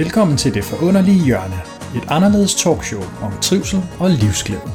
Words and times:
Velkommen 0.00 0.36
til 0.36 0.54
Det 0.54 0.64
Forunderlige 0.64 1.24
Hjørne, 1.24 1.60
et 1.96 2.10
anderledes 2.10 2.54
talkshow 2.54 3.02
om 3.22 3.32
trivsel 3.42 3.82
og 3.98 4.10
livsglæde. 4.10 4.70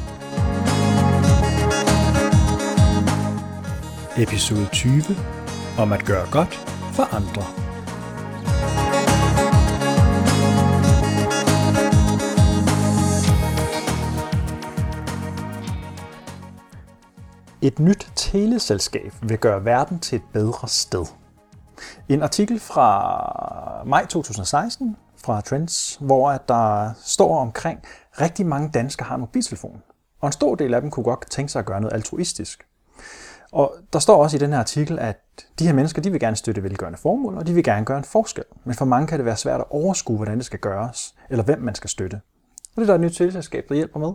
Episode 4.18 4.68
20 4.72 5.02
om 5.78 5.92
at 5.92 6.04
gøre 6.04 6.26
godt 6.30 6.54
for 6.92 7.02
andre. 7.14 7.42
Et 17.62 17.78
nyt 17.78 18.12
teleselskab 18.16 19.12
vil 19.22 19.38
gøre 19.38 19.64
verden 19.64 20.00
til 20.00 20.16
et 20.16 20.24
bedre 20.32 20.68
sted. 20.68 21.06
En 22.08 22.22
artikel 22.22 22.60
fra 22.60 23.82
maj 23.86 24.06
2016 24.06 24.96
fra 25.26 25.40
Trends, 25.40 25.98
hvor 26.00 26.30
at 26.30 26.48
der 26.48 26.90
står 27.04 27.38
omkring, 27.38 27.80
rigtig 28.20 28.46
mange 28.46 28.70
danskere 28.74 29.06
har 29.06 29.14
en 29.14 29.20
mobiltelefon. 29.20 29.82
Og 30.20 30.26
en 30.26 30.32
stor 30.32 30.54
del 30.54 30.74
af 30.74 30.80
dem 30.80 30.90
kunne 30.90 31.04
godt 31.04 31.30
tænke 31.30 31.52
sig 31.52 31.58
at 31.58 31.66
gøre 31.66 31.80
noget 31.80 31.94
altruistisk. 31.94 32.66
Og 33.52 33.74
der 33.92 33.98
står 33.98 34.22
også 34.22 34.36
i 34.36 34.40
den 34.40 34.52
her 34.52 34.58
artikel, 34.58 34.98
at 34.98 35.18
de 35.58 35.66
her 35.66 35.72
mennesker, 35.72 36.02
de 36.02 36.10
vil 36.10 36.20
gerne 36.20 36.36
støtte 36.36 36.62
velgørende 36.62 36.98
formål, 36.98 37.38
og 37.38 37.46
de 37.46 37.54
vil 37.54 37.64
gerne 37.64 37.84
gøre 37.84 37.98
en 37.98 38.04
forskel. 38.04 38.44
Men 38.64 38.74
for 38.74 38.84
mange 38.84 39.06
kan 39.06 39.18
det 39.18 39.26
være 39.26 39.36
svært 39.36 39.60
at 39.60 39.66
overskue, 39.70 40.16
hvordan 40.16 40.36
det 40.36 40.44
skal 40.44 40.58
gøres, 40.58 41.14
eller 41.30 41.44
hvem 41.44 41.60
man 41.60 41.74
skal 41.74 41.90
støtte. 41.90 42.20
Og 42.76 42.76
det 42.76 42.82
er 42.82 42.86
der 42.86 42.94
et 42.94 43.00
nyt 43.00 43.16
selskab, 43.16 43.64
der 43.68 43.74
hjælper 43.74 44.00
med. 44.00 44.12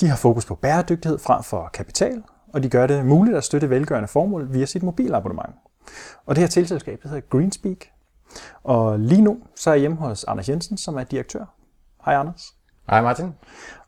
De 0.00 0.08
har 0.08 0.16
fokus 0.16 0.44
på 0.44 0.54
bæredygtighed 0.54 1.18
frem 1.18 1.42
for 1.42 1.70
kapital, 1.72 2.22
og 2.52 2.62
de 2.62 2.68
gør 2.68 2.86
det 2.86 3.06
muligt 3.06 3.36
at 3.36 3.44
støtte 3.44 3.70
velgørende 3.70 4.08
formål 4.08 4.52
via 4.52 4.66
sit 4.66 4.82
mobilabonnement. 4.82 5.54
Og 6.26 6.36
det 6.36 6.42
her 6.42 6.48
tilselskab 6.48 7.02
hedder 7.02 7.20
Greenspeak. 7.20 7.86
Og 8.64 8.98
lige 8.98 9.22
nu 9.22 9.38
så 9.56 9.70
er 9.70 9.74
jeg 9.74 9.80
hjemme 9.80 9.96
hos 9.96 10.24
Anders 10.24 10.48
Jensen, 10.48 10.76
som 10.76 10.96
er 10.96 11.04
direktør. 11.04 11.44
Hej 12.04 12.14
Anders. 12.14 12.54
Hej 12.90 13.02
Martin. 13.02 13.34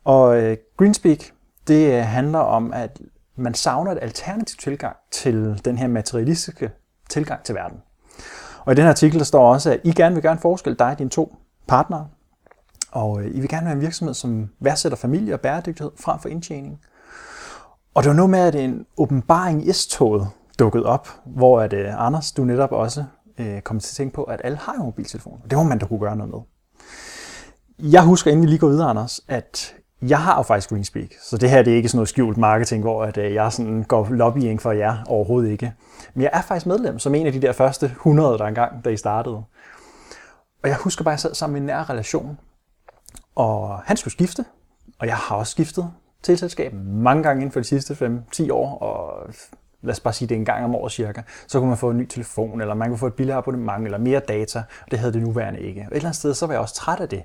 Og 0.05 0.29
uh, 0.29 0.53
Greenspeak, 0.77 1.19
det 1.69 1.95
øh, 1.95 2.03
handler 2.03 2.39
om, 2.39 2.73
at 2.73 3.01
man 3.37 3.55
savner 3.55 3.93
et 3.93 3.99
alternativ 4.03 4.57
tilgang 4.59 4.97
til 5.11 5.61
den 5.65 5.79
her 5.79 5.89
materialistiske 5.89 6.71
tilgang 7.09 7.43
til 7.43 7.55
verden. 7.55 7.79
Og 8.65 8.73
i 8.73 8.77
den 8.77 8.83
her 8.83 8.91
artikel 8.91 9.19
der 9.19 9.25
står 9.25 9.53
også, 9.53 9.71
at 9.71 9.81
I 9.85 9.93
gerne 9.93 10.15
vil 10.15 10.23
gøre 10.23 10.33
en 10.33 10.39
forskel, 10.39 10.79
dig 10.79 10.87
og 10.87 10.99
dine 10.99 11.11
to 11.11 11.37
partnere. 11.67 12.09
Og 12.93 13.11
uh, 13.11 13.25
I 13.27 13.41
vil 13.41 13.49
gerne 13.49 13.65
være 13.65 13.75
en 13.75 13.81
virksomhed, 13.81 14.15
som 14.15 14.49
værdsætter 14.61 14.99
familie 14.99 15.35
og 15.35 15.41
bæredygtighed 15.41 15.93
frem 16.01 16.19
for 16.19 16.29
indtjening. 16.29 16.81
Og 17.95 18.03
det 18.03 18.09
var 18.09 18.17
noget 18.17 18.31
med, 18.31 18.41
at 18.41 18.55
en 18.55 18.87
åbenbaring 18.97 19.69
i 19.69 19.73
S-toget 19.73 20.29
dukket 20.59 20.85
op, 20.85 21.09
hvor 21.27 21.61
at, 21.61 21.73
uh, 21.73 22.07
Anders, 22.07 22.33
du 22.33 22.45
netop 22.45 22.73
også 22.73 23.05
øh, 23.39 23.61
kom 23.61 23.81
til 23.81 23.93
at 23.93 23.97
tænke 23.97 24.15
på, 24.15 24.23
at 24.23 24.41
alle 24.45 24.59
har 24.59 24.75
jo 24.79 24.85
mobiltelefoner. 24.85 25.43
Det 25.51 25.59
må 25.59 25.65
man 25.65 25.79
da 25.79 25.87
kunne 25.87 26.01
gøre 26.01 26.17
noget 26.17 26.33
med. 26.33 26.41
Jeg 27.91 28.05
husker, 28.05 28.31
inden 28.31 28.43
vi 28.43 28.51
lige 28.51 28.59
går 28.59 28.69
videre, 28.69 28.91
Anders, 28.91 29.21
at 29.29 29.75
jeg 30.03 30.19
har 30.19 30.37
jo 30.37 30.43
faktisk 30.43 30.69
Greenspeak, 30.69 31.09
så 31.23 31.37
det 31.37 31.51
her 31.51 31.63
det 31.63 31.73
er 31.73 31.77
ikke 31.77 31.89
sådan 31.89 31.97
noget 31.97 32.09
skjult 32.09 32.37
marketing, 32.37 32.83
hvor 32.83 33.05
at, 33.05 33.17
øh, 33.17 33.35
jeg 33.35 33.53
sådan 33.53 33.83
går 33.83 34.09
lobbying 34.11 34.63
for 34.63 34.73
jer 34.73 35.05
overhovedet 35.07 35.51
ikke. 35.51 35.73
Men 36.15 36.23
jeg 36.23 36.31
er 36.33 36.43
faktisk 36.43 36.67
medlem 36.67 36.99
som 36.99 37.15
en 37.15 37.27
af 37.27 37.33
de 37.33 37.43
der 37.43 37.53
første 37.53 37.87
100, 37.87 38.39
der 38.39 38.45
engang, 38.45 38.85
da 38.85 38.91
I 38.91 38.97
startede. 38.97 39.43
Og 40.63 40.69
jeg 40.69 40.77
husker 40.77 41.05
bare, 41.05 41.13
at 41.13 41.17
jeg 41.17 41.21
sad 41.21 41.35
sammen 41.35 41.57
i 41.57 41.61
en 41.61 41.67
nær 41.67 41.91
relation, 41.91 42.39
og 43.35 43.79
han 43.79 43.97
skulle 43.97 44.13
skifte, 44.13 44.45
og 44.99 45.07
jeg 45.07 45.17
har 45.17 45.37
også 45.37 45.51
skiftet 45.51 45.91
til 46.23 46.39
selskab 46.39 46.73
mange 46.85 47.23
gange 47.23 47.41
inden 47.41 47.53
for 47.53 47.61
de 47.61 47.65
sidste 47.65 47.95
5-10 48.35 48.53
år, 48.53 48.79
og 48.79 49.29
lad 49.83 49.93
os 49.93 50.01
bare 50.01 50.15
sige, 50.15 50.29
det 50.29 50.37
en 50.37 50.45
gang 50.45 50.65
om 50.65 50.75
året 50.75 50.93
cirka, 50.93 51.23
så 51.47 51.59
kunne 51.59 51.69
man 51.69 51.79
få 51.79 51.91
en 51.91 51.97
ny 51.97 52.07
telefon, 52.07 52.61
eller 52.61 52.75
man 52.75 52.89
kunne 52.89 52.99
få 52.99 53.07
et 53.07 53.15
billigere 53.15 53.39
abonnement, 53.39 53.85
eller 53.85 53.99
mere 53.99 54.21
data, 54.21 54.59
og 54.59 54.91
det 54.91 54.99
havde 54.99 55.13
det 55.13 55.23
nuværende 55.23 55.61
ikke. 55.61 55.81
Og 55.81 55.87
et 55.87 55.97
eller 55.97 56.09
andet 56.09 56.17
sted, 56.17 56.35
så 56.35 56.47
var 56.47 56.55
jeg 56.55 56.61
også 56.61 56.75
træt 56.75 57.01
af 57.01 57.09
det. 57.09 57.23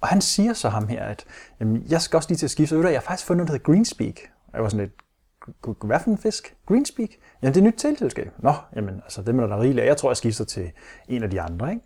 Og 0.00 0.08
han 0.08 0.20
siger 0.20 0.52
så 0.52 0.68
ham 0.68 0.88
her, 0.88 1.04
at 1.04 1.24
jamen, 1.60 1.84
jeg 1.88 2.00
skal 2.00 2.16
også 2.16 2.28
lige 2.28 2.38
til 2.38 2.46
at 2.46 2.50
skifte, 2.50 2.74
og 2.74 2.84
jeg 2.84 2.92
har 2.92 3.00
faktisk 3.00 3.26
fundet 3.26 3.38
noget, 3.38 3.48
der 3.48 3.52
hedder 3.52 3.72
Greenspeak. 3.72 4.14
Og 4.46 4.52
jeg 4.54 4.62
var 4.62 4.68
sådan 4.68 4.86
lidt, 4.86 4.92
hvad 5.84 6.00
for 6.00 6.10
en 6.10 6.18
fisk? 6.18 6.56
Greenspeak? 6.66 7.08
Jamen, 7.42 7.54
det 7.54 7.60
er 7.60 7.64
et 7.66 7.72
nyt 7.72 7.78
teleselskab. 7.78 8.32
Nå, 8.38 8.52
jamen, 8.76 8.94
altså, 8.94 9.22
det 9.22 9.40
er 9.40 9.46
der 9.46 9.60
rigeligt. 9.60 9.86
Jeg 9.86 9.96
tror, 9.96 10.10
jeg 10.10 10.16
skifter 10.16 10.44
til 10.44 10.72
en 11.08 11.22
af 11.22 11.30
de 11.30 11.40
andre, 11.40 11.70
ikke? 11.70 11.82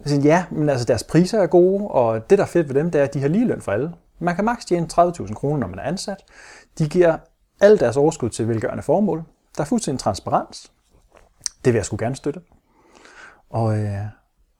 Jeg 0.00 0.10
siger, 0.10 0.22
ja, 0.22 0.44
men 0.50 0.68
altså, 0.68 0.84
deres 0.84 1.04
priser 1.04 1.42
er 1.42 1.46
gode, 1.46 1.88
og 1.88 2.30
det, 2.30 2.38
der 2.38 2.44
er 2.44 2.48
fedt 2.48 2.68
ved 2.68 2.74
dem, 2.74 2.90
det 2.90 3.00
er, 3.00 3.04
at 3.04 3.14
de 3.14 3.20
har 3.20 3.28
lige 3.28 3.46
løn 3.46 3.60
for 3.60 3.72
alle. 3.72 3.92
Man 4.18 4.36
kan 4.36 4.44
maks 4.44 4.64
tjene 4.64 4.88
30.000 4.92 5.34
kroner, 5.34 5.58
når 5.58 5.66
man 5.66 5.78
er 5.78 5.82
ansat. 5.82 6.24
De 6.78 6.88
giver 6.88 7.16
alle 7.60 7.78
deres 7.78 7.96
overskud 7.96 8.30
til 8.30 8.48
velgørende 8.48 8.82
formål. 8.82 9.24
Der 9.56 9.62
er 9.62 9.66
fuldstændig 9.66 10.00
transparens. 10.00 10.72
Det 11.64 11.72
vil 11.72 11.78
jeg 11.78 11.84
sgu 11.84 11.96
gerne 11.98 12.16
støtte. 12.16 12.40
Og 13.50 13.78
øh, 13.78 13.98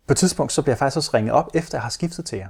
på 0.07 0.13
et 0.13 0.17
tidspunkt, 0.17 0.53
så 0.53 0.63
bliver 0.63 0.73
jeg 0.73 0.79
faktisk 0.79 0.97
også 0.97 1.11
ringet 1.15 1.33
op, 1.33 1.51
efter 1.55 1.79
jeg 1.79 1.83
har 1.83 1.91
skiftet 1.91 2.25
til 2.25 2.39
jer. 2.39 2.49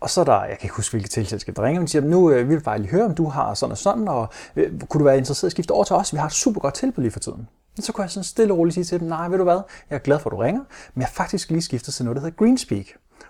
Og 0.00 0.10
så 0.10 0.20
er 0.20 0.24
der, 0.24 0.44
jeg 0.44 0.58
kan 0.58 0.66
ikke 0.66 0.76
huske, 0.76 0.92
hvilket 0.92 1.10
tilselskab 1.10 1.56
der 1.56 1.62
ringer, 1.62 1.80
men 1.80 1.88
siger, 1.88 2.02
nu 2.02 2.30
øh, 2.30 2.48
vil 2.48 2.54
jeg 2.54 2.62
bare 2.62 2.78
lige 2.78 2.90
høre, 2.90 3.04
om 3.04 3.14
du 3.14 3.28
har 3.28 3.54
sådan 3.54 3.70
og 3.72 3.78
sådan, 3.78 4.08
og 4.08 4.28
øh, 4.56 4.80
kunne 4.80 4.98
du 4.98 5.04
være 5.04 5.18
interesseret 5.18 5.42
i 5.42 5.46
at 5.48 5.52
skifte 5.52 5.72
over 5.72 5.84
til 5.84 5.96
os? 5.96 6.12
Vi 6.12 6.18
har 6.18 6.26
et 6.26 6.32
super 6.32 6.60
godt 6.60 6.74
tilbud 6.74 7.02
lige 7.02 7.12
for 7.12 7.20
tiden. 7.20 7.48
Så 7.80 7.92
kunne 7.92 8.02
jeg 8.02 8.10
sådan 8.10 8.24
stille 8.24 8.54
og 8.54 8.58
roligt 8.58 8.74
sige 8.74 8.84
til 8.84 9.00
dem, 9.00 9.08
nej, 9.08 9.28
ved 9.28 9.38
du 9.38 9.44
hvad, 9.44 9.60
jeg 9.90 9.96
er 9.96 9.98
glad 9.98 10.18
for, 10.18 10.30
at 10.30 10.32
du 10.32 10.36
ringer, 10.36 10.60
men 10.94 11.00
jeg 11.00 11.08
har 11.08 11.12
faktisk 11.12 11.50
lige 11.50 11.62
skiftet 11.62 11.94
til 11.94 12.04
noget, 12.04 12.16
der 12.16 12.22
hedder 12.22 12.36
Greenspeak. 12.36 12.86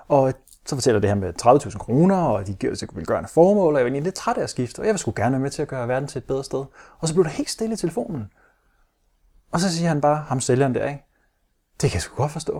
Og 0.09 0.35
så 0.67 0.77
fortæller 0.77 1.01
det 1.01 1.11
her 1.11 1.15
med 1.15 1.33
30.000 1.43 1.79
kroner, 1.79 2.17
og 2.17 2.47
de 2.47 2.55
giver 2.55 2.75
til 2.75 2.89
velgørende 2.93 3.29
formål, 3.29 3.75
og 3.75 3.79
jeg 3.79 3.85
var 3.85 3.89
egentlig 3.89 4.03
lidt 4.03 4.15
træt 4.15 4.37
af 4.37 4.43
at 4.43 4.51
skifte, 4.51 4.81
og 4.81 4.87
jeg 4.87 4.93
vil 4.93 4.99
sgu 4.99 5.13
gerne 5.17 5.33
være 5.33 5.41
med 5.41 5.51
til 5.51 5.63
at 5.63 5.69
gøre 5.69 5.89
verden 5.89 6.09
til 6.09 6.19
et 6.19 6.25
bedre 6.25 6.45
sted. 6.45 6.65
Og 6.99 7.09
så 7.09 7.15
blev 7.15 7.25
der 7.25 7.31
helt 7.31 7.51
stille 7.51 7.73
i 7.73 7.77
telefonen. 7.77 8.31
Og 9.53 9.61
så 9.61 9.77
siger 9.77 9.89
han 9.89 10.01
bare, 10.01 10.17
ham 10.17 10.41
sælgeren 10.41 10.75
der, 10.75 10.89
ikke? 10.89 11.05
Det 11.81 11.91
kan 11.91 11.95
jeg 11.95 12.03
sgu 12.03 12.17
godt 12.17 12.33
forstå. 12.33 12.55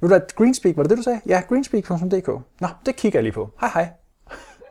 Ved 0.00 0.08
du 0.08 0.14
hvad, 0.14 0.20
Greenspeak, 0.36 0.76
var 0.76 0.82
det 0.82 0.90
det, 0.90 0.98
du 0.98 1.02
sagde? 1.02 1.20
Ja, 1.26 1.42
greenspeak.dk. 1.48 2.28
Nå, 2.60 2.68
det 2.86 2.96
kigger 2.96 3.18
jeg 3.18 3.22
lige 3.22 3.32
på. 3.32 3.50
Hej 3.60 3.70
hej. 3.74 3.90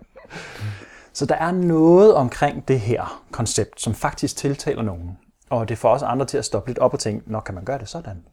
så 1.14 1.26
der 1.26 1.36
er 1.36 1.52
noget 1.52 2.16
omkring 2.16 2.68
det 2.68 2.80
her 2.80 3.24
koncept, 3.32 3.82
som 3.82 3.94
faktisk 3.94 4.38
tiltaler 4.38 4.82
nogen. 4.82 5.18
Og 5.50 5.70
det 5.70 5.78
får 5.78 5.90
også 5.90 6.06
andre 6.06 6.26
til 6.26 6.38
at 6.38 6.46
stoppe 6.46 6.70
lidt 6.70 6.80
op 6.80 6.94
og 6.94 7.00
tænke, 7.00 7.32
nok 7.32 7.44
kan 7.44 7.56
man 7.56 7.66
gøre 7.66 7.78
det 7.80 7.90
sådan? 7.90 8.24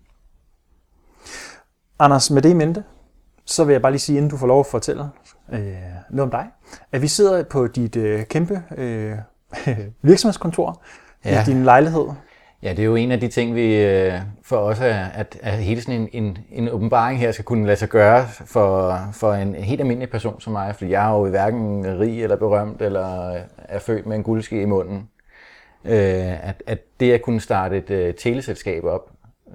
Anders, 1.99 2.31
med 2.31 2.43
det 2.43 2.50
i 2.50 2.54
mente, 2.54 2.84
så 3.47 3.65
vil 3.65 3.72
jeg 3.72 3.82
bare 3.82 3.93
lige 3.93 4.00
sige, 4.00 4.16
inden 4.16 4.31
du 4.31 4.37
får 4.37 4.47
lov 4.47 4.60
at 4.60 4.66
fortælle 4.66 5.05
øh, 5.53 5.59
noget 6.10 6.22
om 6.22 6.31
dig, 6.31 6.47
at 6.93 7.03
vi 7.03 7.09
sidder 7.09 7.43
på 7.43 7.66
dit 7.66 7.97
øh, 7.97 8.25
kæmpe 8.25 8.62
øh, 8.77 9.12
virksomhedskontor 10.03 10.82
ja. 11.25 11.43
i 11.43 11.44
din 11.44 11.65
lejlighed. 11.65 12.06
Ja, 12.62 12.71
det 12.71 12.78
er 12.78 12.84
jo 12.84 12.97
en 12.97 13.12
af 13.12 13.21
de 13.21 13.28
ting, 13.28 13.54
vi 13.54 13.83
øh, 13.83 14.12
for 14.43 14.56
os 14.56 14.81
er, 14.81 15.04
at, 15.04 15.38
at 15.43 15.53
hele 15.53 15.81
sådan 15.81 16.00
en, 16.00 16.09
en, 16.12 16.38
en 16.50 16.69
åbenbaring 16.69 17.21
her 17.21 17.33
skal 17.33 17.44
kunne 17.44 17.66
lade 17.66 17.77
sig 17.77 17.88
gøre 17.88 18.27
for, 18.28 18.99
for 19.12 19.33
en 19.33 19.54
helt 19.54 19.81
almindelig 19.81 20.10
person 20.10 20.41
som 20.41 20.53
mig, 20.53 20.77
fordi 20.77 20.91
jeg 20.91 21.06
er 21.06 21.19
jo 21.19 21.28
hverken 21.28 21.87
rig 22.00 22.22
eller 22.22 22.37
berømt, 22.37 22.83
eller 22.83 23.37
er 23.59 23.78
født 23.78 24.06
med 24.06 24.16
en 24.16 24.22
guldske 24.22 24.62
i 24.62 24.65
munden. 24.65 25.09
Øh, 25.84 26.49
at, 26.49 26.62
at 26.66 26.78
det 27.00 27.12
at 27.12 27.22
kunne 27.22 27.41
starte 27.41 27.77
et 27.77 28.09
uh, 28.09 28.15
teleselskab 28.15 28.84
op, 28.84 29.10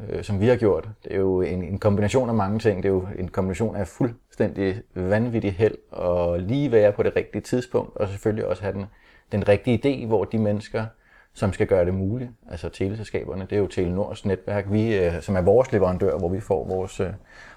øh, 0.09 0.23
som 0.23 0.39
vi 0.39 0.47
har 0.47 0.55
gjort. 0.55 0.89
Det 1.03 1.13
er 1.13 1.17
jo 1.17 1.41
en, 1.41 1.63
en 1.63 1.79
kombination 1.79 2.29
af 2.29 2.35
mange 2.35 2.59
ting. 2.59 2.83
Det 2.83 2.89
er 2.89 2.93
jo 2.93 3.07
en 3.19 3.27
kombination 3.27 3.75
af 3.75 3.87
fuldstændig 3.87 4.81
vanvittig 4.95 5.53
held 5.53 5.75
og 5.91 6.39
lige 6.39 6.71
være 6.71 6.91
på 6.91 7.03
det 7.03 7.15
rigtige 7.15 7.41
tidspunkt, 7.41 7.97
og 7.97 8.07
selvfølgelig 8.07 8.45
også 8.45 8.63
have 8.63 8.73
den, 8.73 8.85
den 9.31 9.47
rigtige 9.47 9.81
idé, 9.83 10.07
hvor 10.07 10.23
de 10.23 10.37
mennesker, 10.37 10.85
som 11.33 11.53
skal 11.53 11.67
gøre 11.67 11.85
det 11.85 11.93
muligt, 11.93 12.31
altså 12.51 12.69
teleselskaberne, 12.69 13.47
det 13.49 13.51
er 13.51 13.59
jo 13.59 13.67
Telenors 13.67 14.25
netværk, 14.25 14.65
vi, 14.71 14.97
øh, 14.97 15.21
som 15.21 15.35
er 15.35 15.41
vores 15.41 15.71
leverandør, 15.71 16.17
hvor 16.17 16.29
vi 16.29 16.39
får 16.39 16.67
vores, 16.67 16.99
øh, 16.99 17.09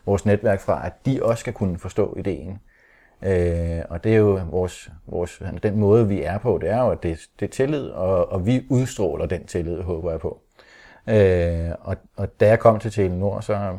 vores 0.07 0.27
netværk 0.27 0.61
fra, 0.61 0.87
at 0.87 0.93
de 1.07 1.23
også 1.23 1.41
skal 1.41 1.53
kunne 1.53 1.79
forstå 1.79 2.17
ideen. 2.19 2.59
Øh, 3.25 3.81
og 3.89 4.05
det 4.05 4.13
er 4.13 4.19
jo 4.19 4.41
vores, 4.51 4.91
vores, 5.07 5.43
den 5.63 5.79
måde, 5.79 6.09
vi 6.09 6.23
er 6.23 6.39
på, 6.39 6.59
det 6.63 6.71
er 6.71 6.81
jo, 6.81 6.91
at 6.91 7.03
det, 7.03 7.19
det 7.41 7.47
er 7.47 7.51
tillid, 7.51 7.89
og, 7.89 8.33
og 8.33 8.47
vi 8.47 8.67
udstråler 8.71 9.27
den 9.27 9.47
tillid, 9.47 9.83
håber 9.83 10.11
jeg 10.11 10.21
på. 10.21 10.41
Øh, 11.07 11.71
og, 11.81 11.97
og 12.17 12.41
da 12.41 12.49
jeg 12.49 12.59
kom 12.59 12.79
til 12.79 12.91
Telenor, 12.91 13.41
så 13.41 13.79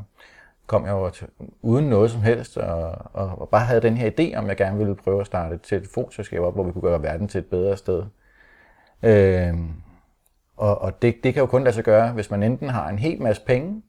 kom 0.68 0.86
jeg 0.86 0.92
jo 0.92 1.10
til, 1.10 1.28
uden 1.62 1.90
noget 1.90 2.12
som 2.12 2.22
helst, 2.22 2.58
og, 2.58 2.96
og, 3.14 3.42
og 3.42 3.50
bare 3.50 3.66
havde 3.66 3.81
den 3.81 3.98
her 3.98 4.10
idé 4.10 4.38
om, 4.38 4.48
jeg 4.48 4.58
gerne 4.58 4.78
ville 4.78 4.96
prøve 4.96 5.20
at 5.20 5.25
starte 5.25 5.56
et 5.56 5.62
telefonselskab 5.62 6.42
op, 6.42 6.54
hvor 6.54 6.64
vi 6.64 6.72
kunne 6.72 6.81
gøre 6.81 7.04
verden 7.04 7.28
til 7.28 7.40
et 7.40 7.46
bedre 7.46 7.78
sted. 7.78 8.04
Øh, 9.04 9.54
og 10.58 10.81
og 10.81 11.02
det, 11.02 11.16
det 11.24 11.34
kan 11.34 11.42
jo 11.42 11.48
kun 11.48 11.64
lade 11.64 11.75
sig 11.75 11.84
gøre, 11.84 12.12
hvis 12.12 12.31
man 12.31 12.44
enten 12.44 12.70
har 12.70 12.90
en 12.90 13.00
hel 13.00 13.22
masse 13.22 13.42
penge, 13.46 13.81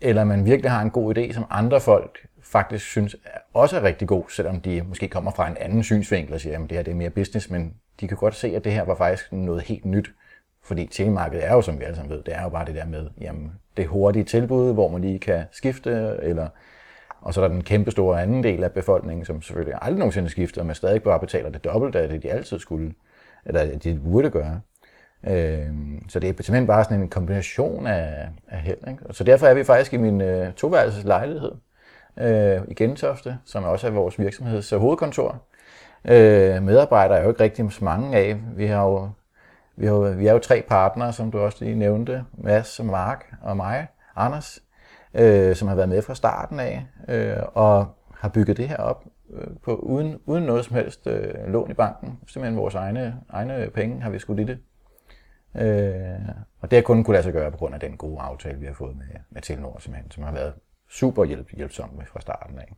eller 0.00 0.24
man 0.24 0.44
virkelig 0.44 0.70
har 0.70 0.82
en 0.82 0.90
god 0.90 1.18
idé, 1.18 1.32
som 1.32 1.44
andre 1.50 1.80
folk 1.80 2.26
faktisk 2.42 2.86
synes 2.86 3.16
også 3.54 3.76
er 3.76 3.82
rigtig 3.82 4.08
god, 4.08 4.24
selvom 4.28 4.60
de 4.60 4.82
måske 4.82 5.08
kommer 5.08 5.30
fra 5.30 5.48
en 5.48 5.56
anden 5.60 5.82
synsvinkel 5.82 6.34
og 6.34 6.40
siger, 6.40 6.62
at 6.62 6.70
det 6.70 6.76
her 6.76 6.82
det 6.82 6.90
er 6.90 6.96
mere 6.96 7.10
business, 7.10 7.50
men 7.50 7.74
de 8.00 8.08
kan 8.08 8.16
godt 8.16 8.34
se, 8.34 8.56
at 8.56 8.64
det 8.64 8.72
her 8.72 8.84
var 8.84 8.94
faktisk 8.94 9.32
noget 9.32 9.62
helt 9.62 9.84
nyt. 9.84 10.10
Fordi 10.64 10.86
telemarkedet 10.86 11.46
er 11.46 11.52
jo, 11.52 11.62
som 11.62 11.78
vi 11.78 11.84
alle 11.84 11.96
sammen 11.96 12.16
ved, 12.16 12.22
det 12.22 12.34
er 12.34 12.42
jo 12.42 12.48
bare 12.48 12.66
det 12.66 12.74
der 12.74 12.86
med, 12.86 13.06
jamen, 13.20 13.52
det 13.76 13.86
hurtige 13.86 14.24
tilbud, 14.24 14.72
hvor 14.72 14.88
man 14.88 15.00
lige 15.00 15.18
kan 15.18 15.44
skifte, 15.52 16.18
eller, 16.22 16.48
og 17.20 17.34
så 17.34 17.40
er 17.40 17.48
der 17.48 17.54
den 17.54 17.64
kæmpe 17.64 17.90
store 17.90 18.22
anden 18.22 18.44
del 18.44 18.64
af 18.64 18.72
befolkningen, 18.72 19.24
som 19.24 19.42
selvfølgelig 19.42 19.78
aldrig 19.82 19.98
nogensinde 19.98 20.28
skifter, 20.28 20.62
men 20.62 20.74
stadig 20.74 21.02
bare 21.02 21.20
betaler 21.20 21.50
det 21.50 21.64
dobbelte 21.64 22.00
af 22.00 22.08
det, 22.08 22.22
de 22.22 22.30
altid 22.30 22.58
skulle, 22.58 22.94
eller 23.44 23.78
de 23.78 24.00
burde 24.04 24.30
gøre. 24.30 24.60
Øh, 25.26 25.66
så 26.08 26.20
det 26.20 26.28
er 26.28 26.32
simpelthen 26.32 26.66
bare 26.66 26.84
sådan 26.84 27.00
en 27.00 27.08
kombination 27.08 27.86
af, 27.86 28.28
af 28.48 28.58
held. 28.58 28.88
Ikke? 28.88 29.02
Så 29.10 29.24
derfor 29.24 29.46
er 29.46 29.54
vi 29.54 29.64
faktisk 29.64 29.92
i 29.92 29.96
min 29.96 30.20
øh, 30.20 30.52
toværelses 30.52 31.04
lejlighed, 31.04 31.52
øh, 32.16 32.60
i 32.68 32.74
Gentofte, 32.74 33.38
som 33.44 33.64
også 33.64 33.86
er 33.86 33.90
vores 33.90 34.18
virksomheds 34.18 34.70
hovedkontor. 34.70 35.42
Øh, 36.04 36.62
medarbejdere 36.62 37.18
er 37.18 37.22
jo 37.22 37.28
ikke 37.28 37.42
rigtig 37.42 37.72
så 37.72 37.84
mange 37.84 38.18
af. 38.18 38.36
Vi 38.56 38.66
har 38.66 38.84
jo 38.84 39.10
vi, 39.80 39.86
har, 39.86 40.14
vi 40.14 40.26
er 40.26 40.32
jo 40.32 40.38
tre 40.38 40.62
partnere, 40.68 41.12
som 41.12 41.30
du 41.30 41.38
også 41.38 41.64
lige 41.64 41.76
nævnte. 41.76 42.24
Mads, 42.32 42.80
Mark 42.84 43.34
og 43.42 43.56
mig, 43.56 43.86
Anders, 44.16 44.62
øh, 45.14 45.56
som 45.56 45.68
har 45.68 45.74
været 45.74 45.88
med 45.88 46.02
fra 46.02 46.14
starten 46.14 46.60
af, 46.60 46.86
øh, 47.08 47.36
og 47.54 47.86
har 48.14 48.28
bygget 48.28 48.56
det 48.56 48.68
her 48.68 48.76
op 48.76 49.04
øh, 49.32 49.46
på, 49.62 49.76
uden, 49.76 50.18
uden 50.26 50.44
noget 50.44 50.64
som 50.64 50.76
helst 50.76 51.06
øh, 51.06 51.52
lån 51.52 51.70
i 51.70 51.74
banken. 51.74 52.18
Simpelthen 52.26 52.58
vores 52.58 52.74
egne, 52.74 53.16
egne 53.28 53.70
penge 53.74 54.02
har 54.02 54.10
vi 54.10 54.18
skudt 54.18 54.40
i 54.40 54.44
det. 54.44 54.58
Øh, 55.54 56.28
og 56.60 56.70
det 56.70 56.76
har 56.76 56.82
kun 56.82 57.04
kunne 57.04 57.14
lade 57.14 57.24
sig 57.24 57.32
gøre 57.32 57.50
på 57.50 57.56
grund 57.56 57.74
af 57.74 57.80
den 57.80 57.96
gode 57.96 58.20
aftale, 58.20 58.58
vi 58.58 58.66
har 58.66 58.74
fået 58.74 58.96
med, 58.96 59.20
med 59.30 59.42
Telenor, 59.42 59.78
simpelthen, 59.78 60.10
som 60.10 60.22
har 60.22 60.32
været 60.32 60.52
super 60.90 61.24
hjælp, 61.24 61.56
hjælpsomme 61.56 62.06
fra 62.06 62.20
starten 62.20 62.58
af. 62.58 62.74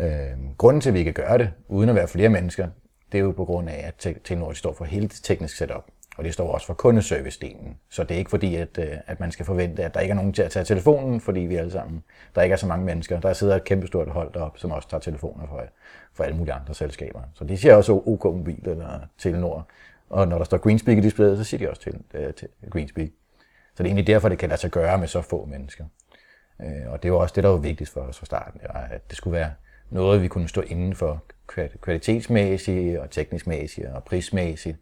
Øh, 0.00 0.38
grunden 0.58 0.80
til, 0.80 0.90
at 0.90 0.94
vi 0.94 1.04
kan 1.04 1.12
gøre 1.12 1.38
det, 1.38 1.50
uden 1.68 1.88
at 1.88 1.94
være 1.94 2.08
flere 2.08 2.28
mennesker, 2.28 2.68
det 3.12 3.18
er 3.18 3.22
jo 3.22 3.32
på 3.32 3.44
grund 3.44 3.68
af, 3.68 3.84
at 3.86 4.16
Telenor 4.24 4.52
står 4.52 4.72
for 4.72 4.84
hele 4.84 5.08
det 5.08 5.20
tekniske 5.22 5.58
setup. 5.58 5.84
Og 6.18 6.24
det 6.24 6.32
står 6.34 6.52
også 6.52 6.66
for 6.66 6.74
kundeservice-delen. 6.74 7.76
Så 7.90 8.02
det 8.02 8.14
er 8.14 8.18
ikke 8.18 8.30
fordi, 8.30 8.54
at, 8.54 8.78
øh, 8.78 8.96
at 9.06 9.20
man 9.20 9.32
skal 9.32 9.46
forvente, 9.46 9.84
at 9.84 9.94
der 9.94 10.00
ikke 10.00 10.12
er 10.12 10.16
nogen 10.16 10.32
til 10.32 10.42
at 10.42 10.50
tage 10.50 10.64
telefonen, 10.64 11.20
fordi 11.20 11.40
vi 11.40 11.56
alle 11.56 11.70
sammen, 11.70 12.04
der 12.34 12.42
ikke 12.42 12.52
er 12.52 12.56
så 12.56 12.66
mange 12.66 12.84
mennesker. 12.84 13.20
Der 13.20 13.32
sidder 13.32 13.56
et 13.56 13.64
kæmpestort 13.64 14.08
hold 14.08 14.32
deroppe, 14.32 14.58
som 14.60 14.70
også 14.70 14.88
tager 14.88 15.00
telefoner 15.00 15.46
for, 15.46 15.62
for 16.14 16.24
alle 16.24 16.36
mulige 16.36 16.54
andre 16.54 16.74
selskaber. 16.74 17.20
Så 17.34 17.44
de 17.44 17.58
siger 17.58 17.74
også 17.74 18.02
OK 18.06 18.24
Mobil 18.24 18.68
eller 18.68 19.00
Telenor. 19.18 19.68
Og 20.10 20.28
når 20.28 20.38
der 20.38 20.44
står 20.44 20.58
Greenspeak 20.58 20.98
i 20.98 21.00
displayet, 21.00 21.38
så 21.38 21.44
siger 21.44 21.58
de 21.58 21.70
også 21.70 21.82
til, 21.82 22.00
øh, 22.14 22.34
til 22.34 22.48
Greenspeak. 22.70 23.08
Så 23.74 23.82
det 23.82 23.84
er 23.84 23.84
egentlig 23.84 24.06
derfor, 24.06 24.28
det 24.28 24.38
kan 24.38 24.48
lade 24.48 24.60
sig 24.60 24.70
gøre 24.70 24.98
med 24.98 25.08
så 25.08 25.22
få 25.22 25.44
mennesker. 25.44 25.84
Uh, 26.58 26.92
og 26.92 27.02
det 27.02 27.12
var 27.12 27.18
også 27.18 27.32
det, 27.36 27.44
der 27.44 27.50
var 27.50 27.56
vigtigst 27.56 27.92
for 27.92 28.00
os 28.00 28.18
fra 28.18 28.26
starten, 28.26 28.60
at 28.90 29.08
det 29.08 29.16
skulle 29.16 29.38
være 29.38 29.50
noget, 29.90 30.22
vi 30.22 30.28
kunne 30.28 30.48
stå 30.48 30.60
inden 30.60 30.94
for 30.94 31.22
kvalitetsmæssigt 31.80 32.98
og 32.98 33.10
tekniskmæssigt 33.10 33.86
og 33.86 34.04
prismæssigt. 34.04 34.76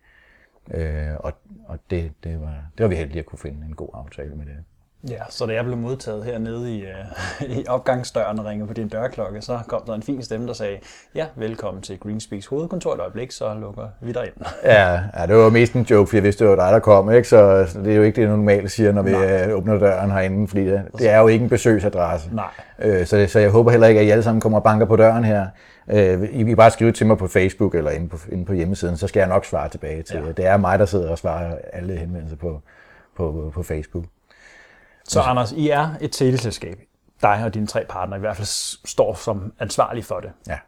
Øh, 0.71 1.17
og 1.21 1.33
og 1.67 1.79
det, 1.91 2.13
det, 2.25 2.41
var, 2.41 2.67
det 2.79 2.85
var 2.85 2.89
vi 2.89 2.97
heldige 2.97 3.19
at 3.19 3.27
kunne 3.27 3.39
finde 3.39 3.67
en 3.67 3.75
god 3.77 3.89
aftale 3.95 4.35
med 4.35 4.47
det. 4.47 4.65
Ja, 5.08 5.22
så 5.28 5.46
da 5.46 5.54
jeg 5.54 5.64
blev 5.64 5.76
modtaget 5.76 6.25
hernede 6.25 6.76
i, 6.76 6.84
uh, 7.43 7.50
i 7.58 7.64
opgangsdøren 7.69 8.38
og 8.38 8.44
ringede 8.44 8.69
på 8.69 8.75
din 8.75 8.88
dørklokke, 8.88 9.40
så 9.40 9.58
kom 9.69 9.82
der 9.87 9.94
en 9.94 10.02
fin 10.02 10.22
stemme, 10.22 10.46
der 10.46 10.52
sagde, 10.52 10.78
ja, 11.14 11.26
velkommen 11.37 11.82
til 11.82 12.00
Greenspeaks 12.00 12.46
hovedkontor 12.46 12.94
et 12.94 13.00
øjeblik, 13.00 13.31
så 13.31 13.54
lukker 13.54 13.88
vi 14.00 14.12
dig 14.12 14.25
ind. 14.26 14.46
Ja, 14.64 15.00
ja, 15.19 15.26
det 15.26 15.37
var 15.37 15.50
mest 15.50 15.72
en 15.72 15.82
joke, 15.82 16.08
for 16.10 16.16
jeg 16.16 16.25
vidste, 16.25 16.44
det 16.44 16.50
var 16.50 16.64
dig, 16.64 16.72
der 16.72 16.78
kom, 16.78 17.10
ikke? 17.12 17.28
Så, 17.28 17.69
det 17.84 17.93
er 17.93 17.96
jo 17.96 18.02
ikke 18.02 18.20
det, 18.20 18.31
normalt 18.31 18.70
siger, 18.70 18.93
når 18.93 19.02
vi 19.02 19.10
Nej. 19.10 19.46
Øh, 19.46 19.56
åbner 19.56 19.78
døren 19.78 20.10
herinde, 20.10 20.48
fordi 20.48 20.66
det, 20.66 20.82
det 20.98 21.08
er 21.08 21.19
jo 21.19 21.28
ikke 21.28 21.43
en 21.43 21.48
besøgsadresse. 21.48 22.34
Nej. 22.34 22.50
Øh, 22.78 23.06
så, 23.06 23.26
så 23.28 23.38
jeg 23.38 23.50
håber 23.50 23.70
heller 23.70 23.87
ikke, 23.87 24.00
at 24.00 24.06
I 24.06 24.10
alle 24.10 24.22
sammen 24.22 24.40
kommer 24.40 24.58
og 24.58 24.64
banker 24.64 24.87
på 24.87 24.96
døren 24.96 25.25
her. 25.25 25.46
Øh, 25.90 26.22
I 26.22 26.44
kan 26.44 26.56
bare 26.56 26.70
skrive 26.70 26.93
til 26.93 27.06
mig 27.06 27.19
på 27.19 27.26
Facebook 27.26 27.75
eller 27.75 27.90
inde 27.90 28.08
på, 28.08 28.16
inde 28.32 28.44
på 28.44 28.52
hjemmesiden, 28.52 28.96
så 28.96 29.06
skal 29.06 29.20
jeg 29.20 29.28
nok 29.28 29.44
svare 29.44 29.69
tilbage 29.69 30.02
til 30.02 30.20
ja. 30.26 30.32
Det 30.32 30.46
er 30.46 30.56
mig, 30.56 30.78
der 30.78 30.87
sidder 30.87 31.10
og 31.10 31.19
svarer 31.19 31.54
alle 31.72 31.96
henvendelser 31.96 32.37
på, 32.37 32.60
på, 33.16 33.50
på 33.54 33.62
Facebook. 33.62 34.04
Så 35.08 35.20
Anders, 35.20 35.53
I 35.53 35.69
er 35.69 35.88
et 36.00 36.12
teleselskab. 36.12 36.81
Dig 37.23 37.43
og 37.44 37.55
dine 37.55 37.67
tre 37.67 37.85
partnere 37.88 38.19
i 38.19 38.20
hvert 38.20 38.37
fald 38.37 38.47
står 38.87 39.14
som 39.14 39.53
ansvarlig 39.58 40.05
for 40.05 40.20
det. 40.20 40.31
Ja. 40.49 40.58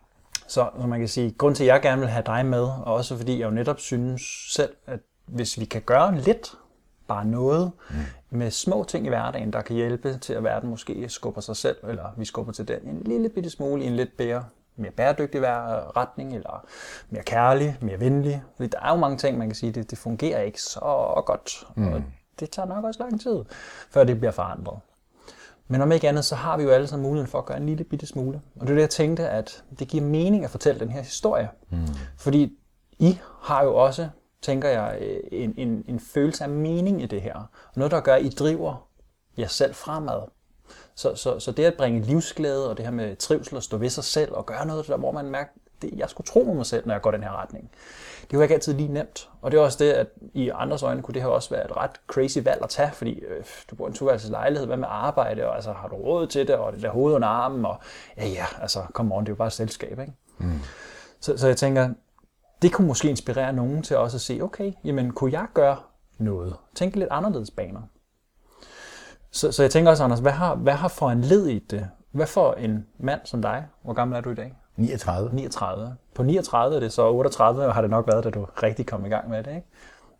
Så, 0.46 0.69
så 0.81 0.87
man 0.87 0.99
kan 0.99 1.08
sige, 1.08 1.31
grund 1.31 1.55
til, 1.55 1.64
at 1.64 1.69
jeg 1.69 1.82
gerne 1.82 2.00
vil 2.00 2.11
have 2.11 2.23
dig 2.26 2.46
med, 2.46 2.62
og 2.62 2.94
også 2.94 3.17
fordi 3.17 3.38
jeg 3.38 3.46
jo 3.46 3.50
netop 3.50 3.81
synes 3.81 4.23
selv, 4.50 4.75
at 4.87 5.00
hvis 5.26 5.61
vi 5.61 5.64
kan 5.64 5.82
gøre 5.82 6.14
lidt, 6.14 6.55
bare 7.08 7.25
noget, 7.25 7.73
mm. 7.90 7.96
med 8.31 8.50
små 8.50 8.85
ting 8.85 9.06
i 9.06 9.08
hverdagen, 9.08 9.52
der 9.52 9.62
kan 9.62 9.76
hjælpe 9.76 10.19
til, 10.19 10.32
at 10.32 10.44
verden 10.44 10.70
måske 10.70 11.08
skubber 11.08 11.40
sig 11.40 11.56
selv, 11.56 11.76
eller 11.88 12.05
vi 12.17 12.25
skubber 12.25 12.52
til 12.52 12.69
den 12.69 12.79
en 12.82 13.02
lille 13.05 13.29
bitte 13.29 13.50
smule 13.50 13.85
i 13.85 13.87
en 13.87 13.96
lidt 13.96 14.17
bedre, 14.17 14.44
mere 14.76 14.90
bæredygtig 14.90 15.40
retning, 15.44 16.35
eller 16.35 16.67
mere 17.11 17.23
kærlig, 17.23 17.76
mere 17.81 18.00
venlig. 18.00 18.43
Fordi 18.56 18.69
der 18.69 18.81
er 18.81 18.90
jo 18.90 18.96
mange 18.96 19.17
ting, 19.17 19.38
man 19.38 19.49
kan 19.49 19.55
sige, 19.55 19.73
det, 19.73 19.90
det 19.90 19.99
fungerer 19.99 20.43
ikke 20.43 20.62
så 20.62 20.81
godt. 21.26 21.64
Mm. 21.76 21.93
Og 21.93 22.02
det 22.40 22.50
tager 22.50 22.67
nok 22.67 22.85
også 22.85 23.02
lang 23.02 23.20
tid, 23.20 23.44
før 23.90 24.05
det 24.05 24.19
bliver 24.19 24.32
forandret. 24.32 24.79
Men 25.69 25.82
om 25.82 25.93
ikke 25.93 26.08
andet, 26.08 26.25
så 26.25 26.35
har 26.35 26.56
vi 26.56 26.62
jo 26.62 26.70
alle 26.70 26.87
sammen 26.87 27.08
muligheden 27.08 27.31
for 27.31 27.38
at 27.38 27.46
gøre 27.46 27.58
en 27.58 27.67
lille 27.67 27.85
bitte 27.85 28.06
smule. 28.06 28.40
Og 28.55 28.61
det 28.61 28.70
er 28.70 28.75
det, 28.75 28.81
jeg 28.82 28.90
tænkte, 28.90 29.29
at 29.29 29.64
det 29.79 29.88
giver 29.88 30.05
mening 30.05 30.44
at 30.44 30.50
fortælle 30.50 30.81
den 30.81 30.90
her 30.90 31.02
historie. 31.02 31.49
Mm. 31.70 31.79
Fordi 32.19 32.58
I 32.99 33.19
har 33.40 33.64
jo 33.64 33.76
også, 33.76 34.08
tænker 34.43 34.69
jeg, 34.69 34.99
en, 35.32 35.55
en, 35.56 35.85
en 35.88 36.00
følelse 36.00 36.44
af 36.44 36.50
mening 36.50 37.02
i 37.02 37.06
det 37.06 37.23
her. 37.23 37.35
Og 37.35 37.73
noget, 37.76 37.90
der 37.90 38.00
gør, 38.00 38.14
at 38.14 38.23
I 38.23 38.29
driver 38.29 38.88
jer 39.38 39.46
selv 39.46 39.75
fremad. 39.75 40.23
Så, 40.94 41.14
så, 41.14 41.38
så 41.38 41.52
det 41.52 41.64
at 41.64 41.75
bringe 41.75 42.00
livsglæde 42.00 42.70
og 42.70 42.76
det 42.76 42.85
her 42.85 42.93
med 42.93 43.17
trivsel 43.17 43.56
og 43.56 43.62
stå 43.62 43.76
ved 43.76 43.90
sig 43.90 44.05
selv 44.05 44.32
og 44.32 44.46
gøre 44.46 44.67
noget, 44.67 44.87
der, 44.87 44.96
hvor 44.96 45.12
man 45.12 45.31
mærker, 45.31 45.50
det, 45.82 45.90
jeg 45.96 46.11
skulle 46.11 46.26
tro 46.26 46.44
på 46.44 46.52
mig 46.52 46.67
selv, 46.67 46.87
når 46.87 46.94
jeg 46.94 47.02
går 47.02 47.11
den 47.11 47.23
her 47.23 47.43
retning. 47.43 47.70
Det 48.31 48.38
var 48.38 48.43
ikke 48.43 48.55
altid 48.55 48.75
lige 48.75 48.93
nemt. 48.93 49.29
Og 49.43 49.50
det 49.50 49.59
er 49.59 49.62
også 49.62 49.85
det, 49.85 49.93
at 49.93 50.06
i 50.35 50.49
andres 50.55 50.82
øjne 50.82 51.03
kunne 51.03 51.15
det 51.15 51.23
her 51.23 51.29
også 51.29 51.50
være 51.50 51.65
et 51.65 51.76
ret 51.76 51.91
crazy 52.06 52.38
valg 52.38 52.61
at 52.62 52.69
tage, 52.69 52.91
fordi 52.93 53.11
øh, 53.11 53.44
du 53.70 53.75
bor 53.76 53.87
i 53.87 53.88
en 53.88 53.94
toværelses 53.94 54.31
lejlighed, 54.31 54.67
hvad 54.67 54.76
med 54.76 54.88
arbejde, 54.91 55.47
og 55.47 55.55
altså, 55.55 55.73
har 55.73 55.88
du 55.88 55.94
råd 55.94 56.26
til 56.26 56.49
det, 56.49 56.55
og 56.55 56.73
det 56.73 56.82
der 56.82 56.91
hoved 56.91 57.15
under 57.15 57.29
armen, 57.29 57.65
og 57.65 57.76
ja, 58.17 58.26
ja, 58.26 58.44
altså, 58.61 58.82
kom 58.93 59.12
on, 59.12 59.25
det 59.25 59.29
er 59.29 59.32
jo 59.32 59.37
bare 59.37 59.47
et 59.47 59.53
selskab, 59.53 59.99
ikke? 60.00 60.12
Mm. 60.38 60.61
Så, 61.20 61.37
så 61.37 61.47
jeg 61.47 61.56
tænker, 61.56 61.88
det 62.62 62.73
kunne 62.73 62.87
måske 62.87 63.11
inspirere 63.11 63.53
nogen 63.53 63.82
til 63.82 63.97
også 63.97 64.17
at 64.17 64.21
se, 64.21 64.41
okay, 64.43 64.73
jamen, 64.85 65.11
kunne 65.11 65.32
jeg 65.32 65.47
gøre 65.55 65.76
noget? 66.19 66.56
Tænke 66.75 66.99
lidt 66.99 67.09
anderledes 67.11 67.50
baner. 67.50 67.81
Så, 69.31 69.53
så 69.53 69.62
jeg 69.62 69.71
tænker 69.71 69.91
også, 69.91 70.05
Anders, 70.05 70.19
hvad 70.19 70.32
har, 70.32 70.55
hvad 70.55 70.73
har 70.75 70.88
foranledet 70.88 71.71
det? 71.71 71.88
Hvad 72.12 72.26
for 72.26 72.53
en 72.53 72.87
mand 72.99 73.21
som 73.25 73.43
dig, 73.43 73.67
hvor 73.82 73.93
gammel 73.93 74.17
er 74.17 74.21
du 74.21 74.31
i 74.31 74.35
dag? 74.35 74.56
39. 74.76 75.31
39. 75.32 75.97
På 76.19 76.25
39 76.25 76.76
er 76.76 76.81
det 76.81 76.93
så 76.93 77.11
38, 77.11 77.73
har 77.73 77.81
det 77.81 77.91
nok 77.91 78.06
været, 78.06 78.25
da 78.25 78.31
du 78.31 78.47
rigtig 78.62 78.87
kom 78.87 79.06
i 79.06 79.09
gang 79.09 79.31
med 79.31 79.43
det. 79.43 79.50
Ikke? 79.50 79.67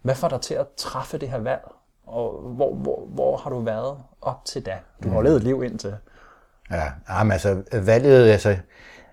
Hvad 0.03 0.15
får 0.15 0.29
dig 0.29 0.41
til 0.41 0.55
at 0.55 0.67
træffe 0.77 1.19
det 1.19 1.29
her 1.29 1.39
valg? 1.39 1.61
Og 2.07 2.41
hvor, 2.57 2.75
hvor, 2.75 3.07
hvor 3.07 3.37
har 3.37 3.51
du 3.51 3.61
været 3.61 3.99
op 4.23 4.45
til 4.45 4.67
da? 4.67 4.79
Du 5.05 5.09
har 5.09 5.19
mm. 5.19 5.25
levet 5.25 5.37
et 5.37 5.43
liv 5.43 5.63
indtil. 5.65 5.95
Ja, 6.71 7.25
men 7.25 7.33
altså 7.33 7.63
valget, 7.73 8.31
altså, 8.31 8.57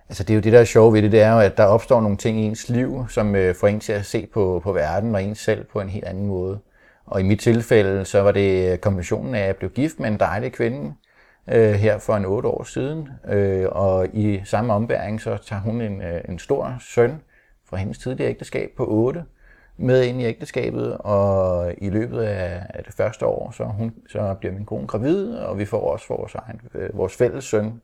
altså 0.09 0.23
det 0.23 0.29
er 0.29 0.35
jo 0.35 0.41
det, 0.41 0.53
der 0.53 0.59
er 0.59 0.65
sjovt 0.65 0.93
ved 0.93 1.01
det, 1.01 1.11
det 1.11 1.21
er 1.21 1.33
jo, 1.33 1.39
at 1.39 1.57
der 1.57 1.63
opstår 1.63 2.01
nogle 2.01 2.17
ting 2.17 2.39
i 2.39 2.43
ens 2.43 2.69
liv, 2.69 3.05
som 3.09 3.35
øh, 3.35 3.55
får 3.55 3.67
en 3.67 3.79
til 3.79 3.93
at 3.93 4.05
se 4.05 4.27
på, 4.33 4.61
på 4.63 4.71
verden 4.71 5.15
og 5.15 5.23
ens 5.23 5.39
selv 5.39 5.63
på 5.63 5.81
en 5.81 5.89
helt 5.89 6.05
anden 6.05 6.25
måde. 6.25 6.59
Og 7.05 7.19
i 7.19 7.23
mit 7.23 7.39
tilfælde, 7.39 8.05
så 8.05 8.21
var 8.21 8.31
det 8.31 8.81
kombinationen 8.81 9.35
af, 9.35 9.39
at 9.39 9.47
jeg 9.47 9.55
blev 9.55 9.69
gift 9.69 9.99
med 9.99 10.09
en 10.09 10.19
dejlig 10.19 10.53
kvinde, 10.53 10.93
øh, 11.51 11.73
her 11.73 11.97
for 11.97 12.15
en 12.15 12.25
otte 12.25 12.49
år 12.49 12.63
siden. 12.63 13.09
Øh, 13.27 13.67
og 13.71 14.07
i 14.13 14.41
samme 14.43 14.73
ombæring, 14.73 15.21
så 15.21 15.37
tager 15.37 15.61
hun 15.61 15.81
en, 15.81 16.01
øh, 16.01 16.21
en 16.29 16.39
stor 16.39 16.75
søn 16.79 17.21
fra 17.69 17.77
hendes 17.77 17.97
tidligere 17.97 18.29
ægteskab 18.29 18.69
på 18.77 18.85
8 18.87 19.23
med 19.77 20.03
ind 20.03 20.21
i 20.21 20.25
ægteskabet, 20.25 20.97
og 20.99 21.73
i 21.77 21.89
løbet 21.89 22.21
af, 22.21 22.61
af 22.69 22.83
det 22.83 22.93
første 22.93 23.25
år, 23.25 23.51
så, 23.51 23.63
hun, 23.63 23.93
så 24.09 24.35
bliver 24.39 24.53
min 24.53 24.65
kone 24.65 24.87
gravid, 24.87 25.35
og 25.35 25.57
vi 25.57 25.65
får 25.65 25.91
også 25.91 26.05
vores, 26.09 26.35
egen, 26.35 26.61
øh, 26.73 26.97
vores 26.97 27.15
fælles 27.15 27.43
søn, 27.43 27.81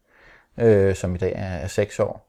øh, 0.57 0.95
som 0.95 1.15
i 1.15 1.17
dag 1.17 1.33
er, 1.35 1.57
er 1.57 1.67
6 1.67 1.99
år. 1.99 2.27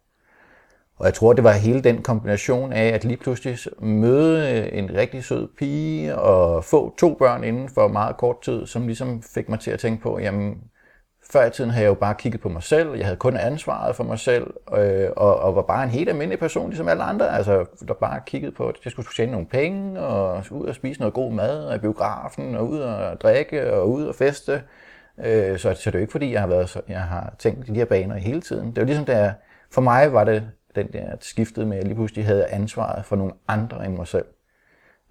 Og 0.97 1.07
jeg 1.07 1.15
tror, 1.15 1.33
det 1.33 1.45
var 1.45 1.53
hele 1.53 1.83
den 1.83 2.03
kombination 2.03 2.73
af 2.73 2.87
at 2.87 3.05
lige 3.05 3.17
pludselig 3.17 3.59
møde 3.79 4.59
øh, 4.59 4.79
en 4.79 4.95
rigtig 4.95 5.25
sød 5.25 5.49
pige 5.59 6.17
og 6.17 6.65
få 6.65 6.95
to 6.99 7.15
børn 7.15 7.45
inden 7.45 7.69
for 7.69 7.89
meget 7.89 8.17
kort 8.17 8.43
tid, 8.43 8.67
som 8.67 8.87
ligesom 8.87 9.23
fik 9.23 9.49
mig 9.49 9.61
til 9.61 9.71
at 9.71 9.79
tænke 9.79 10.03
på, 10.03 10.19
jamen 10.19 10.63
før 11.33 11.45
i 11.45 11.51
tiden 11.51 11.71
havde 11.71 11.85
jeg 11.85 11.89
jo 11.89 11.95
bare 11.95 12.15
kigget 12.15 12.41
på 12.41 12.49
mig 12.49 12.63
selv, 12.63 12.95
jeg 12.95 13.07
havde 13.07 13.17
kun 13.17 13.37
ansvaret 13.37 13.97
for 13.97 14.05
mig 14.05 14.19
selv, 14.19 14.55
øh, 14.77 15.11
og, 15.17 15.41
og 15.41 15.57
var 15.57 15.63
bare 15.63 15.85
en 15.85 15.91
helt 15.91 16.09
almindelig 16.09 16.39
person, 16.39 16.69
ligesom 16.69 16.89
alle 16.89 17.03
andre, 17.03 17.37
altså, 17.37 17.65
der 17.89 17.95
bare 17.95 18.21
kiggede 18.27 18.53
på, 18.53 18.69
at 18.69 18.75
jeg 18.85 18.93
skulle 18.93 19.09
tjene 19.17 19.33
nogle 19.33 19.47
penge, 19.47 20.01
og 20.01 20.45
ud 20.51 20.67
og 20.67 20.75
spise 20.75 21.01
noget 21.01 21.15
god 21.15 21.33
mad, 21.33 21.65
og 21.65 21.77
i 21.77 21.79
biografen, 21.79 22.55
og 22.55 22.69
ud 22.69 22.79
og 22.79 23.21
drikke, 23.21 23.73
og 23.73 23.91
ud 23.91 24.05
og 24.05 24.15
feste. 24.15 24.63
Øh, 25.25 25.59
så, 25.59 25.75
så 25.75 25.91
det 25.91 25.95
er 25.95 25.99
jo 25.99 26.03
ikke 26.03 26.13
fordi, 26.13 26.33
jeg 26.33 26.41
har, 26.41 26.49
været, 26.49 26.69
så, 26.69 26.81
jeg 26.89 27.03
har 27.03 27.35
tænkt 27.39 27.69
i 27.69 27.73
de 27.73 27.79
her 27.79 27.85
baner 27.85 28.17
hele 28.17 28.41
tiden. 28.41 28.67
Det 28.67 28.77
var 28.77 28.85
ligesom, 28.85 29.05
der, 29.05 29.33
for 29.71 29.81
mig 29.81 30.13
var 30.13 30.25
det 30.25 30.51
den 30.75 30.93
der 30.93 31.17
skiftet 31.21 31.67
med, 31.67 31.77
at 31.77 31.79
jeg 31.79 31.87
lige 31.87 31.97
pludselig 31.97 32.27
havde 32.27 32.47
ansvaret 32.47 33.05
for 33.05 33.17
nogle 33.17 33.33
andre 33.49 33.87
end 33.87 33.97
mig 33.97 34.07
selv. 34.07 34.25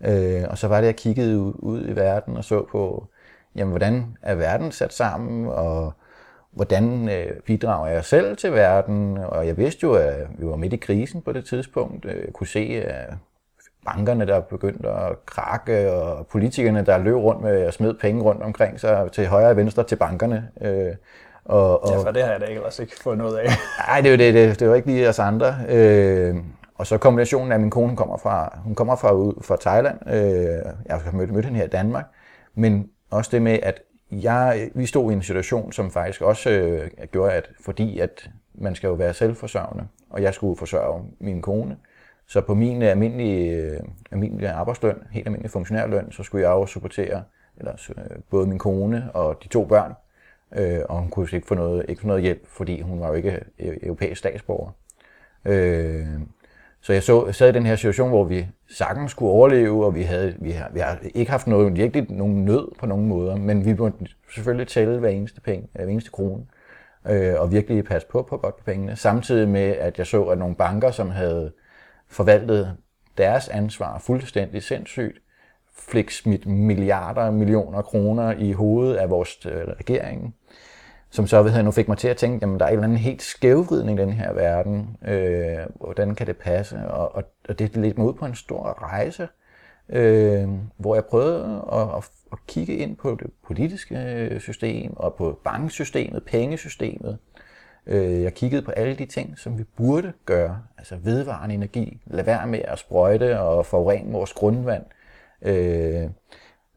Øh, 0.05 0.43
og 0.49 0.57
så 0.57 0.67
var 0.67 0.75
det, 0.75 0.83
at 0.83 0.85
jeg 0.85 0.95
kiggede 0.95 1.39
ud, 1.39 1.53
ud 1.59 1.87
i 1.87 1.95
verden 1.95 2.37
og 2.37 2.43
så 2.43 2.65
på, 2.71 3.07
jamen, 3.55 3.71
hvordan 3.71 4.17
er 4.21 4.35
verden 4.35 4.71
sat 4.71 4.93
sammen, 4.93 5.47
og 5.47 5.93
hvordan 6.51 7.09
øh, 7.09 7.39
bidrager 7.45 7.87
jeg 7.87 8.05
selv 8.05 8.37
til 8.37 8.53
verden? 8.53 9.17
Og 9.17 9.47
jeg 9.47 9.57
vidste 9.57 9.83
jo, 9.83 9.93
at 9.93 10.27
vi 10.37 10.45
var 10.47 10.55
midt 10.55 10.73
i 10.73 10.77
krisen 10.77 11.21
på 11.21 11.31
det 11.31 11.45
tidspunkt. 11.45 12.05
Jeg 12.05 12.33
kunne 12.33 12.47
se, 12.47 12.83
at 12.85 13.13
bankerne, 13.85 14.27
der 14.27 14.39
begyndte 14.39 14.89
at 14.89 15.25
krakke, 15.25 15.91
og 15.91 16.27
politikerne, 16.27 16.85
der 16.85 16.97
løb 16.97 17.15
rundt 17.15 17.41
med 17.41 17.61
at 17.61 17.73
smide 17.73 17.93
penge 17.93 18.21
rundt 18.23 18.43
omkring 18.43 18.79
sig 18.79 19.09
til 19.11 19.27
højre 19.27 19.49
og 19.49 19.57
venstre 19.57 19.83
til 19.83 19.95
bankerne. 19.95 20.49
Øh, 20.61 20.95
og, 21.45 21.83
og, 21.83 21.91
ja, 21.91 21.97
for 21.97 22.11
det 22.11 22.23
har 22.23 22.31
jeg 22.31 22.41
da 22.41 22.45
ikke 22.45 22.65
også 22.65 22.81
ikke 22.81 22.95
fået 23.01 23.17
noget 23.17 23.37
af. 23.37 23.45
Nej, 23.87 24.01
det 24.01 24.13
er 24.13 24.17
det, 24.17 24.33
det, 24.33 24.59
det 24.59 24.69
var 24.69 24.75
ikke 24.75 24.87
lige 24.87 25.09
os 25.09 25.19
andre. 25.19 25.55
Øh, 25.69 26.35
og 26.75 26.87
så 26.87 26.97
kombinationen 26.97 27.51
af, 27.51 27.55
at 27.55 27.61
min 27.61 27.69
kone 27.69 27.95
kommer 27.95 28.17
fra, 28.17 28.59
hun 28.63 28.75
kommer 28.75 28.95
fra, 28.95 29.11
fra 29.41 29.57
Thailand. 29.61 29.97
Øh, 30.07 30.73
jeg 30.85 30.97
har 30.97 31.11
mødt, 31.11 31.31
mødt 31.31 31.45
hende 31.45 31.59
her 31.59 31.65
i 31.65 31.69
Danmark. 31.69 32.05
Men 32.55 32.89
også 33.11 33.29
det 33.33 33.41
med, 33.41 33.59
at 33.63 33.81
jeg, 34.11 34.69
vi 34.75 34.85
stod 34.85 35.11
i 35.11 35.13
en 35.13 35.21
situation, 35.21 35.71
som 35.71 35.91
faktisk 35.91 36.21
også 36.21 36.49
øh, 36.49 36.89
gjorde, 37.11 37.33
at 37.33 37.51
fordi 37.61 37.99
at 37.99 38.29
man 38.53 38.75
skal 38.75 38.87
jo 38.87 38.93
være 38.93 39.13
selvforsørgende, 39.13 39.87
og 40.09 40.21
jeg 40.21 40.33
skulle 40.33 40.57
forsørge 40.57 41.05
min 41.19 41.41
kone, 41.41 41.77
så 42.27 42.41
på 42.41 42.53
min 42.53 42.81
almindelige, 42.81 43.55
øh, 43.55 43.79
almindelige 44.11 44.49
arbejdsløn, 44.49 45.03
helt 45.11 45.27
almindelig 45.27 45.51
funktionærløn, 45.51 46.11
så 46.11 46.23
skulle 46.23 46.47
jeg 46.47 46.51
jo 46.51 46.65
supportere 46.65 47.23
eller, 47.57 47.91
øh, 47.97 48.17
både 48.29 48.47
min 48.47 48.59
kone 48.59 49.11
og 49.13 49.43
de 49.43 49.47
to 49.47 49.65
børn, 49.65 49.93
øh, 50.55 50.81
og 50.89 50.99
hun 50.99 51.09
kunne 51.09 51.27
ikke 51.33 51.47
få, 51.47 51.55
noget, 51.55 51.85
ikke 51.89 52.01
få 52.01 52.07
noget 52.07 52.23
hjælp, 52.23 52.47
fordi 52.47 52.81
hun 52.81 52.99
var 52.99 53.07
jo 53.07 53.13
ikke 53.13 53.39
øh, 53.59 53.77
europæisk 53.83 54.19
statsborger. 54.19 54.71
Øh, 55.45 56.07
så 56.81 56.93
jeg 56.93 57.03
så, 57.03 57.31
sad 57.31 57.49
i 57.49 57.51
den 57.51 57.65
her 57.65 57.75
situation, 57.75 58.09
hvor 58.09 58.23
vi 58.23 58.47
sagtens 58.69 59.11
skulle 59.11 59.31
overleve, 59.31 59.85
og 59.85 59.95
vi 59.95 60.01
havde, 60.01 60.35
vi 60.39 60.51
har, 60.51 60.69
vi 60.73 60.79
har 60.79 60.99
ikke 61.13 61.31
haft 61.31 61.47
noget, 61.47 61.75
virkelig 61.75 62.05
nogen 62.09 62.45
nød 62.45 62.67
på 62.79 62.85
nogen 62.85 63.07
måder, 63.07 63.35
men 63.35 63.65
vi 63.65 63.73
måtte 63.73 63.97
selvfølgelig 64.33 64.67
tælle 64.67 64.99
hver 64.99 65.09
eneste, 65.09 65.41
penge, 65.41 65.67
hver 65.73 65.85
eneste 65.85 66.11
krone, 66.11 66.45
øh, 67.09 67.33
og 67.37 67.51
virkelig 67.51 67.83
passe 67.83 68.07
på 68.07 68.21
på 68.29 68.37
godt 68.37 68.57
på 68.57 68.63
pengene. 68.63 68.95
Samtidig 68.95 69.49
med, 69.49 69.61
at 69.69 69.97
jeg 69.97 70.07
så, 70.07 70.23
at 70.23 70.37
nogle 70.37 70.55
banker, 70.55 70.91
som 70.91 71.09
havde 71.09 71.51
forvaltet 72.07 72.77
deres 73.17 73.49
ansvar 73.49 73.99
fuldstændig 73.99 74.63
sindssygt, 74.63 75.17
fik 75.77 76.11
smidt 76.11 76.45
milliarder 76.45 77.21
og 77.21 77.33
millioner 77.33 77.81
kroner 77.81 78.31
i 78.31 78.51
hovedet 78.51 78.95
af 78.95 79.09
vores 79.09 79.45
øh, 79.45 79.67
regering, 79.67 80.35
som 81.11 81.27
så 81.27 81.43
ved 81.43 81.51
jeg, 81.51 81.63
nu 81.63 81.71
fik 81.71 81.87
mig 81.87 81.97
til 81.97 82.07
at 82.07 82.17
tænke, 82.17 82.37
jamen 82.41 82.59
der 82.59 82.65
er 82.65 82.69
en 82.69 82.73
eller 82.73 82.83
anden 82.83 82.97
helt 82.97 83.21
skævvridning 83.21 83.99
i 83.99 84.01
den 84.01 84.13
her 84.13 84.33
verden. 84.33 84.97
Øh, 85.07 85.57
hvordan 85.75 86.15
kan 86.15 86.27
det 86.27 86.37
passe? 86.37 86.77
Og, 86.77 87.15
og, 87.15 87.23
og 87.49 87.59
det 87.59 87.77
ledte 87.77 87.97
mig 87.97 88.07
ud 88.07 88.13
på 88.13 88.25
en 88.25 88.35
stor 88.35 88.83
rejse, 88.83 89.27
øh, 89.89 90.49
hvor 90.77 90.95
jeg 90.95 91.05
prøvede 91.05 91.63
at, 91.71 91.81
at, 91.81 92.09
at 92.31 92.37
kigge 92.47 92.75
ind 92.75 92.95
på 92.95 93.17
det 93.19 93.31
politiske 93.47 93.95
øh, 93.95 94.39
system 94.39 94.97
og 94.97 95.15
på 95.15 95.39
banksystemet, 95.43 96.23
pengesystemet. 96.23 97.17
Øh, 97.87 98.21
jeg 98.21 98.33
kiggede 98.33 98.61
på 98.61 98.71
alle 98.71 98.95
de 98.95 99.05
ting, 99.05 99.37
som 99.37 99.57
vi 99.57 99.63
burde 99.63 100.13
gøre, 100.25 100.61
altså 100.77 100.95
vedvarende 100.95 101.55
energi, 101.55 102.01
lad 102.05 102.23
være 102.23 102.47
med 102.47 102.59
at 102.59 102.79
sprøjte 102.79 103.39
og 103.39 103.65
forurene 103.65 104.11
vores 104.11 104.33
grundvand. 104.33 104.83
Øh, 105.41 106.03
øh, 106.03 106.09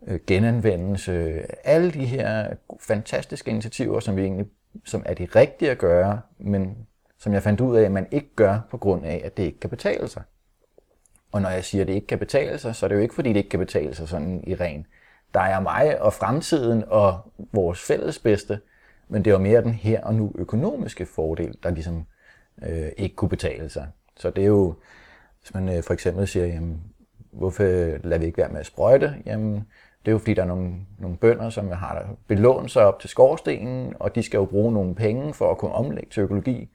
Øh, 0.07 0.21
genanvendelse, 0.27 1.43
alle 1.67 1.91
de 1.91 2.05
her 2.05 2.55
fantastiske 2.81 3.51
initiativer, 3.51 4.01
som, 4.01 4.17
vi 4.17 4.23
egentlig, 4.23 4.47
som 4.85 5.03
er 5.07 5.15
de 5.15 5.25
rigtige 5.37 5.71
at 5.71 5.79
gøre, 5.79 6.21
men 6.39 6.87
som 7.19 7.33
jeg 7.33 7.43
fandt 7.43 7.61
ud 7.61 7.77
af, 7.77 7.83
at 7.83 7.93
man 7.93 8.07
ikke 8.11 8.35
gør 8.37 8.61
på 8.71 8.79
grund 8.79 9.05
af, 9.05 9.23
at 9.25 9.37
det 9.37 9.43
ikke 9.43 9.61
kan 9.61 9.71
betale 9.71 10.09
sig. 10.09 10.23
Og 11.33 11.43
når 11.43 11.49
jeg 11.49 11.65
siger, 11.65 11.83
at 11.83 11.89
det 11.89 11.95
ikke 11.95 12.07
kan 12.07 12.19
betale 12.19 12.59
sig, 12.59 12.75
så 12.75 12.87
er 12.87 12.89
det 12.89 12.97
jo 12.97 13.01
ikke, 13.01 13.15
fordi 13.15 13.29
det 13.29 13.37
ikke 13.37 13.49
kan 13.49 13.59
betale 13.59 13.95
sig 13.95 14.09
sådan 14.09 14.45
i 14.47 14.55
ren. 14.55 14.87
Der 15.35 15.41
er 15.41 15.61
mig 15.61 16.03
og 16.03 16.13
fremtiden 16.13 16.85
og 16.87 17.33
vores 17.53 17.81
fælles 17.81 18.19
bedste, 18.19 18.61
men 19.09 19.25
det 19.25 19.31
er 19.31 19.35
jo 19.35 19.43
mere 19.43 19.63
den 19.63 19.75
her 19.75 20.01
og 20.01 20.15
nu 20.15 20.33
økonomiske 20.35 21.07
fordel, 21.07 21.55
der 21.63 21.71
ligesom 21.71 22.07
øh, 22.63 22.89
ikke 22.97 23.17
kunne 23.17 23.29
betale 23.29 23.69
sig. 23.69 23.89
Så 24.17 24.31
det 24.31 24.43
er 24.43 24.49
jo, 24.49 24.75
hvis 25.41 25.55
man 25.55 25.69
øh, 25.69 25.83
for 25.83 25.95
eksempel 25.95 26.29
siger, 26.29 26.47
jamen, 26.47 26.83
hvorfor 27.33 27.63
lader 28.07 28.19
vi 28.19 28.27
ikke 28.27 28.39
være 28.39 28.49
med 28.49 28.61
at 28.61 28.67
sprøjte? 28.67 29.15
Jamen, 29.27 29.65
det 30.05 30.11
er 30.11 30.13
jo 30.13 30.19
fordi, 30.19 30.35
der 30.35 30.43
er 30.43 30.47
nogle, 30.47 30.75
nogle 30.99 31.17
bønder, 31.17 31.51
som 31.51 31.71
har 31.71 32.07
belånt 32.27 32.71
sig 32.71 32.87
op 32.87 33.01
til 33.01 33.11
skorstenen, 33.11 33.95
og 34.01 34.15
de 34.15 34.23
skal 34.23 34.39
jo 34.39 34.45
bruge 34.45 34.73
nogle 34.73 34.95
penge 34.95 35.35
for 35.35 35.51
at 35.51 35.59
kunne 35.59 35.73
omlægge 35.73 36.11
til 36.11 36.21
økologi. 36.21 36.69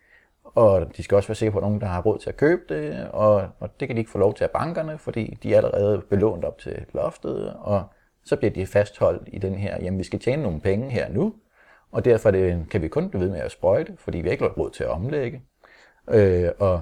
Og 0.43 0.97
de 0.97 1.03
skal 1.03 1.15
også 1.15 1.29
være 1.29 1.35
sikre 1.35 1.51
på, 1.51 1.57
at 1.57 1.63
nogen, 1.63 1.81
der 1.81 1.87
har 1.87 2.01
råd 2.01 2.19
til 2.19 2.29
at 2.29 2.37
købe 2.37 2.61
det, 2.69 3.07
og, 3.09 3.47
og 3.59 3.79
det 3.79 3.87
kan 3.87 3.95
de 3.95 3.99
ikke 3.99 4.11
få 4.11 4.17
lov 4.17 4.33
til 4.33 4.43
af 4.43 4.49
bankerne, 4.49 4.97
fordi 4.97 5.37
de 5.43 5.53
er 5.53 5.57
allerede 5.57 6.01
belånt 6.09 6.45
op 6.45 6.57
til 6.57 6.85
loftet, 6.93 7.53
og 7.53 7.83
så 8.25 8.35
bliver 8.35 8.51
de 8.51 8.65
fastholdt 8.65 9.29
i 9.31 9.37
den 9.37 9.55
her, 9.55 9.77
jamen 9.81 9.99
vi 9.99 10.03
skal 10.03 10.19
tjene 10.19 10.43
nogle 10.43 10.61
penge 10.61 10.89
her 10.89 11.09
nu, 11.09 11.33
og 11.91 12.05
derfor 12.05 12.31
det, 12.31 12.65
kan 12.71 12.81
vi 12.81 12.87
kun 12.87 13.09
blive 13.09 13.21
ved 13.21 13.29
med 13.29 13.39
at 13.39 13.51
sprøjte, 13.51 13.93
fordi 13.97 14.17
vi 14.17 14.27
har 14.27 14.31
ikke 14.31 14.47
råd 14.47 14.69
til 14.69 14.83
at 14.83 14.89
omlægge. 14.89 15.41
Øh, 16.09 16.49
og 16.59 16.81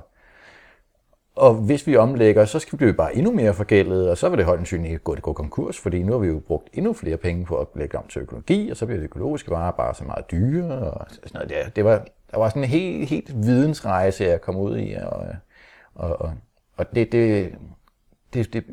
og 1.38 1.53
hvis 1.53 1.88
vi 1.88 1.96
omlægger, 1.96 2.46
så 2.46 2.60
skal 2.60 2.72
vi 2.72 2.77
blive 2.77 2.94
bare 2.94 3.15
endnu 3.15 3.32
mere 3.32 3.53
forgældet, 3.53 4.10
og 4.10 4.17
så 4.17 4.29
vil 4.29 4.38
det 4.38 4.46
højst 4.46 4.58
sandsynligt 4.58 5.03
gå, 5.03 5.15
det 5.15 5.24
gå 5.24 5.34
konkurs, 5.34 5.77
fordi 5.79 6.03
nu 6.03 6.12
har 6.12 6.20
vi 6.20 6.27
jo 6.27 6.39
brugt 6.39 6.70
endnu 6.74 6.94
flere 6.94 7.17
penge 7.17 7.46
på 7.46 7.56
at 7.56 7.67
lægge 7.75 7.98
om 7.98 8.08
til 8.08 8.22
økologi, 8.22 8.70
og 8.70 8.77
så 8.77 8.86
bliver 8.86 9.00
det 9.00 9.03
økologiske 9.03 9.51
varer 9.51 9.72
bare 9.72 9.96
så 9.96 10.03
meget 10.03 10.32
dyre. 10.32 10.91
Og 10.91 11.06
sådan 11.10 11.29
noget. 11.34 11.50
Det, 11.50 11.75
det 11.75 11.86
var, 11.86 12.06
der 12.32 12.38
var 12.38 12.50
sådan 12.50 12.63
en 12.63 12.70
helt, 12.70 13.10
helt 13.10 13.46
vidensrejse, 13.46 14.24
jeg 14.24 14.41
kom 14.41 14.56
ud 14.56 14.77
i, 14.77 14.94
og, 14.94 15.27
og, 15.96 16.22
og, 16.22 16.34
og 16.77 16.96
det, 16.96 17.12
det, 17.12 17.51
det, 18.34 18.53
det, 18.53 18.63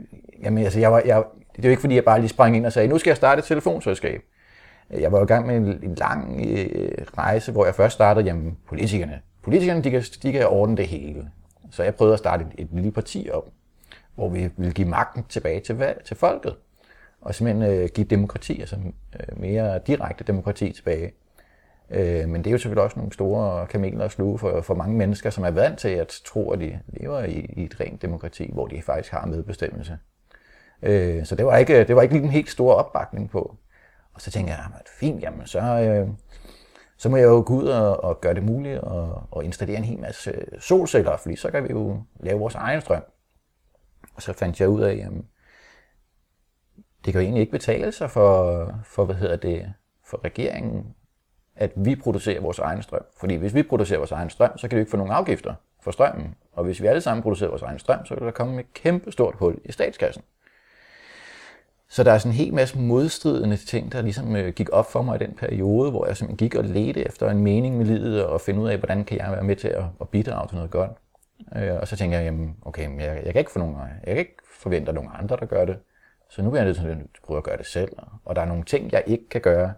jamen, 0.43 0.65
altså, 0.65 0.81
jeg 0.81 0.93
var, 0.93 1.03
jeg, 1.05 1.25
det 1.57 1.65
er 1.65 1.69
jo 1.69 1.71
ikke 1.71 1.81
fordi, 1.81 1.95
jeg 1.95 2.05
bare 2.05 2.21
lige 2.21 2.29
sprang 2.29 2.57
ind 2.57 2.67
og 2.67 2.73
sagde, 2.73 2.89
nu 2.89 2.99
skal 2.99 3.11
jeg 3.11 3.17
starte 3.17 3.39
et 3.39 3.45
telefonselskab. 3.45 4.23
Jeg 4.91 5.13
var 5.13 5.19
jo 5.19 5.25
i 5.25 5.27
gang 5.27 5.47
med 5.47 5.57
en, 5.57 5.67
en 5.83 5.95
lang 5.95 6.47
øh, 6.49 6.93
rejse, 7.19 7.53
hvor 7.53 7.65
jeg 7.65 7.75
først 7.75 7.95
startede, 7.95 8.27
jamen, 8.27 8.57
politikerne. 8.69 9.21
Politikerne, 9.43 9.83
de 9.83 9.91
kan, 9.91 10.03
de 10.23 10.33
kan 10.33 10.47
ordne 10.47 10.77
det 10.77 10.87
hele. 10.87 11.31
Så 11.75 11.83
jeg 11.83 11.95
prøvede 11.95 12.13
at 12.13 12.19
starte 12.19 12.45
et, 12.45 12.53
et 12.59 12.69
lille 12.73 12.93
parti 12.93 13.29
op, 13.33 13.49
hvor 14.15 14.29
vi 14.29 14.51
ville 14.57 14.73
give 14.73 14.89
magten 14.89 15.25
tilbage 15.29 15.61
til, 15.61 15.95
til 16.05 16.17
folket, 16.17 16.57
og 17.21 17.35
simpelthen 17.35 17.71
øh, 17.71 17.89
give 17.95 18.07
demokrati, 18.07 18.61
altså 18.61 18.77
øh, 19.21 19.41
mere 19.41 19.79
direkte 19.87 20.25
demokrati 20.25 20.73
tilbage. 20.73 21.13
Øh, 21.91 22.29
men 22.29 22.45
det 22.45 22.47
er 22.47 22.53
jo 22.53 22.59
selvfølgelig 22.59 22.83
også 22.83 22.99
nogle 22.99 23.13
store 23.13 23.67
kameler 23.67 24.05
at 24.05 24.11
sluge 24.11 24.39
for, 24.39 24.61
for 24.61 24.75
mange 24.75 24.97
mennesker, 24.97 25.31
som 25.31 25.45
er 25.45 25.51
vant 25.51 25.79
til 25.79 25.89
at 25.89 26.21
tro, 26.25 26.51
at 26.51 26.61
de 26.61 26.81
lever 26.87 27.25
i, 27.25 27.47
i 27.57 27.65
et 27.65 27.81
rent 27.81 28.03
demokrati, 28.03 28.51
hvor 28.53 28.67
de 28.67 28.83
faktisk 28.83 29.13
har 29.13 29.27
medbestemmelse. 29.27 29.99
Øh, 30.83 31.25
så 31.25 31.35
det 31.35 31.47
var, 31.47 31.57
ikke, 31.57 31.85
det 31.85 31.97
var 31.97 32.03
ikke 32.03 32.15
lige 32.15 32.25
en 32.25 32.31
helt 32.31 32.51
stor 32.51 32.73
opbakning 32.75 33.31
på. 33.31 33.57
Og 34.15 34.21
så 34.21 34.31
tænkte 34.31 34.53
jeg, 34.53 34.61
ah, 34.61 34.81
at 34.81 34.89
fint, 34.89 35.23
jamen 35.23 35.47
så, 35.47 35.61
øh, 35.61 36.09
så 36.97 37.09
må 37.09 37.17
jeg 37.17 37.25
jo 37.25 37.45
gå 37.47 37.55
ud 37.55 37.67
og, 37.67 38.05
og 38.05 38.21
gøre 38.21 38.35
det 38.35 38.43
muligt 38.43 38.79
at, 38.79 39.09
at 39.37 39.45
installere 39.45 39.79
en 39.79 39.85
hel 39.85 39.99
masse 39.99 40.33
solceller, 40.59 41.17
fordi 41.17 41.37
så 41.37 41.51
kan 41.51 41.65
vi 41.65 41.69
jo 41.71 42.03
lave 42.21 42.39
vores 42.39 42.55
egen 42.55 42.81
strøm. 42.81 43.03
Og 44.15 44.23
så 44.23 44.33
fandt 44.33 44.61
jeg 44.61 44.69
ud 44.69 44.83
af, 44.83 44.95
at 44.95 45.13
det 47.05 47.13
kan 47.13 47.15
jo 47.15 47.25
egentlig 47.25 47.41
ikke 47.41 47.53
betale 47.53 47.93
sig 47.93 48.11
for, 48.11 48.71
for, 48.85 49.05
hvad 49.05 49.15
hedder 49.15 49.37
det, 49.37 49.73
for 50.05 50.25
regeringen, 50.25 50.95
at 51.57 51.73
vi 51.77 51.97
producerer 51.97 52.41
vores 52.41 52.59
egen 52.59 52.83
strøm. 52.83 53.05
Fordi 53.21 53.35
hvis 53.35 53.55
vi 53.55 53.63
producerer 53.63 53.99
vores 53.99 54.13
egen 54.13 54.31
strøm, 54.31 54.59
så 54.59 54.69
kan 54.69 54.77
vi 54.77 54.81
ikke 54.81 54.91
få 54.91 54.97
nogen 54.97 55.13
afgifter 55.13 55.55
for 55.83 55.91
strømmen. 55.91 56.35
Og 56.53 56.65
hvis 56.65 56.83
vi 56.83 56.87
alle 56.87 57.01
sammen 57.01 57.23
producerer 57.23 57.51
vores 57.51 57.63
egen 57.63 57.79
strøm, 57.79 58.07
så 58.07 58.15
kan 58.15 58.27
der 58.27 58.33
komme 58.33 58.61
et 58.61 58.73
kæmpe 58.75 59.13
stort 59.13 59.35
hul 59.39 59.59
i 59.65 59.73
statskassen. 59.73 60.23
Så 61.89 62.05
der 62.05 62.13
er 62.13 62.19
sådan 62.19 62.33
en 62.33 62.37
hel 62.37 62.55
masse 62.55 62.79
modstridende 62.79 63.57
ting, 63.57 63.93
der 63.93 64.03
ligesom 64.03 64.37
øh, 64.37 64.53
gik 64.53 64.69
op 64.73 64.91
for 64.91 65.03
mig 65.03 65.21
i 65.21 65.25
den 65.25 65.35
periode, 65.35 65.91
hvor 65.91 66.07
jeg 66.07 66.17
simpelthen 66.17 66.49
gik 66.49 66.55
og 66.55 66.65
ledte 66.65 67.07
efter 67.07 67.31
en 67.31 67.39
mening 67.39 67.77
med 67.77 67.87
livet 67.87 68.25
og 68.25 68.41
finde 68.41 68.61
ud 68.61 68.69
af, 68.69 68.79
hvordan 68.79 69.05
kan 69.05 69.19
jeg 69.19 69.33
være 69.33 69.45
med 69.45 69.57
til 69.57 69.69
at, 69.69 69.85
at 70.01 70.09
bidrage 70.09 70.49
til 70.49 70.57
noget 70.57 70.71
godt. 70.71 70.91
Øh, 71.57 71.75
og 71.81 71.89
så 71.89 71.97
tænker 71.97 72.19
jeg, 72.19 72.25
jamen, 72.25 72.57
okay, 72.63 73.01
jeg, 73.01 73.23
jeg, 73.25 73.33
kan 73.33 73.41
ikke 73.41 73.51
få 73.51 73.59
nogen, 73.59 73.77
jeg 73.77 74.15
kan 74.15 74.19
ikke 74.19 74.37
forvente, 74.61 74.89
at 74.89 74.95
nogen 74.95 75.11
andre, 75.15 75.37
der 75.37 75.47
gør 75.47 75.65
det. 75.65 75.79
Så 76.31 76.43
nu 76.43 76.51
bliver 76.51 76.63
jeg 76.63 76.67
nødt 76.67 76.77
til 76.77 76.87
at 76.87 76.97
prøve 77.25 77.39
at 77.39 77.45
gøre 77.45 77.57
det 77.57 77.67
selv. 77.67 77.93
Og 78.25 78.37
der 78.37 78.43
er 78.43 78.47
nogle 78.47 78.65
ting, 78.65 78.93
jeg 78.93 79.05
ikke 79.07 79.29
kan 79.29 79.41
gøre. 79.41 79.73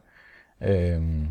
Øhm, 0.61 1.29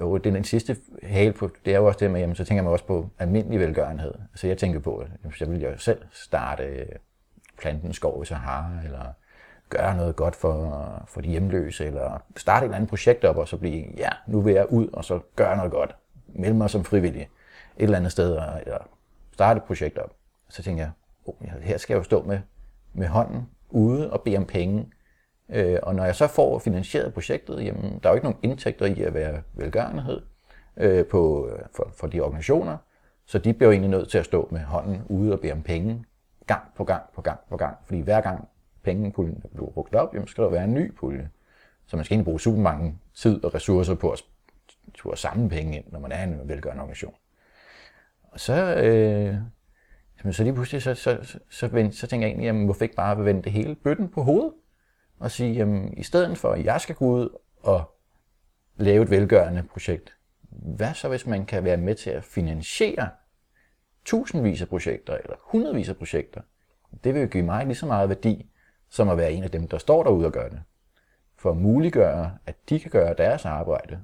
jo, 0.00 0.16
det 0.16 0.26
er 0.26 0.34
den 0.34 0.44
sidste 0.44 0.76
hale 1.02 1.32
på, 1.32 1.50
det 1.64 1.74
er 1.74 1.78
jo 1.78 1.86
også 1.86 1.98
det 1.98 2.10
med, 2.10 2.20
jamen, 2.20 2.36
så 2.36 2.44
tænker 2.44 2.62
man 2.62 2.72
også 2.72 2.84
på 2.84 3.08
almindelig 3.18 3.60
velgørenhed. 3.60 4.14
Så 4.34 4.46
jeg 4.46 4.58
tænker 4.58 4.80
på, 4.80 4.96
at 4.96 5.40
jeg 5.40 5.50
vil 5.50 5.62
jo 5.62 5.78
selv 5.78 6.02
starte 6.10 6.62
øh, 6.62 6.86
planten 7.58 7.92
skov 7.92 8.22
i 8.22 8.26
Sahara, 8.26 8.84
eller 8.84 9.12
gøre 9.70 9.96
noget 9.96 10.16
godt 10.16 10.36
for, 10.36 10.84
for 11.06 11.20
de 11.20 11.28
hjemløse, 11.28 11.86
eller 11.86 12.22
starte 12.36 12.64
et 12.64 12.64
eller 12.64 12.76
andet 12.76 12.88
projekt 12.88 13.24
op, 13.24 13.36
og 13.36 13.48
så 13.48 13.56
blive, 13.56 13.84
ja, 13.96 14.08
nu 14.26 14.40
vil 14.40 14.54
jeg 14.54 14.72
ud, 14.72 14.88
og 14.92 15.04
så 15.04 15.20
gøre 15.36 15.56
noget 15.56 15.72
godt. 15.72 15.96
Meld 16.26 16.54
mig 16.54 16.70
som 16.70 16.84
frivillig 16.84 17.22
et 17.22 17.28
eller 17.76 17.96
andet 17.96 18.12
sted, 18.12 18.30
eller 18.66 18.88
starte 19.32 19.58
et 19.58 19.64
projekt 19.64 19.98
op. 19.98 20.10
Så 20.48 20.62
tænker 20.62 20.82
jeg, 20.82 20.90
oh, 21.24 21.62
her 21.62 21.78
skal 21.78 21.94
jeg 21.94 21.98
jo 21.98 22.04
stå 22.04 22.22
med, 22.22 22.38
med 22.92 23.06
hånden 23.06 23.48
ude 23.70 24.12
og 24.12 24.20
bede 24.20 24.36
om 24.36 24.44
penge. 24.44 24.86
Øh, 25.48 25.78
og 25.82 25.94
når 25.94 26.04
jeg 26.04 26.14
så 26.14 26.26
får 26.26 26.58
finansieret 26.58 27.14
projektet, 27.14 27.64
jamen, 27.64 28.00
der 28.02 28.08
er 28.08 28.12
jo 28.12 28.14
ikke 28.14 28.26
nogen 28.26 28.38
indtægter 28.42 28.86
i 28.86 29.02
at 29.02 29.14
være 29.14 29.42
velgørenhed 29.54 30.22
øh, 30.76 31.06
på, 31.06 31.48
øh, 31.48 31.58
for, 31.76 31.90
for 31.96 32.06
de 32.06 32.20
organisationer, 32.20 32.76
så 33.26 33.38
de 33.38 33.52
bliver 33.52 33.68
jo 33.68 33.72
egentlig 33.72 33.90
nødt 33.90 34.08
til 34.10 34.18
at 34.18 34.24
stå 34.24 34.48
med 34.50 34.60
hånden 34.60 35.02
ude 35.08 35.32
og 35.32 35.40
bede 35.40 35.52
om 35.52 35.62
penge 35.62 36.04
gang 36.46 36.62
på 36.76 36.84
gang 36.84 37.02
på 37.14 37.20
gang 37.20 37.38
på 37.48 37.56
gang. 37.56 37.76
Fordi 37.84 38.00
hver 38.00 38.20
gang 38.20 38.48
pengepuljen 38.82 39.40
er 39.44 39.48
blevet 39.48 39.74
brugt 39.74 39.94
op, 39.94 40.14
jamen 40.14 40.28
skal 40.28 40.44
der 40.44 40.50
være 40.50 40.64
en 40.64 40.74
ny 40.74 40.94
pulje. 40.94 41.30
Så 41.86 41.96
man 41.96 42.04
skal 42.04 42.14
ikke 42.14 42.24
bruge 42.24 42.40
super 42.40 42.60
mange 42.60 42.98
tid 43.14 43.44
og 43.44 43.54
ressourcer 43.54 43.94
på 43.94 44.10
at, 44.10 44.22
at 45.12 45.18
samle 45.18 45.48
penge 45.48 45.76
ind, 45.76 45.84
når 45.88 45.98
man 45.98 46.12
er 46.12 46.22
en 46.24 46.48
velgørende 46.48 46.82
organisation. 46.82 47.14
Og 48.22 48.40
så, 48.40 48.74
øh, 48.74 49.34
så 50.32 50.42
lige 50.42 50.54
pludselig, 50.54 50.82
så, 50.82 50.94
så, 50.94 51.18
så, 51.22 51.38
så, 51.48 51.88
så 51.92 52.06
tænker 52.06 52.26
jeg 52.26 52.30
egentlig, 52.30 52.46
jamen, 52.46 52.64
hvorfor 52.64 52.82
ikke 52.82 52.94
bare 52.94 53.24
vende 53.24 53.42
det 53.42 53.52
hele 53.52 53.74
bøtten 53.74 54.08
på 54.08 54.22
hovedet? 54.22 54.52
Og 55.18 55.30
sige, 55.30 55.52
jamen, 55.52 55.98
i 55.98 56.02
stedet 56.02 56.38
for, 56.38 56.52
at 56.52 56.64
jeg 56.64 56.80
skal 56.80 56.94
gå 56.94 57.06
ud 57.06 57.38
og 57.62 57.96
lave 58.76 59.02
et 59.02 59.10
velgørende 59.10 59.62
projekt, 59.62 60.16
hvad 60.50 60.94
så 60.94 61.08
hvis 61.08 61.26
man 61.26 61.46
kan 61.46 61.64
være 61.64 61.76
med 61.76 61.94
til 61.94 62.10
at 62.10 62.24
finansiere 62.24 63.08
tusindvis 64.04 64.62
af 64.62 64.68
projekter, 64.68 65.16
eller 65.16 65.36
hundredvis 65.40 65.88
af 65.88 65.96
projekter? 65.96 66.40
Det 67.04 67.14
vil 67.14 67.22
jo 67.22 67.28
give 67.28 67.44
mig 67.44 67.66
lige 67.66 67.76
så 67.76 67.86
meget 67.86 68.08
værdi, 68.08 68.49
som 68.90 69.08
at 69.08 69.16
være 69.16 69.32
en 69.32 69.44
af 69.44 69.50
dem, 69.50 69.68
der 69.68 69.78
står 69.78 70.02
derude 70.02 70.26
og 70.26 70.32
gør 70.32 70.48
det. 70.48 70.62
for 71.36 71.50
at 71.50 71.56
muliggøre, 71.56 72.32
at 72.46 72.56
de 72.68 72.80
kan 72.80 72.90
gøre 72.90 73.14
deres 73.14 73.44
arbejde. 73.44 74.00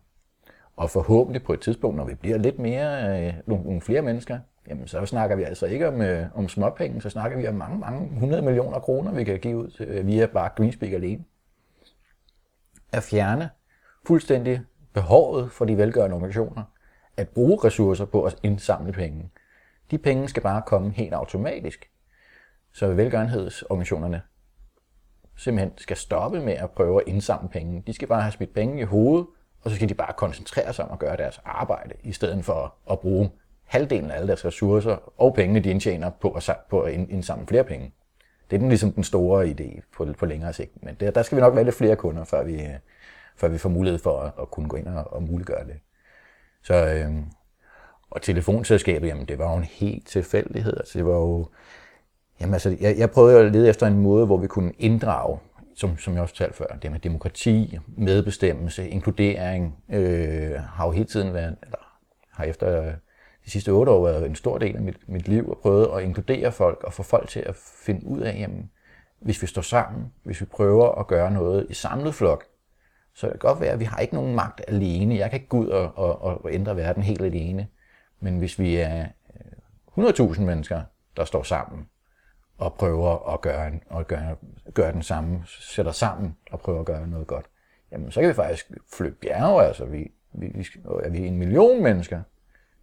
Og 0.76 0.90
forhåbentlig 0.90 1.42
på 1.42 1.52
et 1.52 1.60
tidspunkt, 1.60 1.96
når 1.96 2.04
vi 2.04 2.14
bliver 2.14 2.38
lidt 2.38 2.58
mere, 2.58 3.20
øh, 3.26 3.34
nogle, 3.46 3.64
nogle 3.64 3.80
flere 3.80 4.02
mennesker, 4.02 4.38
jamen 4.68 4.88
så 4.88 5.06
snakker 5.06 5.36
vi 5.36 5.42
altså 5.42 5.66
ikke 5.66 5.88
om, 5.88 6.02
øh, 6.02 6.26
om 6.34 6.48
småpenge, 6.48 7.00
så 7.00 7.10
snakker 7.10 7.38
vi 7.38 7.48
om 7.48 7.54
mange, 7.54 7.78
mange 7.78 8.10
100 8.12 8.42
millioner 8.42 8.78
kroner, 8.78 9.12
vi 9.12 9.24
kan 9.24 9.38
give 9.38 9.56
ud 9.56 9.80
øh, 9.80 10.06
via 10.06 10.26
bare 10.26 10.50
Greenspeak 10.56 10.92
alene. 10.92 11.24
At 12.92 13.02
fjerne 13.02 13.50
fuldstændig 14.06 14.60
behovet 14.92 15.52
for 15.52 15.64
de 15.64 15.76
velgørende 15.76 16.14
organisationer, 16.14 16.62
at 17.16 17.28
bruge 17.28 17.58
ressourcer 17.64 18.04
på 18.04 18.24
at 18.24 18.36
indsamle 18.42 18.92
penge. 18.92 19.30
De 19.90 19.98
penge 19.98 20.28
skal 20.28 20.42
bare 20.42 20.62
komme 20.66 20.90
helt 20.90 21.14
automatisk. 21.14 21.90
Så 22.72 22.88
velgørenhedsorganisationerne 22.88 24.22
simpelthen 25.36 25.72
skal 25.78 25.96
stoppe 25.96 26.40
med 26.40 26.52
at 26.52 26.70
prøve 26.70 27.00
at 27.00 27.08
indsamle 27.08 27.48
penge. 27.48 27.82
De 27.86 27.92
skal 27.92 28.08
bare 28.08 28.22
have 28.22 28.32
smidt 28.32 28.54
penge 28.54 28.80
i 28.80 28.84
hovedet, 28.84 29.26
og 29.62 29.70
så 29.70 29.76
skal 29.76 29.88
de 29.88 29.94
bare 29.94 30.12
koncentrere 30.16 30.72
sig 30.72 30.84
om 30.84 30.92
at 30.92 30.98
gøre 30.98 31.16
deres 31.16 31.40
arbejde, 31.44 31.94
i 32.02 32.12
stedet 32.12 32.44
for 32.44 32.74
at 32.90 33.00
bruge 33.00 33.30
halvdelen 33.64 34.10
af 34.10 34.16
alle 34.16 34.28
deres 34.28 34.44
ressourcer 34.44 35.12
og 35.20 35.34
pengene, 35.34 35.60
de 35.60 35.70
indtjener 35.70 36.10
på 36.10 36.30
at, 36.30 36.50
på 36.70 36.80
at 36.80 36.92
indsamle 36.92 37.46
flere 37.46 37.64
penge. 37.64 37.92
Det 38.50 38.56
er 38.56 38.60
den, 38.60 38.68
ligesom 38.68 38.92
den 38.92 39.04
store 39.04 39.46
idé 39.46 39.80
på, 39.96 40.06
på 40.18 40.26
længere 40.26 40.52
sigt. 40.52 40.82
Men 40.82 40.96
der, 41.00 41.10
der 41.10 41.22
skal 41.22 41.36
vi 41.36 41.40
nok 41.40 41.54
være 41.54 41.64
lidt 41.64 41.74
flere 41.76 41.96
kunder, 41.96 42.24
før 42.24 42.44
vi, 42.44 42.66
før 43.36 43.48
vi 43.48 43.58
får 43.58 43.68
mulighed 43.68 43.98
for 43.98 44.20
at, 44.20 44.32
at 44.40 44.50
kunne 44.50 44.68
gå 44.68 44.76
ind 44.76 44.88
og, 44.88 45.12
og 45.12 45.22
muliggøre 45.22 45.64
det. 45.64 45.76
Så, 46.62 46.74
øh, 46.74 47.12
og 48.10 48.22
telefonselskabet, 48.22 49.08
jamen 49.08 49.26
det 49.26 49.38
var 49.38 49.50
jo 49.50 49.56
en 49.56 49.64
helt 49.64 50.06
tilfældighed. 50.06 50.76
Altså, 50.76 50.98
det 50.98 51.06
var 51.06 51.14
jo, 51.14 51.48
jamen, 52.40 52.54
altså, 52.54 52.76
jeg, 52.80 52.98
jeg 52.98 53.10
prøvede 53.10 53.38
at 53.38 53.52
lede 53.52 53.68
efter 53.68 53.86
en 53.86 53.98
måde, 53.98 54.26
hvor 54.26 54.36
vi 54.36 54.46
kunne 54.46 54.72
inddrage, 54.78 55.38
som, 55.74 55.98
som 55.98 56.14
jeg 56.14 56.22
også 56.22 56.34
talte 56.34 56.56
før, 56.56 56.66
det 56.82 56.90
med 56.90 57.00
demokrati, 57.00 57.78
medbestemmelse, 57.86 58.88
inkludering, 58.88 59.76
øh, 59.88 60.60
har 60.60 60.86
jo 60.86 60.90
hele 60.90 61.06
tiden 61.06 61.34
været, 61.34 61.56
eller 61.62 61.78
har 62.30 62.44
efter 62.44 62.92
de 63.44 63.50
sidste 63.50 63.70
otte 63.70 63.92
år 63.92 64.04
været 64.04 64.26
en 64.26 64.34
stor 64.34 64.58
del 64.58 64.76
af 64.76 64.82
mit, 64.82 65.08
mit 65.08 65.28
liv, 65.28 65.50
og 65.50 65.58
prøvet 65.58 65.88
at 65.96 66.02
inkludere 66.02 66.52
folk 66.52 66.84
og 66.84 66.92
få 66.92 67.02
folk 67.02 67.28
til 67.28 67.40
at 67.40 67.56
finde 67.56 68.06
ud 68.06 68.20
af, 68.20 68.38
jamen, 68.38 68.70
hvis 69.20 69.42
vi 69.42 69.46
står 69.46 69.62
sammen, 69.62 70.12
hvis 70.22 70.40
vi 70.40 70.46
prøver 70.46 70.88
at 71.00 71.06
gøre 71.06 71.30
noget 71.30 71.66
i 71.70 71.74
samlet 71.74 72.14
flok, 72.14 72.44
så 73.14 73.26
det 73.26 73.40
kan 73.40 73.48
godt 73.48 73.60
være, 73.60 73.70
at 73.70 73.80
vi 73.80 73.84
har 73.84 73.98
ikke 73.98 74.14
nogen 74.14 74.34
magt 74.34 74.60
alene. 74.68 75.14
Jeg 75.16 75.30
kan 75.30 75.36
ikke 75.36 75.48
gå 75.48 75.58
ud 75.58 75.66
og, 75.66 75.98
og, 75.98 76.22
og 76.22 76.52
ændre 76.52 76.76
verden 76.76 77.02
helt 77.02 77.22
alene. 77.22 77.66
Men 78.20 78.38
hvis 78.38 78.58
vi 78.58 78.76
er 78.76 79.06
øh, 79.96 80.04
100.000 80.04 80.40
mennesker, 80.40 80.82
der 81.16 81.24
står 81.24 81.42
sammen 81.42 81.86
og 82.58 82.74
prøver 82.74 83.32
at 83.34 83.40
gøre, 83.40 83.68
en, 83.68 83.82
at 83.90 84.06
gøre, 84.06 84.36
gøre 84.74 84.92
den 84.92 85.02
samme, 85.02 85.42
sætter 85.46 85.92
sammen 85.92 86.36
og 86.50 86.60
prøver 86.60 86.80
at 86.80 86.86
gøre 86.86 87.06
noget 87.06 87.26
godt, 87.26 87.46
jamen 87.92 88.10
så 88.10 88.20
kan 88.20 88.28
vi 88.28 88.34
faktisk 88.34 88.72
flytte 88.96 89.16
bjerge. 89.20 89.64
Altså 89.64 89.84
vi, 89.84 90.12
vi, 90.32 90.46
vi, 90.54 90.66
er 91.04 91.10
vi 91.10 91.26
en 91.26 91.38
million 91.38 91.82
mennesker, 91.82 92.22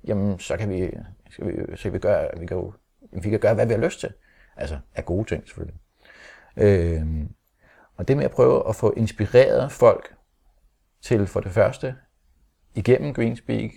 jamen 0.08 0.40
så 0.40 0.58
kan 0.58 0.70
vi, 0.70 0.92
skal 1.30 1.48
vi, 1.48 1.78
så 1.78 1.90
vi, 1.90 2.00
gøre, 2.00 2.30
vi, 2.40 2.46
kan, 2.46 2.72
vi 3.12 3.30
kan 3.30 3.40
gøre, 3.40 3.54
hvad 3.54 3.66
vi 3.66 3.74
har 3.74 3.82
lyst 3.82 4.00
til. 4.00 4.14
Altså 4.58 4.80
af 4.96 5.06
gode 5.06 5.28
ting 5.30 5.48
selvfølgelig. 5.48 5.80
Øh, 6.58 7.06
og 7.98 8.08
det 8.08 8.18
med 8.18 8.26
at 8.26 8.32
prøve 8.32 8.70
at 8.70 8.76
få 8.76 8.94
inspireret 8.98 9.72
folk 9.72 10.16
til 11.02 11.28
for 11.28 11.40
det 11.40 11.52
første 11.52 11.96
igennem 12.76 13.14
Greenspeak 13.14 13.72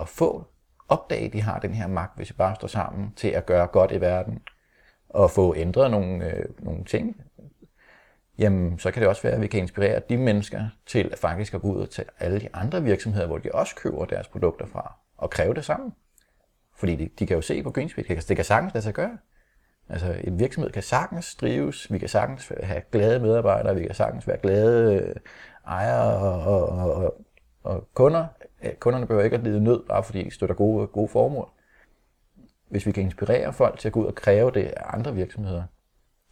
at 0.00 0.08
få 0.08 0.46
opdage, 0.88 1.26
at 1.26 1.32
de 1.32 1.42
har 1.42 1.58
den 1.58 1.74
her 1.74 1.86
magt, 1.86 2.16
hvis 2.16 2.30
vi 2.30 2.34
bare 2.34 2.54
står 2.54 2.68
sammen 2.68 3.12
til 3.16 3.28
at 3.28 3.46
gøre 3.46 3.66
godt 3.66 3.92
i 3.92 4.00
verden 4.00 4.42
og 5.14 5.30
få 5.30 5.54
ændret 5.56 5.90
nogle, 5.90 6.26
øh, 6.26 6.44
nogle 6.58 6.84
ting, 6.84 7.16
jamen 8.38 8.78
så 8.78 8.90
kan 8.90 9.00
det 9.00 9.08
også 9.08 9.22
være, 9.22 9.32
at 9.32 9.40
vi 9.40 9.46
kan 9.46 9.60
inspirere 9.60 10.00
de 10.08 10.16
mennesker 10.16 10.64
til 10.86 11.08
at 11.12 11.18
faktisk 11.18 11.54
at 11.54 11.60
gå 11.60 11.72
ud 11.72 11.86
til 11.86 12.04
alle 12.18 12.40
de 12.40 12.48
andre 12.52 12.82
virksomheder, 12.82 13.26
hvor 13.26 13.38
de 13.38 13.48
også 13.52 13.74
køber 13.76 14.04
deres 14.04 14.28
produkter 14.28 14.66
fra, 14.66 14.94
og 15.16 15.30
kræve 15.30 15.54
det 15.54 15.64
sammen. 15.64 15.92
Fordi 16.76 16.96
de, 16.96 17.10
de 17.18 17.26
kan 17.26 17.36
jo 17.36 17.42
se 17.42 17.62
på 17.62 17.70
Greenspeed, 17.70 18.04
det 18.08 18.16
kan, 18.16 18.24
det 18.28 18.36
kan 18.36 18.44
sagtens 18.44 18.74
lade 18.74 18.82
sig 18.84 18.94
gøre. 18.94 19.18
Altså 19.88 20.16
en 20.24 20.38
virksomhed 20.38 20.70
kan 20.70 20.82
sagtens 20.82 21.34
drives, 21.34 21.92
vi 21.92 21.98
kan 21.98 22.08
sagtens 22.08 22.52
have 22.62 22.82
glade 22.92 23.20
medarbejdere, 23.20 23.74
vi 23.74 23.86
kan 23.86 23.94
sagtens 23.94 24.28
være 24.28 24.38
glade 24.38 24.94
øh, 24.94 25.14
ejere 25.66 26.16
og, 26.16 26.68
og, 26.68 26.94
og, 26.94 27.14
og 27.62 27.88
kunder. 27.94 28.26
Kunderne 28.78 29.06
behøver 29.06 29.24
ikke 29.24 29.36
at 29.36 29.42
lide 29.42 29.64
nød, 29.64 29.82
bare 29.88 30.02
fordi 30.02 30.22
de 30.22 30.30
støtter 30.30 30.54
gode, 30.54 30.86
gode 30.86 31.08
formål. 31.08 31.48
Hvis 32.72 32.86
vi 32.86 32.92
kan 32.92 33.02
inspirere 33.02 33.52
folk 33.52 33.78
til 33.78 33.88
at 33.88 33.92
gå 33.92 34.00
ud 34.00 34.06
og 34.06 34.14
kræve 34.14 34.50
det 34.50 34.64
af 34.64 34.84
andre 34.96 35.14
virksomheder, 35.14 35.64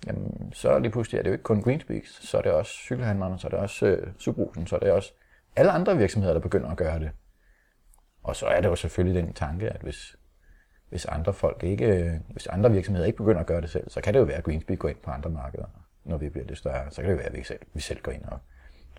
jamen, 0.06 0.52
så 0.52 0.78
lige 0.78 0.92
pludselig 0.92 1.18
er 1.18 1.22
det 1.22 1.30
jo 1.30 1.32
ikke 1.32 1.42
kun 1.42 1.62
Greenspeaks, 1.62 2.28
så 2.28 2.38
er 2.38 2.42
det 2.42 2.52
også 2.52 2.72
cykelhandlerne, 2.72 3.38
så 3.38 3.46
er 3.46 3.50
det 3.50 3.58
også 3.58 3.86
øh, 3.86 4.12
Subrusen, 4.18 4.66
så 4.66 4.76
er 4.76 4.80
det 4.80 4.92
også 4.92 5.12
alle 5.56 5.70
andre 5.70 5.96
virksomheder, 5.96 6.34
der 6.34 6.40
begynder 6.40 6.70
at 6.70 6.76
gøre 6.76 6.98
det. 6.98 7.10
Og 8.22 8.36
så 8.36 8.46
er 8.46 8.60
det 8.60 8.68
jo 8.68 8.76
selvfølgelig 8.76 9.22
den 9.22 9.32
tanke, 9.32 9.70
at 9.70 9.80
hvis, 9.80 10.16
hvis 10.88 11.06
andre 11.06 11.32
folk 11.32 11.62
ikke, 11.62 11.86
øh, 11.86 12.20
hvis 12.30 12.46
andre 12.46 12.72
virksomheder 12.72 13.06
ikke 13.06 13.16
begynder 13.16 13.40
at 13.40 13.46
gøre 13.46 13.60
det 13.60 13.70
selv, 13.70 13.90
så 13.90 14.00
kan 14.00 14.14
det 14.14 14.20
jo 14.20 14.24
være, 14.24 14.36
at 14.36 14.44
Greenspeak 14.44 14.78
går 14.78 14.88
ind 14.88 14.98
på 15.02 15.10
andre 15.10 15.30
markeder, 15.30 15.66
når 16.04 16.16
vi 16.16 16.28
bliver 16.28 16.46
lidt 16.46 16.58
større. 16.58 16.90
Så 16.90 16.96
kan 16.96 17.04
det 17.04 17.12
jo 17.12 17.16
være, 17.16 17.28
at 17.28 17.36
vi 17.36 17.42
selv, 17.42 17.60
vi 17.74 17.80
selv 17.80 18.00
går 18.00 18.12
ind 18.12 18.24
og 18.24 18.38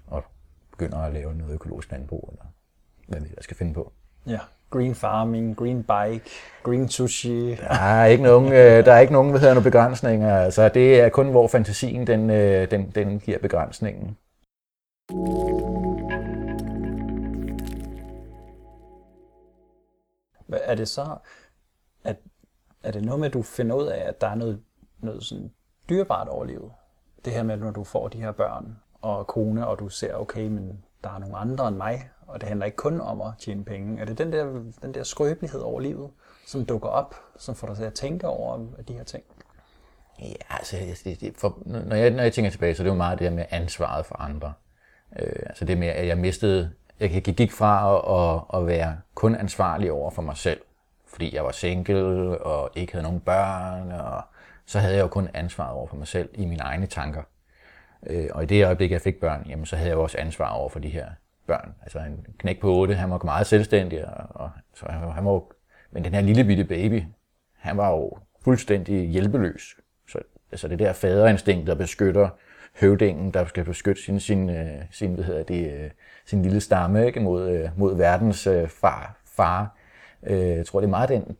og 0.07 0.23
begynder 0.71 0.97
at 0.97 1.13
lave 1.13 1.35
noget 1.35 1.53
økologisk 1.53 1.91
landbrug, 1.91 2.29
eller 2.31 2.45
hvad 3.07 3.21
vi 3.21 3.35
der 3.35 3.41
skal 3.41 3.57
finde 3.57 3.73
på. 3.73 3.93
Ja, 4.27 4.39
green 4.71 4.95
farming, 4.95 5.57
green 5.57 5.83
bike, 5.83 6.25
green 6.63 6.89
sushi. 6.89 7.55
Der 7.55 7.69
er 7.69 8.05
ikke 8.05 8.23
nogen, 8.23 8.53
øh, 8.53 8.85
der 8.85 8.93
er 8.93 8.99
ikke 8.99 9.13
nogen 9.13 9.29
hvad 9.29 9.39
hedder, 9.39 9.53
nogle 9.53 9.71
begrænsninger. 9.71 10.35
Altså, 10.37 10.69
det 10.69 11.01
er 11.01 11.09
kun, 11.09 11.29
hvor 11.29 11.47
fantasien 11.47 12.07
den, 12.07 12.29
øh, 12.29 12.71
den, 12.71 12.91
den 12.95 13.19
giver 13.19 13.39
begrænsningen. 13.39 14.17
Er 20.51 20.75
det 20.75 20.87
så, 20.87 21.15
at 22.03 22.15
er 22.83 22.91
det 22.91 23.05
noget 23.05 23.19
med, 23.19 23.27
at 23.27 23.33
du 23.33 23.41
finder 23.41 23.75
ud 23.75 23.87
af, 23.87 24.07
at 24.07 24.21
der 24.21 24.27
er 24.27 24.35
noget, 24.35 24.61
noget 24.99 25.23
sådan 25.23 25.51
dyrebart 25.89 26.27
over 26.27 26.45
livet? 26.45 26.71
Det 27.25 27.33
her 27.33 27.43
med, 27.43 27.57
når 27.57 27.71
du 27.71 27.83
får 27.83 28.07
de 28.07 28.17
her 28.17 28.31
børn, 28.31 28.77
og 29.01 29.27
kone, 29.27 29.67
og 29.67 29.79
du 29.79 29.89
ser, 29.89 30.15
okay, 30.15 30.47
men 30.47 30.83
der 31.03 31.09
er 31.09 31.19
nogle 31.19 31.37
andre 31.37 31.67
end 31.67 31.77
mig, 31.77 32.09
og 32.33 32.41
det 32.41 32.47
handler 32.49 32.65
ikke 32.65 32.75
kun 32.75 33.01
om 33.01 33.21
at 33.21 33.31
tjene 33.39 33.65
penge. 33.65 34.01
Er 34.01 34.05
det 34.05 34.17
den 34.17 34.33
der, 34.33 34.45
den 34.81 34.93
der 34.93 35.03
skrøbelighed 35.03 35.61
over 35.61 35.79
livet, 35.79 36.09
som 36.47 36.65
dukker 36.65 36.89
op, 36.89 37.15
som 37.37 37.55
får 37.55 37.67
dig 37.67 37.75
til 37.75 37.83
at 37.83 37.93
tænke 37.93 38.27
over 38.27 38.59
de 38.87 38.93
her 38.93 39.03
ting? 39.03 39.23
Ja, 40.19 40.33
altså, 40.49 40.77
det, 41.03 41.21
det, 41.21 41.33
for, 41.37 41.57
når, 41.65 41.95
jeg, 41.95 42.09
når 42.09 42.23
jeg 42.23 42.33
tænker 42.33 42.51
tilbage, 42.51 42.75
så 42.75 42.83
er 42.83 42.83
det 42.83 42.91
jo 42.91 42.97
meget 42.97 43.19
det 43.19 43.25
der 43.25 43.35
med 43.35 43.45
ansvaret 43.49 44.05
for 44.05 44.15
andre. 44.21 44.53
Øh, 45.19 45.43
altså 45.45 45.65
det 45.65 45.77
med, 45.77 45.87
at 45.87 46.07
jeg 46.07 46.17
mistede, 46.17 46.71
jeg 46.99 47.21
gik 47.23 47.51
fra 47.51 47.95
at, 47.95 48.35
at, 48.53 48.61
at 48.61 48.67
være 48.67 48.97
kun 49.15 49.35
ansvarlig 49.35 49.91
over 49.91 50.11
for 50.11 50.21
mig 50.21 50.37
selv, 50.37 50.61
fordi 51.07 51.35
jeg 51.35 51.43
var 51.43 51.51
single 51.51 52.37
og 52.41 52.69
ikke 52.75 52.93
havde 52.93 53.03
nogen 53.03 53.19
børn, 53.19 53.91
og 53.91 54.21
så 54.65 54.79
havde 54.79 54.95
jeg 54.95 55.01
jo 55.01 55.07
kun 55.07 55.29
ansvaret 55.33 55.73
over 55.73 55.87
for 55.87 55.95
mig 55.95 56.07
selv 56.07 56.29
i 56.33 56.45
mine 56.45 56.63
egne 56.63 56.85
tanker. 56.85 57.23
Øh, 58.07 58.29
og 58.31 58.43
i 58.43 58.45
det 58.45 58.65
øjeblik, 58.65 58.91
jeg 58.91 59.01
fik 59.01 59.19
børn, 59.19 59.45
jamen, 59.49 59.65
så 59.65 59.75
havde 59.75 59.89
jeg 59.89 59.97
også 59.97 60.17
ansvar 60.17 60.49
over 60.49 60.69
for 60.69 60.79
de 60.79 60.89
her 60.89 61.07
børn. 61.51 61.73
Altså 61.81 61.99
en 61.99 62.25
knæk 62.39 62.61
på 62.61 62.75
8, 62.75 62.93
han 62.95 63.09
var 63.09 63.21
meget 63.23 63.47
selvstændig, 63.47 64.05
og, 64.05 64.27
og 64.29 64.51
så 64.73 64.85
han, 64.89 65.11
han 65.11 65.25
var 65.25 65.41
men 65.91 66.03
den 66.03 66.13
her 66.13 66.21
lille 66.21 66.43
bitte 66.43 66.63
baby, 66.63 67.03
han 67.57 67.77
var 67.77 67.89
jo 67.89 68.17
fuldstændig 68.43 69.09
hjælpeløs. 69.09 69.75
Så 70.07 70.19
altså 70.51 70.67
det 70.67 70.79
der 70.79 70.93
faderinstinkt, 70.93 71.67
der 71.67 71.75
beskytter 71.75 72.29
høvdingen, 72.79 73.31
der 73.31 73.45
skal 73.45 73.65
beskytte 73.65 74.01
sin, 74.01 74.19
sin, 74.19 74.49
øh, 74.49 74.81
sin, 74.91 75.13
hvad 75.13 75.23
hedder 75.23 75.43
det, 75.43 75.73
øh, 75.73 75.89
sin 76.25 76.41
lille 76.41 76.61
stamme 76.61 77.05
ikke, 77.05 77.19
mod, 77.19 77.49
øh, 77.49 77.69
mod 77.77 77.97
verdens 77.97 78.47
far, 78.67 79.21
far. 79.25 79.77
Jeg 80.29 80.65
tror, 80.65 80.79
det 80.79 80.87
er 80.87 80.89
meget 80.89 81.09
den, 81.09 81.37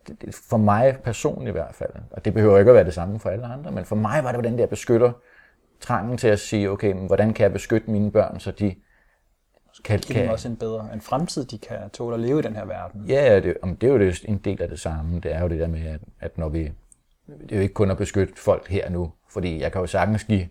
for 0.50 0.58
mig 0.58 0.98
personligt 1.04 1.50
i 1.50 1.52
hvert 1.52 1.76
fald, 1.76 1.90
og 2.12 2.26
det 2.26 2.34
behøver 2.34 2.60
ikke 2.60 2.72
at 2.72 2.76
være 2.76 2.84
det 2.84 2.94
samme 2.94 3.20
for 3.20 3.30
alle 3.30 3.46
andre, 3.46 3.72
men 3.72 3.86
for 3.86 3.96
mig 3.96 4.24
var 4.24 4.32
det 4.32 4.44
den 4.44 4.58
der 4.58 4.66
beskytter, 4.66 5.12
trangen 5.80 6.18
til 6.18 6.28
at 6.28 6.40
sige, 6.40 6.70
okay, 6.70 6.92
men 6.92 7.08
hvordan 7.08 7.34
kan 7.34 7.44
jeg 7.44 7.54
beskytte 7.54 7.92
mine 7.92 8.12
børn, 8.12 8.40
så 8.40 8.52
de 8.52 8.76
kan... 9.84 10.00
Give 10.00 10.22
dem 10.22 10.30
også 10.30 10.48
en 10.48 10.56
bedre 10.56 10.90
en 10.94 11.02
fremtid, 11.02 11.46
de 11.46 11.58
kan 11.58 11.90
tåle 11.90 12.14
at 12.14 12.20
leve 12.20 12.40
i 12.40 12.42
den 12.42 12.56
her 12.56 12.66
verden. 12.66 13.06
Ja, 13.08 13.36
det, 13.36 13.58
det 13.82 13.90
er 13.90 13.94
jo 13.94 14.00
det, 14.00 14.26
en 14.26 14.38
del 14.38 14.62
af 14.62 14.70
det 14.70 14.80
samme. 14.80 15.20
Det 15.20 15.34
er 15.34 15.42
jo 15.42 15.48
det 15.48 15.60
der 15.60 15.68
med, 15.68 15.86
at, 15.86 16.02
at 16.20 16.38
når 16.38 16.50
vi... 16.50 16.72
Det 17.28 17.52
er 17.52 17.56
jo 17.56 17.62
ikke 17.62 17.74
kun 17.74 17.92
at 17.92 17.98
beskytte 17.98 18.34
folk 18.38 18.68
her 18.68 18.90
nu, 18.90 19.12
fordi 19.30 19.62
jeg 19.62 19.72
kan 19.72 19.82
jo 19.82 19.88
sagtens 19.88 20.24
give 20.24 20.48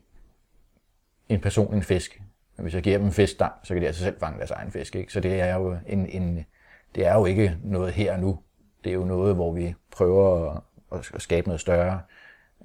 en 1.28 1.40
person 1.40 1.74
en 1.74 1.82
fisk. 1.82 2.22
Men 2.56 2.62
hvis 2.62 2.74
jeg 2.74 2.82
giver 2.82 2.98
dem 2.98 3.06
en 3.06 3.12
fiskstang, 3.12 3.52
så 3.62 3.74
kan 3.74 3.82
de 3.82 3.86
altså 3.86 4.02
selv 4.02 4.20
fange 4.20 4.38
deres 4.38 4.50
egen 4.50 4.70
fisk. 4.70 4.96
Ikke? 4.96 5.12
Så 5.12 5.20
det 5.20 5.40
er 5.40 5.54
jo 5.56 5.76
en, 5.86 6.06
en, 6.06 6.46
det 6.94 7.06
er 7.06 7.14
jo 7.14 7.24
ikke 7.24 7.56
noget 7.62 7.92
her 7.92 8.16
nu. 8.16 8.38
Det 8.84 8.90
er 8.90 8.94
jo 8.94 9.04
noget, 9.04 9.34
hvor 9.34 9.52
vi 9.52 9.74
prøver 9.90 10.50
at, 10.92 11.10
at 11.14 11.22
skabe 11.22 11.46
noget 11.46 11.60
større. 11.60 12.00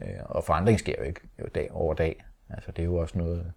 Øh, 0.01 0.08
og 0.25 0.43
forandring 0.43 0.80
sker 0.80 0.95
jo 0.99 1.04
ikke 1.04 1.19
jo 1.39 1.45
dag 1.56 1.69
over 1.71 1.93
dag. 1.93 2.25
Altså, 2.49 2.71
det 2.71 2.80
er 2.80 2.86
jo 2.86 2.95
også 2.95 3.17
noget, 3.17 3.51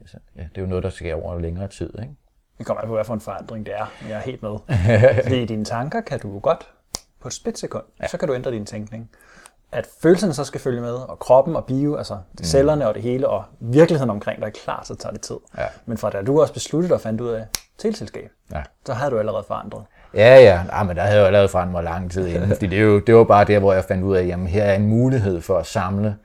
altså, 0.00 0.16
ja, 0.36 0.42
det 0.42 0.58
er 0.58 0.62
jo 0.62 0.66
noget, 0.68 0.84
der 0.84 0.90
sker 0.90 1.14
over 1.14 1.38
længere 1.38 1.68
tid. 1.68 1.90
Ikke? 2.02 2.14
Det 2.58 2.66
kommer 2.66 2.80
an 2.82 2.88
på, 2.88 2.94
hvad 2.94 3.04
for 3.04 3.14
en 3.14 3.20
forandring 3.20 3.66
det 3.66 3.74
er. 3.74 3.92
Jeg 4.08 4.16
er 4.16 4.20
helt 4.20 4.42
med. 4.42 4.56
Fordi 5.22 5.42
i 5.42 5.46
dine 5.46 5.64
tanker 5.64 6.00
kan 6.00 6.20
du 6.20 6.38
godt 6.38 6.68
på 7.20 7.28
et 7.28 7.34
splitsekund, 7.34 7.84
ja. 8.02 8.06
så 8.08 8.18
kan 8.18 8.28
du 8.28 8.34
ændre 8.34 8.50
din 8.50 8.66
tænkning. 8.66 9.10
at 9.72 9.88
følelserne 10.02 10.34
så 10.34 10.44
skal 10.44 10.60
følge 10.60 10.80
med, 10.80 10.92
og 10.94 11.18
kroppen 11.18 11.56
og 11.56 11.64
bio, 11.64 11.96
altså 11.96 12.18
det 12.38 12.46
cellerne 12.46 12.88
og 12.88 12.94
det 12.94 13.02
hele, 13.02 13.28
og 13.28 13.44
virkeligheden 13.60 14.10
omkring 14.10 14.40
dig 14.40 14.46
er 14.46 14.50
klar, 14.64 14.82
så 14.84 14.94
tager 14.94 15.12
det 15.12 15.20
tid. 15.20 15.36
Ja. 15.58 15.64
Men 15.86 15.98
fra 15.98 16.10
da 16.10 16.22
du 16.22 16.40
også 16.40 16.52
besluttede 16.54 16.94
og 16.94 17.00
fandt 17.00 17.20
ud 17.20 17.28
af 17.28 17.46
teleselskab, 17.78 18.30
Ja. 18.52 18.62
så 18.86 18.92
havde 18.92 19.10
du 19.10 19.18
allerede 19.18 19.44
forandret. 19.46 19.84
Ja, 20.14 20.36
ja. 20.40 20.62
ja 20.78 20.82
men 20.82 20.96
der 20.96 21.02
havde 21.02 21.18
jeg 21.18 21.26
allerede 21.26 21.48
forandret 21.48 21.72
mig 21.72 21.84
lang 21.84 22.10
tid 22.10 22.26
inden. 22.26 22.48
Fordi 22.48 22.66
det, 22.66 22.78
er 22.78 22.82
jo, 22.82 22.98
det 23.00 23.14
var 23.14 23.24
bare 23.24 23.44
der, 23.44 23.58
hvor 23.58 23.72
jeg 23.72 23.84
fandt 23.84 24.04
ud 24.04 24.16
af, 24.16 24.20
at 24.22 24.28
jamen, 24.28 24.46
her 24.46 24.64
er 24.64 24.74
en 24.74 24.86
mulighed 24.86 25.40
for 25.40 25.58
at 25.58 25.66
samle 25.66 26.16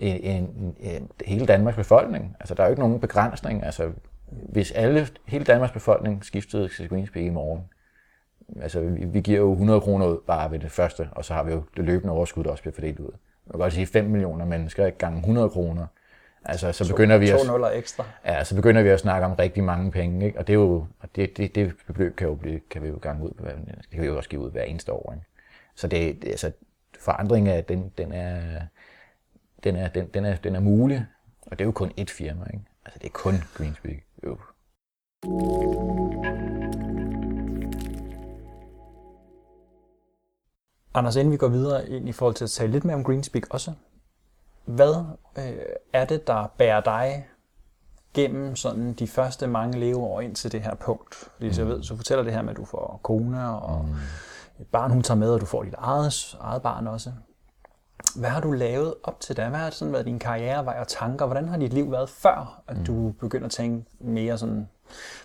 en, 0.00 0.22
en, 0.22 0.76
en, 0.80 1.10
hele 1.24 1.46
Danmarks 1.46 1.76
befolkning. 1.76 2.36
Altså, 2.40 2.54
der 2.54 2.62
er 2.62 2.66
jo 2.66 2.70
ikke 2.70 2.82
nogen 2.82 3.00
begrænsning. 3.00 3.64
Altså, 3.64 3.90
hvis 4.30 4.72
alle, 4.72 5.08
hele 5.26 5.44
Danmarks 5.44 5.72
befolkning 5.72 6.24
skiftede 6.24 6.68
til 6.68 6.88
Greenspeak 6.88 7.24
i 7.24 7.30
morgen, 7.30 7.64
altså, 8.62 8.80
vi, 8.80 9.04
vi 9.04 9.20
giver 9.20 9.38
jo 9.38 9.52
100 9.52 9.80
kroner 9.80 10.06
ud 10.06 10.18
bare 10.26 10.50
ved 10.50 10.58
det 10.58 10.70
første, 10.70 11.08
og 11.12 11.24
så 11.24 11.34
har 11.34 11.42
vi 11.42 11.52
jo 11.52 11.62
det 11.76 11.84
løbende 11.84 12.12
overskud, 12.12 12.44
der 12.44 12.50
også 12.50 12.62
bliver 12.62 12.74
fordelt 12.74 12.98
ud. 12.98 13.12
Jeg 13.46 13.52
kan 13.52 13.60
godt 13.60 13.72
sige 13.72 13.86
5 13.86 14.04
millioner 14.04 14.44
mennesker 14.44 14.86
ikke 14.86 14.98
gange 14.98 15.18
100 15.18 15.50
kroner. 15.50 15.86
Altså, 16.44 16.72
så 16.72 16.88
begynder 16.88 17.18
vi 17.18 17.30
at... 17.30 17.38
To 17.46 17.66
ekstra. 17.66 18.04
Ja, 18.26 18.44
så 18.44 18.54
begynder 18.54 18.82
vi 18.82 18.88
at 18.88 19.00
snakke 19.00 19.26
om 19.26 19.32
rigtig 19.32 19.64
mange 19.64 19.90
penge, 19.90 20.26
ikke? 20.26 20.38
og 20.38 20.46
det 20.46 20.52
er 20.52 20.58
jo, 20.58 20.86
og 21.00 21.08
det, 21.16 21.36
det, 21.36 21.54
det 21.54 21.72
beløb 21.86 22.16
kan, 22.16 22.28
jo 22.28 22.34
blive, 22.34 22.60
kan 22.70 22.82
vi 22.82 22.88
jo 22.88 22.98
gange 23.02 23.24
ud 23.24 23.30
på, 23.30 23.44
det 23.44 23.90
kan 23.92 24.00
vi 24.00 24.06
jo 24.06 24.16
også 24.16 24.28
give 24.28 24.40
ud 24.40 24.50
hver 24.50 24.62
eneste 24.62 24.92
år. 24.92 25.12
Ikke? 25.12 25.26
Så 25.74 25.86
det, 25.86 26.22
det, 26.22 26.28
altså, 26.28 26.52
forandringen 27.00 27.54
af, 27.54 27.64
den, 27.64 27.92
den 27.98 28.12
er, 28.12 28.60
den 29.64 29.76
er, 29.76 29.88
den, 29.88 30.06
den 30.06 30.24
er, 30.24 30.36
den 30.36 30.56
er 30.56 30.60
mulig, 30.60 31.06
og 31.42 31.50
det 31.50 31.60
er 31.60 31.66
jo 31.66 31.72
kun 31.72 31.92
ét 32.00 32.16
firma, 32.16 32.44
ikke? 32.52 32.64
Altså 32.84 32.98
det 32.98 33.06
er 33.06 33.12
kun 33.12 33.34
Greenspeak. 33.54 33.96
Jo. 34.24 34.38
Anders, 40.94 41.16
inden 41.16 41.32
vi 41.32 41.36
går 41.36 41.48
videre 41.48 41.88
ind 41.88 42.08
i 42.08 42.12
forhold 42.12 42.34
til 42.34 42.44
at 42.44 42.50
tale 42.50 42.72
lidt 42.72 42.84
mere 42.84 42.96
om 42.96 43.04
Greenspeak 43.04 43.42
også, 43.50 43.72
hvad 44.64 45.04
øh, 45.38 45.62
er 45.92 46.04
det, 46.04 46.26
der 46.26 46.54
bærer 46.58 46.80
dig 46.80 47.26
gennem 48.14 48.56
sådan 48.56 48.92
de 48.92 49.06
første 49.06 49.46
mange 49.46 49.80
leveår 49.80 50.20
ind 50.20 50.34
til 50.34 50.52
det 50.52 50.62
her 50.62 50.74
punkt? 50.74 51.14
Fordi 51.14 51.52
så 51.52 51.60
jeg 51.60 51.68
ved, 51.68 51.82
så 51.82 51.96
fortæller 51.96 52.24
det 52.24 52.32
her 52.32 52.42
med, 52.42 52.50
at 52.50 52.56
du 52.56 52.64
får 52.64 53.00
kone 53.02 53.50
og 53.50 53.88
et 54.60 54.66
barn, 54.66 54.90
hun 54.90 55.02
tager 55.02 55.18
med, 55.18 55.34
og 55.34 55.40
du 55.40 55.46
får 55.46 55.62
dit 55.62 55.74
eget, 55.78 56.36
eget 56.40 56.62
barn 56.62 56.86
også. 56.86 57.12
Hvad 58.16 58.30
har 58.30 58.40
du 58.40 58.52
lavet 58.52 58.94
op 59.02 59.20
til 59.20 59.36
da? 59.36 59.48
Hvad 59.48 59.58
har 59.58 59.70
sådan 59.70 59.92
været 59.92 60.06
din 60.06 60.18
karrierevej 60.18 60.76
og 60.80 60.88
tanker? 60.88 61.26
Hvordan 61.26 61.48
har 61.48 61.58
dit 61.58 61.72
liv 61.72 61.92
været 61.92 62.08
før, 62.08 62.62
at 62.68 62.76
du 62.86 63.10
begynder 63.20 63.46
at 63.46 63.52
tænke 63.52 63.90
mere 64.00 64.38
sådan, 64.38 64.68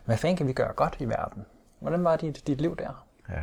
hvad 0.06 0.18
fanden 0.18 0.38
kan 0.38 0.48
vi 0.48 0.54
gøre 0.54 0.74
godt 0.74 0.96
i 1.00 1.06
verden? 1.06 1.46
Hvordan 1.80 2.04
var 2.04 2.16
dit, 2.16 2.48
dit 2.48 2.62
liv 2.62 2.78
der? 2.78 3.06
Ja. 3.30 3.42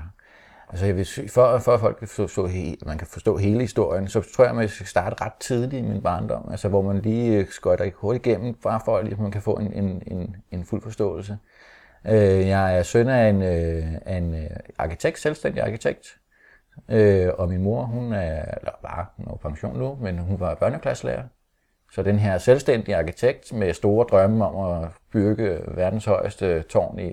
Altså 0.68 0.87
jeg 0.87 0.97
vil 0.97 1.07
sige, 1.07 1.29
for, 1.29 1.59
for 1.59 1.75
at 1.75 1.81
folk 1.81 1.97
kan 1.99 2.09
forstå, 2.09 2.47
he, 2.47 2.77
man 2.87 2.99
kan 2.99 3.07
forstå 3.07 3.37
hele 3.37 3.61
historien, 3.61 4.09
så 4.09 4.23
tror 4.37 4.45
jeg, 4.45 4.51
at 4.51 4.57
man 4.57 4.68
skal 4.68 4.87
starte 4.87 5.25
ret 5.25 5.33
tidligt 5.40 5.85
i 5.85 5.88
min 5.88 6.03
barndom, 6.03 6.49
altså 6.51 6.68
hvor 6.68 6.83
man 6.83 6.99
lige 6.99 7.38
øh, 7.38 7.49
skøjter 7.51 7.90
hurtigt 7.95 8.27
igennem, 8.27 8.55
bare 8.55 8.81
for 8.85 8.97
at 8.97 9.05
ligesom, 9.05 9.23
man 9.23 9.33
kan 9.33 9.42
få 9.42 9.55
en, 9.55 9.73
en, 9.73 10.03
en, 10.07 10.37
en 10.51 10.64
fuld 10.64 10.83
forståelse. 10.83 11.38
Øh, 12.07 12.49
jeg 12.49 12.79
er 12.79 12.83
søn 12.83 13.09
af 13.09 13.29
en, 13.29 13.42
øh, 13.42 13.85
af 14.07 14.16
en 14.16 14.49
arkitekt, 14.79 15.18
selvstændig 15.18 15.62
arkitekt, 15.62 16.18
øh, 16.88 17.28
og 17.38 17.48
min 17.48 17.62
mor, 17.62 17.85
hun 17.85 18.12
er, 18.12 18.44
eller 18.61 18.72
var, 18.82 19.12
hun 19.16 19.26
er 19.26 19.37
pension 19.37 19.78
nu, 19.78 19.98
men 20.00 20.18
hun 20.18 20.40
var 20.40 20.54
børneklasselærer. 20.54 21.22
Så 21.92 22.02
den 22.02 22.18
her 22.18 22.38
selvstændige 22.38 22.96
arkitekt 22.96 23.52
med 23.52 23.72
store 23.72 24.06
drømme 24.11 24.46
om 24.46 24.82
at 24.82 24.88
bygge 25.12 25.61
verdens 25.68 26.04
højeste 26.04 26.62
tårn 26.62 26.98
i, 26.98 27.12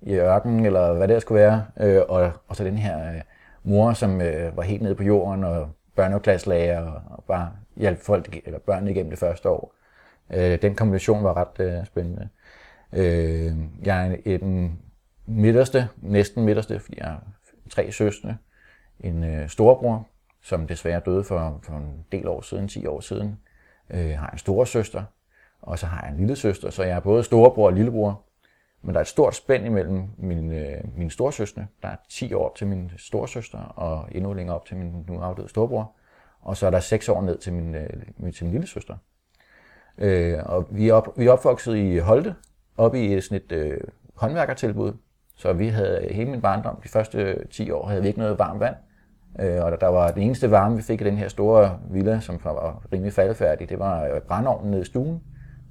i 0.00 0.14
ørkenen, 0.14 0.66
eller 0.66 0.92
hvad 0.92 1.08
det 1.08 1.22
skulle 1.22 1.40
være. 1.40 1.64
Øh, 1.80 2.02
og, 2.08 2.32
og 2.48 2.56
så 2.56 2.64
den 2.64 2.78
her 2.78 3.14
øh, 3.14 3.20
mor, 3.62 3.92
som 3.92 4.20
øh, 4.20 4.56
var 4.56 4.62
helt 4.62 4.82
nede 4.82 4.94
på 4.94 5.02
jorden 5.02 5.44
og 5.44 5.68
børneklasselærer 5.96 6.80
og, 6.80 7.02
og 7.10 7.24
bare 7.24 7.52
hjalp 7.76 7.98
folk, 7.98 8.36
eller 8.46 8.58
børnene 8.58 8.90
igennem 8.90 9.10
det 9.10 9.18
første 9.18 9.48
år. 9.48 9.74
Øh, 10.32 10.62
den 10.62 10.74
kombination 10.74 11.24
var 11.24 11.36
ret 11.36 11.66
øh, 11.66 11.86
spændende. 11.86 12.28
Øh, 12.92 13.52
jeg 13.84 14.18
er 14.26 14.38
den 14.38 14.78
midterste, 15.26 15.88
næsten 15.96 16.44
midterste, 16.44 16.80
fordi 16.80 16.98
jeg 16.98 17.06
har 17.06 17.22
tre 17.70 17.92
søstre. 17.92 18.36
En 19.00 19.24
øh, 19.24 19.48
storebror, 19.48 20.06
som 20.42 20.66
desværre 20.66 21.00
døde 21.00 21.24
for, 21.24 21.60
for 21.62 21.72
en 21.76 22.04
del 22.12 22.28
år 22.28 22.40
siden, 22.40 22.68
10 22.68 22.86
år 22.86 23.00
siden. 23.00 23.38
Øh, 23.90 24.08
jeg 24.08 24.18
har 24.18 24.30
en 24.30 24.38
store 24.38 24.66
søster, 24.66 25.04
og 25.62 25.78
så 25.78 25.86
har 25.86 26.02
jeg 26.02 26.10
en 26.10 26.16
lille 26.16 26.36
søster, 26.36 26.70
så 26.70 26.82
jeg 26.82 26.96
er 26.96 27.00
både 27.00 27.24
storebror 27.24 27.66
og 27.66 27.72
lillebror. 27.72 28.22
Men 28.82 28.94
der 28.94 28.98
er 28.98 29.02
et 29.02 29.08
stort 29.08 29.34
spænd 29.34 29.66
imellem 29.66 30.02
min, 30.18 30.52
øh, 30.52 30.80
mine 30.96 31.10
storsøstre. 31.10 31.66
Der 31.82 31.88
er 31.88 31.96
10 32.08 32.32
år 32.34 32.52
til 32.56 32.66
min 32.66 32.90
storsøster, 32.96 33.58
og 33.58 34.08
endnu 34.12 34.32
længere 34.32 34.56
op 34.56 34.64
til 34.66 34.76
min 34.76 35.04
nu 35.08 35.20
afdøde 35.20 35.48
storebror. 35.48 35.92
Og 36.42 36.56
så 36.56 36.66
er 36.66 36.70
der 36.70 36.80
6 36.80 37.08
år 37.08 37.22
ned 37.22 37.38
til 37.38 37.52
min, 37.52 37.74
øh, 37.74 37.90
min- 38.16 38.32
til 38.32 38.44
min 38.44 38.52
lille 38.52 38.66
søster. 38.66 38.96
Øh, 39.98 40.38
og 40.46 40.66
vi 40.70 40.88
er, 40.88 40.94
op, 40.94 41.18
vi 41.18 41.26
er 41.26 41.32
opvokset 41.32 41.76
i 41.76 41.98
Holte, 41.98 42.34
oppe 42.76 43.04
i 43.04 43.20
sådan 43.20 43.36
et 43.36 43.52
øh, 43.52 43.80
håndværkertilbud. 44.14 44.92
Så 45.36 45.52
vi 45.52 45.68
havde 45.68 46.04
øh, 46.04 46.10
hele 46.14 46.30
min 46.30 46.40
barndom, 46.40 46.80
de 46.82 46.88
første 46.88 47.46
10 47.50 47.70
år, 47.70 47.86
havde 47.88 48.02
vi 48.02 48.08
ikke 48.08 48.20
noget 48.20 48.38
varmt 48.38 48.60
vand. 48.60 48.74
Øh, 49.38 49.64
og 49.64 49.80
der 49.80 49.86
var 49.86 50.10
det 50.10 50.22
eneste 50.22 50.50
varme, 50.50 50.76
vi 50.76 50.82
fik 50.82 51.00
i 51.00 51.04
den 51.04 51.16
her 51.16 51.28
store 51.28 51.78
villa, 51.90 52.20
som 52.20 52.40
var 52.44 52.86
rimelig 52.92 53.12
faldfærdig, 53.12 53.68
det 53.68 53.78
var 53.78 54.04
øh, 54.04 54.64
nede 54.64 54.82
i 54.82 54.84
stuen. 54.84 55.22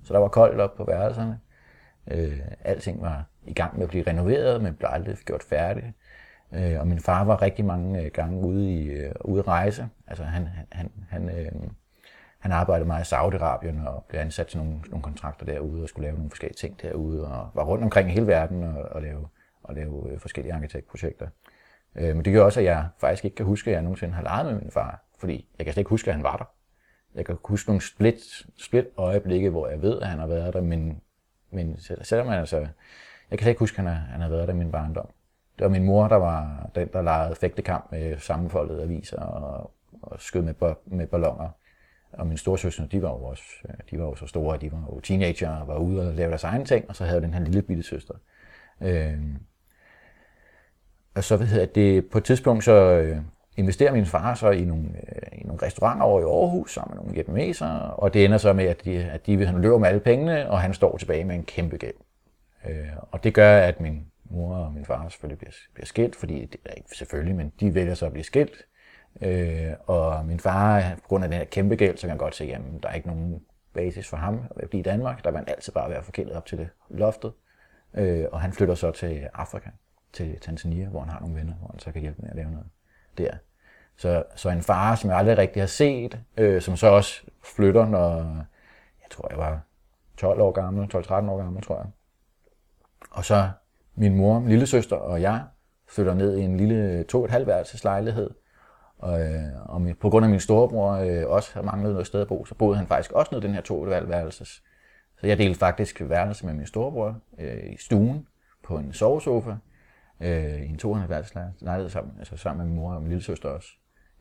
Så 0.04 0.14
der 0.14 0.20
var 0.20 0.28
koldt 0.28 0.62
op 0.62 0.76
på 0.76 0.84
værelserne. 0.84 1.40
Øh, 2.12 2.40
alting 2.64 3.02
var 3.02 3.26
i 3.46 3.54
gang 3.54 3.76
med 3.76 3.84
at 3.84 3.90
blive 3.90 4.04
renoveret, 4.08 4.62
men 4.62 4.74
blev 4.74 4.90
aldrig 4.92 5.18
gjort 5.18 5.44
færdigt. 5.44 5.88
Øh, 6.54 6.80
og 6.80 6.88
min 6.88 7.00
far 7.00 7.24
var 7.24 7.42
rigtig 7.42 7.66
mange 7.66 8.02
øh, 8.02 8.12
gange 8.14 8.48
ude 8.48 8.74
i 8.74 8.88
øh, 8.88 9.12
ude 9.22 9.42
rejse. 9.42 9.90
Altså 10.08 10.24
han, 10.24 10.48
han, 10.48 10.68
han, 10.72 10.92
han, 11.10 11.30
øh, 11.30 11.52
han 12.40 12.52
arbejdede 12.52 12.88
meget 12.88 13.12
i 13.12 13.16
Saudi-Arabien 13.16 13.88
og 13.88 14.06
blev 14.10 14.20
ansat 14.22 14.48
til 14.48 14.58
nogle, 14.58 14.74
nogle 14.90 15.04
kontrakter 15.04 15.46
derude 15.46 15.84
og 15.84 15.90
skulle 15.90 16.06
lave 16.06 16.16
nogle 16.16 16.30
forskellige 16.30 16.58
ting 16.58 16.82
derude 16.82 17.28
og 17.28 17.50
var 17.54 17.64
rundt 17.64 17.84
omkring 17.84 18.10
i 18.10 18.12
hele 18.12 18.28
verden 18.28 18.64
og, 18.64 18.84
og 18.92 19.02
lave, 19.02 19.28
og 19.64 19.76
lave 19.76 20.12
øh, 20.12 20.20
forskellige 20.20 20.54
arkitektprojekter. 20.54 21.28
Øh, 21.96 22.16
men 22.16 22.26
det 22.26 22.34
gør 22.34 22.44
også, 22.44 22.60
at 22.60 22.66
jeg 22.66 22.88
faktisk 22.98 23.26
ikke 23.26 23.36
kan 23.36 23.46
huske, 23.46 23.70
at 23.70 23.74
jeg 23.74 23.82
nogensinde 23.82 24.14
har 24.14 24.24
leget 24.24 24.46
med 24.46 24.62
min 24.62 24.72
far, 24.72 25.04
fordi 25.20 25.48
jeg 25.58 25.66
kan 25.66 25.74
slet 25.74 25.82
ikke 25.82 25.90
huske, 25.90 26.10
at 26.10 26.16
han 26.16 26.24
var 26.24 26.38
der. 26.38 26.46
Jeg 27.16 27.26
kan 27.26 27.38
huske 27.46 27.70
nogle 27.70 27.82
split, 27.82 28.46
split 28.58 28.86
øjeblikke, 28.98 29.50
hvor 29.50 29.68
jeg 29.68 29.82
ved, 29.82 30.02
at 30.02 30.08
han 30.08 30.20
har 30.20 30.28
været 30.28 30.54
der, 30.54 30.62
men, 30.62 31.02
men 31.52 31.80
selvom 31.80 32.28
han 32.28 32.40
altså, 32.40 32.58
jeg 33.32 33.38
kan 33.38 33.40
slet 33.40 33.52
ikke 33.52 33.60
huske, 33.60 33.80
at 33.80 33.86
han 33.86 33.96
har, 33.96 34.02
han 34.12 34.22
har 34.22 34.30
været 34.30 34.48
der 34.48 34.54
i 34.54 34.58
min 34.58 34.72
barndom. 34.72 35.10
Det 35.58 35.64
var 35.64 35.70
min 35.70 35.84
mor, 35.84 36.08
der 36.08 36.16
var 36.16 36.70
den, 36.76 36.88
der 36.94 37.02
legede 37.02 37.36
fægtekamp 37.36 37.92
med 37.92 38.18
sammenfoldede 38.18 38.84
aviser 38.84 39.22
og, 39.22 39.72
og 40.02 40.20
skød 40.20 40.42
med, 40.42 40.54
med 40.86 41.08
ballonger. 41.08 41.50
Og 42.12 42.28
mine 42.28 42.38
storsøstre, 42.38 42.88
de 42.92 43.02
var 43.02 43.10
jo 43.10 43.24
også, 43.24 43.44
de 43.92 44.00
var 44.00 44.06
jo 44.06 44.16
så 44.16 44.28
store, 44.28 44.58
de 44.58 44.72
var 44.72 44.84
jo 44.94 45.00
teenager 45.00 45.50
og 45.50 45.68
var 45.68 45.78
ude 45.78 46.08
og 46.08 46.14
lave 46.14 46.30
deres 46.30 46.44
egne 46.44 46.66
ting, 46.66 46.90
og 46.90 46.96
så 46.96 47.06
havde 47.06 47.22
den 47.22 47.34
her 47.34 47.42
lille 47.42 47.62
bitte 47.62 47.84
søster. 47.84 48.14
Øh, 48.82 49.20
og 51.16 51.24
så 51.24 51.38
hvad 51.38 51.48
hedder 51.48 51.66
det, 51.66 52.10
på 52.10 52.18
et 52.18 52.24
tidspunkt 52.24 52.64
så 52.64 52.74
øh, 52.74 53.18
investerer 53.58 53.94
min 53.94 54.06
far 54.06 54.34
så 54.36 54.50
i 54.50 54.66
nogle, 54.66 54.84
øh, 54.84 55.42
i 55.42 55.44
nogle 55.44 55.62
restauranter 55.62 56.06
over 56.06 56.20
i 56.20 56.24
Aarhus 56.24 56.74
sammen 56.74 56.96
med 56.96 56.98
nogle 56.98 57.14
vietnamesere, 57.14 57.94
og 57.94 58.14
det 58.14 58.26
ender 58.26 58.38
så 58.38 58.54
med, 58.54 58.66
at 58.66 58.86
de, 58.86 59.04
at 59.04 59.26
de 59.26 59.46
han 59.46 59.62
løber 59.62 59.78
med 59.78 59.88
alle 59.88 60.00
pengene, 60.00 60.52
og 60.52 60.62
han 60.62 60.74
står 60.74 60.98
tilbage 60.98 61.26
med 61.26 61.36
en 61.36 61.44
kæmpe 61.44 61.78
gæld. 61.78 61.96
Øh, 62.70 62.88
og 63.12 63.24
det 63.24 63.34
gør, 63.34 63.58
at 63.58 63.80
min 63.80 64.06
mor 64.30 64.56
og 64.56 64.74
min 64.74 64.86
far 64.86 65.10
selvfølgelig 65.10 65.40
bliver, 65.40 65.54
bliver 65.74 65.86
skilt, 65.86 66.16
fordi 66.16 66.46
det 66.46 66.60
er 66.66 66.74
ikke 66.74 66.90
selvfølgelig, 66.96 67.36
men 67.36 67.52
de 67.60 67.76
vælger 67.76 67.94
så 67.94 68.06
at 68.06 68.12
blive 68.12 68.24
skilt. 68.24 68.66
Øh, 69.22 69.72
og 69.86 70.26
min 70.26 70.40
far, 70.40 70.96
på 70.96 71.08
grund 71.08 71.24
af 71.24 71.30
den 71.30 71.40
her 71.40 71.46
kæmpe 71.46 71.76
gæld, 71.76 71.98
så 71.98 72.02
kan 72.02 72.10
han 72.10 72.18
godt 72.18 72.36
se, 72.36 72.54
at 72.54 72.62
der 72.84 72.90
er 72.90 72.94
ikke 72.94 73.08
nogen 73.08 73.42
basis 73.74 74.08
for 74.08 74.18
ham 74.18 74.40
at 74.56 74.70
blive 74.70 74.80
i 74.80 74.84
Danmark. 74.84 75.24
Der 75.24 75.32
vil 75.32 75.38
han 75.38 75.50
altid 75.50 75.74
bare 75.74 75.90
være 75.90 76.04
forkælet 76.04 76.34
op 76.34 76.46
til 76.46 76.58
det 76.58 76.70
loftet. 76.90 77.32
Øh, 77.94 78.26
og 78.32 78.42
han 78.42 78.54
flytter 78.54 78.76
så 78.76 78.92
til 78.92 79.28
Afrika, 79.34 79.70
til 80.14 80.40
Tanzania, 80.40 80.88
hvor 80.88 81.00
han 81.00 81.10
har 81.10 81.20
nogle 81.20 81.36
venner, 81.36 81.54
hvor 81.54 81.68
han 81.68 81.80
så 81.80 81.92
kan 81.92 82.02
hjælpe 82.02 82.22
med 82.22 82.30
at 82.30 82.36
lave 82.36 82.52
noget 82.52 82.68
der. 83.18 83.32
Så, 83.98 84.24
så 84.36 84.50
en 84.50 84.62
far, 84.62 84.96
som 84.96 85.10
jeg 85.10 85.18
aldrig 85.20 85.38
rigtig 85.38 85.62
har 85.62 85.68
set, 85.68 86.20
øh, 86.38 86.62
som 86.62 86.76
så 86.76 86.88
også 86.88 87.22
flytter, 87.44 87.86
når 87.86 88.16
jeg 89.02 89.10
tror, 89.12 89.28
jeg 89.30 89.38
var 89.38 89.62
12 90.18 90.42
år 90.42 90.52
gammel, 90.52 90.96
12-13 90.96 91.14
år 91.14 91.38
gammel, 91.38 91.64
tror 91.64 91.76
jeg. 91.76 91.86
Og 93.12 93.26
så 93.26 93.50
min 93.96 94.16
mor, 94.16 94.40
min 94.40 94.50
lille 94.50 94.68
søster 94.68 94.96
og 94.96 95.22
jeg 95.22 95.44
flytter 95.88 96.14
ned 96.14 96.38
i 96.38 96.42
en 96.42 96.58
lille 96.58 97.04
to 97.04 97.26
et 97.26 97.32
halvt 97.32 97.48
værelses 97.48 97.84
lejlighed. 97.84 98.30
Og, 98.98 99.22
øh, 99.22 99.44
og 99.66 99.82
min, 99.82 99.96
på 99.96 100.10
grund 100.10 100.26
af 100.26 100.30
min 100.30 100.40
storebror 100.40 100.92
øh, 100.92 101.24
også 101.28 101.54
har 101.54 101.62
manglet 101.62 101.92
noget 101.92 102.08
sted 102.08 102.22
at 102.22 102.28
bo, 102.28 102.46
så 102.46 102.56
boede 102.56 102.78
han 102.78 102.88
faktisk 102.88 103.12
også 103.12 103.30
ned 103.32 103.44
i 103.44 103.46
den 103.46 103.54
her 103.54 103.62
to 103.62 103.84
et 103.84 103.94
halvt 103.94 104.10
værelses. 104.10 104.64
Så 105.20 105.28
jeg 105.28 105.38
delte 105.38 105.60
faktisk 105.60 106.02
værelse 106.02 106.46
med 106.46 106.54
min 106.54 106.66
storebror 106.66 107.18
øh, 107.40 107.74
i 107.74 107.78
stuen 107.78 108.28
på 108.64 108.78
en 108.78 108.94
sovesofa 108.94 109.56
øh, 110.22 110.62
i 110.62 110.66
en 110.66 110.78
to 110.78 110.92
et 110.92 110.98
halvt 110.98 111.10
værelses 111.10 111.38
lejlighed 111.60 111.90
sammen, 111.90 112.14
altså 112.20 112.38
sammen 112.38 112.66
med 112.66 112.74
min 112.74 112.82
mor 112.82 112.94
og 112.94 113.02
min 113.02 113.10
lille 113.10 113.24
søster 113.24 113.50
også, 113.50 113.68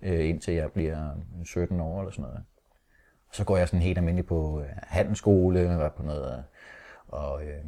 øh, 0.02 0.28
indtil 0.28 0.54
jeg 0.54 0.72
bliver 0.72 1.10
17 1.44 1.80
år 1.80 2.00
eller 2.00 2.10
sådan 2.10 2.22
noget. 2.22 2.44
Og 3.28 3.34
så 3.34 3.44
går 3.44 3.56
jeg 3.56 3.68
sådan 3.68 3.82
helt 3.82 3.98
almindeligt 3.98 4.28
på 4.28 4.60
øh, 4.60 4.68
handelsskole, 4.82 5.84
og 5.84 5.94
på 5.94 6.02
noget, 6.02 6.44
og 7.08 7.42
øh, 7.42 7.64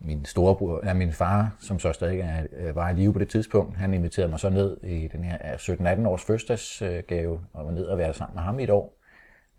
min 0.00 0.24
storebror, 0.24 0.80
ja, 0.84 0.94
min 0.94 1.12
far, 1.12 1.56
som 1.60 1.78
så 1.78 1.92
stadig 1.92 2.20
er, 2.20 2.46
øh, 2.52 2.76
var 2.76 2.90
i 2.90 2.94
live 2.94 3.12
på 3.12 3.18
det 3.18 3.28
tidspunkt, 3.28 3.76
han 3.76 3.94
inviterede 3.94 4.30
mig 4.30 4.40
så 4.40 4.50
ned 4.50 4.82
i 4.82 5.08
den 5.08 5.24
her 5.24 5.56
17-18 5.56 6.08
års 6.08 6.24
fødselsdagsgave, 6.24 7.40
og 7.52 7.66
var 7.66 7.72
ned 7.72 7.84
og 7.84 7.98
være 7.98 8.14
sammen 8.14 8.34
med 8.34 8.42
ham 8.42 8.58
i 8.58 8.62
et 8.62 8.70
år. 8.70 8.98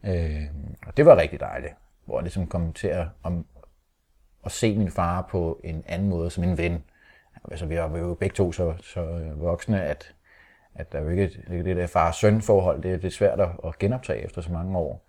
Øh, 0.04 0.46
og 0.88 0.98
det 0.98 1.06
var 1.06 1.18
rigtig 1.18 1.40
dejligt, 1.40 1.74
hvor 2.06 2.18
jeg 2.18 2.24
ligesom 2.24 2.48
kom 2.48 2.74
til 2.74 2.88
at, 2.88 3.08
om, 3.24 3.46
at 4.46 4.52
se 4.52 4.78
min 4.78 4.92
far 4.92 5.28
på 5.32 5.62
en 5.64 5.84
anden 5.88 6.10
måde 6.10 6.30
som 6.30 6.44
en 6.44 6.58
ven. 6.58 6.84
Altså, 7.52 7.66
vi 7.66 7.78
var 7.78 7.98
jo 7.98 8.14
begge 8.14 8.34
to 8.34 8.52
så, 8.52 8.74
så 8.82 9.02
øh, 9.02 9.42
voksne, 9.42 9.84
at, 9.84 10.16
at 10.76 10.92
der 10.92 11.02
jo 11.02 11.10
ikke 11.10 11.30
det, 11.48 11.66
det 11.66 11.78
der 11.78 11.88
far-søn 11.88 12.42
forhold, 12.42 12.82
det, 12.82 13.02
det 13.02 13.08
er 13.08 13.12
svært 13.12 13.40
at 13.40 13.80
genoptage 13.80 14.26
efter 14.26 14.42
så 14.42 14.52
mange 14.52 14.78
år. 14.78 15.06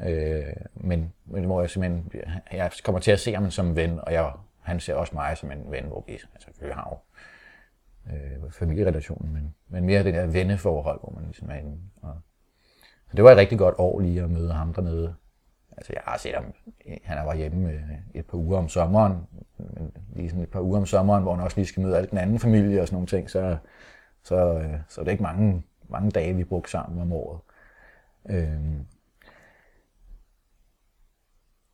Øh, 0.00 0.44
men, 0.74 1.12
men 1.24 1.44
hvor 1.44 1.60
jeg 1.60 1.70
simpelthen, 1.70 2.12
jeg 2.52 2.70
kommer 2.84 3.00
til 3.00 3.10
at 3.10 3.20
se 3.20 3.34
ham 3.34 3.50
som 3.50 3.66
en 3.66 3.76
ven, 3.76 4.00
og 4.02 4.12
jeg, 4.12 4.32
han 4.62 4.80
ser 4.80 4.94
også 4.94 5.14
mig 5.14 5.36
som 5.36 5.52
en 5.52 5.70
ven, 5.70 5.84
hvor 5.84 6.04
vi, 6.06 6.12
altså, 6.12 6.48
vi 6.60 6.70
har 6.70 6.88
jo 6.90 6.98
øh, 8.12 8.52
familierelationen, 8.52 9.32
men, 9.32 9.54
men 9.68 9.84
mere 9.84 10.04
det 10.04 10.14
der 10.14 10.26
venneforhold, 10.26 11.00
hvor 11.00 11.12
man 11.16 11.24
ligesom 11.24 11.50
er 11.50 11.54
inde. 11.54 11.78
Og, 12.02 12.16
så 13.08 13.16
det 13.16 13.24
var 13.24 13.30
et 13.30 13.36
rigtig 13.36 13.58
godt 13.58 13.74
år 13.78 14.00
lige 14.00 14.22
at 14.22 14.30
møde 14.30 14.52
ham 14.52 14.74
dernede. 14.74 15.14
Altså 15.76 15.92
jeg 15.92 16.02
har 16.04 16.18
set 16.18 16.34
ham, 16.34 16.44
øh, 16.86 16.96
han 17.04 17.26
var 17.26 17.34
hjemme 17.34 17.70
øh, 17.70 17.80
et 18.14 18.26
par 18.26 18.38
uger 18.38 18.58
om 18.58 18.68
sommeren, 18.68 19.12
men 19.58 19.92
lige 20.14 20.28
sådan 20.28 20.42
et 20.42 20.50
par 20.50 20.60
uger 20.60 20.78
om 20.78 20.86
sommeren, 20.86 21.22
hvor 21.22 21.34
han 21.34 21.44
også 21.44 21.56
lige 21.56 21.66
skal 21.66 21.82
møde 21.82 21.96
al 21.98 22.10
den 22.10 22.18
anden 22.18 22.38
familie 22.38 22.80
og 22.80 22.86
sådan 22.86 22.94
nogle 22.94 23.06
ting, 23.06 23.30
så, 23.30 23.56
så, 24.22 24.58
øh, 24.58 24.74
så 24.88 25.00
det 25.00 25.08
er 25.08 25.12
ikke 25.12 25.22
mange, 25.22 25.62
mange 25.88 26.10
dage, 26.10 26.36
vi 26.36 26.44
brugte 26.44 26.70
sammen 26.70 27.00
om 27.00 27.12
året. 27.12 27.40
Øhm, 28.28 28.86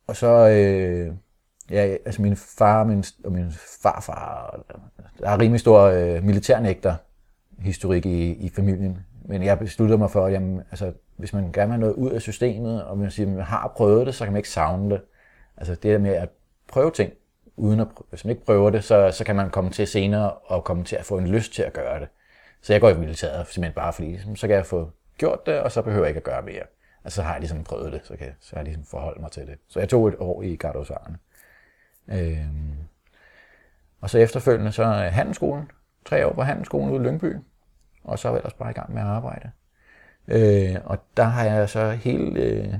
og 0.07 0.15
så, 0.15 0.49
øh, 0.49 1.15
ja, 1.69 1.97
altså 2.05 2.21
min 2.21 2.35
far 2.35 2.79
og 2.79 2.87
min, 2.87 3.03
og 3.23 3.31
min 3.31 3.51
farfar, 3.83 4.59
der 5.19 5.29
er 5.29 5.39
rimelig 5.39 5.59
stor 5.59 5.81
øh, 5.81 6.23
militærnægter 6.23 6.95
historik 7.59 8.05
i, 8.05 8.33
i 8.33 8.49
familien. 8.49 9.05
Men 9.25 9.43
jeg 9.43 9.59
besluttede 9.59 9.97
mig 9.97 10.11
for, 10.11 10.25
at 10.25 10.33
jamen, 10.33 10.61
altså, 10.71 10.93
hvis 11.17 11.33
man 11.33 11.51
gerne 11.51 11.53
vil 11.53 11.71
have 11.71 11.79
noget 11.79 11.93
ud 11.93 12.11
af 12.11 12.21
systemet, 12.21 12.83
og 12.83 12.97
man 12.97 13.11
siger, 13.11 13.27
at 13.27 13.33
man 13.33 13.43
har 13.43 13.73
prøvet 13.75 14.07
det, 14.07 14.15
så 14.15 14.23
kan 14.23 14.33
man 14.33 14.39
ikke 14.39 14.49
savne 14.49 14.89
det. 14.89 15.01
Altså 15.57 15.75
det 15.75 15.83
der 15.83 15.97
med 15.97 16.11
at 16.11 16.29
prøve 16.67 16.91
ting, 16.91 17.13
uden 17.55 17.79
at, 17.79 17.87
hvis 18.09 18.25
man 18.25 18.29
ikke 18.29 18.45
prøver 18.45 18.69
det, 18.69 18.83
så, 18.83 19.11
så 19.11 19.23
kan 19.23 19.35
man 19.35 19.49
komme 19.49 19.69
til 19.69 19.87
senere 19.87 20.31
og 20.31 20.63
komme 20.63 20.83
til 20.83 20.95
at 20.95 21.05
få 21.05 21.17
en 21.17 21.27
lyst 21.27 21.53
til 21.53 21.63
at 21.63 21.73
gøre 21.73 21.99
det. 21.99 22.07
Så 22.61 22.73
jeg 22.73 22.81
går 22.81 22.89
i 22.89 22.97
militæret 22.97 23.47
simpelthen 23.47 23.73
bare 23.73 23.93
fordi, 23.93 24.07
ligesom, 24.07 24.35
så 24.35 24.47
kan 24.47 24.55
jeg 24.55 24.65
få 24.65 24.91
gjort 25.17 25.45
det, 25.45 25.59
og 25.59 25.71
så 25.71 25.81
behøver 25.81 26.05
jeg 26.05 26.09
ikke 26.09 26.17
at 26.17 26.23
gøre 26.23 26.41
mere. 26.41 26.63
Altså, 27.03 27.15
så 27.15 27.21
har 27.21 27.31
jeg 27.31 27.39
ligesom 27.39 27.63
prøvet 27.63 27.93
det, 27.93 28.01
så, 28.03 28.17
kan, 28.17 28.27
jeg, 28.27 28.35
så 28.39 28.55
har 28.55 28.59
jeg 28.59 28.65
ligesom 28.65 28.83
forholdt 28.85 29.21
mig 29.21 29.31
til 29.31 29.47
det. 29.47 29.55
Så 29.67 29.79
jeg 29.79 29.89
tog 29.89 30.07
et 30.07 30.15
år 30.19 30.41
i 30.41 30.55
Gardosarne. 30.55 31.17
Øhm, 32.07 32.77
og 34.01 34.09
så 34.09 34.17
efterfølgende 34.17 34.71
så 34.71 34.85
handelsskolen. 34.85 35.71
Tre 36.05 36.27
år 36.27 36.33
på 36.33 36.41
handelsskolen 36.41 36.89
ude 36.89 37.03
i 37.03 37.07
Lyngby. 37.07 37.35
Og 38.03 38.19
så 38.19 38.27
er 38.27 38.31
jeg 38.31 38.37
ellers 38.37 38.53
bare 38.53 38.71
i 38.71 38.73
gang 38.73 38.93
med 38.93 39.01
at 39.01 39.07
arbejde. 39.07 39.51
Øh, 40.27 40.75
og 40.85 40.97
der 41.17 41.23
har 41.23 41.43
jeg 41.45 41.69
så 41.69 41.91
hele 41.91 42.41
øh, 42.41 42.73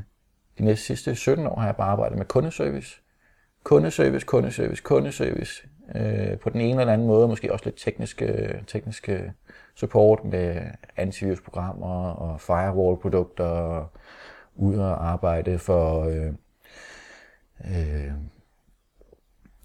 de 0.58 0.64
næste 0.64 0.86
sidste 0.86 1.16
17 1.16 1.48
år 1.48 1.60
har 1.60 1.66
jeg 1.66 1.76
bare 1.76 1.92
arbejdet 1.92 2.18
med 2.18 2.26
kundeservice. 2.26 3.02
Kundeservice, 3.64 4.26
kundeservice, 4.26 4.84
kundeservice. 4.84 5.68
Øh, 5.96 6.40
på 6.40 6.50
den 6.50 6.62
ene 6.62 6.82
eller 6.82 6.94
anden 6.94 7.08
måde, 7.08 7.28
måske 7.28 7.54
også 7.54 7.66
lidt 7.66 7.78
tekniske, 7.78 8.60
tekniske 8.68 9.34
support 9.76 10.24
med 10.24 10.62
antivirusprogrammer 10.98 12.12
og 12.12 12.42
firewall-produkter 12.42 13.46
og 13.46 13.88
ud 14.56 14.78
og 14.78 15.10
arbejde 15.12 15.60
for 15.60 16.04
øh, 16.04 16.34
øh, 17.66 18.12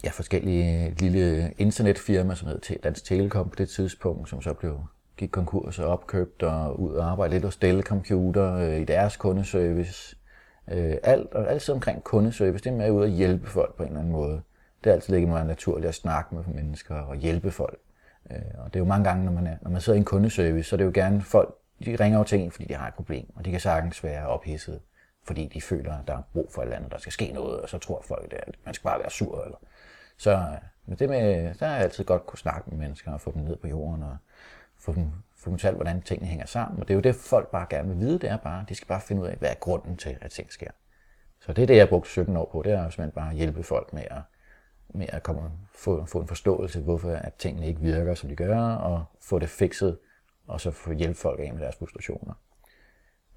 ja, 0.04 0.10
forskellige 0.10 0.94
lille 0.98 1.52
internetfirmaer, 1.58 2.34
som 2.34 2.48
hed 2.48 2.78
Dansk 2.82 3.04
Telekom 3.04 3.48
på 3.48 3.56
det 3.56 3.68
tidspunkt, 3.68 4.28
som 4.28 4.42
så 4.42 4.54
blev 4.54 4.80
gik 5.18 5.30
konkurs 5.30 5.78
og 5.78 5.88
opkøbt 5.88 6.42
og 6.42 6.80
ud 6.80 6.94
og 6.94 7.10
arbejde 7.10 7.32
lidt 7.32 7.44
hos 7.44 7.56
Dell 7.56 7.82
Computer 7.82 8.54
øh, 8.54 8.80
i 8.80 8.84
deres 8.84 9.16
kundeservice. 9.16 10.16
Øh, 10.70 10.96
alt, 11.02 11.34
og 11.34 11.50
altid 11.50 11.74
omkring 11.74 12.04
kundeservice, 12.04 12.64
det 12.64 12.70
er 12.70 12.76
med 12.76 12.84
at 12.84 12.90
ud 12.90 13.02
og 13.02 13.08
hjælpe 13.08 13.46
folk 13.46 13.76
på 13.76 13.82
en 13.82 13.88
eller 13.88 14.00
anden 14.00 14.12
måde. 14.12 14.42
Det 14.84 14.90
er 14.90 14.94
altid 14.94 15.12
ligget 15.14 15.28
meget 15.28 15.46
naturligt 15.46 15.88
at 15.88 15.94
snakke 15.94 16.34
med 16.34 16.44
mennesker 16.46 16.94
og 16.94 17.16
hjælpe 17.16 17.50
folk. 17.50 17.78
Øh, 18.30 18.38
og 18.58 18.66
det 18.66 18.76
er 18.76 18.80
jo 18.80 18.84
mange 18.84 19.04
gange, 19.04 19.24
når 19.24 19.32
man, 19.32 19.46
er, 19.46 19.56
når 19.62 19.70
man 19.70 19.80
sidder 19.80 19.96
i 19.96 19.98
en 19.98 20.04
kundeservice, 20.04 20.68
så 20.68 20.76
er 20.76 20.78
det 20.78 20.84
jo 20.84 20.90
gerne 20.94 21.22
folk, 21.22 21.54
de 21.84 21.96
ringer 22.00 22.18
jo 22.18 22.24
til 22.24 22.40
en, 22.40 22.50
fordi 22.50 22.64
de 22.64 22.74
har 22.74 22.88
et 22.88 22.94
problem, 22.94 23.26
og 23.36 23.44
de 23.44 23.50
kan 23.50 23.60
sagtens 23.60 24.04
være 24.04 24.26
ophidset, 24.26 24.80
fordi 25.26 25.50
de 25.54 25.60
føler, 25.60 25.92
at 25.92 26.08
der 26.08 26.16
er 26.16 26.22
brug 26.32 26.48
for 26.50 26.62
et 26.62 26.66
eller 26.66 26.76
andet, 26.76 26.92
der 26.92 26.98
skal 26.98 27.12
ske 27.12 27.32
noget, 27.32 27.60
og 27.60 27.68
så 27.68 27.78
tror 27.78 28.02
folk, 28.08 28.32
at 28.32 28.54
man 28.64 28.74
skal 28.74 28.84
bare 28.84 28.98
være 28.98 29.10
sur. 29.10 29.44
Eller. 29.44 29.58
Så 30.16 30.30
øh, 30.30 30.58
men 30.86 30.98
det 30.98 31.08
med, 31.08 31.54
der 31.54 31.66
er 31.66 31.76
altid 31.76 32.04
godt 32.04 32.26
kunne 32.26 32.38
snakke 32.38 32.70
med 32.70 32.78
mennesker 32.78 33.12
og 33.12 33.20
få 33.20 33.32
dem 33.32 33.42
ned 33.42 33.56
på 33.56 33.68
jorden 33.68 34.02
og 34.02 34.16
få 34.78 34.92
dem, 34.92 35.10
få 35.36 35.50
dem 35.50 35.58
talt, 35.58 35.76
hvordan 35.76 36.02
tingene 36.02 36.28
hænger 36.28 36.46
sammen. 36.46 36.80
Og 36.80 36.88
det 36.88 36.94
er 36.94 36.96
jo 36.96 37.00
det, 37.00 37.14
folk 37.14 37.50
bare 37.50 37.66
gerne 37.70 37.88
vil 37.88 37.98
vide, 37.98 38.18
det 38.18 38.30
er 38.30 38.36
bare, 38.36 38.64
de 38.68 38.74
skal 38.74 38.88
bare 38.88 39.00
finde 39.00 39.22
ud 39.22 39.26
af, 39.26 39.36
hvad 39.36 39.50
er 39.50 39.54
grunden 39.54 39.96
til, 39.96 40.18
at 40.20 40.30
ting 40.30 40.52
sker. 40.52 40.70
Så 41.40 41.52
det 41.52 41.62
er 41.62 41.66
det, 41.66 41.74
jeg 41.74 41.82
har 41.82 41.88
brugt 41.88 42.06
17 42.06 42.36
år 42.36 42.48
på, 42.52 42.62
det 42.62 42.72
er 42.72 42.82
simpelthen 42.82 43.10
bare 43.10 43.30
at 43.30 43.36
hjælpe 43.36 43.62
folk 43.62 43.92
med 43.92 44.02
at, 44.10 44.20
med 44.88 45.06
at 45.08 45.22
komme, 45.22 45.50
få, 45.74 46.04
få 46.04 46.20
en 46.20 46.28
forståelse, 46.28 46.80
hvorfor 46.80 47.10
at 47.10 47.34
tingene 47.34 47.66
ikke 47.66 47.80
virker, 47.80 48.14
som 48.14 48.28
de 48.28 48.36
gør, 48.36 48.60
og 48.60 49.04
få 49.20 49.38
det 49.38 49.48
fikset, 49.48 49.98
og 50.46 50.60
så 50.60 50.70
få 50.70 50.92
hjælpe 50.92 51.18
folk 51.18 51.40
af 51.40 51.52
med 51.52 51.62
deres 51.62 51.76
frustrationer. 51.76 52.34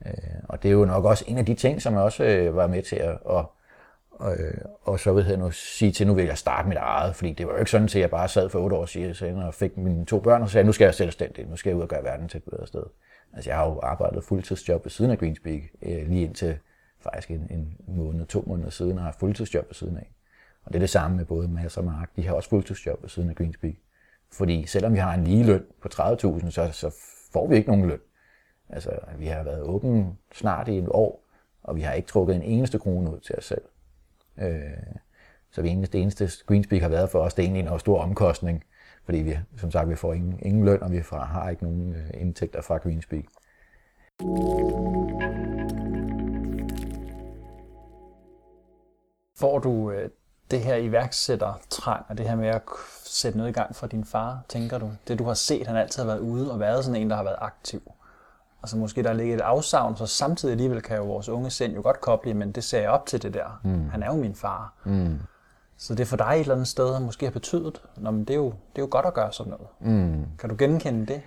Øh, 0.05 0.13
og 0.43 0.63
det 0.63 0.69
er 0.69 0.73
jo 0.73 0.85
nok 0.85 1.05
også 1.05 1.25
en 1.27 1.37
af 1.37 1.45
de 1.45 1.53
ting, 1.53 1.81
som 1.81 1.93
jeg 1.93 2.01
også 2.01 2.23
øh, 2.23 2.55
var 2.55 2.67
med 2.67 2.83
til 2.83 2.95
at, 2.95 3.19
at 3.29 3.45
og, 4.21 4.37
øh, 4.39 4.53
og 4.81 4.99
så 4.99 5.13
vil 5.13 5.25
jeg 5.25 5.37
nu 5.37 5.51
sige 5.51 5.91
til, 5.91 6.07
nu 6.07 6.13
vil 6.13 6.25
jeg 6.25 6.37
starte 6.37 6.67
mit 6.67 6.77
eget, 6.77 7.15
fordi 7.15 7.33
det 7.33 7.47
var 7.47 7.53
jo 7.53 7.59
ikke 7.59 7.71
sådan, 7.71 7.85
at 7.85 7.95
jeg 7.95 8.09
bare 8.09 8.27
sad 8.27 8.49
for 8.49 8.59
otte 8.59 8.75
år 8.75 8.85
siden 8.85 9.37
og 9.37 9.53
fik 9.53 9.77
mine 9.77 10.05
to 10.05 10.19
børn 10.19 10.41
og 10.41 10.49
sagde, 10.49 10.65
nu 10.65 10.71
skal 10.71 10.85
jeg 10.85 10.93
selvstændig, 10.93 11.47
nu 11.47 11.55
skal 11.55 11.69
jeg 11.69 11.77
ud 11.77 11.81
og 11.81 11.89
gøre 11.89 12.03
verden 12.03 12.29
til 12.29 12.37
et 12.37 12.43
bedre 12.43 12.67
sted. 12.67 12.83
Altså 13.33 13.49
jeg 13.49 13.57
har 13.57 13.65
jo 13.65 13.79
arbejdet 13.79 14.23
fuldtidsjob 14.23 14.85
ved 14.85 14.89
siden 14.89 15.11
af 15.11 15.17
Greenspeak, 15.17 15.61
øh, 15.81 16.09
lige 16.09 16.23
indtil 16.25 16.57
faktisk 16.99 17.31
en, 17.31 17.47
en 17.49 17.77
måned, 17.87 18.25
to 18.25 18.43
måneder 18.47 18.69
siden, 18.69 18.97
og 18.97 19.03
har 19.03 19.15
fuldtidsjob 19.19 19.65
ved 19.67 19.75
siden 19.75 19.97
af. 19.97 20.11
Og 20.63 20.73
det 20.73 20.75
er 20.75 20.79
det 20.79 20.89
samme 20.89 21.17
med 21.17 21.25
både 21.25 21.47
Mads 21.47 21.77
og 21.77 21.85
Mark, 21.85 22.09
de 22.15 22.27
har 22.27 22.33
også 22.33 22.49
fuldtidsjob 22.49 23.01
ved 23.01 23.09
siden 23.09 23.29
af 23.29 23.35
Greenspeak. 23.35 23.73
Fordi 24.31 24.65
selvom 24.65 24.93
vi 24.93 24.99
har 24.99 25.13
en 25.13 25.23
lige 25.23 25.43
løn 25.43 25.65
på 25.81 25.89
30.000, 25.93 26.49
så, 26.49 26.69
så 26.71 26.95
får 27.33 27.47
vi 27.47 27.55
ikke 27.55 27.69
nogen 27.69 27.87
løn. 27.87 27.99
Altså, 28.69 28.91
vi 29.17 29.25
har 29.25 29.43
været 29.43 29.61
åben 29.61 30.17
snart 30.33 30.67
i 30.67 30.77
et 30.77 30.87
år, 30.89 31.23
og 31.63 31.75
vi 31.75 31.81
har 31.81 31.93
ikke 31.93 32.07
trukket 32.07 32.35
en 32.35 32.41
eneste 32.41 32.79
krone 32.79 33.11
ud 33.11 33.19
til 33.19 33.35
os 33.37 33.45
selv. 33.45 33.61
Øh, 34.37 34.95
så 35.51 35.61
det 35.61 35.71
eneste, 35.71 35.97
det 35.97 36.01
eneste 36.01 36.29
Greenspeak 36.45 36.81
har 36.81 36.89
været 36.89 37.09
for 37.09 37.19
os, 37.19 37.33
det 37.33 37.43
er 37.43 37.47
egentlig 37.47 37.73
en 37.73 37.79
stor 37.79 38.01
omkostning, 38.01 38.63
fordi 39.05 39.17
vi, 39.17 39.37
som 39.57 39.71
sagt, 39.71 39.89
vi 39.89 39.95
får 39.95 40.13
ingen, 40.13 40.39
ingen 40.41 40.65
løn, 40.65 40.83
og 40.83 40.91
vi 40.91 41.01
fra, 41.01 41.25
har 41.25 41.49
ikke 41.49 41.63
nogen 41.63 41.95
øh, 41.95 42.09
indtægter 42.13 42.61
fra 42.61 42.77
Greenspeak. 42.77 43.25
Får 49.39 49.59
du 49.59 49.91
øh, 49.91 50.09
det 50.51 50.59
her 50.59 50.75
iværksættertrang, 50.75 52.05
og 52.09 52.17
det 52.17 52.29
her 52.29 52.35
med 52.35 52.47
at 52.47 52.61
sætte 53.05 53.37
noget 53.37 53.49
i 53.49 53.53
gang 53.53 53.75
for 53.75 53.87
din 53.87 54.05
far, 54.05 54.43
tænker 54.49 54.77
du? 54.77 54.91
Det 55.07 55.19
du 55.19 55.23
har 55.23 55.33
set, 55.33 55.67
han 55.67 55.75
altid 55.75 56.03
har 56.03 56.07
været 56.07 56.19
ude 56.19 56.51
og 56.51 56.59
været 56.59 56.85
sådan 56.85 57.01
en, 57.01 57.09
der 57.09 57.15
har 57.15 57.23
været 57.23 57.37
aktiv. 57.39 57.91
Altså 58.63 58.77
måske 58.77 59.03
der 59.03 59.13
ligger 59.13 59.35
et 59.35 59.41
afsavn, 59.41 59.97
så 59.97 60.05
samtidig 60.05 60.51
alligevel 60.51 60.81
kan 60.81 60.97
jo 60.97 61.03
vores 61.03 61.29
unge 61.29 61.49
sind 61.49 61.73
jo 61.73 61.81
godt 61.81 62.01
koble, 62.01 62.33
men 62.33 62.51
det 62.51 62.63
ser 62.63 62.81
jeg 62.81 62.89
op 62.89 63.05
til 63.05 63.21
det 63.21 63.33
der. 63.33 63.59
Mm. 63.63 63.89
Han 63.89 64.03
er 64.03 64.07
jo 64.07 64.13
min 64.13 64.35
far. 64.35 64.73
Mm. 64.85 65.19
Så 65.77 65.95
det 65.95 66.07
for 66.07 66.17
dig 66.17 66.33
et 66.33 66.39
eller 66.39 66.53
andet 66.53 66.67
sted 66.67 66.99
måske 66.99 67.25
har 67.25 67.31
betydet, 67.31 67.81
Nå, 67.97 68.11
men 68.11 68.19
det, 68.19 68.29
er 68.29 68.37
jo, 68.37 68.45
det 68.45 68.77
er 68.77 68.81
jo 68.81 68.87
godt 68.91 69.05
at 69.05 69.13
gøre 69.13 69.33
sådan 69.33 69.53
noget. 69.53 70.01
Mm. 70.11 70.25
Kan 70.39 70.49
du 70.49 70.55
genkende 70.59 71.05
det? 71.05 71.21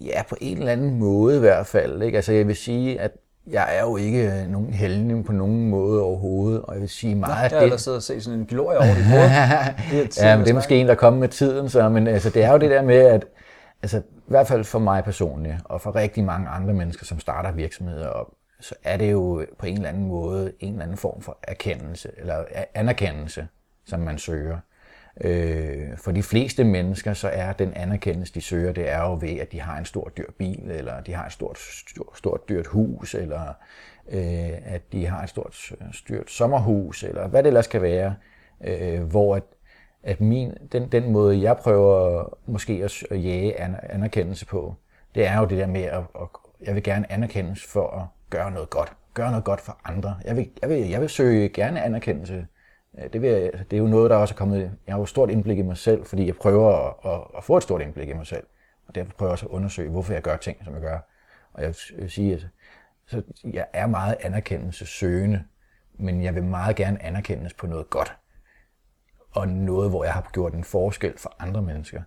Ja, 0.00 0.22
på 0.28 0.36
en 0.40 0.58
eller 0.58 0.72
anden 0.72 0.98
måde 0.98 1.36
i 1.36 1.40
hvert 1.40 1.66
fald. 1.66 2.02
Ikke? 2.02 2.16
Altså 2.16 2.32
jeg 2.32 2.46
vil 2.46 2.56
sige, 2.56 3.00
at 3.00 3.10
jeg 3.46 3.76
er 3.76 3.82
jo 3.82 3.96
ikke 3.96 4.46
nogen 4.48 4.72
heldig 4.72 5.24
på 5.24 5.32
nogen 5.32 5.70
måde 5.70 6.02
overhovedet, 6.02 6.62
og 6.62 6.74
jeg 6.74 6.80
vil 6.80 6.88
sige 6.88 7.14
meget... 7.14 7.34
Nej, 7.34 7.48
jeg 7.60 7.60
har 7.60 7.68
det... 7.68 7.80
siddet 7.80 7.96
og 7.96 8.02
set 8.02 8.24
sådan 8.24 8.38
en 8.38 8.46
glorie 8.46 8.78
over 8.78 8.94
dit 8.94 9.04
hoved. 9.04 9.28
ja, 10.20 10.36
men 10.36 10.44
det 10.44 10.50
er 10.50 10.54
måske 10.54 10.76
en, 10.76 10.88
der 10.88 10.94
kommer 10.94 11.20
med 11.20 11.28
tiden, 11.28 11.68
så, 11.68 11.88
men 11.88 12.06
altså, 12.06 12.30
det 12.30 12.44
er 12.44 12.52
jo 12.52 12.58
det 12.58 12.70
der 12.70 12.82
med, 12.82 12.96
at 12.96 13.26
altså, 13.82 13.98
i 13.98 14.02
hvert 14.26 14.46
fald 14.46 14.64
for 14.64 14.78
mig 14.78 15.04
personligt, 15.04 15.56
og 15.64 15.80
for 15.80 15.96
rigtig 15.96 16.24
mange 16.24 16.48
andre 16.48 16.74
mennesker, 16.74 17.06
som 17.06 17.20
starter 17.20 17.52
virksomheder 17.52 18.08
op, 18.08 18.26
så 18.60 18.74
er 18.84 18.96
det 18.96 19.12
jo 19.12 19.46
på 19.58 19.66
en 19.66 19.76
eller 19.76 19.88
anden 19.88 20.06
måde 20.06 20.52
en 20.60 20.72
eller 20.72 20.82
anden 20.82 20.96
form 20.96 21.22
for 21.22 21.38
erkendelse, 21.42 22.10
eller 22.16 22.44
anerkendelse, 22.74 23.48
som 23.84 24.00
man 24.00 24.18
søger. 24.18 24.58
Øh, 25.20 25.96
for 25.96 26.12
de 26.12 26.22
fleste 26.22 26.64
mennesker, 26.64 27.14
så 27.14 27.28
er 27.28 27.52
den 27.52 27.72
anerkendelse, 27.74 28.34
de 28.34 28.40
søger, 28.40 28.72
det 28.72 28.90
er 28.90 29.00
jo 29.00 29.18
ved, 29.20 29.38
at 29.40 29.52
de 29.52 29.60
har 29.60 29.78
en 29.78 29.84
stor 29.84 30.12
dyr 30.16 30.30
bil, 30.38 30.70
eller 30.70 31.00
de 31.00 31.14
har 31.14 31.26
et 31.26 31.32
stort, 31.32 31.58
stort, 31.58 32.18
stort 32.18 32.48
dyrt 32.48 32.66
hus, 32.66 33.14
eller 33.14 33.48
øh, 34.08 34.74
at 34.74 34.92
de 34.92 35.06
har 35.06 35.22
et 35.22 35.28
stort 35.28 35.72
styrt 35.92 36.30
sommerhus, 36.30 37.02
eller 37.02 37.28
hvad 37.28 37.42
det 37.42 37.46
ellers 37.48 37.66
kan 37.66 37.82
være, 37.82 38.14
øh, 38.64 39.02
hvor 39.02 39.36
at 39.36 39.42
at 40.02 40.20
min, 40.20 40.54
den, 40.72 40.88
den 40.88 41.12
måde, 41.12 41.42
jeg 41.42 41.56
prøver 41.56 42.24
måske 42.46 42.72
at, 42.84 43.02
at 43.10 43.24
jage 43.24 43.60
anerkendelse 43.92 44.46
på, 44.46 44.74
det 45.14 45.26
er 45.26 45.38
jo 45.38 45.44
det 45.44 45.58
der 45.58 45.66
med, 45.66 45.82
at, 45.82 45.98
at 45.98 46.28
jeg 46.60 46.74
vil 46.74 46.82
gerne 46.82 47.12
anerkendes 47.12 47.64
for 47.64 47.90
at 47.90 48.06
gøre 48.30 48.50
noget 48.50 48.70
godt. 48.70 48.92
Gøre 49.14 49.30
noget 49.30 49.44
godt 49.44 49.60
for 49.60 49.80
andre. 49.84 50.16
Jeg 50.24 50.36
vil, 50.36 50.50
jeg 50.62 50.68
vil, 50.68 50.88
jeg 50.88 51.00
vil 51.00 51.08
søge 51.08 51.48
gerne 51.48 51.82
anerkendelse 51.82 52.46
øh, 52.98 53.12
Det, 53.12 53.22
vil 53.22 53.30
jeg, 53.30 53.42
altså, 53.42 53.64
det 53.70 53.76
er 53.76 53.80
jo 53.80 53.86
noget, 53.86 54.10
der 54.10 54.16
også 54.16 54.34
er 54.34 54.36
kommet... 54.36 54.60
Jeg 54.86 54.94
har 54.94 54.98
jo 54.98 55.06
stort 55.06 55.30
indblik 55.30 55.58
i 55.58 55.62
mig 55.62 55.76
selv, 55.76 56.04
fordi 56.04 56.26
jeg 56.26 56.34
prøver 56.36 56.88
at, 56.88 57.12
at, 57.12 57.20
at 57.36 57.44
få 57.44 57.56
et 57.56 57.62
stort 57.62 57.82
indblik 57.82 58.08
i 58.08 58.12
mig 58.12 58.26
selv. 58.26 58.46
Og 58.88 58.94
derfor 58.94 59.12
prøver 59.12 59.30
jeg 59.30 59.32
også 59.32 59.46
at 59.46 59.50
undersøge, 59.50 59.90
hvorfor 59.90 60.12
jeg 60.12 60.22
gør 60.22 60.36
ting, 60.36 60.64
som 60.64 60.74
jeg 60.74 60.82
gør. 60.82 60.98
Og 61.52 61.62
jeg 61.62 61.74
vil 61.98 62.10
sige, 62.10 62.34
at 62.34 62.46
så 63.06 63.22
jeg 63.44 63.66
er 63.72 63.86
meget 63.86 64.16
anerkendelsessøgende, 64.20 65.44
men 65.94 66.22
jeg 66.22 66.34
vil 66.34 66.44
meget 66.44 66.76
gerne 66.76 67.02
anerkendes 67.02 67.54
på 67.54 67.66
noget 67.66 67.90
godt. 67.90 68.16
Og 69.32 69.48
noget, 69.48 69.90
hvor 69.90 70.04
jeg 70.04 70.12
har 70.12 70.30
gjort 70.32 70.54
en 70.54 70.64
forskel 70.64 71.18
for 71.18 71.36
andre 71.38 71.62
mennesker. 71.62 72.02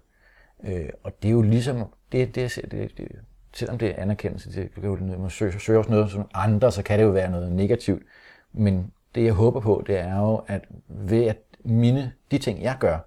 Øh, 0.64 0.90
og 1.04 1.12
det 1.22 1.28
er 1.28 1.32
jo 1.32 1.42
ligesom, 1.42 1.94
det, 2.12 2.36
det, 2.36 2.60
det, 2.72 2.98
det, 2.98 3.08
selvom 3.54 3.78
det 3.78 3.90
er 3.90 4.02
anerkendelse, 4.02 4.62
det 4.62 4.74
kan 4.74 4.84
jo 4.84 4.96
man 4.96 5.30
søger, 5.30 5.60
søger 5.60 5.80
også 5.80 5.92
noget 5.92 6.12
som 6.12 6.30
andre, 6.34 6.72
så 6.72 6.84
kan 6.84 7.00
det 7.00 7.06
jo 7.06 7.10
være 7.10 7.32
noget 7.32 7.52
negativt. 7.52 8.04
Men 8.52 8.92
det 9.16 9.24
jeg 9.24 9.34
håber 9.34 9.60
på, 9.60 9.84
det 9.88 9.98
er 9.98 10.18
jo, 10.18 10.44
at 10.48 10.66
ved 10.88 11.26
at 11.26 11.38
mine, 11.64 12.14
de 12.32 12.38
ting 12.38 12.62
jeg 12.62 12.78
gør, 12.80 13.00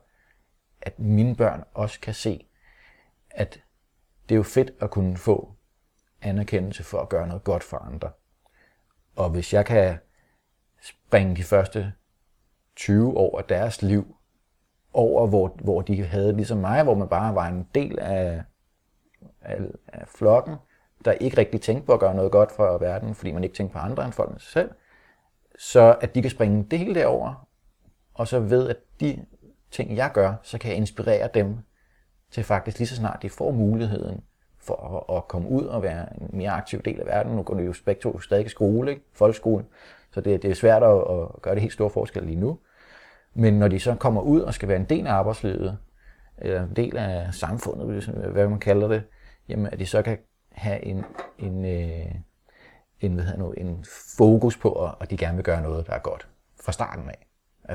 at 0.82 0.98
mine 0.98 1.36
børn 1.36 1.64
også 1.74 2.00
kan 2.00 2.14
se, 2.14 2.46
at 3.30 3.60
det 4.28 4.34
er 4.34 4.36
jo 4.36 4.42
fedt 4.42 4.70
at 4.80 4.90
kunne 4.90 5.16
få 5.16 5.52
anerkendelse 6.22 6.84
for 6.84 7.00
at 7.00 7.08
gøre 7.08 7.26
noget 7.26 7.44
godt 7.44 7.64
for 7.64 7.76
andre. 7.76 8.10
Og 9.16 9.30
hvis 9.30 9.52
jeg 9.54 9.66
kan 9.66 9.98
springe 10.82 11.36
de 11.36 11.42
første 11.42 11.92
20 12.76 13.16
år 13.16 13.38
af 13.38 13.44
deres 13.44 13.82
liv 13.82 14.16
over, 14.92 15.26
hvor, 15.26 15.56
hvor 15.64 15.82
de 15.82 16.04
havde 16.04 16.32
ligesom 16.32 16.58
mig, 16.58 16.82
hvor 16.82 16.94
man 16.94 17.08
bare 17.08 17.34
var 17.34 17.48
en 17.48 17.68
del 17.74 17.98
af, 17.98 18.42
af, 19.40 19.58
af 19.88 20.08
flokken, 20.08 20.54
der 21.04 21.12
ikke 21.12 21.38
rigtig 21.38 21.60
tænkte 21.60 21.86
på 21.86 21.92
at 21.92 22.00
gøre 22.00 22.14
noget 22.14 22.32
godt 22.32 22.52
for 22.52 22.78
verden, 22.78 23.14
fordi 23.14 23.32
man 23.32 23.44
ikke 23.44 23.56
tænkte 23.56 23.72
på 23.72 23.78
andre 23.78 24.04
end 24.04 24.12
folk 24.12 24.30
med 24.30 24.38
sig 24.40 24.52
selv, 24.52 24.70
så 25.58 25.96
at 26.00 26.14
de 26.14 26.22
kan 26.22 26.30
springe 26.30 26.66
det 26.70 26.78
hele 26.78 26.94
derover, 26.94 27.48
og 28.14 28.28
så 28.28 28.40
ved, 28.40 28.68
at 28.68 28.76
de 29.00 29.24
ting, 29.70 29.96
jeg 29.96 30.10
gør, 30.14 30.34
så 30.42 30.58
kan 30.58 30.70
jeg 30.70 30.76
inspirere 30.76 31.28
dem 31.34 31.58
til 32.30 32.44
faktisk 32.44 32.78
lige 32.78 32.88
så 32.88 32.96
snart 32.96 33.22
de 33.22 33.30
får 33.30 33.50
muligheden 33.50 34.24
for 34.58 35.04
at, 35.10 35.16
at 35.16 35.28
komme 35.28 35.48
ud 35.48 35.64
og 35.64 35.82
være 35.82 36.20
en 36.20 36.30
mere 36.32 36.50
aktiv 36.50 36.82
del 36.82 37.00
af 37.00 37.06
verden. 37.06 37.32
Nu 37.32 37.42
går 37.42 37.54
det 37.54 37.66
jo 37.66 37.74
begge 37.84 38.00
to 38.00 38.20
stadig 38.20 38.46
i 38.46 38.48
skole, 38.48 38.90
ikke? 38.90 39.02
folkeskolen, 39.12 39.66
så 40.10 40.20
det, 40.20 40.42
det 40.42 40.50
er 40.50 40.54
svært 40.54 40.82
at, 40.82 40.98
at 40.98 41.42
gøre 41.42 41.54
det 41.54 41.62
helt 41.62 41.72
store 41.72 41.90
forskel 41.90 42.22
lige 42.22 42.40
nu. 42.40 42.58
Men 43.38 43.54
når 43.54 43.68
de 43.68 43.80
så 43.80 43.94
kommer 43.94 44.20
ud 44.20 44.40
og 44.40 44.54
skal 44.54 44.68
være 44.68 44.76
en 44.76 44.84
del 44.84 45.06
af 45.06 45.12
arbejdslivet, 45.12 45.78
eller 46.38 46.62
en 46.62 46.76
del 46.76 46.96
af 46.96 47.34
samfundet, 47.34 48.04
hvad 48.32 48.48
man 48.48 48.58
kalder 48.58 48.88
det, 48.88 49.02
jamen 49.48 49.66
at 49.66 49.78
de 49.78 49.86
så 49.86 50.02
kan 50.02 50.18
have 50.52 50.84
en, 50.84 51.04
en, 51.38 51.64
øh, 51.64 52.06
en, 53.00 53.14
hvad 53.14 53.24
hedder 53.24 53.38
nu, 53.38 53.52
en 53.52 53.84
fokus 54.18 54.56
på, 54.56 54.90
at 55.00 55.10
de 55.10 55.16
gerne 55.16 55.36
vil 55.36 55.44
gøre 55.44 55.62
noget, 55.62 55.86
der 55.86 55.92
er 55.92 55.98
godt 55.98 56.28
fra 56.64 56.72
starten 56.72 57.10
af. 57.10 57.26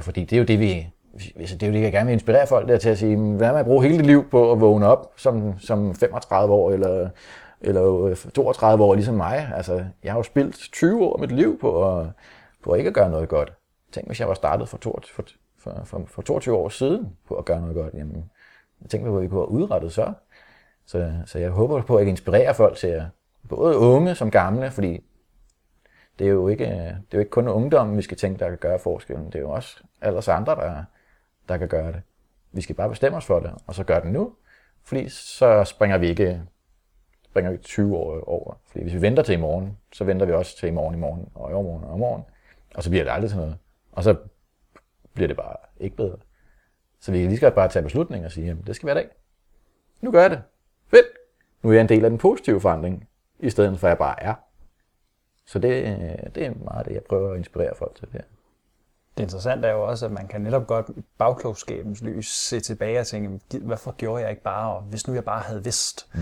Fordi 0.02 0.22
det 0.22 0.34
er 0.34 0.38
jo 0.38 0.46
det, 0.46 0.60
vi, 0.60 0.90
altså, 1.36 1.58
det 1.58 1.64
er 1.64 1.68
jo 1.68 1.74
det, 1.74 1.82
jeg 1.82 1.92
gerne 1.92 2.06
vil 2.06 2.14
inspirere 2.14 2.48
folk 2.48 2.68
der 2.68 2.78
til 2.78 2.90
at 2.90 2.98
sige, 2.98 3.18
hvad 3.18 3.52
med 3.52 3.60
at 3.60 3.66
bruge 3.66 3.84
hele 3.84 3.98
dit 3.98 4.06
liv 4.06 4.30
på 4.30 4.52
at 4.52 4.62
vågne 4.62 4.88
op 4.88 5.14
som, 5.18 5.60
som 5.60 5.96
35 5.96 6.54
år, 6.54 6.72
eller, 6.72 7.10
eller 7.62 8.06
øh, 8.06 8.16
32 8.16 8.84
år, 8.84 8.96
ligesom 8.96 9.16
mig. 9.16 9.52
Altså, 9.56 9.86
jeg 10.04 10.12
har 10.12 10.20
jo 10.20 10.24
spildt 10.24 10.56
20 10.56 11.04
år 11.04 11.14
af 11.14 11.20
mit 11.20 11.32
liv 11.32 11.60
på 11.60 12.00
at, 12.00 12.08
på 12.64 12.72
at 12.72 12.78
ikke 12.78 12.88
at 12.88 12.94
gøre 12.94 13.10
noget 13.10 13.30
godt. 13.30 13.54
Tænk, 13.92 14.08
hvis 14.08 14.20
jeg 14.20 14.28
var 14.28 14.34
startet 14.34 14.70
for, 14.70 14.78
to, 14.78 15.00
for, 15.16 15.24
for, 15.62 15.82
for, 15.86 16.04
for 16.08 16.22
22 16.22 16.56
år 16.56 16.70
siden 16.70 17.18
på 17.28 17.36
at 17.36 17.46
gøre 17.46 17.62
noget 17.62 17.76
godt. 17.76 17.94
Jamen, 17.94 18.32
tænk 18.90 19.04
mig, 19.04 19.12
hvor 19.12 19.22
vi 19.22 19.28
kunne 19.28 19.40
have 19.40 19.52
udrettet 19.52 19.94
så. 19.94 20.14
Så, 20.86 21.12
så 21.26 21.40
jeg 21.40 21.50
håber 21.50 21.82
på, 21.82 21.96
at 21.96 22.00
jeg 22.00 22.06
kan 22.06 22.14
inspirere 22.14 22.54
folk 22.54 22.78
til 22.78 22.88
at, 22.88 23.04
både 23.50 23.78
unge 23.78 24.16
som 24.16 24.32
gamle, 24.32 24.72
fordi 24.72 25.04
det 26.20 26.28
er 26.28 26.32
jo 26.32 26.48
ikke, 26.48 26.66
det 26.66 26.74
er 27.12 27.14
jo 27.14 27.20
ikke 27.20 27.30
kun 27.30 27.48
ungdommen, 27.48 27.98
vi 27.98 28.02
skal 28.02 28.18
tænke, 28.18 28.40
der 28.40 28.50
kan 28.50 28.58
gøre 28.58 28.80
forskellen. 28.80 29.26
Det 29.26 29.36
er 29.36 29.40
jo 29.40 29.50
også 29.50 29.84
alle 30.02 30.32
andre, 30.32 30.56
der, 30.56 30.84
der 31.50 31.58
kan 31.58 31.68
gøre 31.68 31.92
det. 31.92 32.02
Vi 32.52 32.62
skal 32.62 32.76
bare 32.76 32.90
bestemme 32.90 33.18
os 33.18 33.26
for 33.26 33.40
det, 33.40 33.52
og 33.68 33.76
så 33.76 33.84
gøre 33.84 34.02
det 34.02 34.12
nu, 34.12 34.34
fordi 34.84 35.10
så 35.10 35.64
springer 35.64 35.98
vi 35.98 36.10
ikke 36.10 36.42
springer 37.32 37.52
vi 37.52 37.58
20 37.58 37.98
år 37.98 38.24
over. 38.30 38.54
Fordi 38.66 38.84
hvis 38.84 38.94
vi 38.94 39.02
venter 39.02 39.24
til 39.24 39.34
i 39.34 39.38
morgen, 39.38 39.78
så 39.94 40.04
venter 40.04 40.26
vi 40.26 40.32
også 40.32 40.58
til 40.58 40.68
i 40.68 40.72
morgen 40.72 40.96
i 40.96 40.98
morgen, 40.98 41.30
og 41.36 41.52
i 41.52 41.54
overmorgen 41.54 41.84
og 41.84 41.96
i 41.96 42.00
morgen, 42.00 42.24
og 42.76 42.84
så 42.84 42.90
bliver 42.90 43.04
det 43.04 43.12
aldrig 43.12 43.30
til 43.30 43.40
noget. 43.40 43.58
Og 43.92 44.04
så 44.04 44.16
bliver 45.14 45.28
det 45.28 45.38
bare 45.38 45.56
ikke 45.80 45.96
bedre. 45.96 46.18
Så 47.00 47.12
vi 47.12 47.20
kan 47.20 47.28
lige 47.28 47.38
skal 47.38 47.52
bare 47.52 47.70
tage 47.70 47.84
beslutninger 47.84 48.26
og 48.26 48.32
sige, 48.32 48.48
jamen 48.48 48.64
det 48.68 48.76
skal 48.76 48.88
være 48.88 48.96
i 48.96 49.04
dag. 49.04 49.10
Nu 50.02 50.12
gør 50.12 50.22
jeg 50.22 50.30
det. 50.30 50.42
Fedt. 50.88 51.06
Nu 51.62 51.70
er 51.70 51.74
jeg 51.74 51.82
en 51.82 51.90
del 51.90 52.04
af 52.04 52.10
den 52.10 52.20
positive 52.20 52.62
forandring, 52.62 53.08
i 53.40 53.50
stedet 53.50 53.80
for 53.80 53.88
at 53.88 53.90
jeg 53.90 53.98
bare 53.98 54.24
er. 54.24 54.34
Så 55.46 55.60
det, 55.60 55.84
det 56.36 56.46
er 56.46 56.54
meget 56.64 56.86
det, 56.86 56.94
jeg 56.94 57.04
prøver 57.04 57.32
at 57.32 57.38
inspirere 57.38 57.76
folk 57.76 57.96
til. 57.96 58.08
Det. 58.12 58.22
Det 59.18 59.24
interessante 59.24 59.68
er 59.68 59.72
jo 59.72 59.84
også, 59.88 60.06
at 60.06 60.12
man 60.12 60.28
kan 60.28 60.42
netop 60.42 60.68
godt 60.68 60.90
i 60.90 61.02
bagklogskabens 61.18 62.02
lys 62.02 62.28
se 62.28 62.60
tilbage 62.60 63.00
og 63.00 63.08
tænke, 63.08 63.60
hvorfor 63.60 63.92
gjorde 63.92 64.22
jeg 64.22 64.30
ikke 64.30 64.44
bare, 64.44 64.76
og 64.76 64.82
hvis 64.82 65.08
nu 65.08 65.14
jeg 65.14 65.24
bare 65.24 65.42
havde 65.42 65.64
vidst. 65.64 66.10
Mm. 66.14 66.22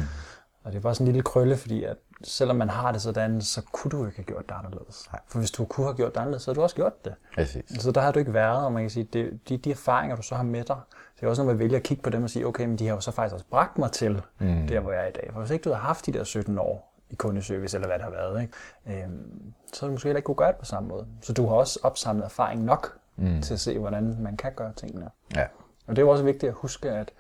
Og 0.63 0.71
det 0.71 0.77
er 0.77 0.81
bare 0.81 0.95
sådan 0.95 1.07
en 1.07 1.13
lille 1.13 1.23
krølle, 1.23 1.57
fordi 1.57 1.83
at 1.83 1.97
selvom 2.23 2.55
man 2.55 2.69
har 2.69 2.91
det 2.91 3.01
sådan, 3.01 3.41
så 3.41 3.61
kunne 3.71 3.91
du 3.91 4.05
ikke 4.05 4.17
have 4.17 4.25
gjort 4.25 4.49
det 4.49 4.55
anderledes. 4.55 5.09
Nej. 5.11 5.21
For 5.27 5.39
hvis 5.39 5.51
du 5.51 5.65
kunne 5.65 5.85
have 5.85 5.95
gjort 5.95 6.13
det 6.13 6.19
anderledes, 6.19 6.43
så 6.43 6.51
havde 6.51 6.55
du 6.55 6.63
også 6.63 6.75
gjort 6.75 7.05
det. 7.05 7.13
Præcis. 7.35 7.63
Så 7.79 7.91
der 7.91 8.01
har 8.01 8.11
du 8.11 8.19
ikke 8.19 8.33
været, 8.33 8.65
og 8.65 8.71
man 8.71 8.83
kan 8.83 8.89
sige, 8.89 9.03
det, 9.03 9.39
de, 9.49 9.57
de 9.57 9.71
erfaringer, 9.71 10.15
du 10.15 10.21
så 10.21 10.35
har 10.35 10.43
med 10.43 10.63
dig, 10.63 10.77
det 11.19 11.25
er 11.25 11.29
også 11.29 11.43
når 11.43 11.51
man 11.51 11.59
vælger 11.59 11.77
at 11.77 11.83
kigke 11.83 12.03
på 12.03 12.09
dem 12.09 12.23
og 12.23 12.29
sige, 12.29 12.47
okay, 12.47 12.65
men 12.65 12.79
de 12.79 12.87
har 12.87 12.95
jo 12.95 13.01
så 13.01 13.11
faktisk 13.11 13.33
også 13.33 13.45
bragt 13.49 13.77
mig 13.77 13.91
til 13.91 14.21
mm. 14.39 14.67
der, 14.67 14.79
hvor 14.79 14.91
jeg 14.91 15.03
er 15.03 15.07
i 15.07 15.11
dag. 15.11 15.29
For 15.33 15.39
hvis 15.39 15.51
ikke 15.51 15.63
du 15.63 15.69
havde 15.69 15.81
haft 15.81 16.05
de 16.05 16.13
der 16.13 16.23
17 16.23 16.59
år 16.59 16.93
i 17.09 17.15
kundeservice, 17.15 17.77
eller 17.77 17.87
hvad 17.87 17.97
det 17.97 18.03
har 18.03 18.11
været, 18.11 18.41
ikke? 18.41 19.03
Øhm, 19.03 19.53
så 19.73 19.79
havde 19.81 19.89
du 19.89 19.93
måske 19.93 20.07
heller 20.07 20.17
ikke 20.17 20.25
kunne 20.25 20.35
gøre 20.35 20.51
det 20.51 20.57
på 20.57 20.65
samme 20.65 20.89
måde. 20.89 21.07
Så 21.21 21.33
du 21.33 21.47
har 21.47 21.55
også 21.55 21.79
opsamlet 21.83 22.25
erfaring 22.25 22.63
nok 22.63 22.97
mm. 23.15 23.41
til 23.41 23.53
at 23.53 23.59
se, 23.59 23.79
hvordan 23.79 24.15
man 24.19 24.37
kan 24.37 24.51
gøre 24.55 24.73
tingene. 24.75 25.09
Ja. 25.35 25.45
Og 25.87 25.95
det 25.95 25.97
er 25.97 26.05
jo 26.05 26.09
også 26.09 26.23
vigtigt 26.23 26.49
at 26.49 26.55
huske, 26.55 26.91
at 26.91 27.11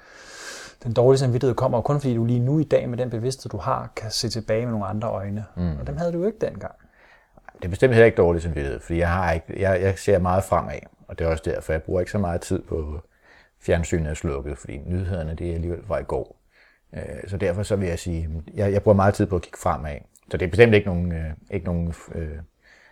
den 0.83 0.93
dårlige 0.93 1.19
samvittighed 1.19 1.55
kommer 1.55 1.81
kun 1.81 2.01
fordi 2.01 2.15
du 2.15 2.25
lige 2.25 2.39
nu 2.39 2.59
i 2.59 2.63
dag 2.63 2.89
med 2.89 2.97
den 2.97 3.09
bevidsthed, 3.09 3.49
du 3.49 3.57
har, 3.57 3.91
kan 3.95 4.11
se 4.11 4.29
tilbage 4.29 4.65
med 4.65 4.71
nogle 4.71 4.85
andre 4.85 5.07
øjne. 5.07 5.45
Mm. 5.57 5.77
Og 5.79 5.87
dem 5.87 5.97
havde 5.97 6.13
du 6.13 6.19
jo 6.19 6.25
ikke 6.25 6.45
dengang. 6.45 6.75
Det 7.57 7.65
er 7.65 7.69
bestemt 7.69 7.93
heller 7.93 8.05
ikke 8.05 8.17
dårlig 8.17 8.41
samvittighed, 8.41 8.79
fordi 8.79 8.99
jeg, 8.99 9.09
har 9.09 9.31
ikke, 9.31 9.61
jeg, 9.61 9.81
jeg 9.81 9.99
ser 9.99 10.19
meget 10.19 10.43
fremad, 10.43 10.79
og 11.07 11.19
det 11.19 11.25
er 11.25 11.29
også 11.31 11.43
derfor, 11.45 11.73
jeg 11.73 11.83
bruger 11.83 11.99
ikke 11.99 12.11
så 12.11 12.17
meget 12.17 12.41
tid 12.41 12.61
på 12.61 13.01
fjernsynet 13.61 14.09
er 14.09 14.13
slukket, 14.13 14.57
fordi 14.57 14.77
nyhederne 14.77 15.35
det 15.35 15.49
er 15.49 15.53
alligevel 15.53 15.79
var 15.87 15.99
i 15.99 16.03
går. 16.03 16.41
Øh, 16.93 17.01
så 17.27 17.37
derfor 17.37 17.63
så 17.63 17.75
vil 17.75 17.87
jeg 17.87 17.99
sige, 17.99 18.29
jeg, 18.53 18.73
jeg 18.73 18.83
bruger 18.83 18.95
meget 18.95 19.13
tid 19.13 19.25
på 19.25 19.35
at 19.35 19.41
kigge 19.41 19.57
fremad. 19.57 19.95
Så 20.31 20.37
det 20.37 20.45
er 20.45 20.49
bestemt 20.49 20.73
ikke, 20.73 20.87
nogen, 20.87 21.11
øh, 21.11 21.31
ikke 21.51 21.65
nogen, 21.65 21.93
øh, 22.15 22.37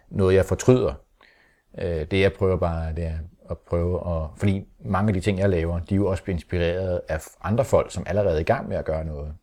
noget, 0.09 0.35
jeg 0.35 0.45
fortryder. 0.45 0.93
Det 2.11 2.19
jeg 2.19 2.33
prøver 2.33 2.57
bare, 2.57 2.93
det 2.93 3.05
er 3.05 3.17
at 3.49 3.57
prøve 3.57 4.15
at... 4.15 4.29
Fordi 4.37 4.67
mange 4.79 5.09
af 5.09 5.13
de 5.13 5.21
ting, 5.21 5.39
jeg 5.39 5.49
laver, 5.49 5.79
de 5.79 5.95
er 5.95 5.95
jo 5.95 6.07
også 6.07 6.23
blevet 6.23 6.35
inspireret 6.37 7.01
af 7.07 7.21
andre 7.41 7.65
folk, 7.65 7.91
som 7.91 8.03
allerede 8.07 8.35
er 8.35 8.39
i 8.39 8.43
gang 8.43 8.69
med 8.69 8.77
at 8.77 8.85
gøre 8.85 9.05
noget. 9.05 9.33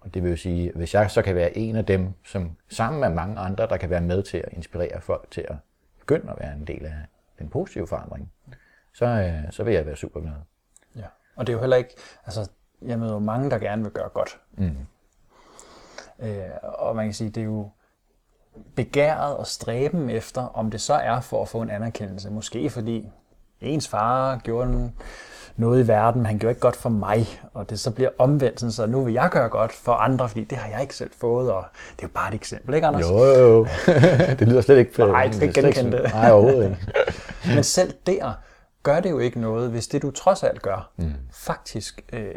Og 0.00 0.14
det 0.14 0.22
vil 0.22 0.30
jo 0.30 0.36
sige, 0.36 0.72
hvis 0.74 0.94
jeg 0.94 1.10
så 1.10 1.22
kan 1.22 1.34
være 1.34 1.56
en 1.56 1.76
af 1.76 1.86
dem, 1.86 2.12
som 2.24 2.56
sammen 2.68 3.00
med 3.00 3.08
mange 3.08 3.38
andre, 3.38 3.66
der 3.66 3.76
kan 3.76 3.90
være 3.90 4.00
med 4.00 4.22
til 4.22 4.38
at 4.38 4.48
inspirere 4.52 5.00
folk 5.00 5.30
til 5.30 5.46
at 5.48 5.56
begynde 6.00 6.30
at 6.30 6.36
være 6.40 6.52
en 6.52 6.66
del 6.66 6.86
af 6.86 6.94
den 7.38 7.48
positive 7.48 7.86
forandring, 7.86 8.32
så, 8.92 9.32
så 9.50 9.64
vil 9.64 9.74
jeg 9.74 9.86
være 9.86 9.96
super 9.96 10.20
glad. 10.20 10.32
Ja, 10.96 11.06
og 11.36 11.46
det 11.46 11.52
er 11.52 11.56
jo 11.56 11.60
heller 11.60 11.76
ikke... 11.76 11.94
Altså, 12.26 12.50
jeg 12.82 12.98
møder 12.98 13.12
jo 13.12 13.18
mange, 13.18 13.50
der 13.50 13.58
gerne 13.58 13.82
vil 13.82 13.92
gøre 13.92 14.08
godt. 14.08 14.40
Mm. 14.52 14.76
Øh, 16.18 16.48
og 16.62 16.96
man 16.96 17.06
kan 17.06 17.14
sige, 17.14 17.30
det 17.30 17.40
er 17.40 17.44
jo 17.44 17.70
begæret 18.76 19.36
og 19.36 19.46
stræben 19.46 20.10
efter, 20.10 20.42
om 20.42 20.70
det 20.70 20.80
så 20.80 20.94
er 20.94 21.20
for 21.20 21.42
at 21.42 21.48
få 21.48 21.62
en 21.62 21.70
anerkendelse. 21.70 22.30
Måske 22.30 22.70
fordi 22.70 23.08
ens 23.60 23.88
far 23.88 24.36
gjorde 24.36 24.90
noget 25.56 25.84
i 25.84 25.88
verden, 25.88 26.26
han 26.26 26.38
gjorde 26.38 26.50
ikke 26.50 26.60
godt 26.60 26.76
for 26.76 26.88
mig, 26.88 27.26
og 27.52 27.70
det 27.70 27.80
så 27.80 27.90
bliver 27.90 28.10
omvendt, 28.18 28.74
så 28.74 28.86
nu 28.86 29.04
vil 29.04 29.14
jeg 29.14 29.28
gøre 29.32 29.48
godt 29.48 29.72
for 29.72 29.92
andre, 29.92 30.28
fordi 30.28 30.44
det 30.44 30.58
har 30.58 30.70
jeg 30.70 30.80
ikke 30.80 30.96
selv 30.96 31.10
fået, 31.20 31.52
og 31.52 31.64
det 31.96 32.02
er 32.02 32.08
jo 32.08 32.12
bare 32.14 32.28
et 32.28 32.34
eksempel, 32.34 32.74
ikke 32.74 32.86
Anders? 32.86 33.02
Jo, 33.02 33.24
jo. 33.24 33.66
det 34.38 34.48
lyder 34.48 34.60
slet 34.60 34.78
ikke... 34.78 35.06
Nej, 35.06 35.26
det 35.26 35.34
skal 35.34 35.48
ikke 35.48 35.62
genkende 35.62 35.96
det. 35.98 36.10
Nej, 36.12 36.30
overhovedet 36.30 36.64
ikke. 36.64 36.92
Men 37.54 37.64
selv 37.64 37.94
der 38.06 38.32
gør 38.82 39.00
det 39.00 39.10
jo 39.10 39.18
ikke 39.18 39.40
noget, 39.40 39.70
hvis 39.70 39.88
det 39.88 40.02
du 40.02 40.10
trods 40.10 40.42
alt 40.42 40.62
gør, 40.62 40.90
mm. 40.96 41.12
faktisk 41.32 42.04
øh, 42.12 42.34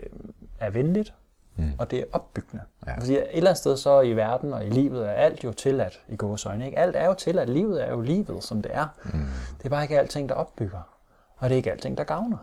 er 0.60 0.69
venligt, 0.69 1.13
mm. 1.56 1.71
og 1.77 1.91
det 1.91 1.99
er 1.99 2.03
opbyggende. 2.12 2.63
Ja. 2.87 2.96
Fordi 2.96 3.13
et 3.13 3.27
eller 3.33 3.50
andet 3.50 3.58
sted 3.58 3.77
så 3.77 4.02
i 4.02 4.13
verden 4.13 4.54
og 4.54 4.65
i 4.65 4.69
livet 4.69 5.08
er 5.08 5.12
alt 5.12 5.44
jo 5.44 5.52
tilladt 5.52 6.00
i 6.10 6.15
gåsøjne. 6.15 6.65
Ikke? 6.65 6.79
Alt 6.79 6.96
er 6.96 7.06
jo 7.06 7.13
tilladt. 7.13 7.50
Livet 7.50 7.83
er 7.83 7.89
jo 7.89 8.02
livet, 8.02 8.44
som 8.44 8.62
det 8.62 8.71
er. 8.73 8.87
Mm. 9.04 9.25
Det 9.58 9.65
er 9.65 9.69
bare 9.69 9.83
ikke 9.83 10.00
alting, 10.00 10.29
der 10.29 10.35
opbygger. 10.35 10.96
Og 11.38 11.50
det 11.50 11.56
er 11.56 11.58
ikke 11.58 11.71
alting, 11.71 11.98
der 11.98 12.04
gavner. 12.04 12.38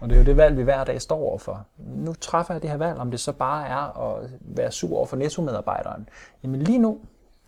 Og 0.00 0.08
det 0.08 0.14
er 0.14 0.20
jo 0.20 0.26
det 0.26 0.36
valg, 0.36 0.56
vi 0.56 0.62
hver 0.62 0.84
dag 0.84 1.02
står 1.02 1.18
overfor. 1.18 1.66
Nu 1.76 2.12
træffer 2.12 2.54
jeg 2.54 2.62
det 2.62 2.70
her 2.70 2.76
valg, 2.76 2.98
om 2.98 3.10
det 3.10 3.20
så 3.20 3.32
bare 3.32 3.68
er 3.68 4.14
at 4.14 4.30
være 4.40 4.72
sur 4.72 4.96
over 4.96 5.06
for 5.06 5.16
netto-medarbejderen. 5.16 6.08
Jamen 6.42 6.62
lige 6.62 6.78
nu, 6.78 7.00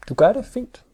du 0.08 0.14
gør 0.14 0.32
det 0.32 0.44
fint, 0.44 0.84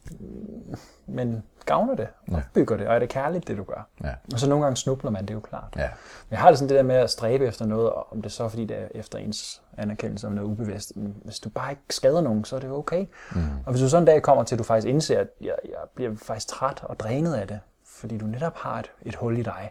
men 1.07 1.43
gavner 1.66 1.95
det, 1.95 2.09
opbygger 2.32 2.76
det, 2.76 2.87
og 2.87 2.95
er 2.95 2.99
det 2.99 3.09
kærligt, 3.09 3.49
det 3.49 3.57
du 3.57 3.64
gør. 3.64 3.89
Ja. 4.05 4.14
Og 4.32 4.41
så 4.41 4.49
nogle 4.49 4.64
gange 4.64 4.76
snubler 4.76 5.11
man, 5.11 5.22
det 5.22 5.30
er 5.30 5.34
jo 5.34 5.41
klart. 5.41 5.74
Ja. 5.76 5.89
Men 6.28 6.30
jeg 6.30 6.39
har 6.39 6.49
det 6.49 6.59
sådan 6.59 6.68
det 6.68 6.76
der 6.76 6.82
med 6.82 6.95
at 6.95 7.11
stræbe 7.11 7.47
efter 7.47 7.66
noget, 7.66 7.93
om 8.11 8.22
det 8.22 8.32
så 8.32 8.45
er 8.45 8.49
fordi 8.49 8.64
det 8.64 8.78
er 8.78 8.89
efter 8.95 9.18
ens 9.18 9.62
anerkendelse 9.76 10.26
om 10.26 10.32
noget 10.32 10.49
ubevidst. 10.49 10.97
Men 10.97 11.16
hvis 11.24 11.41
du 11.41 11.49
bare 11.49 11.70
ikke 11.70 11.82
skader 11.91 12.20
nogen, 12.20 12.45
så 12.45 12.57
er 12.57 12.61
det 12.61 12.70
okay. 12.70 13.07
Mm. 13.34 13.41
Og 13.66 13.72
hvis 13.72 13.82
du 13.82 13.89
sådan 13.89 14.03
en 14.03 14.07
dag 14.07 14.22
kommer 14.22 14.45
til, 14.45 14.55
at 14.55 14.59
du 14.59 14.64
faktisk 14.64 14.89
indser, 14.89 15.20
at 15.20 15.28
jeg, 15.41 15.55
jeg 15.64 15.78
bliver 15.95 16.16
faktisk 16.16 16.49
træt 16.49 16.80
og 16.82 17.01
drænet 17.01 17.34
af 17.34 17.49
det, 17.49 17.61
fordi 17.97 18.18
du 18.18 18.26
netop 18.26 18.57
har 18.57 18.78
et, 18.78 18.92
et 19.03 19.14
hul 19.14 19.38
i 19.38 19.42
dig, 19.42 19.70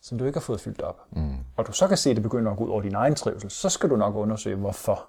som 0.00 0.18
du 0.18 0.24
ikke 0.24 0.36
har 0.36 0.40
fået 0.40 0.60
fyldt 0.60 0.82
op. 0.82 1.00
Mm. 1.10 1.36
Og 1.56 1.66
du 1.66 1.72
så 1.72 1.88
kan 1.88 1.96
se, 1.96 2.10
at 2.10 2.16
det 2.16 2.22
begynder 2.22 2.50
at 2.52 2.58
gå 2.58 2.64
ud 2.64 2.70
over 2.70 2.82
din 2.82 2.94
egen 2.94 3.14
trivsel, 3.14 3.50
så 3.50 3.68
skal 3.68 3.90
du 3.90 3.96
nok 3.96 4.14
undersøge, 4.14 4.56
hvorfor 4.56 5.08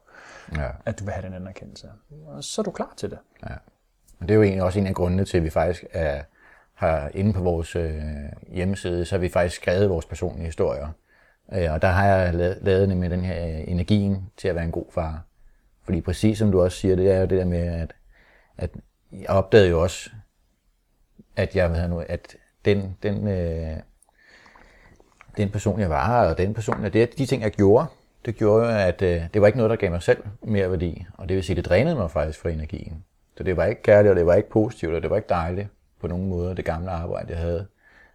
ja. 0.55 0.69
at 0.85 0.99
du 0.99 1.03
vil 1.03 1.13
have 1.13 1.25
den 1.25 1.33
anerkendelse. 1.33 1.87
Og 2.27 2.43
så 2.43 2.61
er 2.61 2.63
du 2.63 2.71
klar 2.71 2.93
til 2.97 3.09
det. 3.09 3.19
Ja. 3.43 3.55
Og 4.19 4.27
det 4.27 4.31
er 4.31 4.35
jo 4.35 4.43
egentlig 4.43 4.63
også 4.63 4.79
en 4.79 4.87
af 4.87 4.95
grundene 4.95 5.25
til, 5.25 5.37
at 5.37 5.43
vi 5.43 5.49
faktisk 5.49 5.85
er, 5.91 6.23
har 6.73 7.11
inde 7.13 7.33
på 7.33 7.41
vores 7.41 7.75
øh, 7.75 8.01
hjemmeside, 8.47 9.05
så 9.05 9.15
har 9.15 9.19
vi 9.19 9.29
faktisk 9.29 9.61
skrevet 9.61 9.89
vores 9.89 10.05
personlige 10.05 10.45
historier. 10.45 10.87
Øh, 11.53 11.71
og 11.71 11.81
der 11.81 11.87
har 11.87 12.05
jeg 12.07 12.33
lavet 12.61 12.89
det 12.89 12.97
med 12.97 13.09
den 13.09 13.21
her 13.21 13.47
øh, 13.47 13.63
energien 13.67 14.29
til 14.37 14.47
at 14.47 14.55
være 14.55 14.65
en 14.65 14.71
god 14.71 14.85
far. 14.91 15.21
Fordi 15.83 16.01
præcis 16.01 16.37
som 16.37 16.51
du 16.51 16.61
også 16.61 16.77
siger, 16.77 16.95
det 16.95 17.11
er 17.11 17.19
jo 17.19 17.25
det 17.25 17.39
der 17.39 17.45
med, 17.45 17.67
at, 17.67 17.93
at 18.57 18.71
jeg 19.11 19.29
opdagede 19.29 19.69
jo 19.69 19.81
også, 19.81 20.09
at 21.35 21.55
jeg 21.55 21.71
ved 21.71 21.87
nu, 21.87 21.99
at 21.99 22.35
den, 22.65 22.97
den, 23.03 23.27
øh, 23.27 23.77
den 25.37 25.49
person, 25.49 25.79
jeg 25.79 25.89
var, 25.89 26.29
og 26.29 26.37
den 26.37 26.53
person, 26.53 26.85
at 26.85 26.93
det, 26.93 27.17
de 27.17 27.25
ting, 27.25 27.41
jeg 27.41 27.51
gjorde, 27.51 27.85
det 28.25 28.35
gjorde 28.35 28.65
jo, 28.65 28.77
at 28.77 29.01
øh, 29.01 29.21
det 29.33 29.41
var 29.41 29.47
ikke 29.47 29.57
noget, 29.57 29.69
der 29.69 29.75
gav 29.75 29.91
mig 29.91 30.01
selv 30.01 30.23
mere 30.43 30.71
værdi. 30.71 31.05
Og 31.13 31.29
det 31.29 31.35
vil 31.35 31.43
sige, 31.43 31.55
det 31.55 31.65
drænede 31.65 31.95
mig 31.95 32.11
faktisk 32.11 32.39
for 32.39 32.49
energien. 32.49 33.03
Så 33.37 33.43
det 33.43 33.57
var 33.57 33.65
ikke 33.65 33.81
kærligt, 33.81 34.09
og 34.09 34.15
det 34.15 34.25
var 34.25 34.35
ikke 34.35 34.49
positivt, 34.49 34.95
og 34.95 35.01
det 35.01 35.09
var 35.09 35.15
ikke 35.15 35.29
dejligt 35.29 35.67
på 35.99 36.07
nogen 36.07 36.29
måde, 36.29 36.55
det 36.55 36.65
gamle 36.65 36.91
arbejde, 36.91 37.31
jeg 37.31 37.39
havde. 37.39 37.67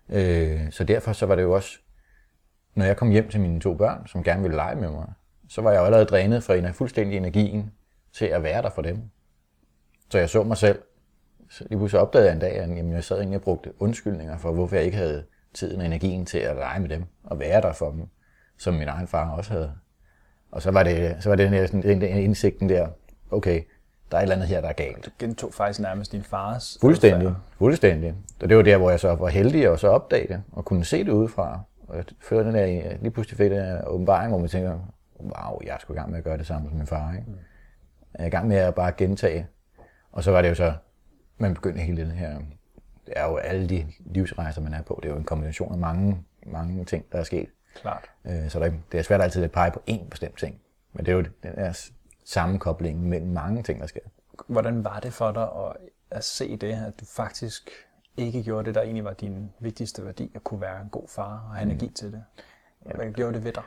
Øh, 0.09 0.73
så 0.73 0.85
derfor 0.85 1.13
så 1.13 1.27
var 1.27 1.35
det 1.35 1.43
jo 1.43 1.53
også, 1.53 1.79
når 2.75 2.85
jeg 2.85 2.97
kom 2.97 3.11
hjem 3.11 3.29
til 3.29 3.41
mine 3.41 3.61
to 3.61 3.75
børn, 3.75 4.07
som 4.07 4.23
gerne 4.23 4.43
ville 4.43 4.57
lege 4.57 4.77
med 4.77 4.91
mig, 4.91 5.07
så 5.49 5.63
var 5.63 5.73
jeg 5.73 5.81
jo 5.81 5.85
allerede 5.85 6.07
drænet 6.07 6.43
for 6.43 6.55
en 6.55 6.75
fuldstændig 6.75 7.17
energien 7.17 7.73
til 8.13 8.27
at 8.27 8.43
være 8.43 8.63
der 8.63 8.71
for 8.71 8.83
dem. 8.83 9.03
Så 10.11 10.19
jeg 10.19 10.31
så 10.31 10.43
mig 10.43 10.57
selv. 10.57 10.83
Så 11.51 11.65
lige 11.71 11.79
pludselig 11.79 12.01
opdagede 12.01 12.29
jeg 12.29 12.35
en 12.35 12.41
dag, 12.41 12.53
at 12.53 12.69
jamen, 12.69 12.93
jeg 12.93 13.05
sad 13.05 13.17
egentlig 13.19 13.37
og 13.37 13.43
brugte 13.43 13.73
undskyldninger 13.79 14.39
for, 14.39 14.53
hvorfor 14.53 14.77
jeg 14.77 14.85
ikke 14.85 14.97
havde 14.97 15.25
tiden 15.55 15.81
og 15.81 15.87
energien 15.87 16.27
til 16.27 16.39
at 16.39 16.57
lege 16.57 16.81
med 16.81 16.89
dem 16.89 17.05
og 17.25 17.39
være 17.39 17.61
der 17.61 17.73
for 17.73 17.91
dem, 17.91 18.09
som 18.59 18.75
min 18.75 18.89
egen 18.89 19.07
far 19.09 19.31
også 19.31 19.53
havde. 19.53 19.73
Og 20.51 20.63
så 20.63 20.71
var 20.71 20.83
det, 20.83 21.17
så 21.21 21.29
var 21.29 21.37
det 21.37 21.51
den, 21.51 21.83
den, 21.83 22.01
den 22.01 22.17
indsigten 22.17 22.69
der, 22.69 22.89
okay, 23.31 23.63
der 24.11 24.17
er 24.17 24.21
et 24.21 24.23
eller 24.23 24.35
andet 24.35 24.49
her, 24.49 24.61
der 24.61 24.69
er 24.69 24.73
galt. 24.73 25.05
Du 25.05 25.11
gentog 25.19 25.55
faktisk 25.55 25.81
nærmest 25.81 26.13
din 26.13 26.23
fars 26.23 26.79
Fuldstændig, 26.81 27.35
fuldstændig. 27.59 28.15
Og 28.43 28.49
det 28.49 28.57
var 28.57 28.63
der, 28.63 28.77
hvor 28.77 28.91
jeg 28.91 29.01
så 29.01 29.15
var 29.15 29.29
heldig 29.29 29.71
og 29.71 29.79
så 29.79 29.89
opdagede 29.89 30.33
det, 30.33 30.43
og 30.53 30.65
kunne 30.65 30.85
se 30.85 31.05
det 31.05 31.13
udefra. 31.13 31.61
Og 31.89 31.97
jeg 31.97 32.05
følte 32.23 32.45
den 32.45 32.55
der, 32.55 32.97
lige 33.01 33.11
pludselig 33.11 33.37
fik 33.37 33.51
den 33.51 33.79
åbenbaring, 33.87 34.31
hvor 34.31 34.39
man 34.39 34.49
tænker, 34.49 34.79
wow, 35.21 35.61
jeg 35.65 35.75
er 35.75 35.79
sgu 35.79 35.93
i 35.93 35.97
gang 35.97 36.11
med 36.11 36.19
at 36.19 36.25
gøre 36.25 36.39
det 36.39 36.47
samme 36.47 36.69
som 36.69 36.77
min 36.77 36.87
far. 36.87 37.13
Ikke? 37.13 37.25
Mm. 37.27 37.37
Jeg 38.19 38.23
er 38.23 38.27
i 38.27 38.31
gang 38.31 38.49
med 38.49 38.57
at 38.57 38.75
bare 38.75 38.93
gentage. 38.93 39.47
Og 40.13 40.25
så 40.25 40.31
var 40.31 40.43
det 40.43 40.49
jo 40.49 40.55
så, 40.55 40.73
man 41.39 41.55
begyndte 41.55 41.81
hele 41.81 42.03
den 42.03 42.11
her, 42.11 42.39
det 43.07 43.15
er 43.17 43.25
jo 43.25 43.37
alle 43.37 43.69
de 43.69 43.87
livsrejser, 44.07 44.61
man 44.61 44.75
er 44.75 44.83
på, 44.83 45.01
det 45.03 45.09
er 45.09 45.13
jo 45.13 45.19
en 45.19 45.25
kombination 45.25 45.73
af 45.73 45.79
mange, 45.79 46.25
mange 46.47 46.85
ting, 46.85 47.05
der 47.13 47.19
er 47.19 47.25
sket. 47.25 47.49
Klart. 47.75 48.11
Øh, 48.25 48.51
så 48.51 48.61
der, 48.61 48.73
det 48.93 48.99
er 48.99 49.03
svært 49.03 49.21
altid 49.21 49.45
at 49.45 49.53
pege 49.53 49.71
på 49.71 49.83
én 49.91 50.09
bestemt 50.09 50.39
ting. 50.39 50.61
Men 50.93 51.07
det 51.07 51.13
er 51.13 51.17
jo 51.17 51.23
den 51.43 51.55
der 51.55 51.91
sammenkobling 52.25 53.03
mellem 53.03 53.31
mange 53.31 53.63
ting, 53.63 53.81
der 53.81 53.87
sker. 53.87 54.01
Hvordan 54.47 54.85
var 54.85 55.01
det 55.01 55.13
for 55.13 55.33
dig 55.33 55.43
at, 55.43 55.77
at 56.11 56.25
se 56.25 56.57
det, 56.57 56.73
at 56.73 57.01
du 57.01 57.05
faktisk 57.05 57.71
ikke 58.17 58.43
gjorde 58.43 58.67
det, 58.67 58.75
der 58.75 58.83
egentlig 58.83 59.05
var 59.05 59.13
din 59.13 59.51
vigtigste 59.61 60.05
værdi, 60.05 60.33
at 60.35 60.45
kunne 60.45 60.61
være 60.61 60.81
en 60.81 60.89
god 60.89 61.09
far 61.09 61.47
og 61.49 61.55
have 61.55 61.65
mm. 61.65 61.71
energi 61.71 61.89
til 61.89 62.13
det? 62.13 62.25
Hvad 62.95 63.13
gjorde 63.13 63.35
det 63.35 63.45
ved 63.45 63.53
dig? 63.53 63.63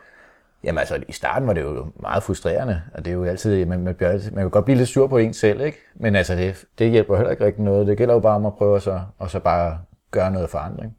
Jamen 0.64 0.80
altså, 0.80 1.04
i 1.08 1.12
starten 1.12 1.48
var 1.48 1.54
det 1.54 1.62
jo 1.62 1.92
meget 2.00 2.24
frustrerende, 2.24 2.82
og 2.94 3.06
det 3.06 3.12
er 3.12 3.16
jo 3.16 3.24
altid, 3.24 3.66
man, 3.66 3.80
man, 3.80 3.96
bliver 3.96 4.20
man 4.32 4.44
kan 4.44 4.50
godt 4.50 4.66
blive 4.66 4.78
lidt 4.78 4.90
sur 4.90 5.08
på 5.08 5.18
en 5.18 5.34
selv, 5.34 5.62
ikke? 5.62 5.78
Men 5.96 6.16
altså, 6.16 6.36
det, 6.36 6.66
det 6.80 6.92
hjælper 6.92 7.16
heller 7.16 7.32
ikke 7.32 7.46
rigtig 7.46 7.64
noget. 7.64 7.88
Det 7.88 7.98
gælder 7.98 8.14
jo 8.14 8.20
bare 8.20 8.36
om 8.36 8.46
at 8.46 8.56
prøve 8.56 8.82
så, 8.82 9.02
og 9.18 9.30
så 9.30 9.40
bare 9.40 9.80
gøre 10.12 10.32
noget 10.32 10.50
forandring. 10.50 10.96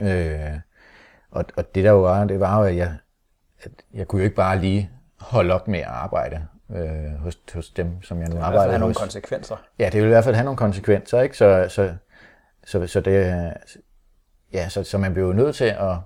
Øh, 0.00 0.58
og, 1.30 1.44
og 1.56 1.74
det 1.74 1.84
der 1.84 1.90
jo 1.90 2.00
var, 2.00 2.24
det 2.24 2.40
var 2.40 2.58
jo, 2.58 2.64
at 2.64 2.76
jeg, 2.76 2.94
at 3.62 3.70
jeg 3.94 4.08
kunne 4.08 4.20
jo 4.20 4.24
ikke 4.24 4.36
bare 4.36 4.58
lige 4.58 4.90
holde 5.20 5.54
op 5.54 5.68
med 5.68 5.78
at 5.78 5.86
arbejde 5.86 6.46
øh, 6.70 7.20
hos, 7.20 7.38
hos 7.54 7.70
dem, 7.70 8.02
som 8.02 8.20
jeg 8.20 8.28
nu 8.28 8.36
arbejder 8.36 8.58
hos. 8.58 8.64
Det 8.64 8.70
have 8.72 8.80
nogle 8.80 8.94
konsekvenser. 8.94 9.56
Ja, 9.78 9.90
det 9.92 10.00
vil 10.00 10.06
i 10.06 10.08
hvert 10.08 10.24
fald 10.24 10.34
have 10.34 10.44
nogle 10.44 10.58
konsekvenser, 10.58 11.20
ikke? 11.20 11.36
Så, 11.36 11.66
så, 11.68 11.94
så, 12.64 12.86
så, 12.86 13.00
det, 13.00 13.52
ja, 14.52 14.68
så, 14.68 14.84
så 14.84 14.98
man 14.98 15.14
blev 15.14 15.32
nødt 15.32 15.56
til 15.56 15.64
at 15.64 15.96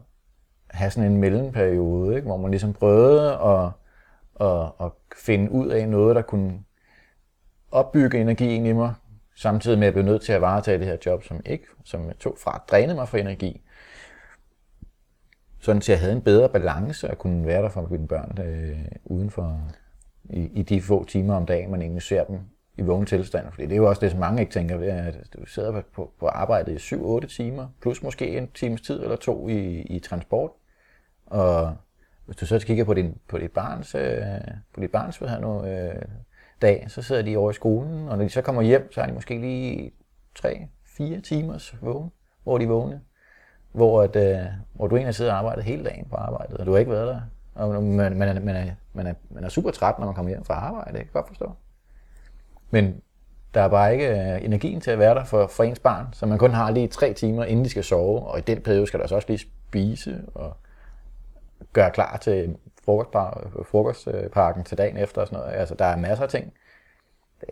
have 0.74 0.90
sådan 0.90 1.12
en 1.12 1.18
mellemperiode, 1.18 2.16
ikke? 2.16 2.26
hvor 2.26 2.36
man 2.36 2.50
ligesom 2.50 2.72
prøvede 2.72 3.32
at, 3.32 3.70
at, 4.40 4.70
at 4.80 4.92
finde 5.16 5.50
ud 5.50 5.68
af 5.68 5.88
noget, 5.88 6.16
der 6.16 6.22
kunne 6.22 6.60
opbygge 7.70 8.20
energien 8.20 8.66
i 8.66 8.72
mig, 8.72 8.94
samtidig 9.36 9.78
med 9.78 9.86
at 9.86 9.86
jeg 9.86 9.92
blev 9.92 10.12
nødt 10.12 10.22
til 10.22 10.32
at 10.32 10.40
varetage 10.40 10.78
det 10.78 10.86
her 10.86 10.96
job, 11.06 11.24
som 11.24 11.40
ikke, 11.46 11.64
som 11.84 12.10
tog 12.20 12.36
fra, 12.38 12.62
drænede 12.70 12.94
mig 12.94 13.08
for 13.08 13.18
energi, 13.18 13.60
sådan 15.60 15.80
til 15.80 15.92
jeg 15.92 16.00
havde 16.00 16.12
en 16.12 16.22
bedre 16.22 16.48
balance 16.48 17.10
og 17.10 17.18
kunne 17.18 17.46
være 17.46 17.62
der 17.62 17.68
for 17.68 17.86
mine 17.90 18.08
børn 18.08 18.38
øh, 18.42 18.84
uden 19.04 19.30
for, 19.30 19.60
i, 20.24 20.50
i 20.54 20.62
de 20.62 20.82
få 20.82 21.04
timer 21.04 21.34
om 21.34 21.46
dagen, 21.46 21.70
man 21.70 21.82
egentlig 21.82 22.02
ser 22.02 22.24
dem 22.24 22.38
i 22.78 22.82
vågen 22.82 23.06
tilstand. 23.06 23.46
Fordi 23.50 23.66
det 23.66 23.72
er 23.72 23.76
jo 23.76 23.88
også 23.88 24.00
det, 24.00 24.10
som 24.10 24.20
mange 24.20 24.40
ikke 24.40 24.52
tænker 24.52 24.76
ved, 24.76 24.88
at 24.88 25.16
du 25.36 25.46
sidder 25.46 25.82
på, 25.94 26.12
på 26.20 26.26
arbejdet 26.26 26.92
i 26.92 26.94
7-8 26.94 27.26
timer, 27.26 27.68
plus 27.80 28.02
måske 28.02 28.38
en 28.38 28.48
times 28.54 28.80
tid 28.80 29.02
eller 29.02 29.16
to 29.16 29.48
i, 29.48 29.80
i 29.80 29.98
transport. 29.98 30.50
Og 31.35 31.76
hvis 32.26 32.37
du 32.37 32.47
så 32.47 32.59
kigger 32.59 32.85
på, 32.85 32.95
din, 32.95 33.18
på 33.28 33.39
dit 33.39 33.53
barns, 33.53 33.95
øh, 33.95 34.22
på 34.74 34.80
dit 34.80 34.91
barns 34.91 35.16
hvad 35.16 35.41
nu, 35.41 35.64
øh, 35.64 36.03
dag, 36.62 36.85
så 36.89 37.03
sidder 37.03 37.22
de 37.22 37.37
over 37.37 37.51
i 37.51 37.55
skolen, 37.55 38.09
og 38.09 38.16
når 38.18 38.24
de 38.24 38.30
så 38.30 38.43
kommer 38.43 38.62
hjem, 38.62 38.93
så 38.93 39.01
har 39.01 39.07
de 39.07 39.14
måske 39.14 39.39
lige 39.39 39.93
3-4 40.39 41.20
timers 41.20 41.74
vågen, 41.80 42.11
hvor 42.43 42.59
de 42.59 42.68
vågne. 42.68 43.01
Hvor, 43.72 44.03
at, 44.03 44.16
øh, 44.16 44.47
hvor 44.72 44.87
du 44.87 44.97
egentlig 44.97 45.14
sidder 45.14 45.32
og 45.32 45.39
arbejder 45.39 45.62
hele 45.62 45.85
dagen 45.85 46.07
på 46.11 46.16
arbejdet, 46.16 46.57
og 46.57 46.66
du 46.66 46.72
har 46.72 46.78
ikke 46.78 46.93
været 46.93 47.09
der. 47.09 47.20
Og 47.55 47.82
man, 47.82 48.16
man, 48.16 48.37
er, 48.37 48.41
man, 48.41 48.57
er, 48.57 48.70
man, 48.93 49.07
er, 49.07 49.14
man 49.30 49.45
er 49.45 49.49
super 49.49 49.70
træt, 49.70 49.99
når 49.99 50.07
man 50.07 50.14
kommer 50.14 50.30
hjem 50.30 50.45
fra 50.45 50.55
arbejde, 50.55 50.93
det 50.93 50.99
kan 50.99 51.07
jeg 51.07 51.12
godt 51.12 51.28
forstå. 51.28 51.53
Men 52.70 53.01
der 53.55 53.61
er 53.61 53.68
bare 53.68 53.93
ikke 53.93 54.09
øh, 54.11 54.45
energien 54.45 54.80
til 54.80 54.91
at 54.91 54.99
være 54.99 55.14
der 55.14 55.24
for, 55.24 55.47
for 55.47 55.64
ens 55.64 55.78
barn, 55.78 56.07
så 56.12 56.26
man 56.26 56.39
kun 56.39 56.51
har 56.51 56.70
lige 56.70 56.89
tre 56.89 57.12
timer, 57.12 57.45
inden 57.45 57.64
de 57.64 57.70
skal 57.70 57.85
sove, 57.85 58.20
og 58.20 58.39
i 58.39 58.43
den 58.43 58.61
periode 58.61 58.87
skal 58.87 59.01
der 59.01 59.07
så 59.07 59.14
også 59.14 59.28
lige 59.28 59.39
spise 59.39 60.22
og 60.35 60.57
gøre 61.74 61.90
klar 61.90 62.16
til 62.16 62.56
frokostparken 63.64 64.64
til 64.64 64.78
dagen 64.78 64.96
efter 64.96 65.20
og 65.20 65.26
sådan 65.26 65.40
noget. 65.40 65.54
Altså, 65.54 65.74
der 65.74 65.84
er 65.84 65.96
masser 65.96 66.24
af 66.24 66.30
ting. 66.30 66.52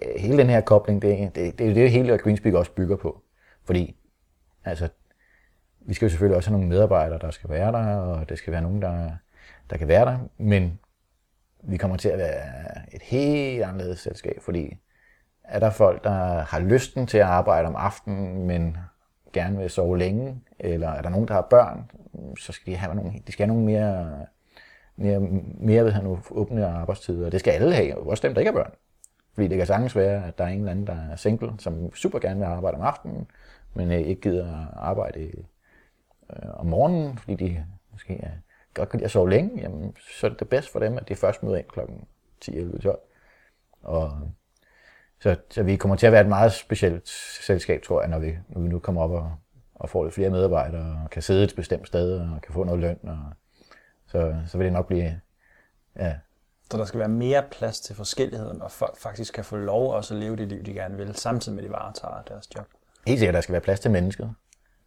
Øh, 0.03 0.21
hele 0.21 0.39
den 0.39 0.51
her 0.51 0.61
kobling, 0.61 1.03
det, 1.03 1.35
det, 1.35 1.59
det 1.59 1.71
er 1.71 1.75
det 1.75 1.91
hele, 1.91 2.19
Greenspeak 2.19 2.55
også 2.55 2.73
bygger 2.73 2.97
på. 2.97 3.23
Fordi, 3.65 3.97
altså, 4.65 4.89
vi 5.81 5.95
skal 5.95 6.07
jo 6.07 6.11
selvfølgelig 6.11 6.37
også 6.37 6.51
have 6.51 6.59
nogle 6.59 6.75
medarbejdere, 6.75 7.19
der 7.19 7.31
skal 7.31 7.51
være 7.51 7.73
der, 7.73 7.97
og 7.97 8.29
det 8.29 8.39
skal 8.39 8.53
være 8.53 8.63
nogen, 8.63 8.83
der, 8.83 9.11
der 9.71 9.77
kan 9.77 9.89
være 9.89 10.05
der, 10.05 10.19
men 10.39 10.79
vi 11.63 11.77
kommer 11.77 11.97
til 11.97 12.09
at 12.09 12.19
være 12.19 12.43
et 12.93 13.03
helt 13.03 13.63
anderledes 13.63 14.01
selskab, 14.01 14.43
fordi 14.43 14.77
er 15.45 15.59
der 15.59 15.71
folk, 15.71 16.05
der 16.05 16.41
har 16.41 16.61
lysten 16.61 17.07
til 17.07 17.19
at 17.19 17.27
arbejde 17.27 17.69
om 17.69 17.77
aftenen, 17.77 18.47
men 18.47 18.77
gerne 19.33 19.59
vil 19.59 19.71
sove 19.71 19.99
længe, 19.99 20.41
eller 20.59 20.89
er 20.89 21.03
der 21.03 21.09
nogen, 21.09 21.29
der 21.29 21.35
har 21.35 21.47
børn, 21.51 21.91
så 22.39 22.53
skal 22.53 22.73
de 22.73 22.79
have 22.79 22.95
nogle, 22.95 23.13
de 23.27 23.33
skal 23.33 23.47
have 23.47 23.55
nogle 23.55 23.73
mere, 23.73 24.27
mere, 24.97 25.21
mere 25.61 25.85
ved 25.85 26.03
nu, 26.03 26.19
åbne 26.31 26.67
arbejdstider. 26.67 27.31
Det 27.31 27.41
skal 27.41 27.51
alle 27.51 27.75
have, 27.75 27.97
også 27.97 28.27
dem, 28.27 28.35
der 28.35 28.41
ikke 28.41 28.53
har 28.53 28.59
børn. 28.59 28.73
Fordi 29.35 29.49
det 29.49 29.57
kan 29.57 29.67
sagtens 29.67 29.97
være, 29.97 30.27
at 30.27 30.39
der 30.39 30.45
er 30.45 30.49
en 30.49 30.59
eller 30.59 30.71
anden, 30.71 30.87
der 30.87 30.97
er 31.11 31.17
single, 31.17 31.53
som 31.59 31.95
super 31.95 32.19
gerne 32.19 32.41
vil 32.41 32.47
arbejde 32.47 32.77
om 32.77 32.83
aftenen, 32.83 33.27
men 33.75 33.93
øh, 33.93 33.99
ikke 33.99 34.21
gider 34.21 34.67
arbejde 34.77 35.21
øh, 35.21 36.51
om 36.55 36.67
morgenen, 36.67 37.19
fordi 37.19 37.35
de 37.35 37.67
måske 37.93 38.21
er, 38.23 38.31
godt 38.75 38.89
kan 38.89 38.99
lide 38.99 39.05
at 39.05 39.11
sove 39.11 39.31
længe, 39.31 39.61
jamen, 39.61 39.97
så 39.97 40.27
er 40.27 40.31
det 40.31 40.51
det 40.51 40.65
for 40.65 40.79
dem, 40.79 40.99
at 40.99 41.09
de 41.09 41.15
først 41.15 41.43
møder 41.43 41.57
ind 41.57 41.67
kl. 41.67 41.81
10, 42.41 42.57
11, 42.57 42.79
12. 42.79 42.99
Og 43.83 44.13
så, 45.23 45.37
så 45.51 45.63
vi 45.63 45.77
kommer 45.77 45.97
til 45.97 46.07
at 46.07 46.13
være 46.13 46.21
et 46.21 46.29
meget 46.29 46.53
specielt 46.53 47.09
selskab, 47.43 47.83
tror 47.83 48.01
jeg, 48.01 48.11
når 48.11 48.19
vi, 48.19 48.39
når 48.49 48.61
vi 48.61 48.69
nu 48.69 48.79
kommer 48.79 49.03
op 49.03 49.11
og, 49.11 49.33
og 49.75 49.89
får 49.89 50.05
lidt 50.05 50.15
flere 50.15 50.31
medarbejdere, 50.31 51.01
og 51.05 51.11
kan 51.11 51.23
sidde 51.23 51.45
et 51.45 51.53
bestemt 51.57 51.87
sted, 51.87 52.19
og 52.19 52.43
kan 52.43 52.55
få 52.55 52.65
noget 52.65 52.81
løn. 52.81 52.99
Og, 53.03 53.19
så, 54.07 54.35
så 54.47 54.59
vil 54.59 54.65
det 54.65 54.73
nok 54.73 54.87
blive... 54.87 55.21
Ja. 55.97 56.15
Så 56.71 56.79
der 56.79 56.85
skal 56.85 57.01
være 57.01 57.09
mere 57.09 57.43
plads 57.51 57.81
til 57.81 57.97
forskelligheden, 57.97 58.63
og 58.63 58.71
folk 58.71 58.97
faktisk 58.97 59.35
kan 59.35 59.45
få 59.45 59.57
lov 59.57 59.93
også 59.93 60.15
at 60.15 60.21
leve 60.21 60.37
det 60.37 60.49
liv, 60.49 60.63
de 60.63 60.73
gerne 60.73 60.97
vil, 60.97 61.15
samtidig 61.15 61.57
med, 61.57 61.65
at 61.65 61.69
de 61.69 61.73
varetager 61.73 62.23
deres 62.29 62.49
job. 62.57 62.67
Helt 63.07 63.19
sikkert, 63.19 63.35
der 63.35 63.41
skal 63.41 63.53
være 63.53 63.61
plads 63.61 63.81
til 63.81 63.91
mennesket. 63.91 64.35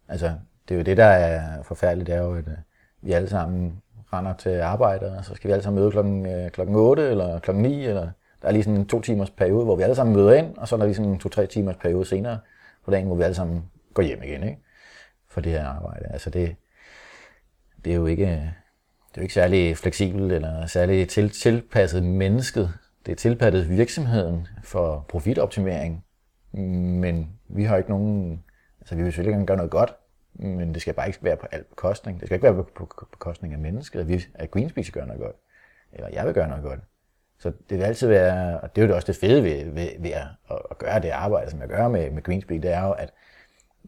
Altså, 0.08 0.34
det 0.68 0.74
er 0.74 0.78
jo 0.78 0.84
det, 0.84 0.96
der 0.96 1.04
er 1.04 1.62
forfærdeligt, 1.62 2.06
det 2.06 2.14
er 2.14 2.22
jo, 2.22 2.34
at 2.34 2.48
øh, 2.48 2.54
vi 3.02 3.12
alle 3.12 3.28
sammen 3.28 3.82
render 4.12 4.34
til 4.34 4.60
arbejde, 4.60 5.18
og 5.18 5.24
så 5.24 5.34
skal 5.34 5.48
vi 5.48 5.52
alle 5.52 5.62
sammen 5.62 5.80
møde 5.80 5.90
klokken, 5.90 6.26
øh, 6.26 6.50
klokken 6.50 6.76
8 6.76 7.10
eller 7.10 7.38
klokken 7.38 7.62
9, 7.62 7.86
eller 7.86 8.10
der 8.46 8.50
er 8.50 8.52
lige 8.52 8.64
sådan 8.64 8.80
en 8.80 8.86
to 8.86 9.00
timers 9.00 9.30
periode, 9.30 9.64
hvor 9.64 9.76
vi 9.76 9.82
alle 9.82 9.94
sammen 9.94 10.16
møder 10.16 10.32
ind, 10.32 10.56
og 10.56 10.68
så 10.68 10.74
er 10.74 10.78
der 10.78 10.86
lige 10.86 10.94
sådan 10.94 11.10
en 11.10 11.18
to-tre 11.18 11.46
timers 11.46 11.76
periode 11.76 12.04
senere 12.04 12.38
på 12.84 12.90
dagen, 12.90 13.06
hvor 13.06 13.16
vi 13.16 13.22
alle 13.22 13.34
sammen 13.34 13.64
går 13.94 14.02
hjem 14.02 14.22
igen, 14.22 14.42
ikke? 14.42 14.58
For 15.28 15.40
det 15.40 15.52
her 15.52 15.66
arbejde. 15.66 16.06
Altså 16.10 16.30
det, 16.30 16.56
det 17.84 17.92
er 17.92 17.96
jo 17.96 18.06
ikke, 18.06 18.26
det 18.26 19.14
er 19.14 19.16
jo 19.16 19.22
ikke 19.22 19.34
særlig 19.34 19.76
fleksibelt 19.76 20.32
eller 20.32 20.66
særlig 20.66 21.08
til, 21.08 21.30
tilpasset 21.30 22.02
mennesket. 22.02 22.72
Det 23.06 23.12
er 23.12 23.16
tilpasset 23.16 23.70
virksomheden 23.70 24.48
for 24.62 25.06
profitoptimering. 25.08 26.04
Men 26.52 27.30
vi 27.48 27.64
har 27.64 27.76
ikke 27.76 27.90
nogen, 27.90 28.44
altså 28.80 28.94
vi 28.94 29.02
vil 29.02 29.12
selvfølgelig 29.12 29.32
gerne 29.32 29.46
gøre 29.46 29.56
noget 29.56 29.70
godt, 29.70 29.96
Men 30.34 30.74
det 30.74 30.82
skal 30.82 30.94
bare 30.94 31.06
ikke 31.06 31.18
være 31.22 31.36
på 31.36 31.46
alt 31.52 31.68
bekostning. 31.68 32.20
Det 32.20 32.28
skal 32.28 32.34
ikke 32.34 32.44
være 32.44 32.64
på 32.74 33.06
bekostning 33.10 33.54
af 33.54 33.58
mennesket, 33.60 34.00
at, 34.00 34.08
vi, 34.08 34.24
at 34.34 34.50
Greenspeak 34.50 34.86
gør 34.92 35.04
noget 35.04 35.20
godt. 35.20 35.36
Eller 35.92 36.08
jeg 36.08 36.26
vil 36.26 36.34
gøre 36.34 36.48
noget 36.48 36.64
godt. 36.64 36.80
Så 37.38 37.52
det 37.70 37.78
vil 37.78 37.84
altid 37.84 38.08
være, 38.08 38.60
og 38.60 38.76
det 38.76 38.84
er 38.84 38.88
jo 38.88 38.94
også 38.94 39.12
det 39.12 39.16
fede 39.20 39.44
ved, 39.44 39.64
ved, 39.64 39.88
ved 39.98 40.10
at, 40.10 40.26
at, 40.70 40.78
gøre 40.78 41.00
det 41.00 41.10
arbejde, 41.10 41.50
som 41.50 41.60
jeg 41.60 41.68
gør 41.68 41.88
med, 41.88 42.10
med 42.10 42.22
Greenspeak, 42.22 42.62
det 42.62 42.72
er 42.72 42.82
jo, 42.82 42.92
at 42.92 43.12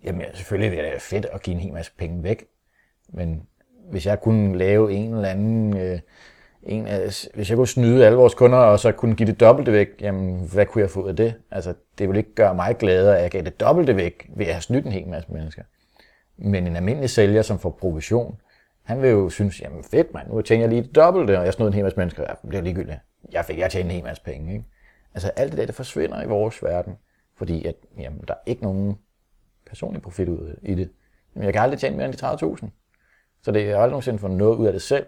jamen, 0.05 0.23
selvfølgelig 0.35 0.71
vil 0.71 0.79
det 0.79 0.91
være 0.91 1.01
fedt 1.01 1.27
at 1.33 1.43
give 1.43 1.55
en 1.55 1.61
hel 1.61 1.73
masse 1.73 1.93
penge 1.99 2.23
væk, 2.23 2.45
men 3.09 3.43
hvis 3.91 4.07
jeg 4.07 4.21
kunne 4.21 4.59
lave 4.59 4.93
en 4.93 5.15
eller 5.15 5.29
anden, 5.29 5.77
øh, 5.77 5.99
en, 6.63 6.87
øh, 6.87 7.13
hvis 7.35 7.51
jeg 7.51 7.57
kunne 7.57 7.69
snyde 7.69 8.07
alle 8.07 8.19
vores 8.19 8.35
kunder, 8.35 8.59
og 8.59 8.79
så 8.79 8.93
kunne 8.93 9.15
give 9.15 9.27
det 9.27 9.41
dobbelte 9.41 9.73
væk, 9.73 9.89
jamen 10.01 10.49
hvad 10.53 10.67
kunne 10.67 10.83
jeg 10.83 10.91
få 10.91 11.03
ud 11.03 11.09
af 11.09 11.17
det? 11.17 11.35
Altså, 11.51 11.75
det 11.99 12.09
ville 12.09 12.21
ikke 12.21 12.35
gøre 12.35 12.55
mig 12.55 12.77
gladere, 12.79 13.17
at 13.17 13.23
jeg 13.23 13.31
gav 13.31 13.43
det 13.43 13.61
dobbelte 13.61 13.97
væk, 13.97 14.31
ved 14.37 14.47
at 14.47 14.53
have 14.53 14.63
snydt 14.63 14.87
en 14.87 14.93
hel 14.93 15.09
masse 15.09 15.33
mennesker. 15.33 15.63
Men 16.37 16.67
en 16.67 16.77
almindelig 16.77 17.11
sælger, 17.11 17.43
som 17.43 17.59
får 17.59 17.71
provision, 17.71 18.41
han 18.83 19.03
vil 19.03 19.11
jo 19.11 19.29
synes, 19.29 19.61
jamen 19.61 19.85
fedt 19.85 20.15
mand, 20.15 20.29
nu 20.29 20.43
tjener 20.43 20.63
jeg 20.63 20.69
lige 20.71 20.83
det 20.83 20.95
dobbelte, 20.95 21.39
og 21.39 21.45
jeg 21.45 21.53
snød 21.53 21.67
en 21.67 21.75
hel 21.75 21.83
masse 21.83 21.99
mennesker. 21.99 22.25
Ja, 22.29 22.49
det 22.51 22.59
er 22.59 22.63
ligegyldigt. 22.63 22.99
Jeg 23.33 23.45
fik, 23.45 23.59
jeg 23.59 23.71
tjener 23.71 23.91
en 23.91 23.95
hel 23.95 24.05
masse 24.05 24.23
penge. 24.23 24.53
Ikke? 24.53 24.65
Altså 25.15 25.29
alt 25.37 25.51
det 25.51 25.59
der, 25.59 25.67
det 25.67 25.75
forsvinder 25.75 26.23
i 26.23 26.27
vores 26.27 26.63
verden, 26.63 26.97
fordi 27.37 27.67
at, 27.67 27.75
jamen, 27.99 28.25
der 28.29 28.35
er 28.35 28.39
ikke 28.47 28.63
nogen 28.63 28.99
personlig 29.67 30.03
profit 30.03 30.29
ud 30.29 30.57
i 30.63 30.75
det. 30.75 30.91
Jamen, 31.35 31.45
jeg 31.45 31.53
kan 31.53 31.63
aldrig 31.63 31.81
tjene 31.81 31.97
mere 31.97 32.07
end 32.07 32.15
de 32.15 32.27
30.000. 32.27 32.69
Så 33.43 33.53
det 33.53 33.71
er 33.71 33.77
aldrig 33.77 33.91
nogensinde 33.91 34.19
fået 34.19 34.33
noget 34.33 34.57
ud 34.57 34.67
af 34.67 34.73
det 34.73 34.83
selv. 34.83 35.07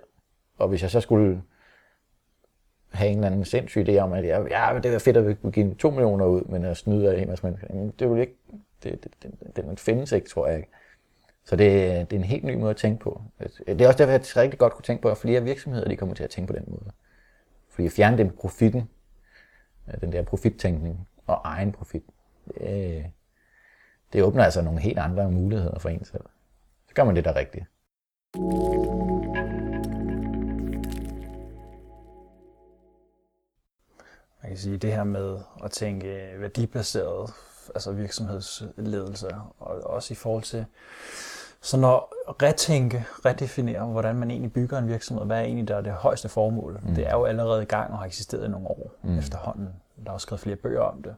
Og 0.59 0.69
hvis 0.69 0.83
jeg 0.83 0.91
så 0.91 1.01
skulle 1.01 1.43
have 2.91 3.11
en 3.11 3.17
eller 3.17 3.27
anden 3.27 3.45
sindssyg 3.45 3.89
idé 3.89 3.97
om, 3.97 4.13
at 4.13 4.27
jeg, 4.27 4.47
ja, 4.51 4.79
det 4.83 4.95
er 4.95 4.99
fedt 4.99 5.17
at 5.17 5.27
vi 5.27 5.51
give 5.53 5.75
2 5.75 5.91
millioner 5.91 6.27
ud, 6.27 6.43
men 6.43 6.65
at 6.65 6.77
snyde 6.77 7.15
af 7.15 7.23
en 7.23 7.29
masse 7.29 7.47
mennesker, 7.47 7.67
jamen, 7.71 7.91
det 7.99 8.11
vil 8.11 8.21
ikke, 8.21 8.37
det, 8.83 9.05
det, 9.05 9.33
det, 9.57 9.65
den 9.65 9.77
findes 9.77 10.13
ikke, 10.13 10.29
tror 10.29 10.47
jeg 10.47 10.57
ikke. 10.57 10.69
Så 11.45 11.57
det, 11.57 11.71
det 12.11 12.17
er 12.17 12.21
en 12.21 12.25
helt 12.25 12.45
ny 12.45 12.55
måde 12.55 12.71
at 12.71 12.77
tænke 12.77 13.01
på. 13.01 13.23
Det 13.67 13.81
er 13.81 13.87
også 13.87 13.99
derfor, 13.99 14.13
jeg 14.13 14.37
rigtig 14.37 14.59
godt 14.59 14.73
kunne 14.73 14.83
tænke 14.83 15.03
på, 15.03 15.09
at 15.09 15.19
flere 15.19 15.43
virksomheder 15.43 15.89
de 15.89 15.97
kommer 15.97 16.15
til 16.15 16.25
at 16.25 16.31
tænke 16.31 16.53
på 16.53 16.59
den 16.59 16.65
måde. 16.69 16.91
Fordi 17.81 17.87
at 17.87 17.93
fjerne 17.93 18.19
den 18.19 18.31
profitten, 18.31 18.89
øh, 19.89 20.01
den 20.01 20.13
der 20.13 20.23
profittænkning 20.23 21.09
og 21.27 21.41
egen 21.45 21.73
profit, 21.73 22.03
det, 22.45 23.05
det 24.13 24.23
åbner 24.23 24.45
altså 24.45 24.63
nogle 24.63 24.81
helt 24.81 24.99
andre 24.99 25.31
muligheder 25.31 25.79
for 25.79 25.89
en 25.89 26.05
selv. 26.05 26.25
Så 26.89 26.95
gør 26.95 27.05
man 27.05 27.17
det 27.17 27.25
der 27.25 27.37
rigtigt. 27.37 27.65
Man 34.43 34.51
kan 34.51 34.57
sige, 34.57 34.77
det 34.77 34.93
her 34.93 35.05
med 35.05 35.39
at 35.65 35.71
tænke 35.71 36.35
værdibaseret 36.39 37.31
altså 37.75 37.93
virksomhedsledelse, 37.93 39.29
og 39.59 39.81
også 39.85 40.15
i 40.15 40.17
forhold 40.17 40.43
til 40.43 40.67
så 41.63 41.77
når 41.77 42.15
retænke, 42.43 43.07
redefinere, 43.25 43.87
hvordan 43.87 44.17
man 44.17 44.31
egentlig 44.31 44.53
bygger 44.53 44.79
en 44.79 44.89
virksomhed, 44.89 45.27
hvad 45.27 45.39
er 45.39 45.43
egentlig 45.43 45.69
der 45.69 45.77
er 45.77 45.81
det 45.81 45.93
højeste 45.93 46.29
formål, 46.29 46.81
mm. 46.83 46.95
det 46.95 47.07
er 47.07 47.13
jo 47.13 47.25
allerede 47.25 47.63
i 47.63 47.67
gang 47.67 47.93
og 47.93 47.99
har 47.99 48.07
eksisteret 48.07 48.45
i 48.45 48.49
nogle 48.49 48.69
år 48.69 48.93
mm. 49.03 49.19
efterhånden. 49.19 49.69
Der 50.05 50.11
er 50.11 50.15
også 50.15 50.25
skrevet 50.25 50.41
flere 50.41 50.57
bøger 50.57 50.81
om 50.81 51.03
det. 51.03 51.15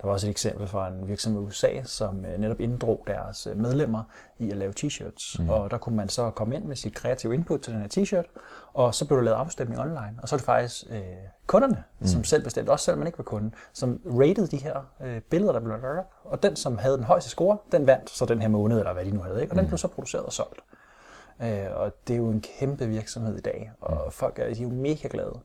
Der 0.00 0.06
var 0.06 0.12
også 0.12 0.26
et 0.26 0.30
eksempel 0.30 0.66
fra 0.66 0.88
en 0.88 1.08
virksomhed 1.08 1.42
i 1.42 1.44
USA, 1.44 1.82
som 1.84 2.24
øh, 2.24 2.38
netop 2.38 2.60
inddrog 2.60 3.04
deres 3.06 3.46
øh, 3.46 3.56
medlemmer 3.56 4.02
i 4.38 4.50
at 4.50 4.56
lave 4.56 4.72
t-shirts. 4.80 5.42
Mm. 5.42 5.50
Og 5.50 5.70
der 5.70 5.78
kunne 5.78 5.96
man 5.96 6.08
så 6.08 6.30
komme 6.30 6.56
ind 6.56 6.64
med 6.64 6.76
sit 6.76 6.94
kreative 6.94 7.34
input 7.34 7.60
til 7.60 7.72
den 7.72 7.80
her 7.80 7.88
t-shirt, 7.88 8.26
og 8.72 8.94
så 8.94 9.06
blev 9.06 9.18
der 9.18 9.24
lavet 9.24 9.36
afstemning 9.36 9.80
online. 9.80 10.14
Og 10.22 10.28
så 10.28 10.34
er 10.34 10.38
det 10.38 10.44
faktisk 10.44 10.84
øh, 10.90 11.00
kunderne, 11.46 11.84
mm. 12.00 12.06
som 12.06 12.24
selv 12.24 12.44
bestemte, 12.44 12.70
også 12.70 12.84
selvom 12.84 12.98
man 12.98 13.06
ikke 13.06 13.18
var 13.18 13.24
kunde, 13.24 13.50
som 13.72 14.00
rated 14.06 14.46
de 14.46 14.56
her 14.56 14.90
øh, 15.04 15.20
billeder, 15.20 15.52
der 15.52 15.60
blev 15.60 15.80
lavet 15.82 15.98
op. 15.98 16.12
Og 16.24 16.42
den, 16.42 16.56
som 16.56 16.78
havde 16.78 16.96
den 16.96 17.04
højeste 17.04 17.30
score, 17.30 17.58
den 17.72 17.86
vandt 17.86 18.10
så 18.10 18.24
den 18.24 18.42
her 18.42 18.48
måned, 18.48 18.78
eller 18.78 18.92
hvad 18.92 19.04
de 19.04 19.10
nu 19.10 19.20
havde. 19.20 19.42
Ikke? 19.42 19.52
Og 19.52 19.54
mm. 19.54 19.60
den 19.60 19.68
blev 19.68 19.78
så 19.78 19.88
produceret 19.88 20.24
og 20.24 20.32
solgt. 20.32 20.60
Øh, 21.42 21.66
og 21.74 21.92
det 22.08 22.14
er 22.14 22.18
jo 22.18 22.30
en 22.30 22.40
kæmpe 22.40 22.86
virksomhed 22.86 23.38
i 23.38 23.40
dag, 23.40 23.72
og 23.80 24.02
mm. 24.04 24.12
folk 24.12 24.38
er, 24.38 24.44
de 24.44 24.50
er 24.50 24.62
jo 24.62 24.68
mega 24.68 25.08
glade. 25.10 25.40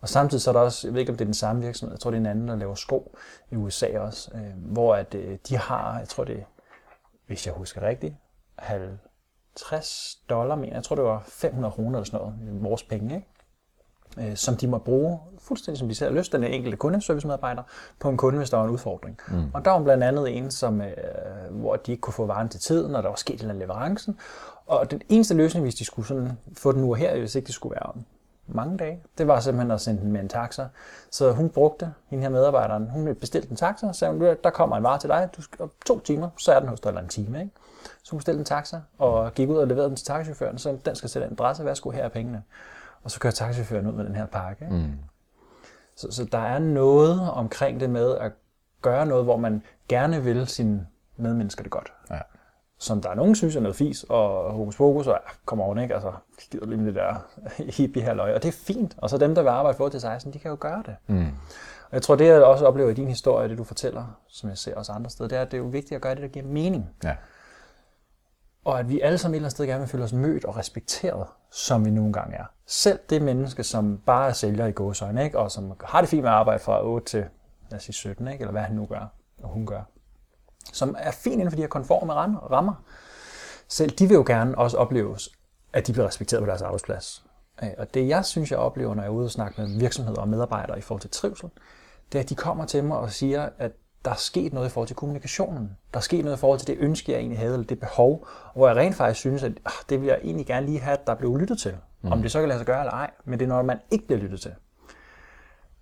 Og 0.00 0.08
samtidig 0.08 0.42
så 0.42 0.50
er 0.50 0.52
der 0.52 0.60
også, 0.60 0.88
jeg 0.88 0.94
ved 0.94 1.00
ikke 1.00 1.12
om 1.12 1.16
det 1.16 1.24
er 1.24 1.26
den 1.26 1.34
samme 1.34 1.62
virksomhed, 1.62 1.94
jeg 1.94 2.00
tror 2.00 2.10
det 2.10 2.16
er 2.16 2.20
en 2.20 2.26
anden, 2.26 2.48
der 2.48 2.56
laver 2.56 2.74
sko 2.74 3.16
i 3.50 3.56
USA 3.56 3.98
også, 3.98 4.30
øh, 4.34 4.72
hvor 4.72 4.94
at, 4.94 5.14
øh, 5.14 5.38
de 5.48 5.56
har, 5.56 5.98
jeg 5.98 6.08
tror 6.08 6.24
det, 6.24 6.44
hvis 7.26 7.46
jeg 7.46 7.54
husker 7.54 7.82
rigtigt, 7.82 8.14
50 8.58 10.18
dollar, 10.30 10.54
men 10.54 10.72
jeg 10.72 10.84
tror 10.84 10.96
det 10.96 11.04
var 11.04 11.24
500 11.26 11.72
kroner 11.72 11.98
eller 11.98 12.04
sådan 12.04 12.20
noget, 12.20 12.62
vores 12.62 12.82
penge, 12.82 13.14
ikke? 13.14 13.26
Øh, 14.18 14.36
som 14.36 14.56
de 14.56 14.66
må 14.66 14.78
bruge, 14.78 15.18
fuldstændig 15.38 15.78
som 15.78 15.88
de 15.88 15.94
selv 15.94 16.12
har 16.12 16.18
lyst, 16.18 16.32
den 16.32 16.44
enkelte 16.44 16.76
kundeservice-medarbejder, 16.76 17.62
på 18.00 18.08
en 18.08 18.16
kunde, 18.16 18.38
hvis 18.38 18.50
der 18.50 18.56
var 18.56 18.64
en 18.64 18.70
udfordring. 18.70 19.18
Mm. 19.28 19.50
Og 19.54 19.64
der 19.64 19.70
var 19.70 19.82
blandt 19.82 20.04
andet 20.04 20.36
en, 20.36 20.50
som, 20.50 20.80
øh, 20.80 20.90
hvor 21.50 21.76
de 21.76 21.92
ikke 21.92 22.00
kunne 22.00 22.14
få 22.14 22.26
varen 22.26 22.48
til 22.48 22.60
tiden, 22.60 22.94
og 22.94 23.02
der 23.02 23.08
var 23.08 23.16
sket 23.16 23.42
en 23.42 23.58
leverancen. 23.58 24.18
Og 24.66 24.90
den 24.90 25.02
eneste 25.08 25.34
løsning, 25.34 25.64
hvis 25.64 25.74
de 25.74 25.84
skulle 25.84 26.08
sådan 26.08 26.32
få 26.52 26.72
den 26.72 26.80
nu 26.80 26.90
og 26.90 26.96
her, 26.96 27.18
hvis 27.18 27.34
ikke 27.34 27.46
det 27.46 27.54
skulle 27.54 27.74
være 27.74 27.92
mange 28.48 28.76
dage. 28.76 29.02
Det 29.18 29.28
var 29.28 29.40
simpelthen 29.40 29.70
at 29.70 29.80
sende 29.80 30.00
den 30.00 30.12
med 30.12 30.20
en 30.20 30.28
taxa. 30.28 30.66
Så 31.10 31.32
hun 31.32 31.48
brugte, 31.48 31.92
hende 32.06 32.22
her 32.22 32.30
medarbejderen, 32.30 32.90
hun 32.90 33.14
bestilte 33.14 33.50
en 33.50 33.56
taxa, 33.56 33.88
og 33.88 33.94
sagde, 33.94 34.36
der 34.44 34.50
kommer 34.50 34.76
en 34.76 34.82
vare 34.82 34.98
til 34.98 35.08
dig, 35.08 35.28
du 35.36 35.42
skal 35.42 35.66
to 35.86 36.00
timer, 36.00 36.28
så 36.38 36.52
er 36.52 36.60
den 36.60 36.68
hos 36.68 36.80
dig, 36.80 36.88
eller 36.88 37.02
en 37.02 37.08
time. 37.08 37.40
Ikke? 37.40 37.52
Så 38.02 38.10
hun 38.10 38.18
bestilte 38.18 38.38
en 38.38 38.44
taxa, 38.44 38.80
og 38.98 39.34
gik 39.34 39.48
ud 39.48 39.56
og 39.56 39.66
leverede 39.66 39.88
den 39.88 39.96
til 39.96 40.06
taxichaufføren, 40.06 40.58
så 40.58 40.78
den 40.84 40.94
skal 40.94 41.10
sætte 41.10 41.26
en 41.26 41.32
adresse, 41.32 41.64
værsgo, 41.64 41.90
her 41.90 42.04
er 42.04 42.08
pengene. 42.08 42.42
Og 43.02 43.10
så 43.10 43.20
kører 43.20 43.32
taxichaufføren 43.32 43.86
ud 43.86 43.92
med 43.92 44.04
den 44.04 44.14
her 44.14 44.26
pakke. 44.26 44.64
Ikke? 44.64 44.76
Mm. 44.76 44.92
Så, 45.96 46.10
så 46.10 46.24
der 46.24 46.38
er 46.38 46.58
noget 46.58 47.30
omkring 47.30 47.80
det 47.80 47.90
med 47.90 48.16
at 48.16 48.32
gøre 48.82 49.06
noget, 49.06 49.24
hvor 49.24 49.36
man 49.36 49.62
gerne 49.88 50.22
vil 50.22 50.46
sine 50.46 50.86
medmennesker 51.16 51.62
det 51.62 51.72
godt. 51.72 51.92
Ja 52.10 52.18
som 52.78 53.02
der 53.02 53.10
er 53.10 53.14
nogen 53.14 53.34
synes 53.34 53.56
er 53.56 53.60
noget 53.60 53.76
fis, 53.76 54.04
og 54.08 54.52
hokus 54.52 54.76
pokus, 54.76 55.06
og 55.06 55.12
ja, 55.12 55.32
kommer 55.44 55.64
over, 55.64 55.80
ikke? 55.80 55.94
Altså, 55.94 56.12
gider 56.50 56.66
lige 56.66 56.86
det 56.86 56.94
der 56.94 57.14
hippie 57.76 58.02
her 58.02 58.14
løg. 58.14 58.34
Og 58.34 58.42
det 58.42 58.48
er 58.48 58.52
fint. 58.52 58.94
Og 58.96 59.10
så 59.10 59.18
dem, 59.18 59.34
der 59.34 59.42
vil 59.42 59.48
arbejde 59.48 59.76
for 59.76 59.88
til 59.88 60.00
16, 60.00 60.32
de 60.32 60.38
kan 60.38 60.50
jo 60.50 60.56
gøre 60.60 60.82
det. 60.86 60.96
Mm. 61.06 61.26
Og 61.88 61.92
jeg 61.92 62.02
tror, 62.02 62.16
det 62.16 62.26
jeg 62.26 62.42
også 62.42 62.66
oplever 62.66 62.90
i 62.90 62.94
din 62.94 63.08
historie, 63.08 63.48
det 63.48 63.58
du 63.58 63.64
fortæller, 63.64 64.18
som 64.28 64.48
jeg 64.48 64.58
ser 64.58 64.76
også 64.76 64.92
andre 64.92 65.10
steder, 65.10 65.28
det 65.28 65.38
er, 65.38 65.42
at 65.42 65.50
det 65.50 65.56
er 65.56 65.62
jo 65.62 65.68
vigtigt 65.68 65.92
at 65.92 66.02
gøre 66.02 66.14
det, 66.14 66.22
der 66.22 66.28
giver 66.28 66.46
mening. 66.46 66.90
Ja. 67.04 67.14
Og 68.64 68.78
at 68.78 68.88
vi 68.88 69.00
alle 69.00 69.18
sammen 69.18 69.34
et 69.34 69.36
eller 69.36 69.46
andet 69.46 69.56
sted 69.56 69.66
gerne 69.66 69.80
vil 69.80 69.88
føle 69.88 70.04
os 70.04 70.12
mødt 70.12 70.44
og 70.44 70.56
respekteret, 70.56 71.26
som 71.50 71.84
vi 71.84 71.90
nogle 71.90 72.12
gange 72.12 72.36
er. 72.36 72.44
Selv 72.66 72.98
det 73.10 73.22
menneske, 73.22 73.64
som 73.64 73.98
bare 74.06 74.28
er 74.28 74.32
sælger 74.32 74.66
i 74.66 74.72
gåsøjne, 74.72 75.24
ikke? 75.24 75.38
og 75.38 75.50
som 75.50 75.72
har 75.84 76.00
det 76.00 76.10
fint 76.10 76.22
med 76.22 76.30
at 76.30 76.36
arbejde 76.36 76.62
fra 76.62 76.84
8 76.84 77.06
til 77.06 77.24
lad 77.70 77.76
os 77.76 77.82
sige 77.82 77.94
17, 77.94 78.28
ikke? 78.28 78.42
eller 78.42 78.52
hvad 78.52 78.62
han 78.62 78.76
nu 78.76 78.86
gør, 78.86 79.12
og 79.42 79.48
hun 79.48 79.66
gør 79.66 79.82
som 80.72 80.96
er 80.98 81.10
fint 81.10 81.34
inden 81.34 81.50
for 81.50 81.56
de 81.56 81.62
her 81.62 81.68
konforme 81.68 82.12
rammer. 82.12 82.74
Selv 83.68 83.90
de 83.90 84.08
vil 84.08 84.14
jo 84.14 84.24
gerne 84.26 84.58
også 84.58 84.76
opleve, 84.76 85.16
at 85.72 85.86
de 85.86 85.92
bliver 85.92 86.06
respekteret 86.06 86.42
på 86.42 86.46
deres 86.46 86.62
arbejdsplads. 86.62 87.24
Øh, 87.62 87.68
og 87.78 87.94
det 87.94 88.08
jeg 88.08 88.24
synes, 88.24 88.50
jeg 88.50 88.58
oplever, 88.58 88.94
når 88.94 89.02
jeg 89.02 89.08
er 89.08 89.12
ude 89.12 89.24
og 89.24 89.30
snakke 89.30 89.60
med 89.60 89.78
virksomheder 89.78 90.20
og 90.20 90.28
medarbejdere 90.28 90.78
i 90.78 90.80
forhold 90.80 91.00
til 91.00 91.10
trivsel, 91.10 91.48
det 92.12 92.18
er, 92.18 92.22
at 92.22 92.28
de 92.28 92.34
kommer 92.34 92.66
til 92.66 92.84
mig 92.84 92.98
og 92.98 93.10
siger, 93.10 93.48
at 93.58 93.72
der 94.04 94.10
er 94.10 94.16
sket 94.16 94.52
noget 94.52 94.66
i 94.66 94.70
forhold 94.70 94.86
til 94.86 94.96
kommunikationen. 94.96 95.76
Der 95.92 95.98
er 95.98 96.02
sket 96.02 96.24
noget 96.24 96.36
i 96.36 96.40
forhold 96.40 96.58
til 96.58 96.68
det 96.68 96.76
ønske, 96.78 97.12
jeg 97.12 97.18
egentlig 97.18 97.38
havde, 97.38 97.52
eller 97.52 97.66
det 97.66 97.80
behov, 97.80 98.26
hvor 98.54 98.68
jeg 98.68 98.76
rent 98.76 98.94
faktisk 98.94 99.20
synes, 99.20 99.42
at 99.42 99.52
ah, 99.66 99.72
det 99.88 100.00
vil 100.00 100.06
jeg 100.06 100.18
egentlig 100.22 100.46
gerne 100.46 100.66
lige 100.66 100.80
have, 100.80 100.98
at 100.98 101.06
der 101.06 101.14
blev 101.14 101.36
lyttet 101.36 101.58
til. 101.58 101.76
Mm. 102.02 102.12
Om 102.12 102.22
det 102.22 102.32
så 102.32 102.40
kan 102.40 102.48
lade 102.48 102.58
sig 102.58 102.66
gøre 102.66 102.80
eller 102.80 102.92
ej, 102.92 103.10
men 103.24 103.38
det 103.38 103.44
er 103.44 103.48
når 103.48 103.62
man 103.62 103.78
ikke 103.90 104.06
bliver 104.06 104.20
lyttet 104.20 104.40
til. 104.40 104.54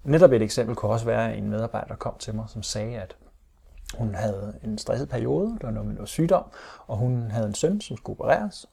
Netop 0.05 0.33
et 0.33 0.43
eksempel 0.43 0.77
kunne 0.77 0.93
også 0.93 1.07
være 1.07 1.37
en 1.37 1.51
medarbejder, 1.51 1.87
der 1.87 1.95
kom 1.95 2.15
til 2.19 2.35
mig, 2.35 2.45
som 2.49 2.63
sagde, 2.63 2.97
at 2.97 3.17
hun 3.95 4.15
havde 4.15 4.59
en 4.65 4.79
stresset 4.79 5.09
periode, 5.09 5.57
der 5.61 5.67
var 5.67 5.71
noget 5.71 5.87
med 5.87 5.95
noget 5.95 6.09
sygdom, 6.09 6.45
og 6.87 6.97
hun 6.97 7.31
havde 7.31 7.47
en 7.47 7.55
søn, 7.55 7.81
som 7.81 7.97
skulle 7.97 8.21
opereres. 8.21 8.67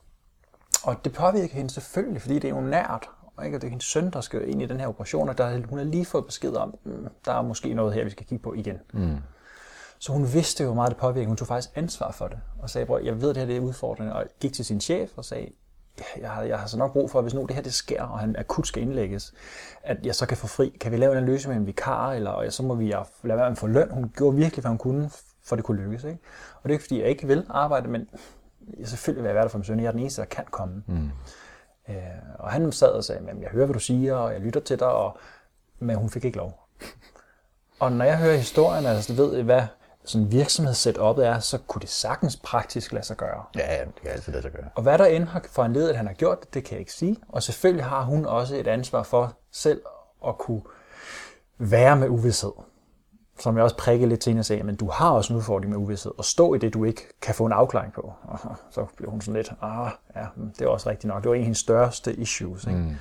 Og 0.84 1.04
det 1.04 1.12
påvirker 1.12 1.54
hende 1.54 1.70
selvfølgelig, 1.70 2.22
fordi 2.22 2.34
det 2.34 2.44
er 2.44 2.54
jo 2.54 2.60
nært, 2.60 3.08
og 3.36 3.44
ikke? 3.44 3.58
det 3.58 3.64
er 3.64 3.68
hendes 3.68 3.84
søn, 3.84 4.10
der 4.10 4.20
skal 4.20 4.48
ind 4.48 4.62
i 4.62 4.66
den 4.66 4.80
her 4.80 4.86
operation, 4.86 5.28
og 5.28 5.38
der, 5.38 5.66
hun 5.66 5.78
har 5.78 5.84
lige 5.84 6.04
fået 6.04 6.26
besked 6.26 6.54
om, 6.54 6.74
mm, 6.84 7.08
der 7.24 7.32
er 7.32 7.42
måske 7.42 7.74
noget 7.74 7.94
her, 7.94 8.04
vi 8.04 8.10
skal 8.10 8.26
kigge 8.26 8.42
på 8.42 8.54
igen. 8.54 8.78
Mm. 8.92 9.16
Så 9.98 10.12
hun 10.12 10.32
vidste 10.32 10.62
jo, 10.62 10.68
hvor 10.68 10.74
meget 10.74 10.90
det 10.90 10.98
påvirker. 10.98 11.28
Hun 11.28 11.36
tog 11.36 11.48
faktisk 11.48 11.76
ansvar 11.76 12.12
for 12.12 12.28
det, 12.28 12.38
og 12.62 12.70
sagde, 12.70 12.86
bror, 12.86 12.98
jeg 12.98 13.20
ved, 13.20 13.28
det 13.28 13.36
her 13.36 13.46
det 13.46 13.56
er 13.56 13.60
udfordrende, 13.60 14.12
og 14.14 14.24
gik 14.40 14.52
til 14.52 14.64
sin 14.64 14.80
chef 14.80 15.10
og 15.16 15.24
sagde, 15.24 15.48
jeg 16.20 16.30
har, 16.30 16.42
jeg 16.42 16.58
har 16.58 16.66
så 16.66 16.78
nok 16.78 16.92
brug 16.92 17.10
for, 17.10 17.18
at 17.18 17.24
hvis 17.24 17.34
nu 17.34 17.42
det 17.42 17.54
her 17.54 17.62
det 17.62 17.74
sker, 17.74 18.02
og 18.02 18.18
han 18.18 18.36
akut 18.38 18.66
skal 18.66 18.82
indlægges, 18.82 19.34
at 19.82 20.06
jeg 20.06 20.14
så 20.14 20.26
kan 20.26 20.36
få 20.36 20.46
fri. 20.46 20.76
Kan 20.80 20.92
vi 20.92 20.96
lave 20.96 21.18
en 21.18 21.24
løsning 21.24 21.54
med 21.54 21.60
en 21.60 21.66
vikar, 21.66 22.12
eller 22.12 22.30
og 22.30 22.52
så 22.52 22.62
må 22.62 22.74
vi 22.74 22.84
lade 22.84 23.04
være 23.22 23.36
med 23.36 23.44
at 23.44 23.58
få 23.58 23.66
løn. 23.66 23.90
Hun 23.90 24.12
gjorde 24.16 24.36
virkelig, 24.36 24.60
hvad 24.60 24.68
hun 24.68 24.78
kunne, 24.78 25.10
for 25.44 25.56
det 25.56 25.64
kunne 25.64 25.82
lykkes. 25.82 26.04
Ikke? 26.04 26.18
Og 26.56 26.62
det 26.62 26.70
er 26.70 26.72
ikke, 26.72 26.82
fordi 26.82 27.00
jeg 27.00 27.08
ikke 27.08 27.26
vil 27.26 27.46
arbejde, 27.50 27.88
men 27.88 28.08
jeg 28.78 28.88
selvfølgelig 28.88 29.22
vil 29.22 29.28
jeg 29.28 29.34
være 29.34 29.44
der 29.44 29.48
for 29.48 29.58
min 29.58 29.64
søn. 29.64 29.80
Jeg 29.80 29.86
er 29.86 29.90
den 29.90 30.00
eneste, 30.00 30.20
der 30.20 30.26
kan 30.26 30.44
komme. 30.50 30.82
Mm. 30.86 31.10
Øh, 31.88 31.96
og 32.38 32.50
han 32.52 32.72
sad 32.72 32.88
og 32.88 33.04
sagde, 33.04 33.30
at 33.30 33.40
jeg 33.40 33.48
hører, 33.48 33.66
hvad 33.66 33.74
du 33.74 33.80
siger, 33.80 34.14
og 34.14 34.32
jeg 34.32 34.40
lytter 34.40 34.60
til 34.60 34.78
dig, 34.78 34.88
og, 34.88 35.18
men 35.78 35.96
hun 35.96 36.10
fik 36.10 36.24
ikke 36.24 36.38
lov. 36.38 36.68
og 37.80 37.92
når 37.92 38.04
jeg 38.04 38.18
hører 38.18 38.36
historien, 38.36 38.86
altså 38.86 39.14
ved 39.14 39.42
hvad 39.42 39.62
sådan 40.04 40.32
virksomhedssetupet 40.32 41.26
er, 41.26 41.38
så 41.38 41.58
kunne 41.58 41.80
det 41.80 41.88
sagtens 41.88 42.36
praktisk 42.36 42.92
lade 42.92 43.04
sig 43.04 43.16
gøre. 43.16 43.44
Ja, 43.56 43.84
det 43.84 44.02
kan 44.02 44.10
altid 44.10 44.32
lade 44.32 44.42
sig 44.42 44.52
gøre. 44.52 44.68
Og 44.74 44.82
hvad 44.82 44.98
der 44.98 45.04
end 45.04 45.24
har 45.24 45.44
foranledet, 45.50 45.88
at 45.88 45.96
han 45.96 46.06
har 46.06 46.14
gjort 46.14 46.40
det, 46.40 46.54
det 46.54 46.64
kan 46.64 46.72
jeg 46.72 46.80
ikke 46.80 46.92
sige. 46.92 47.16
Og 47.28 47.42
selvfølgelig 47.42 47.84
har 47.84 48.02
hun 48.02 48.26
også 48.26 48.56
et 48.56 48.66
ansvar 48.66 49.02
for 49.02 49.36
selv 49.52 49.82
at 50.26 50.38
kunne 50.38 50.62
være 51.58 51.96
med 51.96 52.08
uvidshed. 52.08 52.52
som 53.40 53.56
jeg 53.56 53.64
også 53.64 53.76
prikkede 53.76 54.08
lidt 54.08 54.20
til 54.20 54.38
at 54.38 54.46
sagde, 54.46 54.62
men 54.62 54.76
du 54.76 54.90
har 54.90 55.10
også 55.10 55.32
en 55.32 55.36
udfordring 55.36 55.70
med 55.70 55.78
uvidshed, 55.78 56.12
og 56.18 56.24
stå 56.24 56.54
i 56.54 56.58
det, 56.58 56.74
du 56.74 56.84
ikke 56.84 57.02
kan 57.22 57.34
få 57.34 57.46
en 57.46 57.52
afklaring 57.52 57.92
på. 57.92 58.12
Og 58.22 58.38
så 58.70 58.86
blev 58.96 59.10
hun 59.10 59.20
sådan 59.20 59.36
lidt, 59.36 59.52
ah, 59.62 59.90
ja, 60.16 60.26
det 60.58 60.64
er 60.64 60.68
også 60.68 60.90
rigtigt 60.90 61.08
nok. 61.08 61.22
Det 61.22 61.28
var 61.28 61.34
en 61.34 61.40
af 61.40 61.44
hendes 61.44 61.58
største 61.58 62.14
issues. 62.14 62.66
Ikke? 62.66 62.78
Mm. 62.78 62.96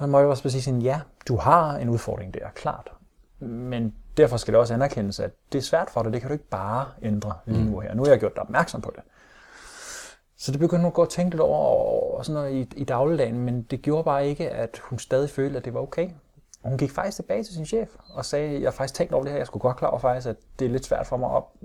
Så 0.00 0.06
må 0.06 0.18
jeg 0.18 0.28
også 0.28 0.42
bare 0.42 0.50
sige, 0.50 0.78
ja, 0.78 1.00
du 1.28 1.36
har 1.36 1.76
en 1.76 1.88
udfordring 1.88 2.34
der, 2.34 2.48
klart. 2.54 2.92
Men 3.40 3.94
derfor 4.16 4.36
skal 4.36 4.52
det 4.52 4.60
også 4.60 4.74
anerkendes, 4.74 5.20
at 5.20 5.30
det 5.52 5.58
er 5.58 5.62
svært 5.62 5.90
for 5.90 6.02
dig. 6.02 6.12
Det 6.12 6.20
kan 6.20 6.28
du 6.28 6.32
ikke 6.32 6.48
bare 6.48 6.86
ændre 7.02 7.34
lige 7.46 7.64
nu 7.64 7.80
her. 7.80 7.94
Nu 7.94 8.02
har 8.02 8.10
jeg 8.10 8.20
gjort 8.20 8.34
dig 8.34 8.42
opmærksom 8.42 8.80
på 8.80 8.92
det. 8.96 9.02
Så 10.36 10.52
det 10.52 10.60
begyndte 10.60 10.82
hun 10.82 10.86
at 10.86 10.94
gå 10.94 11.02
og 11.02 11.08
tænke 11.08 11.30
lidt 11.30 11.40
over 11.40 12.16
og 12.18 12.24
sådan 12.24 12.42
noget 12.42 12.54
i, 12.54 12.80
i 12.80 12.84
dagligdagen, 12.84 13.38
men 13.38 13.62
det 13.62 13.82
gjorde 13.82 14.04
bare 14.04 14.28
ikke, 14.28 14.50
at 14.50 14.80
hun 14.82 14.98
stadig 14.98 15.30
følte, 15.30 15.58
at 15.58 15.64
det 15.64 15.74
var 15.74 15.80
okay. 15.80 16.10
Hun 16.62 16.78
gik 16.78 16.90
faktisk 16.90 17.16
tilbage 17.16 17.44
til 17.44 17.54
sin 17.54 17.66
chef 17.66 17.88
og 18.14 18.24
sagde, 18.24 18.52
jeg 18.52 18.66
har 18.66 18.70
faktisk 18.70 18.94
tænkt 18.94 19.12
over 19.12 19.22
det 19.22 19.32
her, 19.32 19.38
jeg 19.38 19.46
skulle 19.46 19.60
godt 19.60 19.76
klar 19.76 19.88
over 19.88 19.98
faktisk, 19.98 20.26
at 20.26 20.36
det 20.58 20.64
er 20.64 20.70
lidt 20.70 20.84
svært 20.84 21.06
for 21.06 21.16
mig, 21.16 21.28
og 21.28 21.56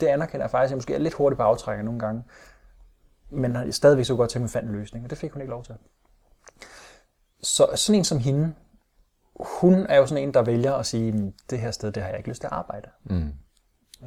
det 0.00 0.06
anerkender 0.06 0.44
jeg 0.44 0.50
faktisk, 0.50 0.68
at 0.68 0.70
jeg 0.70 0.76
måske 0.76 0.94
er 0.94 0.98
lidt 0.98 1.14
hurtigt 1.14 1.36
på 1.36 1.42
aftrækker 1.42 1.84
nogle 1.84 2.00
gange, 2.00 2.24
men 3.30 3.72
stadigvæk 3.72 4.04
så 4.04 4.16
godt 4.16 4.30
til, 4.30 4.38
at 4.38 4.40
man 4.40 4.48
fandt 4.48 4.68
en 4.68 4.74
løsning, 4.74 5.04
og 5.04 5.10
det 5.10 5.18
fik 5.18 5.32
hun 5.32 5.42
ikke 5.42 5.50
lov 5.50 5.64
til. 5.64 5.74
Så 7.42 7.66
sådan 7.74 7.98
en 7.98 8.04
som 8.04 8.18
hende, 8.18 8.54
hun 9.40 9.86
er 9.88 9.96
jo 9.96 10.06
sådan 10.06 10.22
en, 10.22 10.34
der 10.34 10.42
vælger 10.42 10.72
at 10.72 10.86
sige, 10.86 11.32
det 11.50 11.58
her 11.58 11.70
sted, 11.70 11.92
det 11.92 12.02
har 12.02 12.10
jeg 12.10 12.18
ikke 12.18 12.28
lyst 12.28 12.40
til 12.40 12.46
at 12.46 12.52
arbejde. 12.52 12.88
Mm. 13.04 13.32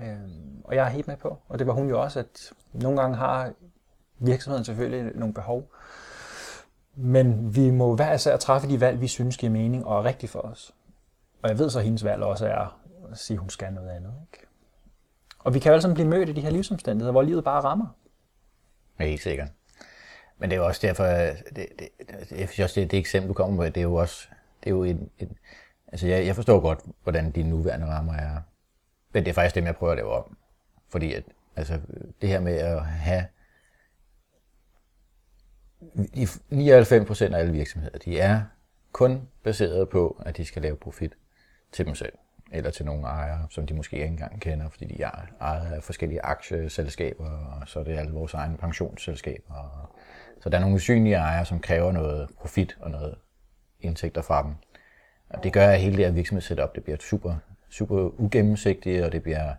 Øhm, 0.03 0.61
og 0.63 0.75
jeg 0.75 0.85
er 0.85 0.89
helt 0.89 1.07
med 1.07 1.17
på, 1.17 1.37
og 1.47 1.59
det 1.59 1.67
var 1.67 1.73
hun 1.73 1.89
jo 1.89 2.01
også, 2.01 2.19
at 2.19 2.51
nogle 2.73 3.01
gange 3.01 3.17
har 3.17 3.53
virksomheden 4.19 4.65
selvfølgelig 4.65 5.11
nogle 5.15 5.33
behov, 5.33 5.71
men 6.95 7.55
vi 7.55 7.71
må 7.71 7.95
hver 7.95 8.13
især 8.13 8.37
træffe 8.37 8.67
de 8.67 8.81
valg, 8.81 9.01
vi 9.01 9.07
synes 9.07 9.37
giver 9.37 9.51
mening 9.51 9.85
og 9.85 9.99
er 9.99 10.03
rigtigt 10.03 10.31
for 10.31 10.39
os. 10.39 10.73
Og 11.41 11.49
jeg 11.49 11.59
ved 11.59 11.69
så, 11.69 11.79
at 11.79 11.85
hendes 11.85 12.03
valg 12.03 12.23
også 12.23 12.47
er 12.47 12.79
at 13.11 13.17
sige, 13.17 13.35
at 13.35 13.39
hun 13.39 13.49
skal 13.49 13.73
noget 13.73 13.89
andet. 13.89 14.13
Ikke? 14.21 14.47
Og 15.39 15.53
vi 15.53 15.59
kan 15.59 15.69
jo 15.69 15.73
alle 15.73 15.81
sammen 15.81 15.95
blive 15.95 16.07
mødt 16.07 16.29
i 16.29 16.33
de 16.33 16.41
her 16.41 16.49
livsomstændigheder, 16.49 17.11
hvor 17.11 17.21
livet 17.21 17.43
bare 17.43 17.61
rammer. 17.61 17.87
Ja, 18.99 19.05
helt 19.05 19.21
sikkert. 19.21 19.47
Men 20.37 20.49
det 20.49 20.55
er 20.55 20.59
jo 20.59 20.67
også 20.67 20.87
derfor, 20.87 21.03
det, 21.03 21.35
det, 21.55 21.89
det, 21.99 22.31
jeg 22.31 22.49
synes 22.49 22.59
også, 22.59 22.79
det, 22.79 22.91
det 22.91 22.99
eksempel, 22.99 23.29
du 23.29 23.33
kommer 23.33 23.63
med, 23.63 23.71
det 23.71 23.81
er 23.81 23.83
jo 23.83 23.95
også, 23.95 24.27
det 24.63 24.69
er 24.69 24.71
jo 24.71 24.83
en, 24.83 25.09
en 25.19 25.37
altså 25.87 26.07
jeg, 26.07 26.25
jeg 26.25 26.35
forstår 26.35 26.59
godt, 26.59 26.79
hvordan 27.03 27.31
de 27.31 27.43
nuværende 27.43 27.87
rammer 27.87 28.13
er, 28.13 28.41
men 29.13 29.23
det 29.23 29.29
er 29.29 29.33
faktisk 29.33 29.55
dem, 29.55 29.65
jeg 29.65 29.75
prøver 29.75 29.91
at 29.91 29.97
lave 29.97 30.11
om. 30.11 30.37
Fordi 30.89 31.13
at, 31.13 31.23
altså, 31.55 31.79
det 32.21 32.29
her 32.29 32.39
med 32.39 32.53
at 32.53 32.85
have 32.85 33.25
99 36.49 37.07
procent 37.07 37.35
af 37.35 37.39
alle 37.39 37.51
virksomheder, 37.51 37.97
de 37.97 38.19
er 38.19 38.41
kun 38.91 39.27
baseret 39.43 39.89
på, 39.89 40.21
at 40.25 40.37
de 40.37 40.45
skal 40.45 40.61
lave 40.61 40.75
profit 40.75 41.13
til 41.71 41.85
dem 41.85 41.95
selv, 41.95 42.13
eller 42.51 42.71
til 42.71 42.85
nogle 42.85 43.03
ejere, 43.07 43.47
som 43.49 43.67
de 43.67 43.73
måske 43.73 43.95
ikke 43.95 44.07
engang 44.07 44.41
kender, 44.41 44.69
fordi 44.69 44.85
de 44.85 45.03
er 45.03 45.11
ejet 45.41 45.73
af 45.73 45.83
forskellige 45.83 46.21
aktieselskaber, 46.21 47.29
og 47.29 47.67
så 47.67 47.79
er 47.79 47.83
det 47.83 47.97
alle 47.97 48.11
vores 48.11 48.33
egne 48.33 48.57
pensionsselskaber. 48.57 49.91
Så 50.41 50.49
der 50.49 50.57
er 50.57 50.61
nogle 50.61 50.75
usynlige 50.75 51.15
ejere, 51.15 51.45
som 51.45 51.59
kræver 51.59 51.91
noget 51.91 52.29
profit 52.37 52.77
og 52.79 52.91
noget 52.91 53.15
indtægter 53.81 54.21
fra 54.21 54.43
dem. 54.43 54.51
Og 55.29 55.43
det 55.43 55.53
gør, 55.53 55.67
at 55.67 55.79
hele 55.79 55.97
det 55.97 56.05
her 56.05 56.11
virksomhedssetup 56.11 56.75
det 56.75 56.83
bliver 56.83 56.97
super, 56.99 57.35
super 57.69 58.21
ugennemsigtigt, 58.21 59.03
og 59.03 59.11
det 59.11 59.23
bliver 59.23 59.53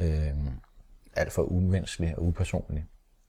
øh, 0.00 0.34
alt 1.16 1.32
for 1.32 1.42
umenneskeligt 1.42 2.14
og 2.14 2.22
upersonligt 2.22 2.84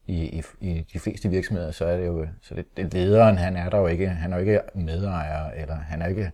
i, 0.06 0.38
i, 0.38 0.42
i 0.60 0.86
de 0.92 0.98
fleste 0.98 1.28
virksomheder, 1.28 1.70
så 1.70 1.84
er 1.84 1.96
det 1.96 2.06
jo, 2.06 2.26
så 2.40 2.54
det, 2.54 2.76
det 2.76 2.94
lederen, 2.94 3.38
han 3.38 3.56
er 3.56 3.70
der 3.70 3.78
jo 3.78 3.86
ikke, 3.86 4.08
han 4.08 4.32
er 4.32 4.36
jo 4.36 4.40
ikke 4.40 4.60
medejer, 4.74 5.50
eller 5.50 5.74
han 5.74 6.02
er 6.02 6.06
ikke, 6.06 6.32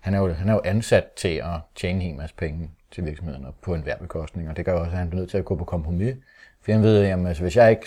han 0.00 0.14
er 0.14 0.18
jo, 0.18 0.32
han 0.32 0.48
er 0.48 0.52
jo 0.52 0.60
ansat 0.64 1.04
til 1.16 1.36
at 1.36 1.60
tjene 1.74 2.00
en 2.00 2.06
hel 2.06 2.16
masse 2.16 2.34
penge 2.36 2.70
til 2.90 3.04
virksomheden 3.04 3.46
på 3.62 3.74
en 3.74 3.84
bekostning, 4.00 4.48
og 4.48 4.56
det 4.56 4.64
gør 4.64 4.72
også, 4.72 4.90
at 4.90 4.98
han 4.98 5.08
er 5.12 5.14
nødt 5.14 5.30
til 5.30 5.38
at 5.38 5.44
gå 5.44 5.56
på 5.56 5.64
kompromis. 5.64 6.16
For 6.62 6.72
han 6.72 6.82
ved, 6.82 7.04
at 7.04 7.26
altså, 7.26 7.42
hvis 7.42 7.56
jeg 7.56 7.70
ikke 7.70 7.86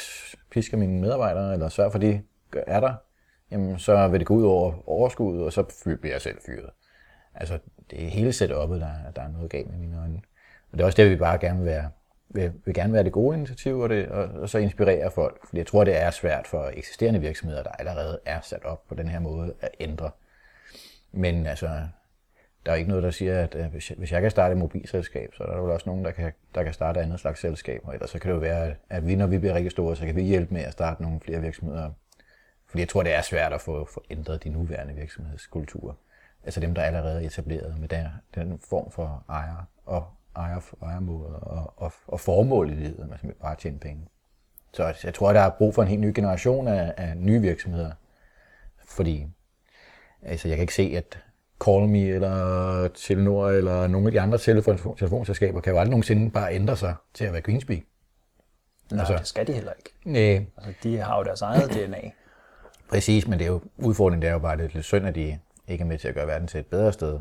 pisker 0.51 0.77
mine 0.77 1.01
medarbejdere, 1.01 1.53
eller 1.53 1.69
sørger 1.69 1.91
for, 1.91 1.97
at 1.97 2.01
de 2.01 2.21
er 2.67 2.79
der, 2.79 2.93
jamen, 3.53 3.79
så 3.79 4.07
vil 4.07 4.19
det 4.19 4.27
gå 4.27 4.33
ud 4.33 4.43
over 4.43 4.89
overskuddet, 4.89 5.45
og 5.45 5.53
så 5.53 5.63
bliver 6.01 6.13
jeg 6.13 6.21
selv 6.21 6.37
fyret. 6.45 6.69
Altså, 7.35 7.59
det 7.91 8.03
er 8.03 8.07
hele 8.07 8.29
setup'et, 8.29 8.79
der, 8.79 9.11
der 9.15 9.21
er 9.21 9.27
noget 9.27 9.51
galt 9.51 9.69
med 9.69 9.77
mine 9.77 9.99
øjne. 9.99 10.21
Og 10.71 10.77
det 10.77 10.81
er 10.81 10.85
også 10.85 11.01
det, 11.01 11.11
vi 11.11 11.15
bare 11.15 11.37
gerne 11.37 11.59
vil 11.59 11.65
være 11.65 11.89
vil, 12.33 12.51
vil 12.65 12.73
gerne 12.73 12.93
være 12.93 13.03
det 13.03 13.11
gode 13.11 13.37
initiativ, 13.37 13.79
og, 13.79 13.89
det, 13.89 14.07
og, 14.07 14.23
og 14.23 14.49
så 14.49 14.57
inspirere 14.57 15.11
folk. 15.11 15.47
Fordi 15.47 15.57
jeg 15.57 15.67
tror, 15.67 15.83
det 15.83 16.01
er 16.01 16.11
svært 16.11 16.47
for 16.47 16.71
eksisterende 16.73 17.19
virksomheder, 17.19 17.63
der 17.63 17.69
allerede 17.69 18.19
er 18.25 18.41
sat 18.41 18.63
op 18.63 18.87
på 18.87 18.95
den 18.95 19.07
her 19.07 19.19
måde, 19.19 19.53
at 19.61 19.69
ændre. 19.79 20.11
Men 21.11 21.47
altså, 21.47 21.69
der 22.65 22.71
er 22.71 22.75
ikke 22.75 22.89
noget, 22.89 23.03
der 23.03 23.11
siger, 23.11 23.39
at 23.39 23.55
øh, 23.55 23.65
hvis 23.65 23.89
jeg, 23.89 23.97
hvis 23.97 24.11
jeg 24.11 24.21
kan 24.21 24.31
starte 24.31 24.51
et 24.51 24.57
mobilselskab, 24.57 25.29
så 25.33 25.43
er 25.43 25.53
der 25.53 25.61
vel 25.61 25.71
også 25.71 25.89
nogen, 25.89 26.05
der 26.05 26.11
kan, 26.11 26.31
der 26.55 26.63
kan 26.63 26.73
starte 26.73 26.99
et 26.99 27.03
andet 27.03 27.19
slags 27.19 27.39
selskab. 27.39 27.81
Og 27.83 27.93
ellers 27.93 28.09
så 28.09 28.19
kan 28.19 28.29
det 28.29 28.35
jo 28.35 28.41
være, 28.41 28.75
at 28.89 29.07
vi, 29.07 29.15
når 29.15 29.27
vi 29.27 29.37
bliver 29.37 29.53
rigtig 29.53 29.71
store, 29.71 29.95
så 29.95 30.05
kan 30.05 30.15
vi 30.15 30.21
hjælpe 30.21 30.53
med 30.53 30.61
at 30.61 30.71
starte 30.71 31.01
nogle 31.01 31.19
flere 31.19 31.41
virksomheder. 31.41 31.91
Fordi 32.73 32.81
jeg 32.81 32.89
tror, 32.89 33.03
det 33.03 33.13
er 33.13 33.21
svært 33.21 33.53
at 33.53 33.61
få, 33.61 33.85
få 33.85 34.03
ændret 34.09 34.43
de 34.43 34.49
nuværende 34.49 34.93
virksomhedskulturer. 34.93 35.93
Altså 36.43 36.59
dem, 36.59 36.75
der 36.75 36.81
er 36.81 36.85
allerede 36.85 37.25
etableret 37.25 37.79
med 37.79 37.87
den, 37.87 38.07
den 38.35 38.59
form 38.69 38.91
for 38.91 39.23
ejer 39.29 39.67
og 39.85 40.05
ejer, 40.35 40.59
ejermåde 40.81 41.39
og, 41.39 41.73
og, 41.77 41.93
og 42.07 42.19
formål 42.19 42.69
i 42.69 42.73
livet, 42.73 42.95
simpelthen 42.97 43.33
bare 43.41 43.55
tjene 43.55 43.79
penge. 43.79 44.07
Så 44.71 44.93
jeg 45.03 45.13
tror, 45.13 45.29
at 45.29 45.35
der 45.35 45.41
er 45.41 45.49
brug 45.49 45.75
for 45.75 45.81
en 45.81 45.87
helt 45.87 46.01
ny 46.01 46.11
generation 46.15 46.67
af, 46.67 46.93
af 46.97 47.17
nye 47.17 47.41
virksomheder. 47.41 47.91
Fordi 48.87 49.27
altså, 50.21 50.47
jeg 50.47 50.57
kan 50.57 50.63
ikke 50.63 50.75
se, 50.75 50.93
at 50.97 51.19
CallMe 51.65 52.07
eller 52.07 52.87
Telenor 52.87 53.49
eller 53.49 53.87
nogle 53.87 54.07
af 54.07 54.11
de 54.11 54.21
andre 54.21 54.37
telefon, 54.37 54.97
telefonselskaber 54.97 55.61
kan 55.61 55.73
jo 55.73 55.79
aldrig 55.79 55.91
nogensinde 55.91 56.31
bare 56.31 56.53
ændre 56.53 56.77
sig 56.77 56.95
til 57.13 57.25
at 57.25 57.33
være 57.33 57.41
Greenspeak. 57.41 57.81
Nej, 58.91 58.99
altså, 58.99 59.17
det 59.17 59.27
skal 59.27 59.47
de 59.47 59.53
heller 59.53 59.73
ikke. 59.73 59.93
Nej. 60.05 60.45
Altså, 60.57 60.73
de 60.83 60.97
har 60.97 61.17
jo 61.17 61.23
deres 61.23 61.41
eget 61.41 61.69
DNA. 61.69 62.11
Præcis, 62.93 63.27
men 63.27 63.39
det 63.39 63.45
er 63.45 63.51
jo, 63.51 63.61
udfordringen 63.77 64.21
det 64.21 64.27
er 64.27 64.33
jo 64.33 64.39
bare, 64.39 64.53
at 64.53 64.59
det 64.59 64.65
er 64.65 64.69
lidt 64.73 64.85
synd, 64.85 65.07
at 65.07 65.15
de 65.15 65.39
ikke 65.67 65.81
er 65.81 65.85
med 65.85 65.97
til 65.97 66.07
at 66.07 66.15
gøre 66.15 66.27
verden 66.27 66.47
til 66.47 66.59
et 66.59 66.65
bedre 66.65 66.93
sted. 66.93 67.19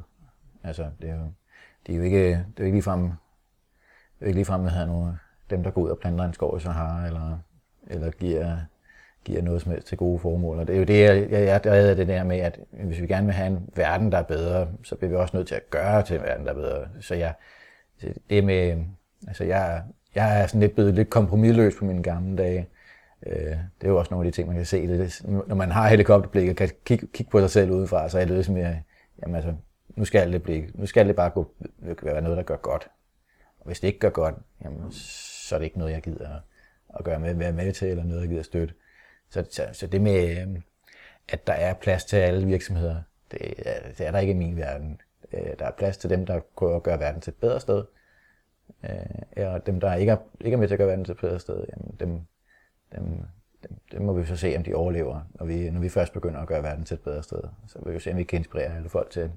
Altså, 0.65 0.87
det 1.03 1.11
er 1.11 1.15
jo, 1.15 1.33
det 1.87 1.93
er 1.93 1.97
jo 1.97 2.03
ikke, 2.03 2.29
det 2.29 2.35
er 2.35 2.43
jo 2.59 2.65
ikke 2.65 2.77
ligefrem, 2.77 3.03
det 3.03 3.11
er 4.21 4.27
ikke 4.27 4.39
ligefrem, 4.39 4.67
at 4.67 4.87
nogle, 4.87 5.19
dem, 5.51 5.63
der 5.63 5.71
går 5.71 5.83
ud 5.83 5.91
og 5.91 5.99
planter 5.99 6.25
en 6.25 6.33
skov 6.33 6.57
i 6.57 6.61
Sahara, 6.61 7.07
eller, 7.07 7.39
eller 7.87 8.11
giver, 8.11 8.57
giver 9.25 9.43
noget 9.43 9.63
som 9.63 9.73
helst 9.73 9.87
til 9.87 9.99
gode 9.99 10.19
formål. 10.19 10.59
Og 10.59 10.67
det 10.67 10.75
er 10.75 10.79
jo 10.79 10.85
det, 10.85 11.03
jeg, 11.03 11.31
jeg, 11.31 11.61
jeg 11.65 11.91
er 11.91 11.95
det 11.95 12.09
der 12.09 12.25
med, 12.25 12.39
at 12.39 12.61
hvis 12.71 13.01
vi 13.01 13.07
gerne 13.07 13.27
vil 13.27 13.35
have 13.35 13.47
en 13.47 13.69
verden, 13.77 14.13
der 14.13 14.19
er 14.19 14.23
bedre, 14.23 14.69
så 14.83 14.97
bliver 14.97 15.11
vi 15.11 15.17
også 15.17 15.37
nødt 15.37 15.49
til 15.49 15.55
at 15.55 15.71
gøre 15.71 16.03
til 16.03 16.17
en 16.17 16.23
verden, 16.23 16.47
der 16.47 16.53
er 16.53 16.57
bedre. 16.57 16.89
Så 17.01 17.15
jeg, 17.15 17.35
det 18.31 18.45
med, 18.45 18.85
altså 19.29 19.45
jeg, 19.45 19.83
jeg 20.15 20.43
er 20.43 20.47
sådan 20.47 20.61
lidt 20.61 20.75
blevet 20.75 20.95
lidt 20.95 21.11
kompromilløs 21.11 21.75
på 21.79 21.85
mine 21.85 22.03
gamle 22.03 22.37
dage. 22.37 22.69
Øh, 23.27 23.57
det 23.81 23.85
er 23.85 23.89
jo 23.89 23.99
også 23.99 24.15
nogle 24.15 24.27
af 24.27 24.33
de 24.33 24.37
ting, 24.37 24.49
man 24.49 24.57
kan 24.57 24.67
se. 24.67 24.89
Det, 24.89 25.23
når 25.25 25.55
man 25.55 25.71
har 25.71 25.89
helikopterblik 25.89 26.49
og 26.49 26.57
kan 26.57 26.71
kigge, 26.85 27.07
kigge 27.07 27.31
på 27.31 27.41
sig 27.41 27.51
selv 27.51 27.71
udefra, 27.71 28.09
så 28.09 28.19
er 28.19 28.25
det 28.25 28.35
ligesom, 28.35 28.57
at 28.57 28.77
jamen 29.23 29.37
altså, 29.37 29.55
nu 29.97 30.05
skal 30.05 30.33
det, 30.33 30.43
blive, 30.43 30.67
nu 30.75 30.87
skal 30.87 31.09
det 31.09 31.17
bare 31.17 31.31
gå, 31.31 31.51
være 32.03 32.23
noget, 32.23 32.37
der 32.37 32.43
gør 32.43 32.57
godt. 32.57 32.89
Og 33.61 33.67
hvis 33.67 33.81
det 33.81 33.89
ikke 33.89 33.99
gør 33.99 34.11
godt, 34.11 34.35
jamen, 34.65 34.93
så 34.93 35.55
er 35.55 35.59
det 35.59 35.65
ikke 35.65 35.79
noget, 35.79 35.93
jeg 35.93 36.03
gider 36.03 36.41
at 36.99 37.05
gøre 37.05 37.19
med, 37.19 37.35
være 37.35 37.53
med 37.53 37.73
til, 37.73 37.89
eller 37.89 38.05
noget, 38.05 38.21
jeg 38.21 38.29
gider 38.29 38.41
at 38.41 38.47
støtte. 38.47 38.75
Så, 39.31 39.45
så, 39.51 39.69
så 39.73 39.87
det 39.87 40.01
med, 40.01 40.39
øh, 40.39 40.61
at 41.29 41.47
der 41.47 41.53
er 41.53 41.75
plads 41.75 42.05
til 42.05 42.17
alle 42.17 42.47
virksomheder, 42.47 43.03
det, 43.31 43.41
det 43.99 44.07
er 44.07 44.11
der 44.11 44.19
ikke 44.19 44.33
i 44.33 44.37
min 44.37 44.57
verden. 44.57 45.01
Øh, 45.33 45.59
der 45.59 45.67
er 45.67 45.71
plads 45.71 45.97
til 45.97 46.11
dem, 46.11 46.27
der 46.27 46.41
prøver 46.57 46.77
at 46.77 46.83
gøre 46.83 47.01
verden 47.01 47.21
til 47.21 47.31
et 47.31 47.37
bedre 47.37 47.61
sted. 47.61 47.85
Øh, 48.85 49.53
og 49.53 49.67
dem, 49.67 49.81
der 49.81 49.95
ikke 49.95 50.13
er, 50.13 50.17
ikke 50.41 50.55
er 50.55 50.59
med 50.59 50.69
til 50.69 50.75
at 50.75 50.79
gøre 50.79 50.89
verden 50.89 51.05
til 51.05 51.13
et 51.13 51.21
bedre 51.21 51.41
sted, 51.41 51.65
jamen, 51.71 51.97
dem, 52.01 52.21
dem, 52.97 53.05
dem, 53.63 53.77
dem 53.93 54.03
må 54.03 54.13
vi 54.13 54.27
så 54.27 54.37
se, 54.37 54.55
om 54.57 54.65
de 54.65 54.75
overlever, 54.75 55.21
når 55.35 55.47
vi, 55.47 55.71
når 55.71 55.81
vi 55.81 55.89
først 55.89 56.13
begynder 56.13 56.41
at 56.41 56.49
gøre 56.49 56.63
verden 56.63 56.85
til 56.85 56.95
et 56.95 57.01
bedre 57.01 57.23
sted. 57.23 57.41
Så 57.67 57.79
vil 57.85 57.95
vi 57.95 58.01
se, 58.01 58.11
om 58.11 58.17
vi 58.17 58.25
kan 58.25 58.39
inspirere 58.39 58.77
alle 58.77 58.89
folk 58.89 59.11
til, 59.11 59.31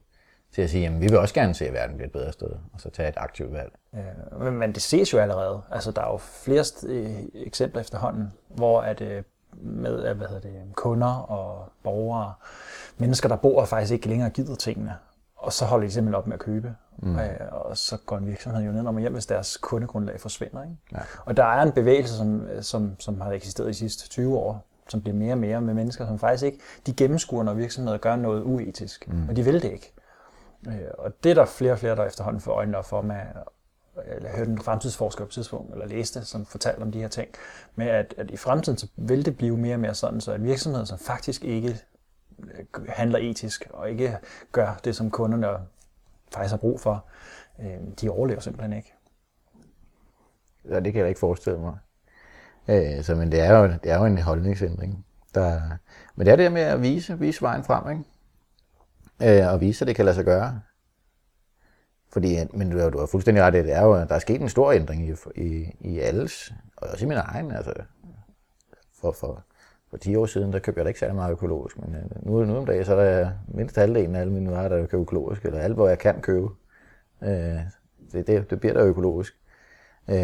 til 0.52 0.62
at 0.62 0.70
sige, 0.70 0.88
at 0.88 1.02
vi 1.02 1.08
vil 1.08 1.18
også 1.18 1.34
gerne 1.34 1.54
se, 1.54 1.68
at 1.68 1.74
verden 1.74 1.96
bliver 1.96 2.08
et 2.08 2.14
bedre 2.14 2.32
sted, 2.32 2.50
og 2.74 2.82
så 2.82 2.90
tage 2.90 3.10
et 3.10 3.18
aktivt 3.18 3.54
valg. 3.54 3.72
Ja, 3.94 4.50
men 4.52 4.72
det 4.72 4.82
ses 4.82 5.14
jo 5.14 5.18
allerede. 5.18 5.62
Altså, 5.72 5.92
der 5.92 6.02
er 6.02 6.12
jo 6.12 6.18
flere 6.18 6.64
øh, 6.88 7.24
eksempler 7.34 7.82
efterhånden, 7.82 8.34
hvor 8.48 8.82
at, 8.82 9.02
øh, 9.02 9.24
med 9.54 10.10
øh, 10.10 10.18
hvad 10.18 10.28
hedder 10.28 10.42
det, 10.42 10.62
kunder 10.74 11.16
og 11.16 11.72
borgere, 11.84 12.34
mennesker, 12.98 13.30
der 13.30 13.36
bor 13.36 13.66
faktisk 13.66 13.94
ikke 13.94 14.08
længere 14.08 14.30
gider 14.30 14.56
tingene, 14.56 14.96
og 15.46 15.54
så 15.54 15.66
holder 15.66 15.88
de 15.88 15.94
simpelthen 15.94 16.16
op 16.16 16.28
med 16.28 16.34
at 16.34 16.40
købe. 16.40 16.76
Mm. 16.98 17.20
Øh, 17.20 17.40
og 17.52 17.78
så 17.78 17.98
går 18.06 18.18
en 18.18 18.28
virksomhed 18.28 18.64
jo 18.64 18.72
ned 18.72 18.86
og 18.86 19.00
hjem, 19.00 19.14
hvis 19.14 19.26
deres 19.26 19.58
kundegrundlag 19.58 20.22
forsvinder. 20.22 20.64
Ikke? 20.64 20.76
Ja. 20.92 21.00
Og 21.26 21.38
der 21.38 21.44
er 21.44 21.64
en 21.64 21.72
bevægelse, 21.72 22.18
som, 22.18 22.48
som, 22.62 22.96
som 23.00 23.22
har 23.22 23.32
eksisteret 23.32 23.68
de 23.68 23.74
sidste 23.74 24.10
20 24.10 24.38
år, 24.38 24.66
som 24.90 25.02
bliver 25.02 25.16
mere 25.16 25.34
og 25.34 25.38
mere 25.38 25.62
med 25.62 25.74
mennesker, 25.74 26.08
som 26.08 26.20
faktisk 26.20 26.44
ikke, 26.44 26.60
de 26.86 26.94
gennemskuer, 26.94 27.44
når 27.44 27.54
virksomheder 27.54 27.98
gør 27.98 28.16
noget 28.16 28.44
uetisk. 28.44 29.08
Mm. 29.08 29.30
Og 29.30 29.36
de 29.36 29.44
vil 29.44 29.62
det 29.62 29.72
ikke. 29.72 29.94
Øh, 30.68 30.74
og 30.98 31.12
det 31.24 31.30
er 31.30 31.36
der 31.36 31.46
flere 31.46 31.72
og 31.72 31.80
flere, 31.80 31.96
der 31.96 32.06
efterhånden 32.06 32.42
får 32.42 32.52
øjnene 32.52 32.78
op 32.78 32.86
for 32.86 33.02
med, 33.02 33.16
eller 34.16 34.30
hørte 34.30 34.52
en 34.52 34.62
fremtidsforsker 34.62 35.24
på 35.24 35.28
et 35.28 35.32
tidspunkt, 35.32 35.74
eller 35.74 35.88
læste, 35.88 36.26
som 36.26 36.46
fortalte 36.46 36.82
om 36.82 36.92
de 36.92 37.02
her 37.02 37.08
ting, 37.08 37.28
med 37.76 37.88
at, 37.88 38.14
at 38.18 38.32
i 38.32 38.38
fremtiden 38.38 38.78
så 38.78 38.88
vil 38.96 39.26
det 39.26 39.38
blive 39.38 39.58
mere 39.58 39.76
og 39.76 39.80
mere 39.80 39.94
sådan, 39.94 40.22
så 40.22 40.32
at 40.32 40.44
virksomheder, 40.44 40.86
som 40.86 41.00
faktisk 41.00 41.44
ikke 41.44 41.70
øh, 41.70 41.76
handler 42.90 43.20
etisk, 43.20 43.68
og 43.70 43.90
ikke 43.90 44.18
gør 44.52 44.80
det, 44.84 44.96
som 44.96 45.12
kunderne 45.12 45.48
faktisk 46.34 46.52
har 46.52 46.58
brug 46.58 46.80
for, 46.80 47.06
øh, 47.60 47.78
de 48.02 48.10
overlever 48.10 48.40
simpelthen 48.40 48.74
ikke. 48.74 48.94
Ja, 50.70 50.80
det 50.80 50.94
kan 50.94 51.00
jeg 51.00 51.10
ikke 51.10 51.20
forestille 51.20 51.60
mig. 51.60 51.78
Øh, 52.68 53.04
så, 53.04 53.16
men 53.16 53.32
det 53.32 53.42
er, 53.42 53.58
jo, 53.58 53.68
det 53.68 53.92
er 53.92 53.98
jo 53.98 54.06
en 54.06 54.18
holdningsændring. 54.18 55.06
Der, 55.36 55.62
men 56.16 56.26
det 56.26 56.32
er 56.32 56.36
det 56.36 56.52
med 56.52 56.62
at 56.62 56.82
vise, 56.82 57.20
vise 57.20 57.42
vejen 57.42 57.64
frem, 57.64 57.90
ikke? 57.90 58.04
Øh, 59.42 59.54
og 59.54 59.62
vise, 59.62 59.84
at 59.84 59.88
det 59.88 59.96
kan 59.96 60.06
lade 60.06 60.16
sig 60.16 60.26
gøre. 60.26 60.62
Fordi, 62.10 62.38
men 62.54 62.70
du, 62.70 62.90
du 62.90 63.00
har 63.00 63.06
fuldstændig 63.06 63.44
ret, 63.44 63.54
det 63.54 63.74
er 63.74 63.84
jo, 63.84 63.96
der 63.96 64.16
er 64.16 64.20
sket 64.20 64.42
en 64.42 64.50
stor 64.50 64.72
ændring 64.72 65.10
i, 65.10 65.14
i, 65.36 65.76
i 65.80 66.00
alles, 66.00 66.54
og 66.78 66.88
også 66.88 67.06
i 67.06 67.08
min 67.08 67.18
egen, 67.18 67.52
altså 67.52 67.74
for, 68.94 69.12
for, 69.12 69.44
for 69.96 70.00
10 70.00 70.16
år 70.16 70.26
siden, 70.26 70.54
der 70.54 70.60
købte 70.60 70.80
jeg 70.80 70.86
da 70.86 70.88
ikke 70.88 71.00
særlig 71.00 71.16
meget 71.16 71.32
økologisk, 71.32 71.80
men 71.80 71.96
øh, 71.96 72.26
nu, 72.26 72.46
nu 72.46 72.58
om 72.58 72.66
dagen, 72.66 72.86
så 72.86 72.96
er 72.96 73.20
der 73.20 73.32
mindst 73.48 73.76
halvdelen 73.76 74.16
af 74.16 74.20
alle 74.20 74.34
mine 74.34 74.52
varer, 74.52 74.70
der 74.70 74.86
køber 74.86 75.02
økologisk, 75.02 75.46
eller 75.46 75.60
alt, 75.60 75.74
hvor 75.74 75.88
jeg 75.88 76.00
kan 76.00 76.22
købe. 76.22 76.48
Øh, 77.24 77.30
det, 78.12 78.28
det, 78.28 78.50
det 78.50 78.60
bliver 78.60 78.74
der 78.74 78.86
økologisk. 78.86 79.34
Øh, 80.10 80.16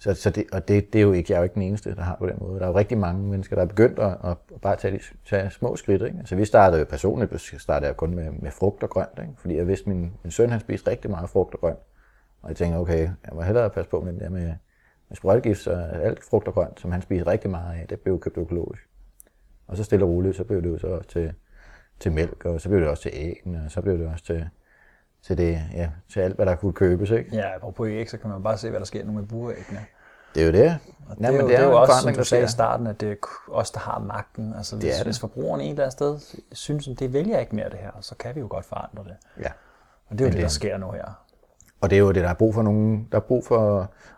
så, 0.00 0.14
så 0.14 0.30
det, 0.30 0.44
og 0.52 0.68
det, 0.68 0.92
det 0.92 0.98
er 0.98 1.02
jo 1.02 1.12
ikke, 1.12 1.32
jeg 1.32 1.36
er 1.36 1.40
jo 1.40 1.44
ikke 1.44 1.54
den 1.54 1.62
eneste, 1.62 1.94
der 1.94 2.02
har 2.02 2.16
på 2.16 2.26
den 2.26 2.36
måde. 2.40 2.58
Der 2.58 2.66
er 2.66 2.70
jo 2.70 2.76
rigtig 2.76 2.98
mange 2.98 3.22
mennesker, 3.22 3.56
der 3.56 3.62
er 3.62 3.66
begyndt 3.66 3.98
at, 3.98 4.16
at 4.24 4.36
bare 4.62 4.76
tage, 4.76 4.98
de, 4.98 5.00
tage 5.26 5.50
små 5.50 5.76
skridt. 5.76 6.02
Ikke? 6.02 6.18
Altså 6.18 6.36
vi 6.36 6.44
startede 6.44 6.80
jo 6.80 6.86
personligt, 6.90 7.40
startede 7.58 7.88
jeg 7.88 7.96
kun 7.96 8.14
med, 8.14 8.30
med 8.30 8.50
frugt 8.50 8.82
og 8.82 8.90
grønt, 8.90 9.18
ikke? 9.20 9.32
fordi 9.36 9.56
jeg 9.56 9.68
vidste, 9.68 9.90
at 9.90 9.96
min, 9.96 10.12
min 10.22 10.30
søn 10.30 10.50
han 10.50 10.60
spiste 10.60 10.90
rigtig 10.90 11.10
meget 11.10 11.30
frugt 11.30 11.54
og 11.54 11.60
grønt. 11.60 11.78
Og 12.42 12.48
jeg 12.48 12.56
tænkte, 12.56 12.76
okay, 12.76 13.00
jeg 13.00 13.32
må 13.32 13.42
hellere 13.42 13.70
passe 13.70 13.90
på 13.90 14.00
med 14.00 14.12
det 14.12 14.20
der 14.20 14.30
med, 14.30 14.52
med 15.08 15.16
sprøjtegift 15.16 15.66
og 15.66 16.04
alt 16.04 16.24
frugt 16.24 16.48
og 16.48 16.54
grønt, 16.54 16.80
som 16.80 16.92
han 16.92 17.02
spiser 17.02 17.26
rigtig 17.26 17.50
meget 17.50 17.80
af, 17.80 17.88
det 17.88 18.00
blev 18.00 18.20
købt 18.20 18.36
økologisk. 18.36 18.88
Og 19.66 19.76
så 19.76 19.84
stille 19.84 20.04
og 20.04 20.10
roligt, 20.10 20.36
så 20.36 20.44
blev 20.44 20.62
det 20.62 20.68
jo 20.68 20.78
så 20.78 20.86
også 20.86 21.08
til, 21.08 21.32
til 22.00 22.12
mælk, 22.12 22.44
og 22.44 22.60
så 22.60 22.68
blev 22.68 22.80
det 22.80 22.88
også 22.88 23.02
til 23.02 23.10
æggene, 23.14 23.62
og 23.64 23.70
så 23.70 23.80
blev 23.80 23.98
det 23.98 24.08
også 24.08 24.24
til, 24.24 24.48
til, 25.22 25.38
det, 25.38 25.60
ja, 25.72 25.90
til 26.12 26.20
alt, 26.20 26.36
hvad 26.36 26.46
der 26.46 26.54
kunne 26.54 26.72
købes. 26.72 27.10
Ikke? 27.10 27.36
Ja, 27.36 27.50
og 27.62 27.74
på 27.74 27.86
æg, 27.86 28.10
så 28.10 28.18
kan 28.18 28.30
man 28.30 28.42
bare 28.42 28.58
se, 28.58 28.70
hvad 28.70 28.80
der 28.80 28.86
sker 28.86 29.04
nu 29.04 29.12
med 29.12 29.22
buræggene. 29.22 29.80
Det 30.34 30.42
er 30.42 30.46
jo 30.46 30.52
det. 30.52 30.78
Og 31.08 31.16
det, 31.16 31.24
er 31.24 31.32
jo, 31.32 31.34
det, 31.34 31.38
er 31.38 31.42
jo, 31.42 31.48
det 31.48 31.58
er 31.58 31.64
jo 31.64 31.80
også, 31.80 32.00
som 32.02 32.14
du 32.14 32.24
sagde 32.24 32.44
i 32.44 32.48
starten, 32.48 32.86
at 32.86 33.00
det 33.00 33.10
er 33.10 33.16
os, 33.48 33.70
der 33.70 33.80
har 33.80 33.98
magten. 33.98 34.54
Altså, 34.54 34.76
hvis, 34.76 34.84
det 34.84 34.98
det. 34.98 35.06
hvis 35.06 35.20
forbrugerne 35.20 35.64
en 35.64 35.70
eller 35.70 35.82
andet 35.82 35.92
sted 35.92 36.40
synes, 36.52 36.88
at 36.88 36.98
det 36.98 37.12
vælger 37.12 37.38
ikke 37.38 37.56
mere 37.56 37.70
det 37.70 37.78
her, 37.78 37.90
så 38.00 38.14
kan 38.14 38.34
vi 38.34 38.40
jo 38.40 38.46
godt 38.50 38.64
forandre 38.64 39.04
det. 39.04 39.16
Ja. 39.42 39.50
Og 40.06 40.18
det 40.18 40.20
er 40.20 40.24
jo 40.24 40.26
det, 40.26 40.32
det, 40.32 40.42
der 40.42 40.48
sker 40.48 40.78
nu 40.78 40.90
her. 40.90 41.23
Og 41.84 41.90
det 41.90 41.96
er 41.96 42.00
jo 42.00 42.12
det, 42.12 42.22
der 42.22 42.28
er 42.28 42.34
brug 42.34 42.54
for 42.54 42.62
nogen, 42.62 43.08
der 43.12 43.18
er 43.18 43.22
brug 43.22 43.44
for, 43.44 43.56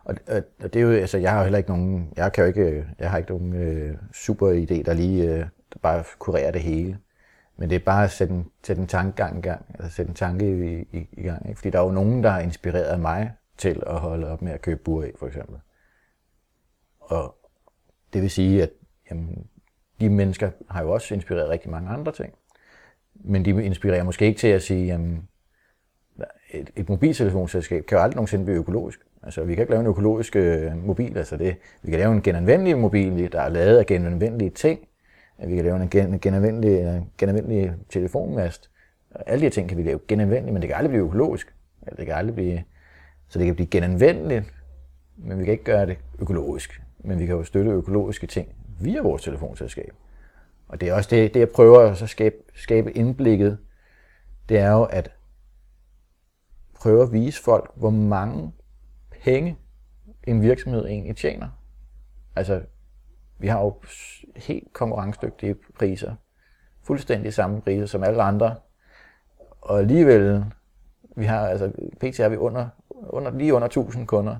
og, 0.05 0.15
og 0.29 0.45
det 0.61 0.77
er 0.77 0.81
jo, 0.81 0.91
altså 0.91 1.19
jeg 1.19 1.31
har 1.31 1.39
jo 1.39 1.45
heller 1.45 1.59
ikke 1.59 1.71
nogen, 1.71 2.13
jeg 2.17 2.33
kan 2.33 2.45
jo 2.45 2.49
ikke, 2.49 2.85
jeg 2.99 3.11
har 3.11 3.19
ikke 3.19 3.31
nogen 3.31 3.53
øh, 3.53 3.97
super 4.13 4.51
idé, 4.51 4.83
der 4.83 4.95
lige, 4.95 5.23
øh, 5.23 5.39
der 5.73 5.79
bare 5.83 6.05
kurerer 6.19 6.51
det 6.51 6.61
hele. 6.61 6.99
Men 7.57 7.71
det 7.71 7.77
er 7.77 7.85
bare 7.85 8.05
at 8.05 8.11
sætte 8.11 8.35
en, 8.35 8.47
sætte 8.67 8.83
en 8.83 8.89
tankegang 8.89 9.39
i 9.39 9.41
gang, 9.41 9.67
altså 9.75 9.91
sætte 9.91 10.09
en 10.09 10.15
tanke 10.15 10.47
i, 10.47 10.99
i, 10.99 11.09
i 11.13 11.23
gang. 11.23 11.49
Ikke? 11.49 11.59
Fordi 11.59 11.71
der 11.71 11.79
er 11.79 11.85
jo 11.85 11.91
nogen, 11.91 12.25
der 12.25 12.31
har 12.31 12.41
inspireret 12.41 13.01
mig 13.01 13.33
til 13.59 13.83
at 13.87 14.01
holde 14.01 14.29
op 14.29 14.43
med 14.43 14.53
at 14.53 14.63
købe 14.63 14.81
buræg, 14.85 15.13
for 15.19 15.27
eksempel. 15.27 15.57
Og 17.01 17.35
det 18.13 18.23
vil 18.23 18.31
sige, 18.31 18.63
at 18.63 18.71
jamen, 19.11 19.47
de 20.01 20.09
mennesker 20.11 20.51
har 20.71 20.83
jo 20.83 20.93
også 20.93 21.15
inspireret 21.15 21.49
rigtig 21.49 21.71
mange 21.71 21.89
andre 21.89 22.13
ting. 22.13 22.35
Men 23.15 23.45
de 23.45 23.65
inspirerer 23.65 24.03
måske 24.03 24.27
ikke 24.27 24.39
til 24.39 24.49
at 24.49 24.63
sige, 24.63 24.87
jamen, 24.87 25.29
et, 26.51 26.71
et 26.77 26.89
mobiltelefonselskab 26.89 27.87
kan 27.87 27.99
jo 27.99 28.03
aldrig 28.03 28.17
nogensinde 28.17 28.45
blive 28.45 28.59
økologisk. 28.59 29.01
Altså, 29.23 29.45
vi 29.45 29.55
kan 29.55 29.63
ikke 29.63 29.71
lave 29.71 29.81
en 29.81 29.87
økologisk 29.87 30.37
øh, 30.37 30.87
mobil. 30.87 31.19
Altså 31.19 31.37
det, 31.37 31.57
vi 31.83 31.91
kan 31.91 32.01
lave 32.01 32.13
en 32.13 32.23
genanvendelig 32.23 32.79
mobil, 32.79 33.33
der 33.33 33.41
er 33.41 33.49
lavet 33.49 33.79
af 33.79 33.87
genanvendelige 33.87 34.51
ting. 34.51 34.81
Vi 35.47 35.55
kan 35.55 35.65
lave 35.65 35.83
en 35.83 35.89
gen, 35.89 36.19
genanvendelig, 36.19 36.81
øh, 36.81 37.03
genanvendelig 37.19 37.73
telefonmast. 37.91 38.71
Alle 39.27 39.41
de 39.41 39.45
her 39.45 39.51
ting 39.51 39.69
kan 39.69 39.79
vi 39.79 39.83
lave 39.83 40.01
genanvendeligt, 40.09 40.53
men 40.53 40.63
det 40.63 40.69
kan 40.69 40.77
aldrig 40.77 40.91
blive 40.91 41.05
økologisk. 41.05 41.55
Eller 41.83 41.97
det 41.97 42.07
kan 42.07 42.15
aldrig 42.15 42.35
blive, 42.35 42.65
så 43.29 43.39
det 43.39 43.47
kan 43.47 43.55
blive 43.55 43.67
genanvendeligt, 43.67 44.55
men 45.17 45.39
vi 45.39 45.45
kan 45.45 45.53
ikke 45.53 45.65
gøre 45.65 45.87
det 45.87 45.99
økologisk. 46.19 46.83
Men 46.99 47.19
vi 47.19 47.27
kan 47.27 47.37
jo 47.37 47.45
støtte 47.45 47.71
økologiske 47.71 48.27
ting 48.27 48.49
via 48.81 49.03
vores 49.03 49.23
telefonselskab. 49.23 49.93
Og 50.69 50.81
det 50.81 50.89
er 50.89 50.93
også 50.93 51.11
det, 51.11 51.35
det 51.35 51.41
jeg 51.41 51.49
prøver 51.49 51.81
at 51.81 52.09
skabe, 52.09 52.37
skabe 52.55 52.93
indblikket, 52.93 53.59
det 54.49 54.59
er 54.59 54.71
jo 54.71 54.83
at 54.83 55.16
prøve 56.87 57.03
at 57.03 57.13
vise 57.13 57.43
folk, 57.43 57.71
hvor 57.75 57.91
mange 57.91 58.53
penge 59.23 59.57
en 60.25 60.43
virksomhed 60.43 60.87
egentlig 60.87 61.17
tjener. 61.17 61.49
Altså, 62.37 62.63
vi 63.39 63.49
har 63.49 63.61
jo 63.61 63.75
helt 64.37 64.73
konkurrencedygtige 64.73 65.57
priser. 65.79 66.15
Fuldstændig 66.83 67.35
samme 67.35 67.61
priser 67.61 67.87
som 67.87 68.05
alle 68.05 68.23
andre. 68.23 68.55
Og 69.61 69.79
alligevel, 69.79 70.45
vi 71.17 71.25
har, 71.25 71.47
altså, 71.47 71.73
pt. 72.01 72.19
har 72.19 72.29
vi 72.29 72.37
under, 72.37 72.69
under, 72.91 73.31
lige 73.31 73.55
under 73.55 73.67
1000 73.67 74.07
kunder. 74.07 74.37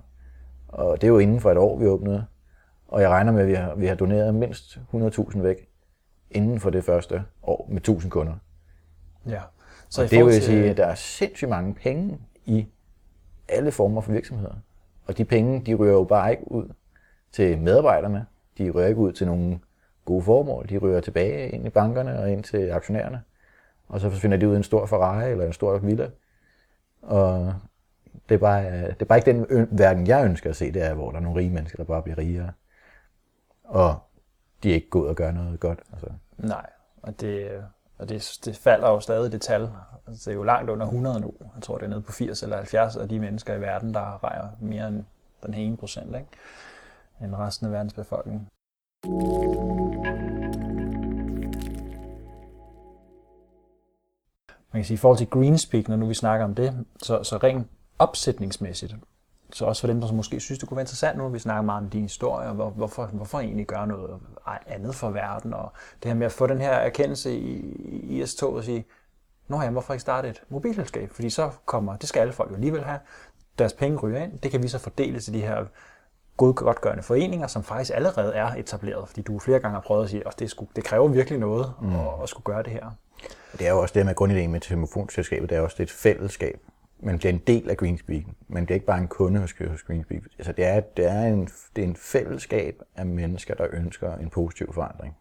Og 0.69 1.01
det 1.01 1.07
er 1.07 1.09
jo 1.09 1.19
inden 1.19 1.41
for 1.41 1.51
et 1.51 1.59
år, 1.59 1.79
vi 1.79 1.87
åbnede. 1.87 2.27
Og 2.89 3.01
jeg 3.01 3.11
regner 3.11 3.33
med, 3.33 3.43
at 3.43 3.49
vi 3.49 3.55
har, 3.55 3.75
vi 3.75 3.87
har 3.87 3.95
doneret 3.95 4.35
mindst 4.35 4.79
100.000 4.95 5.41
væk 5.41 5.69
inden 6.31 6.61
for 6.61 6.71
det 6.71 6.85
første 6.85 7.25
år 7.43 7.67
med 7.69 7.77
1000 7.77 8.11
kunder. 8.11 8.35
Ja. 9.29 9.41
Så 9.89 10.03
og 10.03 10.11
det 10.11 10.25
vil 10.25 10.43
sige, 10.43 10.71
at 10.71 10.77
der 10.77 10.87
er 10.87 10.95
sindssygt 10.95 11.49
mange 11.49 11.75
penge 11.75 12.19
i 12.47 12.67
alle 13.49 13.73
former 13.73 14.01
for 14.01 14.13
virksomheder. 14.13 14.55
Og 15.07 15.19
de 15.19 15.25
penge, 15.25 15.63
de 15.67 15.75
rører 15.75 15.93
jo 15.93 16.05
bare 16.05 16.31
ikke 16.31 16.53
ud 16.53 16.73
til 17.33 17.59
medarbejderne. 17.59 18.27
De 18.59 18.71
rører 18.71 18.89
ikke 18.89 19.01
ud 19.01 19.13
til 19.13 19.27
nogle 19.27 19.59
gode 20.05 20.23
formål. 20.23 20.69
De 20.69 20.79
rører 20.79 21.01
tilbage 21.01 21.51
ind 21.51 21.67
i 21.67 21.71
bankerne 21.71 22.19
og 22.19 22.31
ind 22.31 22.45
til 22.45 22.71
aktionærerne. 22.71 23.23
Og 23.89 24.01
så 24.01 24.11
forsvinder 24.11 24.37
de 24.37 24.49
ud 24.49 24.55
i 24.55 24.57
en 24.57 24.63
stor 24.63 24.87
Ferrari 24.87 25.31
eller 25.31 25.47
en 25.47 25.53
stor 25.53 25.79
villa. 25.79 26.11
Og 27.03 27.55
det 28.29 28.35
er 28.35 28.39
bare, 28.39 28.87
det 28.87 29.03
er 29.03 29.05
bare 29.05 29.19
ikke 29.19 29.33
den 29.33 29.69
verden, 29.71 30.07
jeg 30.07 30.25
ønsker 30.25 30.51
at 30.51 30.57
se, 30.57 30.73
det 30.73 30.83
er, 30.83 30.95
hvor 30.95 31.11
der 31.11 31.19
er 31.19 31.23
nogle 31.23 31.41
rige 31.41 31.51
mennesker, 31.51 31.77
der 31.77 31.85
bare 31.85 32.03
bliver 32.03 32.19
rigere. 32.19 32.53
Og 33.65 33.99
de 34.63 34.71
er 34.71 34.75
ikke 34.75 34.91
gået 34.91 35.09
og 35.09 35.17
gør 35.17 35.31
noget 35.31 35.61
godt. 35.61 35.81
Altså. 35.93 36.07
Nej, 36.39 36.67
og 37.03 37.21
det, 37.21 37.63
og 37.99 38.09
det, 38.09 38.39
det 38.45 38.57
falder 38.57 38.89
jo 38.89 39.01
stadig 39.01 39.33
det 39.33 39.41
tal. 39.41 39.71
Altså, 40.07 40.31
det 40.31 40.35
er 40.35 40.39
jo 40.39 40.43
langt 40.43 40.71
under 40.71 40.87
100 40.87 41.21
nu. 41.21 41.33
Jeg 41.55 41.63
tror, 41.63 41.79
det 41.79 41.85
er 41.85 41.89
nede 41.89 42.03
på 42.03 42.13
80 42.13 42.43
eller 42.43 42.57
70 42.57 42.97
af 42.97 43.09
de 43.09 43.19
mennesker 43.19 43.55
i 43.55 43.61
verden, 43.61 43.95
der 43.95 44.25
rejer 44.25 44.49
mere 44.61 44.89
end 44.89 45.05
den 45.47 45.55
her 45.55 45.73
1 45.73 45.79
procent, 45.79 46.17
ikke? 46.17 46.29
end 47.23 47.35
resten 47.35 47.67
af 47.67 47.73
verdens 47.73 47.93
befolkning. 47.93 48.49
Man 54.73 54.83
kan 54.83 54.85
sige, 54.85 54.95
i 54.95 54.99
forhold 54.99 55.19
til 55.19 55.31
Greenspeak, 55.31 55.89
når 55.89 55.97
nu 55.97 56.07
vi 56.07 56.15
snakker 56.15 56.45
om 56.45 56.55
det, 56.55 56.87
så, 57.03 57.23
så 57.23 57.37
rent 57.37 57.67
opsætningsmæssigt, 57.99 58.95
så 59.57 59.65
også 59.65 59.81
for 59.81 59.87
dem, 59.87 60.01
der 60.01 60.13
måske 60.13 60.41
synes, 60.41 60.59
det 60.59 60.69
kunne 60.69 60.77
være 60.77 60.83
interessant 60.83 61.19
nu, 61.19 61.23
når 61.23 61.31
vi 61.31 61.39
snakker 61.39 61.63
meget 61.63 61.83
om 61.83 61.91
din 61.91 62.03
historie, 62.03 62.49
og 62.49 62.55
hvor, 62.55 62.71
hvorfor, 62.71 63.07
hvorfor 63.07 63.41
egentlig 63.41 63.67
gøre 63.67 63.87
noget 63.87 64.21
andet 64.67 64.95
for 64.95 65.11
verden, 65.11 65.55
og 65.55 65.73
det 66.03 66.11
her 66.11 66.15
med 66.15 66.27
at 66.27 66.33
få 66.33 66.47
den 66.47 66.61
her 66.61 66.73
erkendelse 66.73 67.39
i, 67.39 67.57
i 67.87 68.23
IS2 68.23 68.45
og 68.45 68.65
sige, 68.65 68.85
Nå 69.49 69.63
ja, 69.63 69.71
hvorfor 69.71 69.93
ikke 69.93 70.01
starte 70.01 70.29
et 70.29 70.43
mobilselskab? 70.49 71.11
Fordi 71.11 71.31
så 71.31 71.51
kommer, 71.65 71.97
det 71.97 72.09
skal 72.09 72.21
alle 72.21 72.33
folk 72.33 72.51
jo 72.51 72.55
alligevel 72.55 72.85
have, 72.85 72.99
deres 73.59 73.73
penge 73.73 73.99
ryger 73.99 74.23
ind, 74.23 74.39
det 74.39 74.51
kan 74.51 74.63
vi 74.63 74.69
så 74.69 74.79
fordele 74.79 75.21
til 75.21 75.35
de 75.35 75.41
her 75.41 75.65
gode, 76.37 76.55
godtgørende 76.55 77.03
foreninger, 77.03 77.47
som 77.47 77.63
faktisk 77.63 77.93
allerede 77.95 78.35
er 78.35 78.47
etableret, 78.47 79.09
fordi 79.09 79.23
du 79.23 79.39
flere 79.39 79.59
gange 79.59 79.75
har 79.75 79.81
prøvet 79.81 80.05
at 80.05 80.11
sige, 80.11 80.23
at 80.27 80.39
det, 80.39 80.51
skulle, 80.51 80.71
det 80.77 80.85
kræver 80.85 81.09
virkelig 81.09 81.39
noget 81.39 81.73
mm. 81.83 81.97
at, 81.97 82.07
at 82.23 82.29
skulle 82.29 82.45
gøre 82.45 82.63
det 82.63 82.73
her. 82.73 82.91
Det 83.59 83.67
er 83.67 83.71
jo 83.71 83.81
også 83.81 83.95
det 83.95 84.07
med 84.07 84.15
grundidéen 84.21 84.49
med 84.49 84.61
telefonselskabet, 84.61 85.51
det 85.51 85.57
er 85.57 85.61
også 85.61 85.83
et 85.83 85.91
fællesskab. 85.91 86.61
Man 87.01 87.19
bliver 87.19 87.33
en 87.33 87.43
del 87.47 87.71
af 87.71 87.77
Greenspeak. 87.77 88.23
Man 88.49 88.67
bliver 88.67 88.75
ikke 88.75 88.87
bare 88.87 88.99
en 88.99 89.09
kunde 89.09 89.41
hos, 89.41 89.55
hos 89.69 89.83
Greenspeak. 89.83 90.23
Altså 90.39 90.53
det, 90.53 90.65
er, 90.65 90.81
det, 90.81 91.11
er 91.11 91.23
en, 91.23 91.49
det 91.77 91.85
er 91.85 91.89
en 91.89 91.97
fællesskab 91.97 92.83
af 92.97 93.07
mennesker, 93.07 93.55
der 93.55 93.67
ønsker 93.73 94.17
en 94.17 94.31
positiv 94.31 94.73
forandring. 94.73 95.17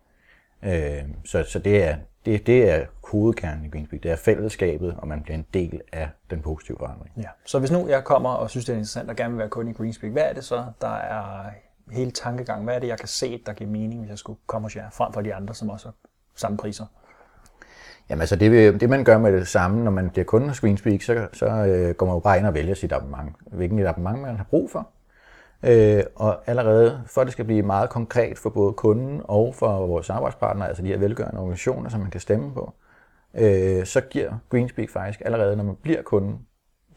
Øh, 0.63 1.03
så, 1.25 1.43
så 1.43 1.59
det 1.59 1.83
er, 1.83 1.97
det, 2.25 2.47
det 2.47 2.69
er 2.69 2.85
hovedkernen 3.11 3.65
i 3.65 3.69
Greenspeak. 3.69 4.03
Det 4.03 4.11
er 4.11 4.15
fællesskabet, 4.15 4.95
og 4.97 5.07
man 5.07 5.21
bliver 5.23 5.37
en 5.37 5.45
del 5.53 5.81
af 5.91 6.09
den 6.29 6.41
positive 6.41 6.77
forandring. 6.79 7.11
Ja. 7.17 7.29
Så 7.45 7.59
hvis 7.59 7.71
nu 7.71 7.87
jeg 7.87 8.03
kommer 8.03 8.29
og 8.29 8.49
synes, 8.49 8.65
det 8.65 8.73
er 8.73 8.77
interessant 8.77 9.09
og 9.09 9.15
gerne 9.15 9.33
vil 9.33 9.39
være 9.39 9.49
kunde 9.49 9.71
i 9.71 9.73
Greenspeak, 9.73 10.11
hvad 10.11 10.23
er 10.23 10.33
det 10.33 10.43
så, 10.43 10.65
der 10.81 10.95
er 10.95 11.45
hele 11.91 12.11
tankegang? 12.11 12.63
Hvad 12.63 12.75
er 12.75 12.79
det, 12.79 12.87
jeg 12.87 12.99
kan 12.99 13.07
se, 13.07 13.41
der 13.45 13.53
giver 13.53 13.69
mening, 13.69 13.99
hvis 13.99 14.09
jeg 14.09 14.17
skulle 14.17 14.39
komme 14.47 14.65
hos 14.65 14.75
jer, 14.75 14.89
frem 14.89 15.13
for 15.13 15.21
de 15.21 15.33
andre, 15.33 15.53
som 15.53 15.69
også 15.69 15.87
har 15.87 15.93
samme 16.35 16.57
priser? 16.57 16.85
Jamen 18.09 18.21
altså, 18.21 18.35
det, 18.35 18.51
øh, 18.51 18.79
det 18.79 18.89
man 18.89 19.03
gør 19.03 19.17
med 19.17 19.31
det 19.33 19.47
samme, 19.47 19.83
når 19.83 19.91
man 19.91 20.09
bliver 20.09 20.25
kunde 20.25 20.47
hos 20.47 20.59
Greenspeak, 20.59 21.01
så, 21.01 21.27
så 21.33 21.45
øh, 21.45 21.95
går 21.95 22.05
man 22.05 22.15
jo 22.15 22.19
bare 22.19 22.37
ind 22.37 22.47
og 22.47 22.53
vælger 22.53 22.75
sit 22.75 22.91
abonnement. 22.91 23.35
Hvilken 23.51 23.79
et 23.79 23.87
abonnement 23.87 24.21
man 24.21 24.37
har 24.37 24.43
brug 24.43 24.71
for. 24.71 24.89
Øh, 25.63 26.03
og 26.15 26.49
allerede, 26.49 27.01
for 27.07 27.21
at 27.21 27.25
det 27.25 27.31
skal 27.31 27.45
blive 27.45 27.63
meget 27.63 27.89
konkret 27.89 28.37
for 28.37 28.49
både 28.49 28.73
kunden 28.73 29.21
og 29.23 29.55
for 29.55 29.87
vores 29.87 30.05
samarbejdspartnere, 30.05 30.67
altså 30.67 30.83
de 30.83 30.87
her 30.87 30.97
velgørende 30.97 31.39
organisationer, 31.39 31.89
som 31.89 31.99
man 31.99 32.11
kan 32.11 32.21
stemme 32.21 32.53
på, 32.53 32.73
øh, 33.33 33.85
så 33.85 34.01
giver 34.01 34.33
Greenspeak 34.49 34.89
faktisk 34.89 35.21
allerede, 35.25 35.55
når 35.55 35.63
man 35.63 35.75
bliver 35.75 36.01
kunde, 36.01 36.37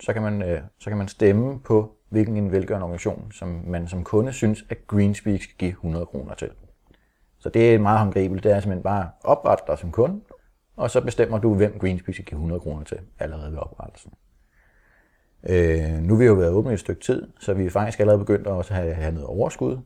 så 0.00 0.12
kan 0.12 0.22
man, 0.22 0.42
øh, 0.42 0.60
så 0.78 0.90
kan 0.90 0.98
man 0.98 1.08
stemme 1.08 1.60
på, 1.60 1.92
hvilken 2.08 2.36
en 2.36 2.52
velgørende 2.52 2.84
organisation, 2.84 3.32
som 3.32 3.62
man 3.66 3.88
som 3.88 4.04
kunde 4.04 4.32
synes, 4.32 4.64
at 4.70 4.86
Greenspeak 4.86 5.42
skal 5.42 5.56
give 5.58 5.70
100 5.70 6.06
kroner 6.06 6.34
til. 6.34 6.50
Så 7.38 7.48
det 7.48 7.74
er 7.74 7.78
meget 7.78 7.98
håndgribeligt. 7.98 8.44
Det 8.44 8.52
er 8.52 8.60
simpelthen 8.60 8.82
bare 8.82 9.10
oprette 9.24 9.64
dig 9.66 9.78
som 9.78 9.92
kunde, 9.92 10.20
og 10.78 10.90
så 10.90 11.00
bestemmer 11.00 11.38
du, 11.38 11.54
hvem 11.54 11.78
Greenspeak 11.78 12.14
skal 12.14 12.24
give 12.24 12.36
100 12.36 12.60
kroner 12.60 12.84
til 12.84 12.98
allerede 13.18 13.52
ved 13.52 13.58
oprettelsen. 13.58 14.12
Øh, 15.48 16.02
nu 16.02 16.14
har 16.14 16.18
vi 16.18 16.24
jo 16.24 16.34
været 16.34 16.52
åbne 16.52 16.72
et 16.72 16.80
stykke 16.80 17.00
tid, 17.00 17.26
så 17.40 17.54
vi 17.54 17.66
er 17.66 17.70
faktisk 17.70 18.00
allerede 18.00 18.18
begyndt 18.18 18.46
at 18.46 18.52
også 18.52 18.74
have, 18.74 18.94
have 18.94 19.12
noget 19.12 19.26
overskud. 19.26 19.78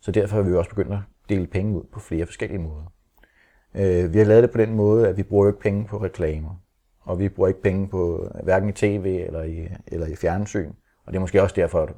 Så 0.00 0.12
derfor 0.12 0.36
har 0.36 0.42
vi 0.42 0.54
også 0.54 0.70
begyndt 0.70 0.92
at 0.92 0.98
dele 1.28 1.46
penge 1.46 1.76
ud 1.76 1.84
på 1.92 2.00
flere 2.00 2.26
forskellige 2.26 2.58
måder. 2.58 2.92
Øh, 3.74 4.12
vi 4.12 4.18
har 4.18 4.24
lavet 4.24 4.42
det 4.42 4.50
på 4.50 4.58
den 4.58 4.74
måde, 4.74 5.08
at 5.08 5.16
vi 5.16 5.22
bruger 5.22 5.46
ikke 5.46 5.60
penge 5.60 5.84
på 5.84 5.96
reklamer. 5.96 6.62
Og 7.00 7.18
vi 7.18 7.28
bruger 7.28 7.48
ikke 7.48 7.62
penge 7.62 7.88
på 7.88 8.28
hverken 8.42 8.68
i 8.68 8.72
tv 8.72 9.24
eller 9.26 9.42
i, 9.42 9.68
eller 9.86 10.06
i 10.06 10.16
fjernsyn. 10.16 10.72
Og 11.06 11.12
det 11.12 11.16
er 11.16 11.20
måske 11.20 11.42
også 11.42 11.54
derfor, 11.56 11.82
at 11.82 11.94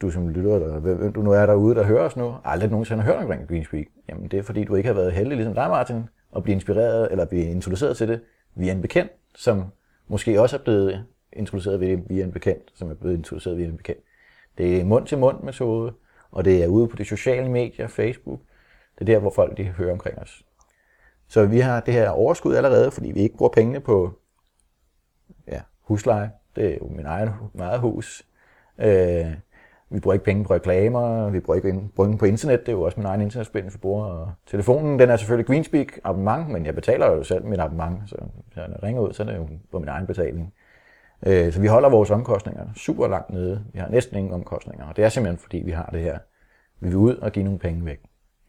du 0.00 0.10
som 0.10 0.28
lytter, 0.28 0.54
eller 0.54 0.78
hvem 0.78 1.12
du 1.12 1.22
nu 1.22 1.30
er 1.30 1.46
derude, 1.46 1.74
der 1.74 1.84
hører 1.84 2.04
os 2.04 2.16
nu, 2.16 2.34
aldrig 2.44 2.70
nogensinde 2.70 3.02
har 3.02 3.12
hørt 3.12 3.22
omkring 3.22 3.48
Greenspeak. 3.48 3.86
Jamen 4.08 4.28
det 4.28 4.38
er 4.38 4.42
fordi, 4.42 4.64
du 4.64 4.74
ikke 4.74 4.86
har 4.86 4.94
været 4.94 5.12
heldig, 5.12 5.36
ligesom 5.36 5.54
dig 5.54 5.68
Martin, 5.68 6.08
at 6.36 6.42
blive 6.42 6.54
inspireret 6.54 7.08
eller 7.10 7.24
blive 7.24 7.44
introduceret 7.44 7.96
til 7.96 8.08
det 8.08 8.20
via 8.54 8.72
en 8.72 8.82
bekendt, 8.82 9.12
som 9.34 9.64
måske 10.08 10.40
også 10.40 10.56
er 10.56 10.62
blevet 10.62 11.04
introduceret 11.32 11.80
via 11.80 12.24
en 12.24 12.32
bekendt, 12.32 12.72
som 12.74 12.90
er 12.90 12.94
blevet 12.94 13.16
introduceret 13.16 13.56
via 13.56 13.66
en 13.66 13.76
bekendt. 13.76 14.00
Det 14.58 14.80
er 14.80 14.84
mund-til-mund 14.84 15.42
metode, 15.42 15.92
og 16.30 16.44
det 16.44 16.64
er 16.64 16.68
ude 16.68 16.88
på 16.88 16.96
de 16.96 17.04
sociale 17.04 17.50
medier, 17.50 17.86
Facebook. 17.86 18.40
Det 18.98 19.00
er 19.00 19.14
der, 19.14 19.18
hvor 19.18 19.30
folk 19.30 19.56
de 19.56 19.64
hører 19.64 19.92
omkring 19.92 20.18
os. 20.18 20.44
Så 21.28 21.46
vi 21.46 21.58
har 21.58 21.80
det 21.80 21.94
her 21.94 22.08
overskud 22.08 22.54
allerede, 22.54 22.90
fordi 22.90 23.12
vi 23.12 23.20
ikke 23.20 23.36
bruger 23.36 23.52
pengene 23.52 23.80
på 23.80 24.18
ja, 25.48 25.60
husleje. 25.80 26.30
Det 26.56 26.72
er 26.72 26.78
jo 26.80 26.88
min 26.88 27.06
egen 27.06 27.30
meget 27.52 27.80
hus. 27.80 28.26
Øh, 28.78 29.34
vi 29.90 30.00
bruger 30.00 30.12
ikke 30.12 30.24
penge 30.24 30.44
på 30.44 30.54
reklamer, 30.54 31.30
vi 31.30 31.40
bruger 31.40 31.56
ikke 31.56 31.90
penge 31.96 32.18
på 32.18 32.24
internet, 32.24 32.60
det 32.60 32.68
er 32.68 32.72
jo 32.72 32.82
også 32.82 33.00
min 33.00 33.06
egen 33.06 33.20
internetforbindelse, 33.20 33.78
vi 33.78 33.80
bruger. 33.80 34.04
Og 34.04 34.32
telefonen, 34.46 34.98
den 34.98 35.10
er 35.10 35.16
selvfølgelig 35.16 35.46
Greenspeak 35.46 35.86
abonnement, 36.04 36.48
men 36.48 36.66
jeg 36.66 36.74
betaler 36.74 37.06
jo 37.06 37.22
selv 37.22 37.44
mit 37.44 37.60
abonnement, 37.60 38.10
så 38.10 38.16
hvis 38.46 38.56
jeg 38.56 38.82
ringer 38.82 39.02
ud, 39.02 39.12
så 39.12 39.22
er 39.22 39.26
det 39.26 39.36
jo 39.36 39.48
på 39.72 39.78
min 39.78 39.88
egen 39.88 40.06
betaling. 40.06 40.54
Øh, 41.26 41.52
så 41.52 41.60
vi 41.60 41.66
holder 41.66 41.88
vores 41.88 42.10
omkostninger 42.10 42.66
super 42.76 43.08
langt 43.08 43.30
nede. 43.30 43.64
Vi 43.72 43.78
har 43.78 43.88
næsten 43.88 44.18
ingen 44.18 44.34
omkostninger, 44.34 44.86
og 44.86 44.96
det 44.96 45.04
er 45.04 45.08
simpelthen 45.08 45.38
fordi, 45.38 45.62
vi 45.64 45.70
har 45.70 45.90
det 45.92 46.00
her. 46.00 46.18
Vi 46.80 46.88
vil 46.88 46.96
ud 46.96 47.16
og 47.16 47.32
give 47.32 47.44
nogle 47.44 47.58
penge 47.58 47.84
væk. 47.84 48.00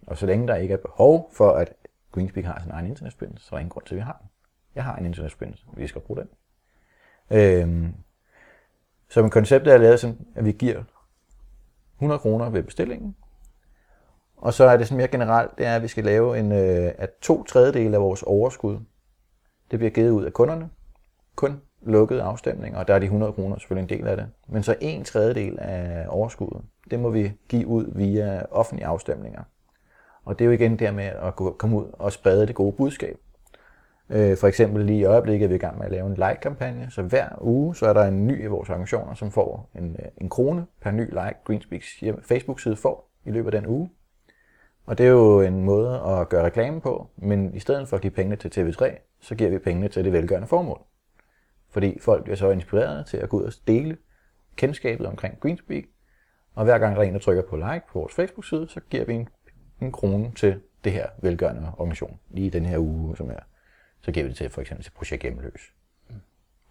Og 0.07 0.17
så 0.17 0.25
længe 0.25 0.47
der 0.47 0.55
ikke 0.55 0.73
er 0.73 0.77
behov 0.77 1.29
for, 1.33 1.51
at 1.51 1.73
Greenspeak 2.11 2.45
har 2.45 2.61
sin 2.61 2.71
egen 2.71 2.85
internetforbindelse, 2.85 3.45
så 3.45 3.55
er 3.55 3.57
der 3.57 3.59
ingen 3.59 3.69
grund 3.69 3.85
til, 3.85 3.95
at 3.95 3.97
vi 3.97 4.01
har 4.01 4.17
den. 4.21 4.29
Jeg 4.75 4.83
har 4.83 4.95
en 4.95 5.05
internetforbindelse, 5.05 5.65
vi 5.77 5.87
skal 5.87 6.01
bruge 6.01 6.19
den. 6.19 6.29
Øhm, 7.31 7.93
så 9.09 9.29
konceptet 9.29 9.73
er 9.73 9.77
lavet 9.77 9.99
sådan, 9.99 10.17
at 10.35 10.45
vi 10.45 10.51
giver 10.51 10.83
100 11.97 12.19
kroner 12.19 12.49
ved 12.49 12.63
bestillingen. 12.63 13.15
Og 14.37 14.53
så 14.53 14.63
er 14.63 14.77
det 14.77 14.87
sådan 14.87 14.97
mere 14.97 15.07
generelt, 15.07 15.51
det 15.57 15.65
er, 15.65 15.75
at 15.75 15.81
vi 15.81 15.87
skal 15.87 16.03
lave 16.03 16.39
en, 16.39 16.51
øh, 16.51 16.91
at 16.97 17.09
to 17.21 17.43
tredjedele 17.43 17.95
af 17.95 18.01
vores 18.01 18.23
overskud, 18.23 18.77
det 19.71 19.79
bliver 19.79 19.91
givet 19.91 20.09
ud 20.09 20.23
af 20.23 20.33
kunderne. 20.33 20.69
Kun 21.35 21.61
lukkede 21.81 22.21
afstemninger, 22.21 22.79
og 22.79 22.87
der 22.87 22.93
er 22.93 22.99
de 22.99 23.05
100 23.05 23.33
kroner 23.33 23.57
selvfølgelig 23.57 23.93
en 23.93 23.99
del 23.99 24.07
af 24.07 24.17
det. 24.17 24.27
Men 24.47 24.63
så 24.63 24.75
en 24.81 25.03
tredjedel 25.03 25.59
af 25.59 26.05
overskuddet, 26.09 26.61
det 26.91 26.99
må 26.99 27.09
vi 27.09 27.31
give 27.49 27.67
ud 27.67 27.91
via 27.95 28.45
offentlige 28.51 28.85
afstemninger. 28.87 29.43
Og 30.25 30.39
det 30.39 30.45
er 30.45 30.47
jo 30.47 30.51
igen 30.51 30.79
der 30.79 30.91
med 30.91 31.03
at 31.03 31.35
komme 31.35 31.77
ud 31.77 31.85
og 31.93 32.11
sprede 32.11 32.47
det 32.47 32.55
gode 32.55 32.71
budskab. 32.71 33.17
Øh, 34.09 34.37
for 34.37 34.47
eksempel 34.47 34.85
lige 34.85 34.99
i 34.99 35.03
øjeblikket 35.03 35.45
er 35.45 35.49
vi 35.49 35.55
i 35.55 35.57
gang 35.57 35.77
med 35.77 35.85
at 35.85 35.91
lave 35.91 36.07
en 36.07 36.13
like-kampagne, 36.13 36.87
så 36.89 37.01
hver 37.01 37.29
uge 37.41 37.75
så 37.75 37.85
er 37.85 37.93
der 37.93 38.03
en 38.03 38.27
ny 38.27 38.43
af 38.43 38.51
vores 38.51 38.69
organisationer, 38.69 39.13
som 39.13 39.31
får 39.31 39.69
en, 39.75 39.95
øh, 39.99 40.05
en 40.17 40.29
krone 40.29 40.65
per 40.81 40.91
ny 40.91 41.09
like 41.09 41.35
Greenspeaks 41.43 42.03
Facebook-side 42.21 42.75
får 42.75 43.11
i 43.25 43.31
løbet 43.31 43.53
af 43.53 43.61
den 43.61 43.69
uge. 43.69 43.89
Og 44.85 44.97
det 44.97 45.05
er 45.05 45.09
jo 45.09 45.41
en 45.41 45.63
måde 45.63 46.01
at 46.07 46.29
gøre 46.29 46.45
reklame 46.45 46.81
på, 46.81 47.09
men 47.15 47.55
i 47.55 47.59
stedet 47.59 47.87
for 47.87 47.95
at 47.95 48.01
give 48.01 48.11
pengene 48.11 48.35
til 48.35 48.49
TV3, 48.49 49.17
så 49.21 49.35
giver 49.35 49.49
vi 49.49 49.59
pengene 49.59 49.87
til 49.87 50.05
det 50.05 50.13
velgørende 50.13 50.47
formål. 50.47 50.81
Fordi 51.69 51.99
folk 51.99 52.23
bliver 52.23 52.37
så 52.37 52.49
inspireret 52.49 53.05
til 53.05 53.17
at 53.17 53.29
gå 53.29 53.37
ud 53.37 53.43
og 53.43 53.53
dele 53.67 53.97
kendskabet 54.55 55.07
omkring 55.07 55.39
Greenspeak, 55.39 55.83
og 56.55 56.63
hver 56.63 56.77
gang 56.77 56.95
der 56.95 57.01
er 57.01 57.05
en, 57.05 57.13
der 57.13 57.19
trykker 57.19 57.43
på 57.49 57.55
like 57.55 57.81
på 57.91 57.99
vores 57.99 58.13
Facebook-side, 58.13 58.67
så 58.69 58.79
giver 58.89 59.05
vi 59.05 59.13
en, 59.13 59.29
en 59.81 59.91
krone 59.91 60.31
til 60.35 60.61
det 60.83 60.91
her 60.91 61.07
velgørende 61.21 61.71
organisation, 61.77 62.19
lige 62.29 62.49
den 62.49 62.65
her 62.65 62.77
uge, 62.77 63.17
som 63.17 63.29
er 63.29 63.39
så 64.05 64.11
giver 64.11 64.23
vi 64.23 64.29
det 64.29 64.37
til 64.37 64.49
for 64.49 64.61
eksempel 64.61 64.83
til 64.83 64.91
projekt 64.91 65.21
Hjemløs. 65.21 65.61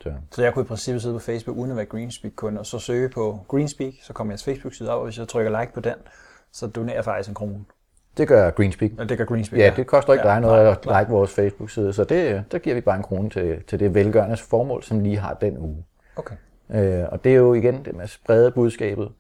Så. 0.01 0.13
så 0.31 0.43
jeg 0.43 0.55
kunne 0.55 0.65
i 0.65 0.69
princippet 0.69 1.03
sidde 1.03 1.15
på 1.15 1.19
Facebook 1.19 1.57
uden 1.57 1.71
at 1.71 1.77
være 1.77 1.87
Greenspeak-kunde, 1.87 2.61
og 2.61 2.67
så 2.67 2.79
søge 2.79 3.09
på 3.09 3.41
Greenspeak, 3.49 3.93
så 4.03 4.13
kommer 4.13 4.33
jeres 4.33 4.45
Facebook-side 4.45 4.91
op, 4.91 4.99
og 4.99 5.05
hvis 5.05 5.19
jeg 5.19 5.29
trykker 5.29 5.61
like 5.61 5.73
på 5.73 5.81
den, 5.81 5.95
så 6.53 6.67
donerer 6.67 6.97
jeg 6.97 7.05
faktisk 7.05 7.29
en 7.29 7.35
krone. 7.35 7.65
Det 8.17 8.29
gør 8.29 8.51
Greenspeak. 8.51 8.91
Ja, 8.99 9.05
det 9.05 9.19
gør 9.19 9.25
Greenspeak, 9.25 9.61
ja. 9.61 9.73
det 9.77 9.87
koster 9.87 10.13
ikke 10.13 10.29
ja, 10.29 10.33
dig 10.33 10.41
noget 10.41 10.67
at 10.67 10.85
like 10.85 11.11
vores 11.11 11.35
Facebook-side, 11.35 11.93
så 11.93 12.05
det, 12.05 12.45
der 12.53 12.59
giver 12.59 12.75
vi 12.75 12.81
bare 12.81 12.97
en 12.97 13.03
krone 13.03 13.31
til, 13.31 13.63
til 13.63 13.81
det 13.81 13.95
velgørende 13.95 14.37
formål, 14.37 14.83
som 14.83 15.01
lige 15.01 15.17
har 15.17 15.35
den 15.35 15.59
uge. 15.59 15.85
Okay. 16.17 16.35
Øh, 16.71 17.05
og 17.13 17.25
det 17.25 17.33
er 17.33 17.37
jo 17.37 17.55
igen 17.55 17.85
det 17.85 17.95
med 17.95 18.03
at 18.03 18.11
sprede 18.11 18.51
budskabet, 18.51 19.13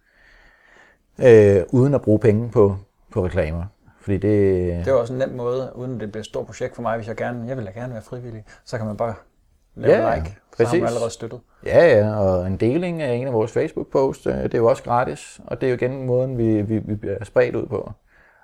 øh, 1.18 1.62
uden 1.72 1.94
at 1.94 2.02
bruge 2.02 2.18
penge 2.18 2.50
på, 2.50 2.76
på 3.10 3.24
reklamer. 3.24 3.64
Fordi 4.04 4.16
det... 4.16 4.84
det 4.84 4.88
er 4.88 4.92
også 4.92 5.12
en 5.12 5.18
nem 5.18 5.28
måde, 5.28 5.72
uden 5.74 6.00
det 6.00 6.12
bliver 6.12 6.20
et 6.20 6.26
stort 6.26 6.46
projekt 6.46 6.74
for 6.74 6.82
mig, 6.82 6.96
hvis 6.96 7.08
jeg 7.08 7.16
gerne, 7.16 7.48
jeg 7.48 7.56
vil 7.56 7.66
da 7.66 7.70
gerne 7.70 7.92
være 7.92 8.02
frivillig, 8.02 8.44
så 8.64 8.76
kan 8.76 8.86
man 8.86 8.96
bare 8.96 9.14
lave 9.74 10.08
ja, 10.08 10.14
like, 10.14 10.28
så 10.28 10.56
præcis. 10.56 10.72
har 10.72 10.78
man 10.78 10.86
allerede 10.86 11.10
støttet. 11.10 11.40
Ja, 11.66 11.98
ja, 11.98 12.16
og 12.16 12.46
en 12.46 12.56
deling 12.56 13.02
af 13.02 13.12
en 13.14 13.26
af 13.26 13.32
vores 13.32 13.52
Facebook-posts, 13.52 14.26
øh, 14.26 14.42
det 14.42 14.54
er 14.54 14.58
jo 14.58 14.66
også 14.66 14.82
gratis, 14.82 15.40
og 15.46 15.60
det 15.60 15.66
er 15.66 15.70
jo 15.70 15.76
igen 15.76 16.06
måden, 16.06 16.38
vi, 16.38 16.62
vi, 16.62 16.78
vi 16.78 16.94
bliver 16.94 17.24
spredt 17.24 17.56
ud 17.56 17.66
på. 17.66 17.92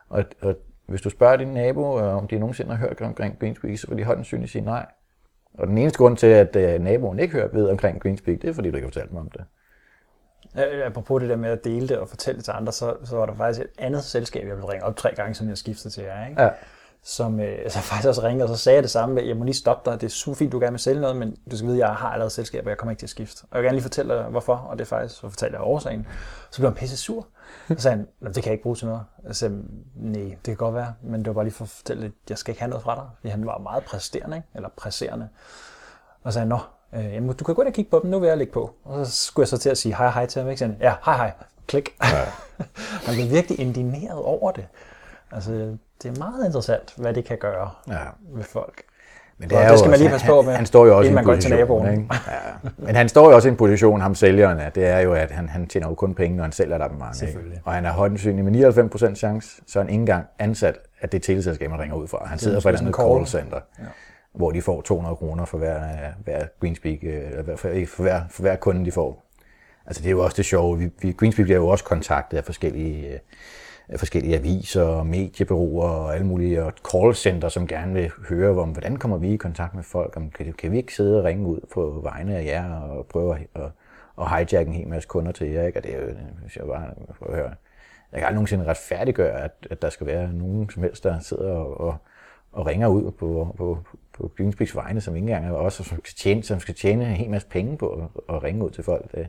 Og, 0.09 0.25
og 0.41 0.55
hvis 0.87 1.01
du 1.01 1.11
spørger 1.11 1.37
din 1.37 1.49
nabo, 1.49 2.01
øh, 2.01 2.17
om 2.17 2.29
de 2.29 2.39
nogensinde 2.39 2.77
har 2.77 2.87
hørt 2.87 3.01
omkring 3.01 3.39
Greenspeak, 3.39 3.79
så 3.79 3.87
vil 3.89 3.99
de 3.99 4.05
højst 4.05 4.17
sandsynligt 4.17 4.53
sige 4.53 4.65
nej. 4.65 4.87
Og 5.55 5.67
den 5.67 5.79
eneste 5.79 5.99
grund 5.99 6.17
til, 6.17 6.27
at 6.27 6.57
øh, 6.57 6.81
naboen 6.81 7.19
ikke 7.19 7.35
hører 7.35 7.49
ved 7.53 7.69
omkring 7.69 8.03
Greenspeak, 8.03 8.43
det 8.43 8.51
er, 8.51 8.55
fordi 8.55 8.71
du 8.71 8.77
ikke 8.77 8.87
har 8.87 8.93
fortalt 8.93 9.13
mig 9.13 9.21
om 9.21 9.31
det. 9.31 9.45
Apropos 10.55 11.21
det 11.21 11.31
der 11.31 11.37
med 11.37 11.51
at 11.51 11.65
dele 11.65 11.89
det 11.89 11.99
og 11.99 12.09
fortælle 12.09 12.37
det 12.37 12.45
til 12.45 12.53
andre, 12.53 12.73
så, 12.73 12.97
så 13.05 13.17
var 13.17 13.27
der 13.27 13.35
faktisk 13.35 13.61
et 13.61 13.71
andet 13.79 14.05
selskab, 14.05 14.49
jeg 14.49 14.57
ville 14.57 14.69
ringe 14.69 14.85
op 14.85 14.97
tre 14.97 15.15
gange, 15.15 15.35
som 15.35 15.49
jeg 15.49 15.59
skiftede 15.59 15.95
til 15.95 16.03
jer. 16.03 16.29
Ikke? 16.29 16.43
Ja. 16.43 16.51
Som 17.03 17.41
øh, 17.41 17.71
så 17.71 17.79
faktisk 17.79 18.09
også 18.09 18.23
ringede, 18.23 18.45
og 18.45 18.57
så 18.57 18.63
sagde 18.63 18.75
jeg 18.75 18.83
det 18.83 18.91
samme 18.91 19.15
med, 19.15 19.23
jeg 19.23 19.37
må 19.37 19.45
lige 19.45 19.55
stoppe 19.55 19.91
dig, 19.91 20.01
det 20.01 20.07
er 20.07 20.11
super 20.11 20.37
fint, 20.37 20.53
du 20.53 20.59
gerne 20.59 20.73
vil 20.73 20.81
sælge 20.81 21.01
noget, 21.01 21.17
men 21.17 21.37
du 21.51 21.57
skal 21.57 21.67
vide, 21.67 21.85
at 21.85 21.89
jeg 21.89 21.97
har 21.97 22.09
allerede 22.09 22.31
selskab, 22.31 22.65
og 22.65 22.71
jeg 22.71 22.79
kommer 22.79 22.91
ikke 22.91 23.01
til 23.01 23.07
at 23.07 23.11
skifte. 23.11 23.43
Og 23.43 23.49
jeg 23.53 23.59
vil 23.63 23.67
gerne 23.67 23.77
lige 23.77 23.83
fortælle 23.83 24.15
dig, 24.15 24.23
hvorfor, 24.25 24.55
og 24.55 24.79
det 24.79 24.85
er 24.85 24.89
faktisk, 24.89 25.15
så 25.15 25.21
fortalte 25.21 25.57
jeg 25.57 25.67
årsagen. 25.67 26.07
Så 26.51 26.59
blev 26.59 26.71
han 26.71 26.77
pisse 26.77 26.97
sur. 26.97 27.27
Så 27.69 27.75
sagde 27.79 27.97
han, 27.97 28.07
det 28.27 28.35
kan 28.35 28.45
jeg 28.45 28.53
ikke 28.53 28.63
bruge 28.63 28.77
til 28.77 28.87
noget. 28.87 29.03
Jeg 29.27 29.37
sagde, 29.37 29.63
nej, 29.95 30.23
det 30.23 30.45
kan 30.45 30.57
godt 30.57 30.75
være, 30.75 30.95
men 31.03 31.21
det 31.21 31.27
var 31.27 31.33
bare 31.33 31.45
lige 31.45 31.55
for 31.55 31.65
at 31.65 31.69
fortælle, 31.69 32.07
at 32.07 32.13
jeg 32.29 32.39
skal 32.39 32.53
ikke 32.53 32.61
have 32.61 32.71
noget 32.71 32.83
fra 32.83 32.95
dig. 32.95 33.05
Fordi 33.17 33.29
han 33.29 33.47
var 33.47 33.59
meget 33.59 33.85
præsterende, 33.85 34.37
ikke? 34.37 34.49
eller 34.55 34.69
presserende. 34.77 35.29
Og 36.23 36.33
så 36.33 36.35
sagde 36.35 36.43
han, 36.43 36.49
nå, 36.49 36.59
Øh, 36.95 37.15
jamen, 37.15 37.33
du 37.33 37.45
kan 37.45 37.55
gå 37.55 37.63
ind 37.63 37.69
og 37.69 37.75
kigge 37.75 37.91
på 37.91 38.01
dem, 38.03 38.11
nu 38.11 38.19
vil 38.19 38.29
jeg 38.29 38.39
lægge 38.39 38.53
på. 38.53 38.75
Og 38.85 39.07
så 39.07 39.13
skulle 39.13 39.45
jeg 39.45 39.49
så 39.49 39.59
til 39.59 39.71
at 39.71 39.79
sige 39.79 39.95
hej 39.97 40.11
hej 40.11 40.27
til 40.27 40.43
ham, 40.43 40.51
ikke? 40.51 40.59
Så, 40.59 40.71
ja, 40.81 40.95
hej 41.05 41.17
hej, 41.17 41.33
klik. 41.67 41.91
Ja. 42.03 42.07
han 43.07 43.15
blev 43.15 43.31
virkelig 43.31 43.61
indineret 43.61 44.19
over 44.19 44.53
det. 44.53 44.67
Altså, 45.33 45.51
det 46.03 46.17
er 46.17 46.19
meget 46.19 46.47
interessant, 46.47 46.95
hvad 46.97 47.15
det 47.15 47.25
kan 47.25 47.39
gøre 47.39 47.71
ja. 47.89 47.99
med 48.35 48.45
folk. 48.45 48.83
Men 49.39 49.51
det, 49.51 49.59
er 49.59 49.69
det 49.69 49.79
skal 49.79 49.87
jo, 49.87 49.91
man 49.91 49.99
lige 49.99 50.11
passe 50.11 50.27
på 50.27 50.43
med, 50.43 50.55
han 50.55 50.67
står 50.67 50.87
jo 50.87 50.97
også 50.97 51.11
i 51.11 51.17
en 51.17 51.25
position, 51.25 51.91
Ikke? 51.91 52.07
Ja. 52.27 52.69
Men 52.77 52.95
han 52.97 53.09
står 53.09 53.29
jo 53.31 53.35
også 53.35 53.49
i 53.49 53.51
en 53.51 53.57
position, 53.57 54.01
ham 54.01 54.15
sælgeren, 54.15 54.59
at 54.59 54.75
det 54.75 54.87
er 54.87 54.99
jo, 54.99 55.13
at 55.13 55.31
han, 55.31 55.49
han 55.49 55.67
tjener 55.67 55.89
jo 55.89 55.95
kun 55.95 56.15
penge, 56.15 56.37
når 56.37 56.43
han 56.43 56.53
sælger 56.53 56.79
der 56.79 56.89
mange. 56.99 57.29
Ikke? 57.29 57.61
Og 57.65 57.73
han 57.73 57.85
er 57.85 57.93
højdensynig 57.93 58.45
med 58.45 59.13
99% 59.13 59.15
chance, 59.15 59.63
så 59.67 59.79
han 59.79 59.89
ikke 59.89 60.01
engang 60.01 60.27
ansat, 60.39 60.79
at 61.01 61.13
det 61.13 61.23
teleselskab, 61.23 61.71
man 61.71 61.81
ringer 61.81 61.97
ud 61.97 62.09
fra. 62.09 62.27
Han 62.27 62.39
sidder 62.39 62.61
for 62.61 62.71
et 62.71 62.77
andet 62.77 62.95
call 62.95 63.27
center. 63.27 63.61
Ja 63.79 63.85
hvor 64.35 64.51
de 64.51 64.63
får 64.63 64.81
200 64.81 65.17
kroner 65.17 65.45
for 65.45 65.59
hver, 65.59 65.81
hver 66.25 66.47
Greenspeak, 66.61 66.99
øh, 67.03 67.31
eller 67.31 67.57
for, 67.57 67.69
for, 67.87 68.03
hver, 68.03 68.23
for 68.31 68.43
hver 68.43 68.57
kunde, 68.57 68.85
de 68.85 68.93
får. 68.93 69.25
Altså 69.87 70.03
det 70.03 70.09
er 70.09 70.13
jo 70.13 70.25
også 70.25 70.37
det 70.37 70.45
sjove. 70.45 70.79
Vi, 70.79 70.91
vi, 71.03 71.13
Greenspeak 71.13 71.45
bliver 71.45 71.59
jo 71.59 71.69
også 71.69 71.85
kontaktet 71.85 72.39
af 72.39 72.45
forskellige, 72.45 73.13
øh, 73.13 73.19
af 73.89 73.99
forskellige 73.99 74.37
aviser, 74.37 75.03
mediebureauer 75.03 75.89
og 75.89 76.15
alle 76.15 76.27
mulige 76.27 76.65
og 76.65 76.73
callcenter, 76.93 77.49
som 77.49 77.67
gerne 77.67 77.95
vil 77.95 78.11
høre 78.29 78.61
om, 78.61 78.71
hvordan 78.71 78.97
kommer 78.97 79.17
vi 79.17 79.33
i 79.33 79.37
kontakt 79.37 79.75
med 79.75 79.83
folk, 79.83 80.17
om 80.17 80.31
kan, 80.31 80.53
kan 80.53 80.73
vi 80.73 80.77
ikke 80.77 80.95
sidde 80.95 81.19
og 81.19 81.25
ringe 81.25 81.47
ud 81.47 81.61
på 81.73 82.01
vegne 82.03 82.37
af 82.37 82.45
jer 82.45 82.75
og 82.75 83.07
prøve 83.07 83.35
at, 83.35 83.63
at, 83.63 83.71
at 84.21 84.29
hijack 84.31 84.69
en 84.69 84.75
hel 84.75 84.89
masse 84.89 85.09
kunder 85.09 85.33
til 85.33 85.49
jer, 85.49 85.67
ikke? 85.67 85.79
Og 85.79 85.85
det 85.85 85.95
er 85.95 86.01
jo, 86.01 86.07
hvis 86.43 86.57
jeg 86.57 86.65
bare 86.67 86.95
prøver 87.19 87.33
at 87.33 87.39
høre, 87.39 87.55
jeg 88.13 88.19
kan 88.21 88.27
aldrig 88.27 88.35
nogensinde 88.35 88.65
retfærdiggøre, 88.65 89.41
at, 89.41 89.67
at 89.71 89.83
der 89.83 89.91
skal 89.91 90.07
være 90.07 90.33
nogen 90.33 90.71
som 90.71 90.83
helst, 90.83 91.05
der 91.05 91.21
sidder 91.21 91.53
og, 91.53 91.81
og, 91.81 91.97
og 92.53 92.67
ringer 92.67 92.89
ud 92.89 93.11
på, 93.11 93.55
på, 93.59 93.79
på 94.21 94.33
Greenspeaks 94.37 94.77
vegne, 94.77 95.01
som 95.01 95.17
ikke 95.17 95.25
engang 95.25 95.47
er 95.47 95.53
os, 95.53 95.75
som 95.75 95.85
skal 95.85 96.15
tjene, 96.17 96.43
som 96.43 96.61
skal 96.61 96.75
tjene 96.75 97.05
en 97.05 97.11
hel 97.11 97.31
masse 97.31 97.49
penge 97.49 97.77
på 97.79 97.89
at, 97.89 98.35
at 98.35 98.43
ringe 98.43 98.65
ud 98.65 98.71
til 98.71 98.85
folk. 98.85 99.13
Det, 99.13 99.29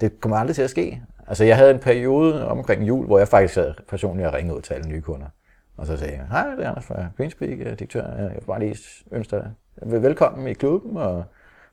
det 0.00 0.20
kommer 0.20 0.36
aldrig 0.36 0.54
til 0.54 0.62
at 0.62 0.70
ske. 0.70 1.02
Altså, 1.26 1.44
jeg 1.44 1.56
havde 1.56 1.70
en 1.70 1.78
periode 1.78 2.48
omkring 2.48 2.88
jul, 2.88 3.06
hvor 3.06 3.18
jeg 3.18 3.28
faktisk 3.28 3.54
havde 3.54 3.74
personligt 3.88 4.28
at 4.28 4.34
ringede 4.34 4.56
ud 4.56 4.62
til 4.62 4.74
alle 4.74 4.88
nye 4.88 5.00
kunder. 5.00 5.26
Og 5.76 5.86
så 5.86 5.96
sagde 5.96 6.14
jeg, 6.14 6.26
hej, 6.26 6.54
det 6.54 6.64
er 6.64 6.68
Anders 6.68 6.84
fra 6.84 7.06
Greenspeak, 7.16 7.58
direktør. 7.58 8.16
Jeg 8.16 8.30
vil 8.34 8.44
bare 8.46 8.60
lige 8.60 8.76
ønske 9.12 9.36
dig 9.36 9.52
velkommen 9.82 10.48
i 10.48 10.52
klubben, 10.52 10.96
og 10.96 11.24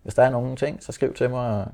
hvis 0.03 0.13
der 0.13 0.23
er 0.23 0.29
nogen 0.29 0.55
ting, 0.55 0.83
så 0.83 0.91
skriv 0.91 1.13
til 1.13 1.29
mig. 1.29 1.67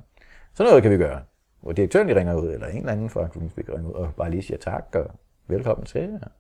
Så 0.54 0.64
noget 0.64 0.82
kan 0.82 0.92
vi 0.92 0.98
gøre. 0.98 1.22
Hvor 1.62 1.72
direktøren 1.72 2.08
lige 2.08 2.20
ringer 2.20 2.34
ud, 2.34 2.50
eller 2.50 2.68
en 2.68 2.78
eller 2.78 2.92
anden 2.92 3.10
fra 3.10 3.28
Greenspeak 3.28 3.70
ringer 3.70 3.90
ud, 3.90 3.94
og 3.94 4.14
bare 4.18 4.32
lige 4.32 4.44
siger 4.44 4.58
tak 4.58 4.96
og 4.96 5.12
velkommen 5.48 5.86
til, 5.86 6.20
og 6.22 6.32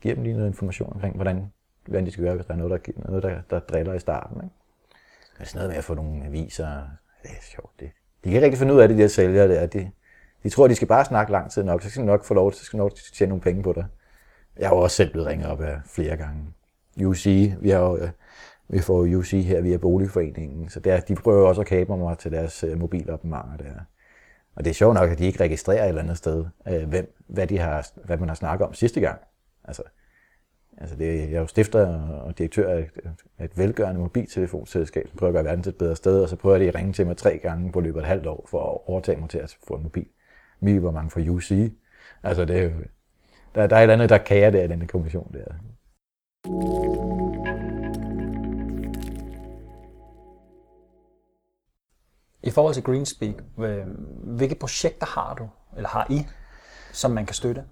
giver 0.00 0.14
dem 0.14 0.24
lige 0.24 0.36
noget 0.36 0.48
information 0.48 0.92
omkring, 0.92 1.14
hvordan 1.14 1.52
hvordan 1.86 2.06
de 2.06 2.10
skal 2.10 2.24
gøre, 2.24 2.34
hvis 2.34 2.46
der 2.46 2.54
er 2.54 2.58
noget, 2.58 2.86
der, 2.86 2.92
noget, 3.08 3.22
der, 3.22 3.40
der 3.50 3.58
driller 3.58 3.94
i 3.94 3.98
starten. 3.98 4.36
Ikke? 4.36 4.54
Men 5.38 5.46
sådan 5.46 5.58
noget 5.58 5.70
med 5.70 5.78
at 5.78 5.84
få 5.84 5.94
nogle 5.94 6.26
aviser, 6.26 6.82
det 7.22 7.30
er 7.30 7.42
sjovt. 7.42 7.80
Det, 7.80 7.90
de 8.24 8.28
kan 8.28 8.32
ikke 8.32 8.44
rigtig 8.44 8.58
finde 8.58 8.74
ud 8.74 8.80
af 8.80 8.88
det, 8.88 8.96
de 8.96 9.02
her 9.02 9.08
sælgere 9.08 9.48
der. 9.48 9.66
De, 9.66 9.90
de 10.42 10.48
tror, 10.48 10.68
de 10.68 10.74
skal 10.74 10.88
bare 10.88 11.04
snakke 11.04 11.32
lang 11.32 11.50
tid 11.50 11.62
nok, 11.62 11.82
så 11.82 11.90
skal 11.90 12.02
de 12.02 12.06
nok 12.06 12.24
få 12.24 12.34
lov 12.34 12.52
til, 12.52 12.58
så 12.58 12.64
skal 12.64 12.78
de 12.78 12.82
nok 12.82 12.94
tjene 12.94 13.28
nogle 13.28 13.42
penge 13.42 13.62
på 13.62 13.72
det. 13.72 13.86
Jeg 14.56 14.68
har 14.68 14.76
jo 14.76 14.82
også 14.82 14.96
selv 14.96 15.10
blevet 15.10 15.28
ringet 15.28 15.48
op 15.48 15.60
af 15.60 15.80
flere 15.86 16.16
gange. 16.16 16.46
UC, 17.04 17.52
vi 17.60 17.70
har 17.70 17.80
jo, 17.80 17.96
øh, 17.96 18.10
vi 18.68 18.80
får 18.80 19.16
UC 19.16 19.30
her 19.30 19.60
via 19.60 19.76
Boligforeningen, 19.76 20.68
så 20.68 20.80
der, 20.80 21.00
de 21.00 21.14
prøver 21.14 21.48
også 21.48 21.60
at 21.60 21.66
kabe 21.66 21.96
mig 21.96 22.18
til 22.18 22.32
deres 22.32 22.64
øh, 22.64 22.80
der. 22.80 23.84
Og 24.56 24.64
det 24.64 24.70
er 24.70 24.74
sjovt 24.74 24.94
nok, 24.94 25.10
at 25.10 25.18
de 25.18 25.26
ikke 25.26 25.40
registrerer 25.40 25.84
et 25.84 25.88
eller 25.88 26.02
andet 26.02 26.18
sted, 26.18 26.44
øh, 26.68 26.88
hvem, 26.88 27.14
hvad, 27.26 27.46
de 27.46 27.58
har, 27.58 27.88
hvad 28.04 28.16
man 28.16 28.28
har 28.28 28.36
snakket 28.36 28.66
om 28.66 28.74
sidste 28.74 29.00
gang. 29.00 29.20
Altså, 29.64 29.82
altså 30.78 30.96
det, 30.96 31.20
jeg 31.20 31.32
er 31.32 31.40
jo 31.40 31.46
stifter 31.46 31.86
og 32.10 32.38
direktør 32.38 32.72
af 32.72 32.78
et, 32.78 33.44
et 33.44 33.58
velgørende 33.58 34.00
mobiltelefonselskab, 34.00 35.08
som 35.08 35.18
prøver 35.18 35.30
at 35.30 35.34
gøre 35.34 35.44
verden 35.44 35.62
til 35.62 35.70
et 35.70 35.76
bedre 35.76 35.96
sted, 35.96 36.22
og 36.22 36.28
så 36.28 36.36
prøver 36.36 36.58
de 36.58 36.68
at 36.68 36.74
ringe 36.74 36.92
til 36.92 37.06
mig 37.06 37.16
tre 37.16 37.38
gange 37.38 37.72
på 37.72 37.80
løbet 37.80 38.00
af 38.00 38.02
et 38.02 38.08
halvt 38.08 38.26
år 38.26 38.46
for 38.50 38.72
at 38.72 38.78
overtage 38.88 39.20
mig 39.20 39.30
til 39.30 39.38
at 39.38 39.56
få 39.68 39.74
en 39.74 39.82
mobil. 39.82 40.06
Vi 40.60 40.82
var 40.82 40.90
mange 40.90 41.10
fra 41.10 41.20
UC. 41.20 41.72
Altså 42.22 42.44
det 42.44 42.58
er 42.58 42.62
jo, 42.62 42.70
der, 43.54 43.66
der 43.66 43.76
er 43.76 43.80
et 43.80 43.82
eller 43.82 43.94
andet, 43.94 44.08
der 44.08 44.18
kager 44.18 44.50
der 44.50 44.62
i 44.62 44.68
denne 44.68 44.86
kommission 44.86 45.32
der. 45.32 45.44
I 52.42 52.50
forhold 52.50 52.74
til 52.74 52.82
Greenspeak, 52.82 53.34
øh, 53.58 53.86
hvilke 54.36 54.54
projekter 54.54 55.06
har 55.06 55.34
du, 55.34 55.48
eller 55.76 55.88
har 55.88 56.06
I, 56.10 56.26
som 56.92 57.10
man 57.10 57.26
kan 57.26 57.34
støtte? 57.34 57.64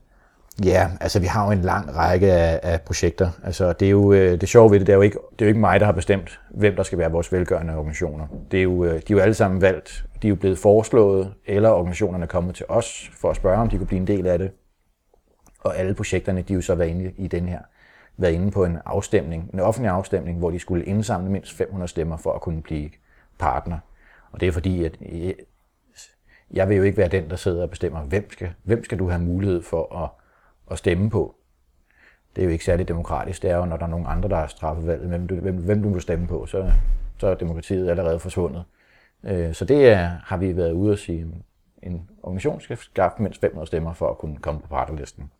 Ja, 0.65 0.91
altså 1.01 1.21
vi 1.21 1.27
har 1.27 1.47
jo 1.47 1.53
en 1.53 1.63
lang 1.63 1.97
række 1.97 2.33
af, 2.33 2.61
af 2.63 2.81
projekter. 2.81 3.31
Altså 3.45 3.73
det 3.73 3.87
er 3.87 3.91
jo 3.91 4.13
øh, 4.13 4.41
det 4.41 4.49
sjove 4.49 4.71
ved 4.71 4.79
det, 4.79 4.87
det 4.87 4.93
er, 4.93 4.97
jo 4.97 5.03
ikke, 5.03 5.19
det 5.33 5.43
er 5.43 5.47
jo 5.47 5.49
ikke 5.49 5.61
mig, 5.61 5.81
der 5.81 5.87
har 5.87 5.93
bestemt, 5.93 6.41
hvem 6.51 6.77
der 6.77 6.83
skal 6.83 6.99
være 6.99 7.11
vores 7.11 7.33
velgørende 7.33 7.77
organisationer. 7.77 8.27
Det 8.51 8.59
er 8.59 8.63
jo, 8.63 8.85
øh, 8.85 8.93
de 8.93 8.97
er 8.97 9.03
jo 9.11 9.19
alle 9.19 9.35
sammen 9.35 9.61
valgt, 9.61 10.05
de 10.23 10.27
er 10.27 10.29
jo 10.29 10.35
blevet 10.35 10.59
foreslået, 10.59 11.35
eller 11.47 11.71
organisationerne 11.71 12.23
er 12.23 12.29
kommet 12.29 12.55
til 12.55 12.67
os 12.69 13.11
for 13.21 13.31
at 13.31 13.37
spørge, 13.37 13.59
om 13.59 13.69
de 13.69 13.77
kunne 13.77 13.87
blive 13.87 14.01
en 14.01 14.07
del 14.07 14.27
af 14.27 14.39
det. 14.39 14.51
Og 15.61 15.79
alle 15.79 15.95
projekterne, 15.95 16.43
de 16.43 16.53
er 16.53 16.55
jo 16.55 16.63
så 16.63 16.75
været 16.75 16.89
inde 16.89 17.13
i 17.17 17.29
den 17.29 17.49
her, 17.49 17.61
været 18.17 18.33
inde 18.33 18.51
på 18.51 18.65
en 18.65 18.79
afstemning, 18.85 19.51
en 19.53 19.61
offentlig 19.61 19.91
afstemning, 19.91 20.39
hvor 20.39 20.51
de 20.51 20.59
skulle 20.59 20.85
indsamle 20.85 21.31
mindst 21.31 21.53
500 21.53 21.89
stemmer 21.89 22.17
for 22.17 22.33
at 22.33 22.41
kunne 22.41 22.63
blive 22.63 22.91
partner. 23.39 23.79
Og 24.33 24.41
det 24.41 24.49
er 24.49 24.53
fordi, 24.53 24.85
at 24.85 24.97
øh, 25.13 25.35
jeg 26.51 26.69
vil 26.69 26.77
jo 26.77 26.83
ikke 26.83 26.99
være 26.99 27.09
den, 27.09 27.31
der 27.31 27.37
sidder 27.37 27.63
og 27.63 27.71
bestemmer, 27.71 28.01
hvem 28.01 28.31
skal, 28.31 28.51
hvem 28.63 28.85
skal 28.85 28.99
du 28.99 29.09
have 29.09 29.23
mulighed 29.23 29.63
for 29.63 30.05
at, 30.05 30.11
at 30.73 30.79
stemme 30.79 31.11
på. 31.11 31.35
Det 32.37 32.43
er 32.43 32.47
jo 32.47 32.53
ikke 32.53 32.65
særlig 32.65 32.89
demokratisk. 32.89 33.43
Det 33.43 33.51
er 33.51 33.57
jo, 33.57 33.65
når 33.65 33.77
der 33.77 33.85
er 33.85 33.91
nogen 33.91 34.07
andre, 34.09 34.29
der 34.29 34.37
har 34.37 34.47
straffet 34.47 34.87
valget, 34.87 35.09
hvem 35.09 35.27
du, 35.27 35.35
hvem, 35.35 35.57
hvem 35.57 35.83
du 35.83 35.93
vil 35.93 36.03
stemme 36.03 36.27
på, 36.27 36.47
så, 36.47 36.73
så 37.19 37.27
er 37.27 37.35
demokratiet 37.35 37.91
allerede 37.91 38.19
forsvundet. 38.19 38.65
Øh, 39.25 39.55
så 39.55 39.65
det 39.65 39.89
er, 39.89 40.11
har 40.25 40.37
vi 40.37 40.57
været 40.57 40.73
ude 40.73 40.93
at 40.93 40.99
sige, 40.99 41.27
en 41.83 42.11
organisation 42.23 42.61
skal 42.61 42.77
skaffe 42.77 43.23
mindst 43.23 43.41
500 43.41 43.67
stemmer 43.67 43.93
for 43.93 44.11
at 44.11 44.19
kunne 44.19 44.37
komme 44.37 44.61
på 44.61 44.67
partilisten. 44.67 45.31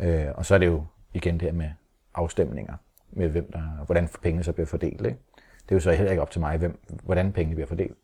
Øh, 0.00 0.26
og 0.34 0.46
så 0.46 0.54
er 0.54 0.58
det 0.58 0.66
jo 0.66 0.84
igen 1.14 1.34
det 1.34 1.42
her 1.42 1.52
med 1.52 1.70
afstemninger, 2.14 2.74
med 3.10 3.28
hvem 3.28 3.52
der, 3.52 3.84
hvordan 3.86 4.08
pengene 4.22 4.44
så 4.44 4.52
bliver 4.52 4.66
fordelt. 4.66 5.06
Ikke? 5.06 5.18
Det 5.62 5.70
er 5.70 5.76
jo 5.76 5.80
så 5.80 5.92
heller 5.92 6.10
ikke 6.10 6.22
op 6.22 6.30
til 6.30 6.40
mig, 6.40 6.58
hvem, 6.58 6.78
hvordan 7.04 7.32
pengene 7.32 7.54
bliver 7.54 7.66
fordelt. 7.66 7.96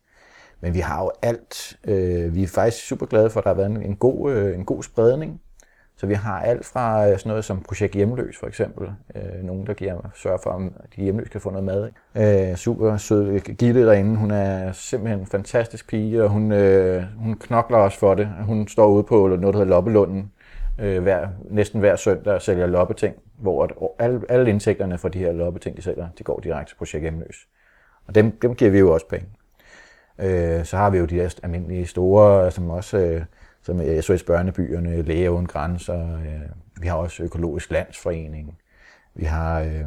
Men 0.61 0.73
vi 0.73 0.79
har 0.79 1.03
jo 1.03 1.11
alt. 1.21 1.79
Øh, 1.83 2.35
vi 2.35 2.43
er 2.43 2.47
faktisk 2.47 2.87
super 2.87 3.05
glade 3.05 3.29
for, 3.29 3.39
at 3.39 3.43
der 3.43 3.49
har 3.49 3.55
været 3.55 3.71
en, 3.71 3.83
en, 3.83 3.95
god, 3.95 4.31
øh, 4.31 4.55
en 4.55 4.65
god 4.65 4.83
spredning. 4.83 5.41
Så 5.99 6.07
vi 6.07 6.13
har 6.13 6.41
alt 6.41 6.65
fra 6.65 7.09
øh, 7.09 7.17
sådan 7.17 7.29
noget 7.29 7.45
som 7.45 7.61
Projekt 7.61 7.93
Hjemløs 7.93 8.37
for 8.37 8.47
eksempel. 8.47 8.87
Øh, 9.15 9.43
nogen, 9.43 9.67
der 9.67 9.73
giver, 9.73 10.11
sørger 10.15 10.37
for, 10.43 10.51
at 10.51 10.95
de 10.95 11.01
hjemløse 11.01 11.31
kan 11.31 11.41
få 11.41 11.49
noget 11.49 11.63
mad. 11.63 11.89
Øh, 12.15 12.55
super 12.55 12.97
sød 12.97 13.27
øh, 13.27 13.41
Gitte 13.41 13.85
derinde. 13.85 14.15
Hun 14.15 14.31
er 14.31 14.71
simpelthen 14.71 15.19
en 15.19 15.25
fantastisk 15.25 15.87
pige, 15.87 16.23
og 16.23 16.29
hun, 16.29 16.51
øh, 16.51 17.03
hun 17.17 17.35
knokler 17.35 17.77
også 17.77 17.99
for 17.99 18.13
det. 18.13 18.29
Hun 18.45 18.67
står 18.67 18.87
ude 18.87 19.03
på 19.03 19.27
noget, 19.27 19.41
der 19.41 19.51
hedder 19.51 19.65
Loppelunden, 19.65 20.31
øh, 20.79 21.03
hver, 21.03 21.27
næsten 21.49 21.79
hver 21.79 21.95
søndag 21.95 22.33
og 22.33 22.41
sælger 22.41 22.67
loppeting, 22.67 23.15
hvor 23.37 23.63
at 23.63 23.71
alle, 23.99 24.21
alle 24.29 24.49
indtægterne 24.49 24.97
fra 24.97 25.09
de 25.09 25.19
her 25.19 25.31
loppeting, 25.31 25.77
de 25.77 25.81
sælger, 25.81 26.07
de 26.17 26.23
går 26.23 26.39
direkte 26.39 26.71
til 26.71 26.77
Projekt 26.77 27.01
Hjemløs. 27.01 27.47
Og 28.07 28.15
dem, 28.15 28.31
dem 28.41 28.55
giver 28.55 28.71
vi 28.71 28.79
jo 28.79 28.93
også 28.93 29.07
penge. 29.07 29.27
Øh, 30.19 30.65
så 30.65 30.77
har 30.77 30.89
vi 30.89 30.97
jo 30.97 31.05
de 31.05 31.17
der 31.17 31.39
almindelige 31.43 31.85
store, 31.85 32.51
som 32.51 32.69
også 32.69 32.97
øh, 32.97 33.21
som 33.61 33.81
SOS 34.01 34.23
Børnebyerne, 34.23 35.01
Læger 35.01 35.29
Uden 35.29 35.45
Grænser. 35.45 36.15
Øh, 36.15 36.41
vi 36.81 36.87
har 36.87 36.95
også 36.95 37.23
Økologisk 37.23 37.71
Landsforening. 37.71 38.57
Vi 39.15 39.25
har... 39.25 39.59
Øh, 39.59 39.83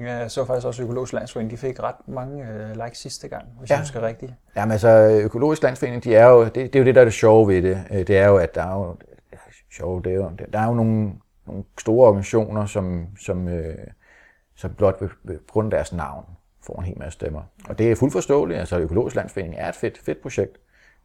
Ja, 0.00 0.16
jeg 0.16 0.30
så 0.30 0.44
faktisk 0.44 0.66
også 0.66 0.82
Økologisk 0.82 1.12
Landsforening. 1.12 1.50
De 1.50 1.56
fik 1.56 1.82
ret 1.82 2.08
mange 2.08 2.44
øh, 2.44 2.84
likes 2.84 2.98
sidste 2.98 3.28
gang, 3.28 3.44
hvis 3.58 3.70
ja. 3.70 3.74
jeg 3.74 3.82
husker 3.82 4.02
rigtigt. 4.02 4.32
Jamen 4.56 4.72
altså, 4.72 5.20
Økologisk 5.24 5.62
Landsforening, 5.62 6.04
de 6.04 6.14
er 6.14 6.26
jo, 6.26 6.44
det, 6.44 6.54
det 6.54 6.76
er 6.76 6.78
jo 6.78 6.84
det, 6.84 6.94
der 6.94 7.00
er 7.00 7.04
det 7.04 7.14
sjove 7.14 7.48
ved 7.48 7.62
det. 7.62 7.84
Øh, 7.90 8.06
det 8.06 8.18
er 8.18 8.26
jo, 8.26 8.36
at 8.36 8.54
der 8.54 8.62
er 8.62 8.74
jo, 8.74 8.96
sjove, 9.72 10.02
det 10.02 10.12
er 10.12 10.16
jo, 10.16 10.30
der 10.52 10.58
er 10.58 10.66
jo 10.66 10.74
nogle, 10.74 11.12
nogle 11.46 11.64
store 11.78 12.08
organisationer, 12.08 12.66
som, 12.66 13.06
som, 13.20 13.48
øh, 13.48 13.86
som 14.56 14.74
blot 14.74 14.98
på 14.98 15.08
grund 15.48 15.66
af 15.66 15.70
deres 15.70 15.92
navn 15.92 16.24
får 16.66 16.78
en 16.78 16.84
hel 16.84 16.98
masse 16.98 17.16
stemmer. 17.16 17.42
Og 17.68 17.78
det 17.78 17.90
er 17.90 17.96
fuldt 17.96 18.12
forståeligt. 18.12 18.60
Altså, 18.60 18.78
Økologisk 18.78 19.16
Landsforening 19.16 19.54
er 19.58 19.68
et 19.68 19.74
fedt, 19.74 19.98
fedt 19.98 20.22
projekt, 20.22 20.58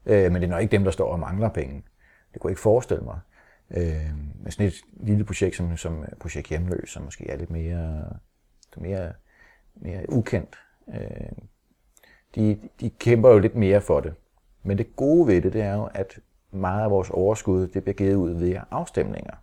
øh, 0.05 0.31
men 0.31 0.41
det 0.41 0.43
er 0.43 0.51
nok 0.51 0.61
ikke 0.61 0.71
dem, 0.71 0.83
der 0.83 0.91
står 0.91 1.11
og 1.11 1.19
mangler 1.19 1.49
penge. 1.49 1.83
Det 2.33 2.41
kunne 2.41 2.49
jeg 2.49 2.51
ikke 2.51 2.61
forestille 2.61 3.03
mig. 3.03 3.19
Øh, 3.71 4.11
med 4.43 4.51
sådan 4.51 4.65
et 4.65 4.81
lille 4.93 5.23
projekt 5.23 5.55
som, 5.55 5.77
som 5.77 6.05
Projekt 6.19 6.47
Hjemløs, 6.47 6.89
som 6.89 7.03
måske 7.03 7.29
er 7.29 7.37
lidt 7.37 7.49
mere, 7.49 8.03
mere, 8.77 9.11
mere 9.75 10.05
ukendt. 10.09 10.55
Øh, 10.93 11.31
de, 12.35 12.59
de 12.79 12.89
kæmper 12.89 13.29
jo 13.29 13.39
lidt 13.39 13.55
mere 13.55 13.81
for 13.81 13.99
det. 13.99 14.13
Men 14.63 14.77
det 14.77 14.95
gode 14.95 15.27
ved 15.27 15.41
det, 15.41 15.53
det 15.53 15.61
er 15.61 15.73
jo, 15.73 15.89
at 15.93 16.19
meget 16.51 16.83
af 16.83 16.91
vores 16.91 17.09
overskud 17.09 17.67
det 17.67 17.83
bliver 17.83 17.95
givet 17.95 18.15
ud 18.15 18.31
via 18.33 18.63
afstemninger. 18.71 19.33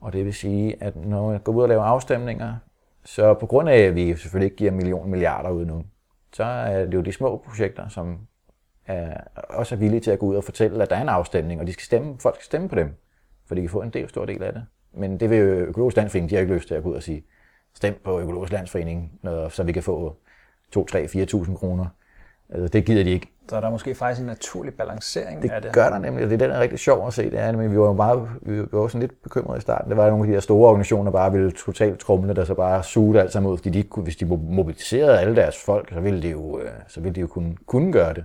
Og 0.00 0.12
det 0.12 0.24
vil 0.24 0.34
sige, 0.34 0.82
at 0.82 0.96
når 0.96 1.32
jeg 1.32 1.42
går 1.42 1.52
ud 1.52 1.62
og 1.62 1.68
laver 1.68 1.82
afstemninger, 1.82 2.56
så 3.04 3.34
på 3.34 3.46
grund 3.46 3.68
af, 3.68 3.78
at 3.78 3.94
vi 3.94 4.16
selvfølgelig 4.16 4.44
ikke 4.44 4.56
giver 4.56 4.70
millioner 4.70 5.06
milliarder 5.06 5.50
ud 5.50 5.64
nu, 5.64 5.84
så 6.32 6.44
er 6.44 6.84
det 6.84 6.94
jo 6.94 7.00
de 7.00 7.12
små 7.12 7.36
projekter, 7.36 7.88
som 7.88 8.18
er, 8.86 9.20
også 9.34 9.74
er 9.74 9.78
villige 9.78 10.00
til 10.00 10.10
at 10.10 10.18
gå 10.18 10.26
ud 10.26 10.36
og 10.36 10.44
fortælle, 10.44 10.82
at 10.82 10.90
der 10.90 10.96
er 10.96 11.02
en 11.02 11.08
afstemning, 11.08 11.60
og 11.60 11.66
de 11.66 11.72
skal 11.72 11.84
stemme, 11.84 12.16
folk 12.20 12.34
skal 12.34 12.44
stemme 12.44 12.68
på 12.68 12.74
dem, 12.74 12.94
for 13.46 13.54
de 13.54 13.60
kan 13.60 13.70
få 13.70 13.82
en 13.82 13.90
del, 13.90 14.08
stor 14.08 14.24
del 14.24 14.42
af 14.42 14.52
det. 14.52 14.62
Men 14.92 15.20
det 15.20 15.30
vil 15.30 15.38
jo 15.38 15.44
Økologisk 15.44 15.96
Landsforening, 15.96 16.30
de 16.30 16.34
har 16.34 16.40
ikke 16.40 16.54
lyst 16.54 16.68
til 16.68 16.74
at 16.74 16.82
gå 16.82 16.90
ud 16.90 16.94
og 16.94 17.02
sige, 17.02 17.24
stem 17.74 18.00
på 18.04 18.20
Økologisk 18.20 18.52
Landsforening, 18.52 19.12
så 19.50 19.62
vi 19.66 19.72
kan 19.72 19.82
få 19.82 20.16
2, 20.72 20.86
3, 20.86 21.04
4.000 21.04 21.56
kroner. 21.56 21.86
Altså, 22.50 22.68
det 22.68 22.84
gider 22.84 23.04
de 23.04 23.10
ikke. 23.10 23.30
Så 23.48 23.56
er 23.56 23.60
der 23.60 23.70
måske 23.70 23.94
faktisk 23.94 24.20
en 24.20 24.26
naturlig 24.26 24.74
balancering 24.74 25.42
det 25.42 25.50
af 25.50 25.62
det. 25.62 25.68
Det 25.68 25.74
gør 25.74 25.90
der 25.90 25.98
nemlig, 25.98 26.24
og 26.24 26.30
det 26.30 26.34
er 26.34 26.38
den, 26.38 26.50
der 26.50 26.56
er 26.56 26.60
rigtig 26.60 26.78
sjov 26.78 27.06
at 27.06 27.12
se. 27.12 27.30
Det 27.30 27.38
er, 27.38 27.52
men 27.52 27.72
vi 27.72 27.78
var 27.78 27.86
jo 27.86 27.92
meget, 27.92 28.28
vi 28.42 28.58
var 28.72 28.88
sådan 28.88 29.00
lidt 29.00 29.22
bekymrede 29.22 29.58
i 29.58 29.60
starten. 29.60 29.90
Det 29.90 29.96
var 29.96 30.10
nogle 30.10 30.24
af 30.24 30.26
de 30.26 30.32
her 30.32 30.40
store 30.40 30.68
organisationer, 30.68 31.04
der 31.04 31.18
bare 31.18 31.32
ville 31.32 31.52
totalt 31.52 31.98
trumle, 31.98 32.34
der 32.34 32.44
så 32.44 32.54
bare 32.54 32.82
suge 32.82 33.20
alt 33.20 33.32
sammen 33.32 33.52
ud, 33.52 33.58
fordi 33.58 33.82
de 33.82 34.02
hvis 34.02 34.16
de 34.16 34.26
mobiliserede 34.26 35.20
alle 35.20 35.36
deres 35.36 35.64
folk, 35.64 35.90
så 35.92 36.00
ville 36.00 36.22
de 36.22 36.28
jo, 36.30 36.60
øh, 36.60 36.70
så 36.88 37.00
ville 37.00 37.14
de 37.14 37.20
jo 37.20 37.26
kunne, 37.26 37.56
kunne 37.66 37.92
gøre 37.92 38.14
det. 38.14 38.24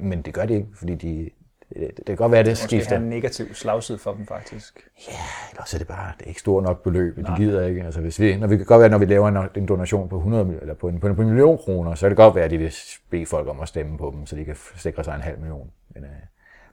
Men 0.00 0.22
det 0.22 0.34
gør 0.34 0.44
de 0.46 0.54
ikke, 0.54 0.68
fordi 0.74 0.94
de, 0.94 1.30
det, 1.74 1.90
det 1.96 2.06
kan 2.06 2.16
godt 2.16 2.32
være, 2.32 2.42
det, 2.42 2.50
det 2.50 2.58
skifter. 2.58 2.96
Det 2.96 3.02
en 3.02 3.10
negativ 3.10 3.54
slagside 3.54 3.98
for 3.98 4.12
dem, 4.12 4.26
faktisk. 4.26 4.88
Ja, 5.08 5.12
eller 5.50 5.64
så 5.66 5.76
er 5.76 5.78
det 5.78 5.88
bare 5.88 6.12
det 6.18 6.24
er 6.24 6.28
ikke 6.28 6.40
stort 6.40 6.64
nok 6.64 6.82
beløb. 6.82 7.16
De 7.16 7.34
gider 7.36 7.66
ikke. 7.66 7.82
Altså, 7.84 8.00
hvis 8.00 8.20
vi, 8.20 8.36
når 8.36 8.46
vi 8.46 8.56
kan 8.56 8.66
godt 8.66 8.80
være, 8.80 8.88
når 8.88 8.98
vi 8.98 9.04
laver 9.04 9.28
en, 9.28 9.48
en 9.56 9.66
donation 9.66 10.08
på 10.08 10.16
100 10.16 10.58
eller 10.60 10.74
på 10.74 10.88
en, 10.88 11.00
på 11.00 11.06
en, 11.06 11.16
million 11.16 11.58
kroner, 11.58 11.94
så 11.94 12.06
er 12.06 12.10
det 12.10 12.16
godt 12.16 12.34
være, 12.34 12.44
at 12.44 12.50
de 12.50 12.58
vil 12.58 12.74
bede 13.10 13.26
folk 13.26 13.48
om 13.48 13.60
at 13.60 13.68
stemme 13.68 13.98
på 13.98 14.12
dem, 14.16 14.26
så 14.26 14.36
de 14.36 14.44
kan 14.44 14.56
sikre 14.76 15.04
sig 15.04 15.14
en 15.14 15.20
halv 15.20 15.38
million. 15.38 15.70
Men, 15.94 16.04
øh, 16.04 16.10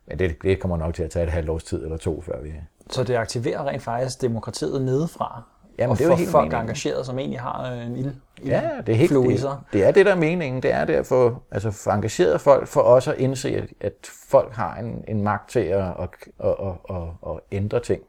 men 0.07 0.19
det, 0.19 0.35
det 0.43 0.59
kommer 0.59 0.77
nok 0.77 0.93
til 0.93 1.03
at 1.03 1.09
tage 1.09 1.23
et 1.23 1.31
halvt 1.31 1.49
års 1.49 1.63
tid 1.63 1.83
eller 1.83 1.97
to, 1.97 2.21
før 2.21 2.41
vi... 2.41 2.53
Så 2.89 3.03
det 3.03 3.15
aktiverer 3.15 3.67
rent 3.67 3.83
faktisk 3.83 4.21
demokratiet 4.21 4.81
nedefra? 4.81 5.43
Jamen, 5.79 5.91
og 5.91 5.97
det 5.97 6.05
er 6.05 6.09
jo 6.09 6.15
helt 6.15 6.29
folk 6.29 6.43
meningen. 6.43 6.61
engageret, 6.61 7.05
som 7.05 7.19
egentlig 7.19 7.39
har 7.39 7.71
en 7.71 7.95
ild, 7.95 8.13
ja, 8.45 8.69
det 8.85 8.93
er 8.93 8.97
helt, 8.97 9.11
det, 9.11 9.49
det, 9.73 9.83
er 9.85 9.91
det, 9.91 10.05
der 10.05 10.11
er 10.11 10.15
meningen. 10.15 10.63
Det 10.63 10.73
er 10.73 10.85
der 10.85 11.03
for, 11.03 11.43
altså 11.51 11.71
for 11.71 11.91
engageret 11.91 12.41
folk, 12.41 12.67
for 12.67 12.81
os 12.81 13.07
at 13.07 13.15
indse, 13.17 13.55
at, 13.57 13.69
at 13.81 13.93
folk 14.29 14.53
har 14.53 14.75
en, 14.75 15.03
en 15.07 15.23
magt 15.23 15.49
til 15.49 15.59
at, 15.59 15.83
at, 15.83 16.09
at, 16.43 16.55
at, 16.59 16.95
at, 16.95 17.03
at 17.27 17.39
ændre 17.51 17.79
ting. 17.79 18.01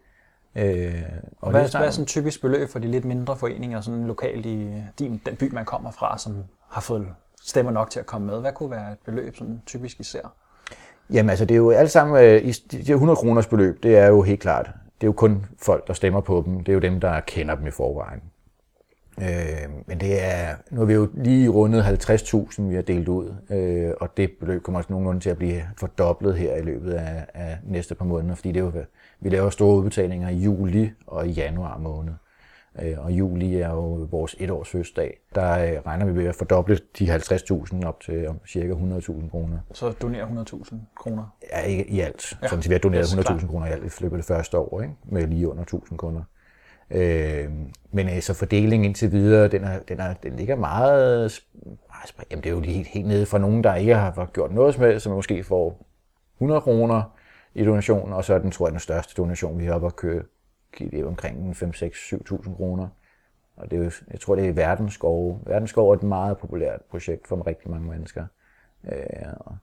Øh, 0.56 0.94
og, 1.40 1.46
og 1.46 1.50
hvad, 1.50 1.70
hvad 1.70 1.86
er 1.86 1.90
sådan 1.90 2.02
et 2.02 2.08
typisk 2.08 2.40
beløb 2.40 2.68
for 2.68 2.78
de 2.78 2.88
lidt 2.88 3.04
mindre 3.04 3.36
foreninger, 3.36 3.80
sådan 3.80 4.06
lokalt 4.06 4.46
i 4.46 4.72
din, 4.98 5.20
den 5.26 5.36
by, 5.36 5.52
man 5.52 5.64
kommer 5.64 5.90
fra, 5.90 6.18
som 6.18 6.44
har 6.70 6.80
fået 6.80 7.06
stemmer 7.42 7.72
nok 7.72 7.90
til 7.90 8.00
at 8.00 8.06
komme 8.06 8.26
med? 8.26 8.40
Hvad 8.40 8.52
kunne 8.52 8.70
være 8.70 8.92
et 8.92 8.98
beløb, 9.04 9.36
sådan 9.36 9.62
typisk 9.66 10.00
især? 10.00 10.32
Jamen 11.10 11.30
altså, 11.30 11.44
det 11.44 11.54
er 11.54 11.58
jo 11.58 11.70
alle 11.70 11.88
sammen, 11.88 12.24
øh, 12.24 12.54
de 12.72 12.92
100 12.92 13.16
kroners 13.16 13.46
beløb, 13.46 13.82
det 13.82 13.98
er 13.98 14.06
jo 14.06 14.22
helt 14.22 14.40
klart 14.40 14.70
det 15.00 15.04
er 15.04 15.08
jo 15.08 15.12
kun 15.12 15.46
folk, 15.58 15.86
der 15.86 15.92
stemmer 15.92 16.20
på 16.20 16.42
dem. 16.46 16.64
Det 16.64 16.68
er 16.68 16.74
jo 16.74 16.80
dem, 16.80 17.00
der 17.00 17.20
kender 17.20 17.54
dem 17.54 17.66
i 17.66 17.70
forvejen. 17.70 18.22
Øh, 19.22 19.68
men 19.86 20.00
det 20.00 20.24
er, 20.24 20.54
nu 20.70 20.78
har 20.80 20.86
vi 20.86 20.94
jo 20.94 21.08
lige 21.14 21.48
rundet 21.48 21.82
50.000, 21.82 22.62
vi 22.62 22.74
har 22.74 22.82
delt 22.82 23.08
ud, 23.08 23.34
øh, 23.50 23.92
og 24.00 24.16
det 24.16 24.30
beløb 24.40 24.62
kommer 24.62 24.78
også 24.78 24.92
nogenlunde 24.92 25.20
til 25.20 25.30
at 25.30 25.38
blive 25.38 25.62
fordoblet 25.76 26.34
her 26.34 26.56
i 26.56 26.62
løbet 26.62 26.92
af, 26.92 27.26
af 27.34 27.58
næste 27.64 27.94
par 27.94 28.04
måneder, 28.04 28.34
fordi 28.34 28.52
det 28.52 28.60
er 28.60 28.64
jo, 28.64 28.72
vi 29.20 29.28
laver 29.28 29.50
store 29.50 29.76
udbetalinger 29.76 30.28
i 30.28 30.36
juli 30.36 30.90
og 31.06 31.28
i 31.28 31.30
januar 31.30 31.78
måned. 31.78 32.12
Øh, 32.82 33.04
og 33.04 33.12
juli 33.12 33.56
er 33.56 33.70
jo 33.70 34.08
vores 34.10 34.36
etårs 34.38 34.68
fødselsdag. 34.68 35.20
Der 35.34 35.50
øh, 35.50 35.80
regner 35.86 36.06
vi 36.06 36.12
med 36.12 36.26
at 36.26 36.34
fordoble 36.34 36.78
de 36.98 37.16
50.000 37.16 37.86
op 37.86 38.00
til 38.00 38.28
cirka 38.46 38.72
100.000 38.72 39.30
kroner. 39.30 39.58
Så 39.72 39.90
donere 39.90 40.44
100.000 40.52 40.74
kroner? 40.96 41.36
Ja, 41.52 41.60
ikke 41.60 41.86
i 41.90 42.00
alt. 42.00 42.38
Ja. 42.42 42.48
Sådan, 42.48 42.62
så 42.62 42.68
vi 42.68 42.74
har 42.74 42.78
doneret 42.78 43.04
100.000 43.04 43.46
kroner 43.46 43.66
i 43.66 43.70
alt 43.70 44.00
i 44.00 44.02
løbet 44.02 44.16
af 44.16 44.18
det 44.18 44.26
første 44.26 44.58
år, 44.58 44.82
ikke? 44.82 44.94
med 45.04 45.26
lige 45.26 45.48
under 45.48 45.64
1.000 45.64 45.96
kunder. 45.96 46.22
Øhm, 46.90 47.00
øh, 47.00 47.50
men 47.90 48.08
altså 48.08 48.34
fordelingen 48.34 48.84
indtil 48.84 49.12
videre, 49.12 49.48
den, 49.48 49.64
er, 49.64 49.78
den, 49.78 50.00
er, 50.00 50.14
den 50.14 50.36
ligger 50.36 50.56
meget, 50.56 51.42
meget 51.88 52.30
jamen 52.30 52.42
det 52.42 52.50
er 52.50 52.54
jo 52.54 52.60
helt, 52.60 52.86
helt 52.86 53.06
nede 53.06 53.26
fra 53.26 53.38
nogen, 53.38 53.64
der 53.64 53.74
ikke 53.74 53.94
har 53.94 54.30
gjort 54.32 54.52
noget 54.52 54.74
som 54.74 54.84
helst, 54.84 55.04
som 55.04 55.12
måske 55.12 55.44
får 55.44 55.86
100 56.34 56.60
kroner 56.60 57.18
i 57.54 57.64
donation, 57.64 58.12
og 58.12 58.24
så 58.24 58.34
er 58.34 58.38
den, 58.38 58.50
tror 58.50 58.66
jeg, 58.66 58.72
den 58.72 58.80
største 58.80 59.14
donation, 59.14 59.58
vi 59.58 59.64
har 59.64 59.74
oppe 59.74 59.86
at 59.86 59.96
køre, 59.96 60.22
det 60.78 60.94
er 60.94 61.06
omkring 61.06 61.56
5, 61.56 61.72
6, 61.72 62.12
7.000 62.12 62.56
kroner. 62.56 62.88
Og 63.56 63.70
det 63.70 63.78
er 63.78 63.84
jo, 63.84 63.90
jeg 64.10 64.20
tror, 64.20 64.34
det 64.34 64.48
er 64.48 64.52
Verdensskov. 64.52 65.40
Verdensskov 65.46 65.90
er 65.90 65.94
et 65.94 66.02
meget 66.02 66.38
populært 66.38 66.80
projekt 66.90 67.28
for 67.28 67.46
rigtig 67.46 67.70
mange 67.70 67.88
mennesker. 67.88 68.24
Øh, 68.92 69.32
og 69.40 69.56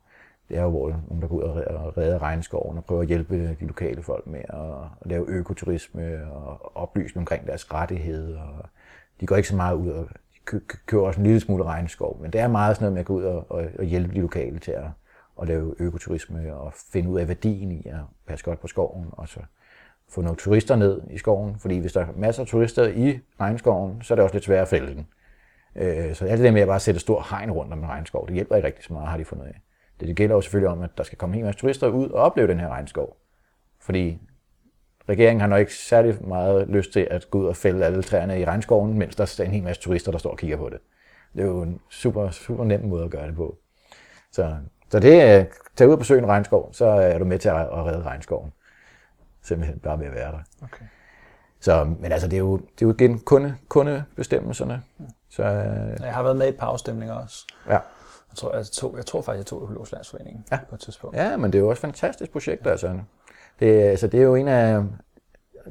det 0.49 0.57
er 0.57 0.61
jo, 0.61 0.69
hvor 0.69 0.89
nogen, 0.89 1.21
der 1.21 1.27
går 1.27 1.35
ud 1.35 1.41
og 1.41 1.97
redder 1.97 2.21
regnskoven 2.21 2.77
og 2.77 2.85
prøver 2.85 3.01
at 3.01 3.07
hjælpe 3.07 3.47
de 3.59 3.65
lokale 3.65 4.03
folk 4.03 4.27
med 4.27 4.41
at, 4.49 5.09
lave 5.09 5.25
økoturisme 5.27 6.31
og 6.31 6.77
oplyse 6.77 7.17
omkring 7.17 7.47
deres 7.47 7.73
rettigheder. 7.73 8.41
Og 8.41 8.65
de 9.21 9.25
går 9.25 9.35
ikke 9.35 9.49
så 9.49 9.55
meget 9.55 9.75
ud 9.75 9.89
og 9.89 10.07
de 10.51 10.59
kører 10.85 11.01
også 11.01 11.19
en 11.19 11.25
lille 11.25 11.39
smule 11.39 11.63
regnskov, 11.63 12.21
men 12.21 12.33
det 12.33 12.41
er 12.41 12.47
meget 12.47 12.75
sådan 12.75 12.83
noget 12.83 12.93
med 12.93 12.99
at 12.99 13.05
gå 13.05 13.13
ud 13.13 13.23
og, 13.23 13.45
og, 13.49 13.65
og 13.79 13.85
hjælpe 13.85 14.13
de 14.13 14.21
lokale 14.21 14.59
til 14.59 14.71
at, 14.71 14.85
at 15.41 15.47
lave 15.47 15.75
økoturisme 15.79 16.55
og 16.55 16.73
finde 16.73 17.09
ud 17.09 17.19
af 17.19 17.27
værdien 17.27 17.71
i 17.71 17.87
at 17.87 17.99
passe 18.27 18.45
godt 18.45 18.61
på 18.61 18.67
skoven 18.67 19.05
og 19.11 19.27
så 19.27 19.39
få 20.09 20.21
nogle 20.21 20.37
turister 20.37 20.75
ned 20.75 21.01
i 21.09 21.17
skoven, 21.17 21.59
fordi 21.59 21.77
hvis 21.77 21.93
der 21.93 22.01
er 22.01 22.07
masser 22.15 22.41
af 22.41 22.47
turister 22.47 22.87
i 22.87 23.19
regnskoven, 23.39 24.01
så 24.01 24.13
er 24.13 24.15
det 24.15 24.23
også 24.23 24.35
lidt 24.35 24.45
svært 24.45 24.61
at 24.61 24.67
fælde 24.67 24.95
den. 24.95 25.07
Øh, 25.75 26.15
så 26.15 26.25
alt 26.25 26.37
det 26.37 26.45
der 26.45 26.51
med 26.51 26.61
at 26.61 26.67
bare 26.67 26.79
sætte 26.79 26.99
stor 26.99 27.27
hegn 27.29 27.51
rundt 27.51 27.73
om 27.73 27.79
en 27.79 27.89
regnskov, 27.89 28.27
det 28.27 28.33
hjælper 28.33 28.55
ikke 28.55 28.67
rigtig 28.67 28.83
så 28.83 28.93
meget, 28.93 29.07
har 29.07 29.17
de 29.17 29.25
fundet 29.25 29.45
af. 29.45 29.61
Det, 29.99 30.15
gælder 30.15 30.35
jo 30.35 30.41
selvfølgelig 30.41 30.69
om, 30.69 30.81
at 30.81 30.89
der 30.97 31.03
skal 31.03 31.17
komme 31.17 31.33
en 31.33 31.37
hel 31.37 31.45
masse 31.45 31.61
turister 31.61 31.87
ud 31.87 32.09
og 32.09 32.21
opleve 32.21 32.47
den 32.47 32.59
her 32.59 32.69
regnskov. 32.69 33.17
Fordi 33.79 34.19
regeringen 35.09 35.41
har 35.41 35.47
nok 35.47 35.59
ikke 35.59 35.73
særlig 35.73 36.27
meget 36.27 36.67
lyst 36.67 36.93
til 36.93 37.07
at 37.11 37.27
gå 37.31 37.39
ud 37.39 37.45
og 37.45 37.55
fælde 37.55 37.85
alle 37.85 38.03
træerne 38.03 38.39
i 38.39 38.45
regnskoven, 38.45 38.97
mens 38.97 39.15
der 39.15 39.35
er 39.39 39.43
en 39.43 39.51
hel 39.51 39.63
masse 39.63 39.81
turister, 39.81 40.11
der 40.11 40.17
står 40.17 40.31
og 40.31 40.37
kigger 40.37 40.57
på 40.57 40.69
det. 40.69 40.79
Det 41.33 41.41
er 41.41 41.45
jo 41.45 41.61
en 41.61 41.79
super, 41.89 42.29
super 42.29 42.63
nem 42.63 42.85
måde 42.85 43.03
at 43.03 43.11
gøre 43.11 43.27
det 43.27 43.35
på. 43.35 43.57
Så, 44.31 44.55
så 44.89 44.99
det 44.99 45.21
er, 45.21 45.45
tag 45.75 45.87
ud 45.87 45.93
og 45.93 45.99
besøge 45.99 46.19
en 46.19 46.27
regnskov, 46.27 46.73
så 46.73 46.85
er 46.85 47.17
du 47.17 47.25
med 47.25 47.39
til 47.39 47.49
at 47.49 47.55
redde 47.55 48.03
regnskoven. 48.03 48.53
Simpelthen 49.41 49.79
bare 49.79 49.99
ved 49.99 50.05
at 50.05 50.13
være 50.13 50.31
der. 50.31 50.39
Okay. 50.61 50.85
Så, 51.59 51.83
men 51.83 52.11
altså, 52.11 52.27
det 52.27 52.35
er 52.35 52.39
jo, 52.39 52.57
det 52.57 52.81
er 52.81 52.85
jo 52.85 52.93
igen 52.93 53.19
kunde, 53.19 53.55
kundebestemmelserne. 53.67 54.81
Så, 55.29 55.43
jeg 55.43 56.13
har 56.13 56.23
været 56.23 56.37
med 56.37 56.45
i 56.45 56.49
et 56.49 56.57
par 56.57 56.67
afstemninger 56.67 57.15
også. 57.15 57.47
Ja. 57.69 57.79
Jeg 58.36 58.39
tror, 58.39 58.55
jeg, 58.55 58.65
tog, 58.65 58.97
jeg 58.97 59.05
tror 59.05 59.21
faktisk, 59.21 59.38
jeg 59.38 59.45
tog 59.45 59.63
Økologisk 59.63 59.91
Landsforening 59.91 60.45
ja. 60.51 60.59
på 60.69 60.75
et 60.75 60.81
tidspunkt. 60.81 61.17
Ja, 61.17 61.38
men 61.38 61.53
det 61.53 61.59
er 61.59 61.63
jo 61.63 61.69
også 61.69 61.79
et 61.79 61.81
fantastisk 61.81 62.31
projekt, 62.31 62.65
ja. 62.65 62.71
altså. 62.71 62.99
Det, 63.59 63.81
altså, 63.81 64.07
det 64.07 64.19
er 64.19 64.23
jo 64.23 64.36
en 64.36 64.47
af... 64.47 64.83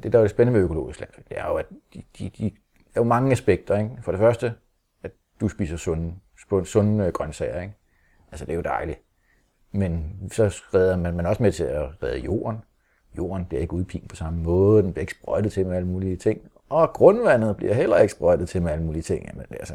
Det, 0.03 0.13
der 0.13 0.19
er 0.19 0.21
jo 0.21 0.23
det 0.23 0.31
spændende 0.31 0.59
ved 0.59 0.65
Økologisk 0.65 0.99
Landsforening, 0.99 1.29
det 1.29 1.37
er 1.37 1.47
jo, 1.47 1.55
at 1.55 1.65
de, 1.93 2.03
de, 2.19 2.31
de, 2.37 2.45
er 2.95 3.01
jo 3.01 3.03
mange 3.03 3.31
aspekter. 3.31 3.77
Ikke? 3.77 3.89
For 4.01 4.11
det 4.11 4.19
første, 4.19 4.53
at 5.03 5.11
du 5.41 5.47
spiser 5.47 5.77
sunde, 5.77 6.13
sunde 6.63 7.05
øh, 7.05 7.11
grøntsager. 7.11 7.61
Ikke? 7.61 7.73
Altså, 8.31 8.45
det 8.45 8.51
er 8.51 8.55
jo 8.55 8.61
dejligt. 8.61 8.99
Men 9.71 10.15
så 10.31 10.61
redder 10.73 10.97
man, 10.97 11.15
man 11.15 11.25
også 11.25 11.43
med 11.43 11.51
til 11.51 11.63
at 11.63 12.03
redde 12.03 12.19
jorden. 12.19 12.57
Jorden 13.17 13.45
bliver 13.45 13.61
ikke 13.61 13.73
udpint 13.73 14.09
på 14.09 14.15
samme 14.15 14.43
måde, 14.43 14.83
den 14.83 14.93
bliver 14.93 15.03
ikke 15.03 15.13
sprøjtet 15.13 15.51
til 15.51 15.65
med 15.65 15.75
alle 15.75 15.87
mulige 15.87 16.15
ting. 16.15 16.41
Og 16.69 16.93
grundvandet 16.93 17.57
bliver 17.57 17.73
heller 17.73 17.97
ikke 17.97 18.13
sprøjtet 18.13 18.49
til 18.49 18.61
med 18.61 18.71
alle 18.71 18.85
mulige 18.85 19.01
ting. 19.01 19.25
Jamen, 19.27 19.45
altså, 19.49 19.73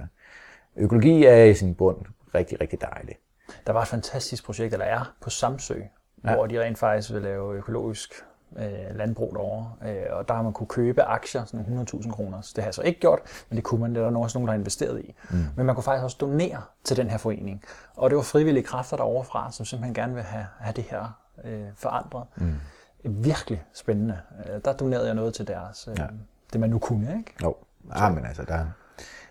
økologi 0.76 1.24
er 1.24 1.44
i 1.44 1.54
sin 1.54 1.74
bund 1.74 1.96
rigtig, 2.34 2.60
rigtig 2.60 2.80
dejligt. 2.80 3.18
Der 3.66 3.72
var 3.72 3.82
et 3.82 3.88
fantastisk 3.88 4.44
projekt, 4.44 4.72
der 4.72 4.84
er 4.84 5.14
på 5.20 5.30
Samsø, 5.30 5.74
ja. 6.24 6.34
hvor 6.34 6.46
de 6.46 6.62
rent 6.62 6.78
faktisk 6.78 7.12
vil 7.12 7.22
lave 7.22 7.56
økologisk 7.56 8.24
øh, 8.56 8.96
landbrug 8.96 9.34
derovre. 9.34 9.72
Øh, 9.88 10.02
og 10.10 10.28
der 10.28 10.34
har 10.34 10.42
man 10.42 10.52
kunne 10.52 10.66
købe 10.66 11.02
aktier, 11.02 11.44
sådan 11.44 11.86
100.000 11.94 12.10
kroner. 12.10 12.40
Det 12.40 12.58
har 12.58 12.68
jeg 12.68 12.74
så 12.74 12.82
ikke 12.82 13.00
gjort, 13.00 13.20
men 13.48 13.56
det 13.56 13.64
kunne 13.64 13.80
man. 13.80 13.94
Det 13.94 14.02
er 14.02 14.10
der 14.10 14.18
også 14.18 14.38
nogen, 14.38 14.48
der 14.48 14.52
har 14.52 14.58
investeret 14.58 15.00
i. 15.00 15.14
Mm. 15.30 15.36
Men 15.56 15.66
man 15.66 15.74
kunne 15.74 15.84
faktisk 15.84 16.04
også 16.04 16.16
donere 16.20 16.62
til 16.84 16.96
den 16.96 17.10
her 17.10 17.18
forening. 17.18 17.62
Og 17.96 18.10
det 18.10 18.16
var 18.16 18.22
frivillige 18.22 18.64
kræfter 18.64 18.96
derovre 18.96 19.24
fra, 19.24 19.52
som 19.52 19.66
simpelthen 19.66 19.94
gerne 19.94 20.14
vil 20.14 20.22
have, 20.22 20.46
have 20.60 20.72
det 20.72 20.84
her 20.84 21.20
øh, 21.44 21.66
forandret. 21.76 22.24
Mm. 22.36 22.54
Virkelig 23.04 23.64
spændende. 23.74 24.20
Øh, 24.46 24.60
der 24.64 24.72
donerede 24.72 25.06
jeg 25.06 25.14
noget 25.14 25.34
til 25.34 25.46
deres, 25.46 25.88
øh, 25.90 25.98
ja. 25.98 26.06
det 26.52 26.60
man 26.60 26.70
nu 26.70 26.78
kunne, 26.78 27.14
ikke? 27.18 27.34
Jo, 27.42 27.56
ja, 27.96 28.08
men 28.08 28.24
altså, 28.24 28.42
der, 28.42 28.56
jeg 28.56 28.66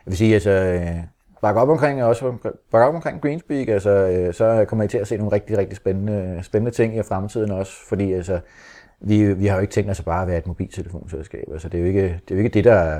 vil 0.06 0.18
sige, 0.18 0.34
altså, 0.34 0.50
øh, 0.50 1.04
bakke 1.42 1.62
op 1.62 1.70
omkring, 1.70 2.04
også 2.04 2.34
bakke 2.72 2.88
op 2.88 2.96
omkring 2.96 3.22
Greenspeak, 3.22 3.68
altså, 3.68 3.90
øh, 3.90 4.34
så 4.34 4.66
kommer 4.68 4.86
I 4.86 4.88
til 4.88 4.98
at 4.98 5.08
se 5.08 5.18
nogle 5.18 5.32
rigtig, 5.32 5.58
rigtig 5.58 5.78
spændende, 5.78 6.40
spændende 6.44 6.72
ting 6.72 6.98
i 6.98 7.04
fremtiden 7.04 7.52
også, 7.52 7.74
fordi 7.90 8.14
altså, 8.14 8.40
vi, 9.02 9.34
vi 9.34 9.48
har 9.48 9.56
jo 9.56 9.62
ikke 9.62 9.74
tænkt 9.74 9.90
os 9.90 10.00
at 10.00 10.06
bare 10.06 10.28
være 10.28 10.38
et 10.38 10.48
mobiltelefonselskab. 10.48 11.44
Altså, 11.52 11.70
det, 11.70 11.78
er 11.78 11.82
jo 11.82 11.88
ikke, 11.88 12.04
det 12.04 12.32
er 12.32 12.36
jo 12.36 12.38
ikke 12.38 12.50
det, 12.50 12.64
der 12.64 12.74
er... 12.74 12.96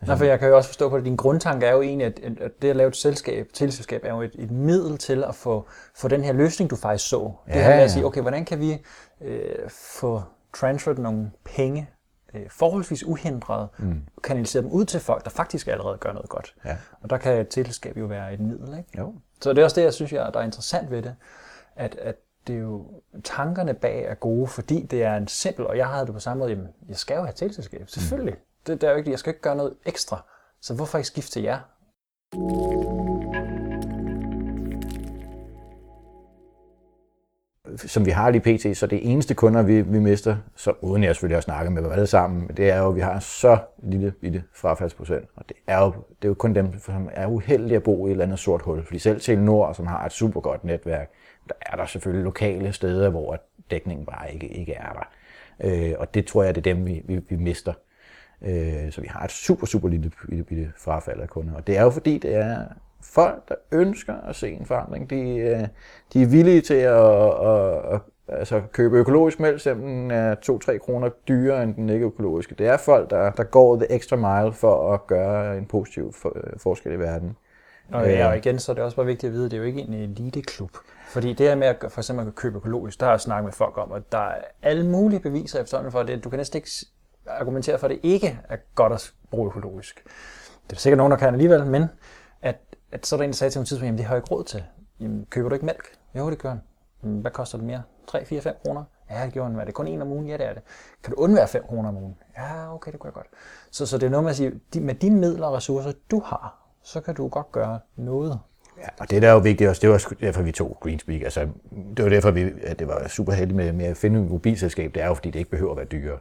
Altså... 0.00 0.12
Nej, 0.12 0.16
for 0.16 0.24
jeg 0.24 0.38
kan 0.38 0.48
jo 0.48 0.56
også 0.56 0.68
forstå 0.68 0.88
på, 0.88 0.96
at 0.96 1.04
din 1.04 1.16
grundtanke 1.16 1.66
er 1.66 1.72
jo 1.72 1.82
egentlig, 1.82 2.06
at, 2.06 2.20
at 2.40 2.50
det 2.62 2.70
at 2.70 2.76
lave 2.76 2.88
et 2.88 2.96
selskab, 2.96 3.46
teleselskab 3.54 4.00
er 4.04 4.14
jo 4.14 4.22
et, 4.22 4.34
et 4.38 4.50
middel 4.50 4.98
til 4.98 5.24
at 5.24 5.34
få, 5.34 5.68
få 5.96 6.08
den 6.08 6.24
her 6.24 6.32
løsning, 6.32 6.70
du 6.70 6.76
faktisk 6.76 7.08
så. 7.08 7.32
Det 7.46 7.54
ja, 7.54 7.62
her 7.62 7.76
med 7.76 7.84
at 7.84 7.90
sige, 7.90 8.04
okay, 8.04 8.20
hvordan 8.20 8.44
kan 8.44 8.60
vi 8.60 8.72
øh, 9.24 9.70
få 9.70 10.22
transferet 10.54 10.98
nogle 10.98 11.30
penge 11.56 11.90
øh, 12.34 12.50
forholdsvis 12.50 13.04
uhindret 13.04 13.68
mm. 13.78 14.02
kanalisere 14.24 14.62
dem 14.62 14.70
ud 14.70 14.84
til 14.84 15.00
folk, 15.00 15.24
der 15.24 15.30
faktisk 15.30 15.68
allerede 15.68 15.98
gør 15.98 16.12
noget 16.12 16.28
godt. 16.28 16.54
Ja. 16.64 16.76
Og 17.00 17.10
der 17.10 17.16
kan 17.16 17.40
et 17.40 17.48
tilskab 17.48 17.96
jo 17.96 18.06
være 18.06 18.34
et 18.34 18.40
middel. 18.40 18.78
Ikke? 18.78 18.98
Jo. 18.98 19.14
Så 19.40 19.52
det 19.52 19.58
er 19.58 19.64
også 19.64 19.80
det, 19.80 19.84
jeg 19.84 19.94
synes, 19.94 20.12
jeg, 20.12 20.30
der 20.34 20.40
er 20.40 20.44
interessant 20.44 20.90
ved 20.90 21.02
det, 21.02 21.14
at, 21.76 21.94
at 21.94 22.16
det 22.46 22.56
er 22.56 22.60
jo, 22.60 22.86
tankerne 23.24 23.74
bag 23.74 24.04
er 24.04 24.14
gode, 24.14 24.46
fordi 24.46 24.82
det 24.82 25.02
er 25.02 25.16
en 25.16 25.28
simpel, 25.28 25.66
og 25.66 25.76
jeg 25.76 25.86
havde 25.86 26.06
det 26.06 26.14
på 26.14 26.20
samme 26.20 26.38
måde, 26.38 26.50
jamen, 26.50 26.68
jeg 26.88 26.96
skal 26.96 27.14
jo 27.14 27.22
have 27.22 27.32
tilselskab, 27.32 27.88
selvfølgelig. 27.88 28.34
Mm. 28.34 28.40
Det, 28.66 28.80
det 28.80 28.86
er 28.86 28.90
jo 28.90 28.96
ikke, 28.96 29.10
jeg 29.10 29.18
skal 29.18 29.30
ikke 29.30 29.42
gøre 29.42 29.56
noget 29.56 29.74
ekstra, 29.84 30.24
så 30.60 30.74
hvorfor 30.74 30.98
ikke 30.98 31.08
skifte 31.08 31.30
til 31.30 31.42
jer? 31.42 31.58
Som 37.76 38.06
vi 38.06 38.10
har 38.10 38.30
lige 38.30 38.40
pt, 38.40 38.76
så 38.76 38.86
det 38.86 39.10
eneste 39.12 39.34
kunder, 39.34 39.62
vi, 39.62 39.80
vi 39.80 39.98
mister, 39.98 40.36
så 40.56 40.72
uden 40.80 41.04
jeg 41.04 41.14
selvfølgelig 41.14 41.36
har 41.36 41.40
snakket 41.40 41.72
med 41.72 41.82
dem 41.82 41.92
alle 41.92 42.06
sammen, 42.06 42.50
det 42.56 42.70
er 42.70 42.78
jo, 42.78 42.88
at 42.88 42.96
vi 42.96 43.00
har 43.00 43.18
så 43.18 43.58
lille 43.82 44.10
bitte 44.10 44.42
frafaldsprocent. 44.54 45.24
Og 45.36 45.44
det 45.48 45.56
er, 45.66 45.78
jo, 45.78 45.92
det 45.92 46.24
er 46.24 46.28
jo 46.28 46.34
kun 46.34 46.54
dem, 46.54 46.78
som 46.78 47.08
er 47.12 47.26
uheldige 47.26 47.76
at 47.76 47.82
bo 47.82 48.06
i 48.06 48.10
et 48.10 48.12
eller 48.12 48.24
andet 48.24 48.38
sort 48.38 48.62
hul. 48.62 48.84
Fordi 48.84 48.98
selv 48.98 49.20
til 49.20 49.38
Nord, 49.38 49.74
som 49.74 49.86
har 49.86 50.06
et 50.06 50.12
super 50.12 50.40
godt 50.40 50.64
netværk, 50.64 51.10
der 51.48 51.54
er 51.60 51.76
der 51.76 51.86
selvfølgelig 51.86 52.24
lokale 52.24 52.72
steder, 52.72 53.10
hvor 53.10 53.38
dækningen 53.70 54.06
bare 54.06 54.34
ikke, 54.34 54.48
ikke 54.48 54.72
er 54.72 54.92
der. 54.92 55.08
Øh, 55.60 55.94
og 55.98 56.14
det 56.14 56.26
tror 56.26 56.42
jeg, 56.42 56.54
det 56.54 56.66
er 56.66 56.74
dem, 56.74 56.86
vi, 56.86 57.02
vi, 57.04 57.20
vi 57.28 57.36
mister. 57.36 57.72
Øh, 58.42 58.92
så 58.92 59.00
vi 59.00 59.06
har 59.10 59.24
et 59.24 59.30
super, 59.30 59.66
super 59.66 59.88
lille 59.88 60.10
bitte, 60.28 60.44
bitte 60.44 60.72
frafald 60.78 61.20
af 61.20 61.28
kunder. 61.28 61.54
Og 61.54 61.66
det 61.66 61.78
er 61.78 61.82
jo 61.82 61.90
fordi, 61.90 62.18
det 62.18 62.34
er 62.34 62.64
folk, 63.02 63.48
der 63.48 63.54
ønsker 63.72 64.14
at 64.28 64.36
se 64.36 64.50
en 64.50 64.66
forandring, 64.66 65.10
de, 65.10 65.36
øh, 65.36 65.60
de 66.12 66.22
er 66.22 66.26
villige 66.26 66.60
til 66.60 66.74
at, 66.74 67.04
at, 67.46 67.94
at 67.94 68.00
altså 68.28 68.62
købe 68.72 68.96
økologisk 68.96 69.40
mælk, 69.40 69.60
selvom 69.60 69.82
den 69.82 70.10
er 70.10 70.34
2-3 70.34 70.78
kroner 70.78 71.08
dyrere 71.28 71.62
end 71.62 71.74
den 71.74 71.88
ikke 71.88 72.06
økologiske. 72.06 72.54
Det 72.54 72.66
er 72.66 72.76
folk, 72.76 73.10
der, 73.10 73.30
der 73.30 73.44
går 73.44 73.76
det 73.76 73.86
ekstra 73.90 74.16
mile 74.16 74.52
for 74.52 74.94
at 74.94 75.06
gøre 75.06 75.58
en 75.58 75.66
positiv 75.66 76.12
for, 76.12 76.32
øh, 76.36 76.58
forskel 76.58 76.92
i 76.92 76.98
verden. 76.98 77.36
Og, 77.92 78.06
ja, 78.06 78.26
og 78.26 78.32
øh. 78.32 78.38
igen, 78.38 78.58
så 78.58 78.72
er 78.72 78.74
det 78.74 78.84
også 78.84 78.96
bare 78.96 79.06
vigtigt 79.06 79.30
at 79.30 79.34
vide, 79.34 79.44
at 79.44 79.50
det 79.50 79.56
er 79.56 79.60
jo 79.60 79.66
ikke 79.66 79.80
en 79.80 79.94
eliteklub. 79.94 80.70
Fordi 81.08 81.32
det 81.32 81.48
her 81.48 81.54
med 81.54 81.66
at 81.66 81.76
for 81.88 82.00
eksempel 82.00 82.26
at 82.26 82.34
købe 82.34 82.56
økologisk, 82.56 83.00
der 83.00 83.06
har 83.06 83.12
jeg 83.12 83.20
snakket 83.20 83.44
med 83.44 83.52
folk 83.52 83.78
om, 83.78 83.92
at 83.92 84.12
der 84.12 84.18
er 84.18 84.42
alle 84.62 84.86
mulige 84.86 85.20
beviser 85.20 85.62
efterhånden 85.62 85.92
for 85.92 86.02
det. 86.02 86.24
Du 86.24 86.30
kan 86.30 86.36
næsten 86.36 86.56
ikke 86.56 86.70
argumentere 87.26 87.78
for, 87.78 87.86
at 87.86 87.90
det 87.90 88.00
ikke 88.02 88.40
er 88.48 88.56
godt 88.74 88.92
at 88.92 89.12
bruge 89.30 89.46
økologisk. 89.46 90.04
Det 90.70 90.76
er 90.76 90.80
sikkert 90.80 90.96
nogen, 90.96 91.10
der 91.10 91.16
kan 91.16 91.32
alligevel, 91.32 91.66
men 91.66 91.84
at 92.96 93.06
så 93.06 93.16
er 93.16 93.16
der 93.16 93.24
en, 93.24 93.30
der 93.30 93.36
sagde 93.36 93.50
til 93.50 93.58
mig 93.58 93.66
tidspunkt, 93.66 93.86
jamen 93.86 93.98
det 93.98 94.06
har 94.06 94.14
jeg 94.14 94.18
ikke 94.18 94.34
råd 94.34 94.44
til. 94.44 94.64
Jamen, 95.00 95.26
køber 95.30 95.48
du 95.48 95.54
ikke 95.54 95.66
mælk? 95.66 95.96
Jo, 96.14 96.30
det 96.30 96.38
gør 96.38 96.48
han. 96.48 96.60
Jamen, 97.02 97.20
hvad 97.20 97.30
koster 97.30 97.58
det 97.58 97.66
mere? 97.66 97.82
3, 98.08 98.24
4, 98.24 98.40
5 98.40 98.54
kroner? 98.64 98.84
Ja, 99.10 99.24
det 99.24 99.32
gjorde 99.32 99.50
han. 99.50 99.60
Er 99.60 99.64
det 99.64 99.74
kun 99.74 99.86
en 99.86 100.02
om 100.02 100.12
ugen? 100.12 100.28
Ja, 100.28 100.36
det 100.36 100.46
er 100.46 100.52
det. 100.52 100.62
Kan 101.04 101.14
du 101.14 101.20
undvære 101.22 101.48
5 101.48 101.62
kroner 101.68 101.88
om 101.88 101.96
ugen? 101.96 102.16
Ja, 102.36 102.74
okay, 102.74 102.92
det 102.92 103.00
kunne 103.00 103.08
jeg 103.08 103.14
godt. 103.14 103.26
Så, 103.70 103.86
så 103.86 103.98
det 103.98 104.06
er 104.06 104.10
noget 104.10 104.24
med 104.24 104.30
at 104.30 104.36
sige, 104.36 104.60
med 104.80 104.94
de 104.94 105.10
midler 105.10 105.46
og 105.46 105.54
ressourcer, 105.54 105.92
du 106.10 106.20
har, 106.24 106.68
så 106.82 107.00
kan 107.00 107.14
du 107.14 107.28
godt 107.28 107.52
gøre 107.52 107.78
noget. 107.96 108.38
Ja, 108.78 108.88
og 108.98 109.10
det 109.10 109.22
der 109.22 109.28
er 109.28 109.32
jo 109.32 109.38
vigtigt 109.38 109.70
også, 109.70 109.80
det 109.80 109.90
var 109.90 110.12
derfor, 110.20 110.42
vi 110.42 110.52
tog 110.52 110.76
Greenspeak. 110.80 111.22
Altså, 111.22 111.48
det 111.96 112.04
var 112.04 112.08
derfor, 112.10 112.30
vi, 112.30 112.52
at 112.62 112.78
det 112.78 112.88
var 112.88 113.08
super 113.08 113.32
heldigt 113.32 113.56
med, 113.56 113.72
med 113.72 113.84
at 113.84 113.96
finde 113.96 114.20
et 114.20 114.30
mobilselskab. 114.30 114.94
Det 114.94 115.02
er 115.02 115.06
jo, 115.06 115.14
fordi 115.14 115.30
det 115.30 115.38
ikke 115.38 115.50
behøver 115.50 115.70
at 115.70 115.76
være 115.76 115.86
dyrere. 115.86 116.18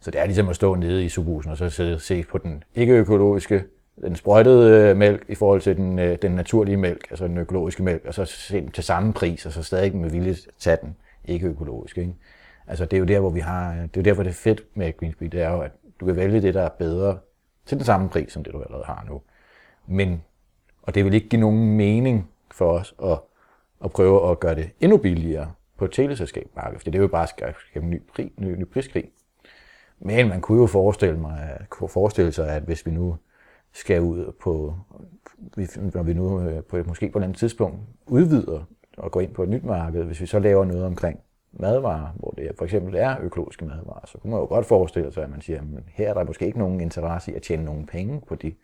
Så 0.00 0.10
det 0.10 0.20
er 0.20 0.26
ligesom 0.26 0.48
at 0.48 0.56
stå 0.56 0.74
nede 0.74 1.04
i 1.04 1.08
subhusen 1.08 1.50
og 1.50 1.56
så 1.56 1.70
se, 1.70 1.98
se 1.98 2.24
på 2.24 2.38
den 2.38 2.64
ikke-økologiske 2.74 3.64
den 4.00 4.16
sprøjtede 4.16 4.90
øh, 4.90 4.96
mælk 4.96 5.24
i 5.28 5.34
forhold 5.34 5.60
til 5.60 5.76
den, 5.76 5.98
øh, 5.98 6.18
den 6.22 6.32
naturlige 6.32 6.76
mælk, 6.76 7.06
altså 7.10 7.28
den 7.28 7.38
økologiske 7.38 7.82
mælk, 7.82 8.04
og 8.04 8.14
så 8.14 8.24
til 8.74 8.84
samme 8.84 9.12
pris, 9.12 9.46
og 9.46 9.52
så 9.52 9.62
stadig 9.62 9.96
med 9.96 10.10
vilje 10.10 10.36
tage 10.58 10.78
den 10.82 10.96
ikke 11.24 11.46
økologisk. 11.46 11.98
Ikke? 11.98 12.14
Altså 12.66 12.84
det 12.84 12.92
er 12.92 12.98
jo 12.98 13.04
der, 13.04 13.20
hvor 13.20 13.30
vi 13.30 13.40
har, 13.40 13.72
øh, 13.72 13.76
det 13.76 13.96
er 13.96 14.00
jo 14.00 14.02
der, 14.02 14.12
hvor 14.12 14.22
det 14.22 14.30
er 14.30 14.34
fedt 14.34 14.62
med 14.74 14.96
Greenspeed, 14.96 15.30
det 15.30 15.42
er 15.42 15.50
jo, 15.50 15.60
at 15.60 15.72
du 16.00 16.06
kan 16.06 16.16
vælge 16.16 16.42
det, 16.42 16.54
der 16.54 16.62
er 16.62 16.68
bedre 16.68 17.18
til 17.66 17.76
den 17.76 17.84
samme 17.84 18.08
pris, 18.08 18.32
som 18.32 18.44
det 18.44 18.52
du 18.52 18.62
allerede 18.62 18.84
har 18.84 19.04
nu. 19.08 19.20
Men, 19.86 20.22
og 20.82 20.94
det 20.94 21.04
vil 21.04 21.14
ikke 21.14 21.28
give 21.28 21.40
nogen 21.40 21.76
mening 21.76 22.30
for 22.50 22.72
os 22.72 22.94
at, 23.04 23.18
at 23.84 23.90
prøve 23.90 24.30
at 24.30 24.40
gøre 24.40 24.54
det 24.54 24.70
endnu 24.80 24.96
billigere 24.96 25.52
på 25.78 25.84
et 25.84 25.92
teleselskabsmarked, 25.92 26.78
for 26.78 26.90
det 26.90 27.00
vil 27.00 27.08
bare 27.08 27.26
skabe 27.26 27.56
en 27.74 27.90
ny, 27.90 28.02
pri, 28.14 28.32
ny, 28.36 28.54
ny 28.54 28.64
priskrig. 28.64 29.10
Men 29.98 30.28
man 30.28 30.40
kunne 30.40 30.60
jo 30.60 30.66
forestille, 30.66 31.18
mig, 31.18 31.58
kunne 31.68 31.88
forestille 31.88 32.32
sig, 32.32 32.48
at 32.48 32.62
hvis 32.62 32.86
vi 32.86 32.90
nu 32.90 33.16
skal 33.76 34.00
ud 34.00 34.32
på, 34.40 34.74
når 35.94 36.02
vi 36.02 36.14
nu 36.14 36.40
øh, 36.40 36.62
på, 36.62 36.76
måske 36.86 37.10
på 37.10 37.18
et 37.18 37.22
andet 37.22 37.38
tidspunkt 37.38 37.78
udvider 38.06 38.64
og 38.96 39.10
går 39.10 39.20
ind 39.20 39.34
på 39.34 39.42
et 39.42 39.48
nyt 39.48 39.64
marked, 39.64 40.04
hvis 40.04 40.20
vi 40.20 40.26
så 40.26 40.38
laver 40.38 40.64
noget 40.64 40.84
omkring 40.84 41.20
madvarer, 41.52 42.12
hvor 42.16 42.30
det 42.30 42.50
for 42.58 42.64
eksempel 42.64 42.94
er 42.94 43.16
økologiske 43.22 43.64
madvarer, 43.64 44.06
så 44.06 44.18
kunne 44.18 44.30
man 44.30 44.40
jo 44.40 44.46
godt 44.46 44.66
forestille 44.66 45.12
sig, 45.12 45.22
at 45.22 45.30
man 45.30 45.40
siger, 45.40 45.60
at 45.60 45.82
her 45.86 46.10
er 46.10 46.14
der 46.14 46.24
måske 46.24 46.46
ikke 46.46 46.58
nogen 46.58 46.80
interesse 46.80 47.32
i 47.32 47.34
at 47.34 47.42
tjene 47.42 47.64
nogen 47.64 47.86
penge 47.86 48.22
på 48.28 48.34
de 48.34 48.54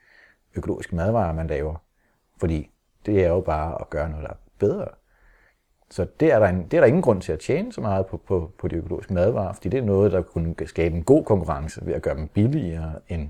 økologiske 0.55 0.97
madvarer, 0.97 1.33
man 1.33 1.47
laver. 1.47 1.75
Fordi 2.41 2.71
det 3.07 3.25
er 3.25 3.29
jo 3.29 3.41
bare 3.41 3.81
at 3.81 3.91
gøre 3.91 4.09
noget, 4.09 4.25
der 4.25 4.31
er 4.31 4.39
bedre. 4.59 4.89
Så 5.91 6.07
det 6.21 6.33
er, 6.33 6.39
der 6.39 6.47
en, 6.47 6.65
det 6.65 6.75
er 6.75 6.81
der 6.81 6.87
ingen 6.87 7.03
grund 7.03 7.21
til 7.21 7.33
at 7.33 7.39
tjene 7.39 7.73
så 7.73 7.81
meget 7.81 8.07
på, 8.07 8.17
på, 8.17 8.51
på 8.59 8.69
de 8.69 8.77
økologiske 8.77 9.15
madvarer, 9.15 9.53
fordi 9.53 9.69
det 9.69 9.79
er 9.79 9.85
noget, 9.85 10.13
der 10.13 10.23
kunne 10.23 10.55
skabe 10.67 10.97
en 10.97 11.05
god 11.05 11.25
konkurrence 11.25 11.87
ved 11.87 11.95
at 11.95 12.03
gøre 12.03 12.17
dem 12.17 12.29
billigere 12.29 12.93
end 13.09 13.29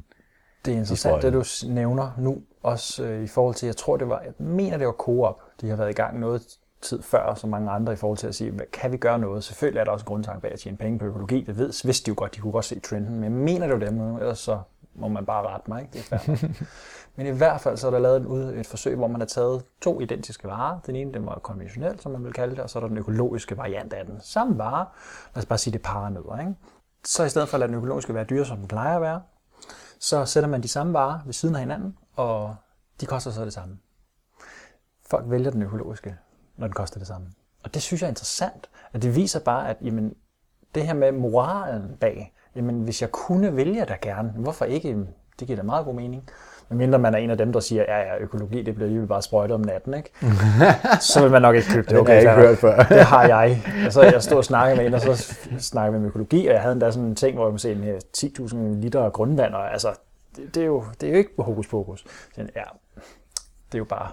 det 0.65 0.75
er 0.75 0.79
interessant, 0.79 1.23
det 1.23 1.33
du 1.33 1.45
nævner 1.67 2.11
nu, 2.19 2.43
også 2.63 3.05
øh, 3.05 3.25
i 3.25 3.27
forhold 3.27 3.55
til, 3.55 3.67
jeg 3.67 3.77
tror 3.77 3.97
det 3.97 4.09
var, 4.09 4.21
jeg 4.21 4.33
mener 4.39 4.79
det 4.79 4.87
var 4.87 4.93
Coop, 4.93 5.39
de 5.61 5.69
har 5.69 5.77
været 5.77 5.91
i 5.91 5.93
gang 5.93 6.21
noget 6.21 6.43
tid 6.81 7.03
før, 7.03 7.35
som 7.35 7.51
mange 7.51 7.71
andre, 7.71 7.93
i 7.93 7.97
forhold 7.97 8.19
til 8.19 8.27
at 8.27 8.35
sige, 8.35 8.51
hvad, 8.51 8.67
kan 8.73 8.93
vi 8.93 8.97
gøre 8.97 9.19
noget? 9.19 9.45
Selvfølgelig 9.45 9.81
er 9.81 9.85
der 9.85 9.93
også 9.93 10.05
en 10.05 10.07
grundtanke 10.07 10.41
bag 10.41 10.53
at 10.53 10.59
tjene 10.59 10.77
penge 10.77 10.99
på 10.99 11.05
økologi, 11.05 11.45
det 11.47 11.59
ved, 11.59 11.87
vidste 11.87 12.07
de 12.07 12.09
jo 12.09 12.15
godt, 12.17 12.35
de 12.35 12.41
kunne 12.41 12.53
godt 12.53 12.65
se 12.65 12.81
trenden, 12.81 13.15
men 13.15 13.25
jeg 13.25 13.33
mener 13.33 13.67
det 13.67 13.81
var 13.81 13.87
dem 13.87 13.95
nu, 13.95 14.19
ellers 14.19 14.39
så 14.39 14.59
må 14.95 15.09
man 15.09 15.27
bare 15.27 15.47
rette 15.47 15.71
mig, 15.71 15.83
ikke? 15.83 15.93
Det 15.93 16.13
er 16.13 16.49
Men 17.17 17.27
i 17.27 17.31
hvert 17.31 17.61
fald 17.61 17.77
så 17.77 17.87
er 17.87 17.91
der 17.91 17.99
lavet 17.99 18.21
et, 18.21 18.61
et 18.61 18.67
forsøg, 18.67 18.97
hvor 18.97 19.07
man 19.07 19.21
har 19.21 19.27
taget 19.27 19.65
to 19.81 20.01
identiske 20.01 20.49
varer. 20.49 20.79
Den 20.87 20.97
ene 20.97 21.13
den 21.13 21.27
var 21.27 21.39
konventionel, 21.43 22.01
som 22.01 22.13
man 22.13 22.25
vil 22.25 22.33
kalde 22.33 22.55
det, 22.55 22.63
og 22.63 22.71
så 22.71 22.79
er 22.79 22.81
der 22.81 22.89
den 22.89 22.99
økologiske 22.99 23.57
variant 23.57 23.93
af 23.93 24.07
den. 24.07 24.21
Samme 24.21 24.59
vare, 24.59 24.87
lad 25.35 25.43
os 25.43 25.47
bare 25.47 25.59
sige 25.59 25.73
det 25.73 25.83
paranødder. 25.83 26.39
Ikke? 26.39 26.55
Så 27.05 27.25
i 27.25 27.29
stedet 27.29 27.49
for 27.49 27.55
at 27.55 27.61
lade 27.61 27.69
den 27.69 27.77
økologiske 27.77 28.15
være 28.15 28.25
dyre, 28.25 28.45
som 28.45 28.57
den 28.57 28.69
plejer 28.69 28.97
at 28.97 29.03
være, 29.03 29.21
så 30.03 30.25
sætter 30.25 30.49
man 30.49 30.63
de 30.63 30.69
samme 30.69 30.93
varer 30.93 31.21
ved 31.25 31.33
siden 31.33 31.55
af 31.55 31.61
hinanden, 31.61 31.99
og 32.17 32.57
de 33.01 33.07
koster 33.07 33.31
så 33.31 33.45
det 33.45 33.53
samme. 33.53 33.79
Folk 35.07 35.25
vælger 35.31 35.51
den 35.51 35.63
økologiske, 35.63 36.17
når 36.57 36.67
den 36.67 36.75
koster 36.75 36.99
det 36.99 37.07
samme. 37.09 37.27
Og 37.63 37.75
det 37.75 37.83
synes 37.83 38.03
jeg 38.03 38.07
er 38.07 38.11
interessant, 38.11 38.71
at 38.93 39.03
det 39.03 39.17
viser 39.17 39.41
bare, 39.41 39.69
at 39.69 39.77
jamen, 39.83 40.15
det 40.75 40.87
her 40.87 40.95
med 40.95 41.13
moralen 41.13 41.97
bag, 41.97 42.35
jamen 42.57 42.83
hvis 42.83 43.03
jeg 43.03 43.13
kunne 43.13 43.57
vælge 43.57 43.87
der 43.87 43.97
gerne, 44.03 44.31
hvorfor 44.31 44.65
ikke? 44.65 45.07
Det 45.39 45.47
giver 45.47 45.57
da 45.57 45.63
meget 45.63 45.85
god 45.85 45.95
mening. 45.95 46.29
Men 46.69 46.79
mindre 46.79 46.99
man 46.99 47.15
er 47.15 47.19
en 47.19 47.31
af 47.31 47.39
dem, 47.39 47.53
der 47.53 47.61
siger, 47.61 47.85
ja, 47.89 47.99
ja, 47.99 48.19
økologi, 48.19 48.63
det 48.63 48.75
bliver 48.75 48.87
alligevel 48.87 49.09
bare 49.09 49.23
sprøjtet 49.23 49.55
om 49.55 49.61
natten, 49.61 49.95
ikke? 49.95 50.11
så 51.13 51.23
vil 51.23 51.31
man 51.31 51.43
nok 51.43 51.57
ikke 51.57 51.69
købe 51.69 51.91
det. 51.91 51.99
Okay, 51.99 52.21
det 52.21 52.29
har 52.29 52.41
jeg 52.41 52.41
ikke 52.41 52.49
hørt 52.49 52.59
før. 52.59 52.83
det 52.97 53.05
har 53.05 53.27
jeg. 53.27 53.63
Altså, 53.85 54.03
jeg 54.03 54.23
stod 54.23 54.37
og 54.37 54.45
snakkede 54.45 54.77
med 54.77 54.87
en, 54.87 54.95
og 54.95 55.01
så 55.01 55.35
snakkede 55.59 56.01
med 56.01 56.09
økologi, 56.09 56.47
og 56.47 56.53
jeg 56.55 56.63
havde 56.63 56.73
endda 56.73 56.91
sådan 56.91 57.09
en 57.09 57.17
ting, 57.17 57.37
hvor 57.37 57.51
jeg 57.51 57.61
se 57.61 57.75
med 57.75 57.99
10.000 58.17 58.57
liter 58.57 59.11
grundvand, 59.11 59.55
og 59.55 59.73
altså, 59.73 59.89
det, 60.37 60.55
det, 60.55 60.63
er 60.63 60.67
jo, 60.67 60.85
det 61.01 61.07
er 61.07 61.13
jo 61.13 61.19
ikke 61.19 61.31
hokus 61.39 61.67
pokus. 61.67 62.05
Så, 62.35 62.41
ja, 62.41 62.63
det 63.67 63.75
er 63.75 63.79
jo 63.79 63.85
bare, 63.85 64.11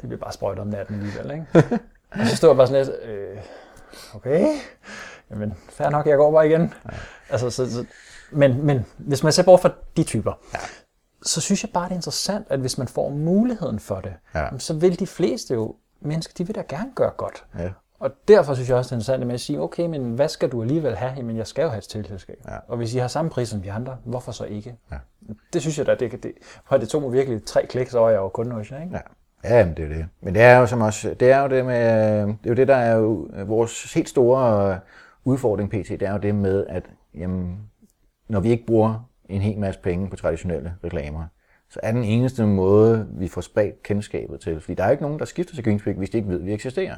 det 0.00 0.08
bliver 0.08 0.20
bare 0.20 0.32
sprøjtet 0.32 0.60
om 0.60 0.68
natten 0.68 0.94
alligevel, 0.94 1.30
ikke? 1.30 1.78
og 2.20 2.26
så 2.26 2.36
stod 2.36 2.50
jeg 2.50 2.56
bare 2.56 2.66
sådan 2.66 2.86
lidt, 2.86 2.96
øh, 3.04 3.38
okay, 4.14 4.46
jamen, 5.30 5.54
fair 5.70 5.90
nok, 5.90 6.06
jeg 6.06 6.16
går 6.16 6.32
bare 6.32 6.48
igen. 6.48 6.74
Ja. 6.92 6.96
Altså, 7.30 7.50
så, 7.50 7.70
så, 7.70 7.84
men, 8.30 8.66
men 8.66 8.86
hvis 8.96 9.22
man 9.22 9.32
ser 9.32 9.42
bort 9.42 9.60
fra 9.60 9.70
de 9.96 10.02
typer, 10.02 10.32
ja 10.54 10.58
så 11.22 11.40
synes 11.40 11.64
jeg 11.64 11.70
bare, 11.70 11.84
det 11.84 11.90
er 11.90 11.96
interessant, 11.96 12.46
at 12.50 12.60
hvis 12.60 12.78
man 12.78 12.88
får 12.88 13.10
muligheden 13.10 13.78
for 13.78 14.00
det, 14.00 14.12
ja. 14.34 14.58
så 14.58 14.74
vil 14.74 14.98
de 15.00 15.06
fleste 15.06 15.54
jo 15.54 15.76
mennesker, 16.00 16.34
de 16.38 16.46
vil 16.46 16.54
da 16.54 16.62
gerne 16.68 16.92
gøre 16.94 17.10
godt. 17.10 17.44
Ja. 17.58 17.70
Og 17.98 18.10
derfor 18.28 18.54
synes 18.54 18.68
jeg 18.68 18.76
også, 18.76 18.88
det 18.88 18.92
er 18.92 18.96
interessant 18.96 19.26
med 19.26 19.34
at 19.34 19.40
sige, 19.40 19.60
okay, 19.60 19.86
men 19.86 20.14
hvad 20.14 20.28
skal 20.28 20.48
du 20.48 20.62
alligevel 20.62 20.96
have? 20.96 21.12
Jamen, 21.16 21.36
jeg 21.36 21.46
skal 21.46 21.62
jo 21.62 21.68
have 21.68 21.78
et 21.78 21.84
tilselskab. 21.84 22.36
Ja. 22.48 22.56
Og 22.68 22.76
hvis 22.76 22.94
I 22.94 22.98
har 22.98 23.08
samme 23.08 23.30
pris 23.30 23.48
som 23.48 23.62
de 23.62 23.72
andre, 23.72 23.96
hvorfor 24.04 24.32
så 24.32 24.44
ikke? 24.44 24.76
Ja. 24.92 24.96
Det 25.52 25.60
synes 25.60 25.78
jeg 25.78 25.86
da, 25.86 25.94
det, 25.94 26.12
det, 26.12 26.22
det, 26.22 26.32
det 26.80 26.88
tog 26.88 27.02
mig 27.02 27.12
virkelig 27.12 27.44
tre 27.44 27.66
klik, 27.66 27.88
så 27.88 27.98
var 27.98 28.10
jeg 28.10 28.16
jo 28.16 28.28
kun 28.28 28.52
hos 28.52 28.70
ikke? 28.70 28.88
Ja. 28.92 29.00
Ja, 29.44 29.66
men 29.66 29.76
det 29.76 29.84
er 29.84 29.88
det. 29.88 30.06
Men 30.20 30.34
det 30.34 30.42
er 30.42 30.58
jo 30.58 30.66
som 30.66 30.80
også, 30.80 31.14
det 31.20 31.30
er 31.30 31.42
jo 31.42 31.48
det 31.48 31.66
med, 31.66 32.26
det 32.26 32.36
er 32.44 32.48
jo 32.48 32.54
det, 32.54 32.68
der 32.68 32.76
er 32.76 32.96
jo 32.96 33.28
vores 33.46 33.92
helt 33.94 34.08
store 34.08 34.80
udfordring 35.24 35.70
pt, 35.70 35.88
det 35.88 36.02
er 36.02 36.12
jo 36.12 36.18
det 36.18 36.34
med, 36.34 36.66
at 36.68 36.84
jamen, 37.14 37.58
når 38.28 38.40
vi 38.40 38.50
ikke 38.50 38.66
bruger 38.66 39.08
en 39.28 39.40
hel 39.40 39.58
masse 39.58 39.80
penge 39.80 40.10
på 40.10 40.16
traditionelle 40.16 40.74
reklamer, 40.84 41.26
så 41.70 41.80
er 41.82 41.92
den 41.92 42.04
eneste 42.04 42.46
måde, 42.46 43.08
vi 43.10 43.28
får 43.28 43.40
spredt 43.40 43.82
kendskabet 43.82 44.40
til. 44.40 44.60
Fordi 44.60 44.74
der 44.74 44.84
er 44.84 44.90
ikke 44.90 45.02
nogen, 45.02 45.18
der 45.18 45.24
skifter 45.24 45.54
til 45.54 45.64
Greenspeak, 45.64 45.96
hvis 45.96 46.10
de 46.10 46.16
ikke 46.16 46.28
ved, 46.28 46.40
at 46.40 46.46
vi 46.46 46.52
eksisterer. 46.52 46.96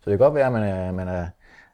Så 0.00 0.10
det 0.10 0.18
kan 0.18 0.24
godt 0.24 0.34
være, 0.34 0.46
at 0.46 0.52
man, 0.52 0.62
er, 0.62 0.92
man, 0.92 1.08
er, 1.08 1.26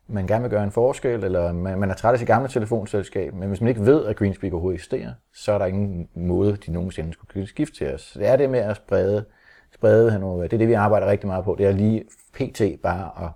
man 0.07 0.27
gerne 0.27 0.43
vil 0.43 0.51
gøre 0.51 0.65
en 0.65 0.71
forskel, 0.71 1.25
eller 1.25 1.53
man, 1.53 1.79
man 1.79 1.91
er 1.91 1.95
træt 1.95 2.13
af 2.13 2.19
sit 2.19 2.29
gamle 2.29 2.49
telefonselskab, 2.49 3.35
men 3.35 3.49
hvis 3.49 3.61
man 3.61 3.69
ikke 3.69 3.87
ved, 3.87 4.07
at 4.07 4.17
Greenspeak 4.17 4.53
overhovedet 4.53 4.77
eksisterer, 4.77 5.13
så 5.35 5.53
er 5.53 5.59
der 5.59 5.67
ingen 5.67 6.09
måde, 6.15 6.57
de 6.57 6.73
nogensinde 6.73 7.13
skulle 7.13 7.47
skifte 7.47 7.77
til 7.77 7.95
os. 7.95 8.17
Det 8.19 8.27
er 8.27 8.37
det 8.37 8.51
med 8.51 8.61
at 8.61 8.77
sprede, 8.77 9.25
sprede 9.75 10.11
det 10.11 10.53
er 10.53 10.59
det, 10.59 10.69
vi 10.69 10.73
arbejder 10.73 11.07
rigtig 11.07 11.27
meget 11.27 11.45
på. 11.45 11.55
Det 11.59 11.67
er 11.67 11.73
lige 11.73 12.05
pt. 12.33 12.63
bare 12.83 13.25
at 13.25 13.31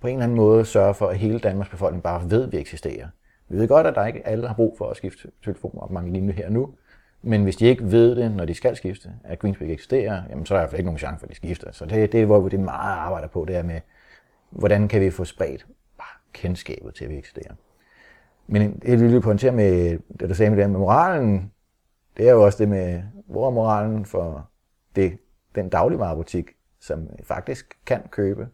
på 0.00 0.06
en 0.06 0.14
eller 0.14 0.24
anden 0.24 0.36
måde 0.36 0.64
sørge 0.64 0.94
for, 0.94 1.06
at 1.06 1.18
hele 1.18 1.38
Danmarks 1.38 1.70
befolkning 1.70 2.02
bare 2.02 2.30
ved, 2.30 2.44
at 2.44 2.52
vi 2.52 2.58
eksisterer. 2.58 3.08
Vi 3.48 3.58
ved 3.58 3.68
godt, 3.68 3.86
at 3.86 3.94
der 3.94 4.06
ikke 4.06 4.26
alle 4.26 4.46
har 4.46 4.54
brug 4.54 4.78
for 4.78 4.90
at 4.90 4.96
skifte 4.96 5.30
telefoner 5.44 5.92
mange 5.92 6.12
lignende 6.12 6.34
her 6.34 6.50
nu, 6.50 6.74
men 7.22 7.42
hvis 7.42 7.56
de 7.56 7.66
ikke 7.66 7.90
ved 7.90 8.16
det, 8.16 8.32
når 8.32 8.44
de 8.44 8.54
skal 8.54 8.76
skifte, 8.76 9.12
at 9.24 9.38
Greenspeak 9.38 9.70
eksisterer, 9.70 10.22
jamen, 10.30 10.46
så 10.46 10.54
er 10.54 10.58
der 10.58 10.62
i 10.62 10.64
hvert 10.64 10.70
fald 10.70 10.80
ikke 10.80 10.86
nogen 10.86 10.98
chance 10.98 11.20
for, 11.20 11.26
at 11.26 11.30
de 11.30 11.36
skifter. 11.36 11.72
Så 11.72 11.86
det, 11.86 12.12
det 12.12 12.22
er, 12.22 12.26
hvor 12.26 12.40
vi 12.40 12.48
det 12.48 12.60
meget 12.60 12.98
arbejder 12.98 13.28
på, 13.28 13.44
det 13.48 13.56
er 13.56 13.62
med, 13.62 13.80
hvordan 14.50 14.88
kan 14.88 15.00
vi 15.00 15.10
få 15.10 15.24
spredt 15.24 15.66
bare 15.98 16.20
kendskabet 16.32 16.94
til, 16.94 17.04
at 17.04 17.10
vi 17.10 17.18
eksisterer. 17.18 17.54
Men 18.46 18.78
det, 18.78 19.00
vi 19.00 19.06
vil 19.06 19.20
pointere 19.20 19.52
med, 19.52 19.98
det 20.20 20.28
du 20.28 20.34
sagde 20.34 20.50
med 20.50 20.62
det 20.62 20.70
med 20.70 20.78
moralen, 20.78 21.52
det 22.16 22.28
er 22.28 22.32
jo 22.32 22.44
også 22.44 22.58
det 22.58 22.68
med, 22.68 23.02
hvor 23.26 23.46
er 23.46 23.50
moralen 23.50 24.04
for 24.04 24.50
det, 24.96 25.18
den 25.54 25.68
dagligvarebutik, 25.68 26.50
som 26.80 27.08
faktisk 27.22 27.78
kan 27.86 28.02
købe. 28.10 28.48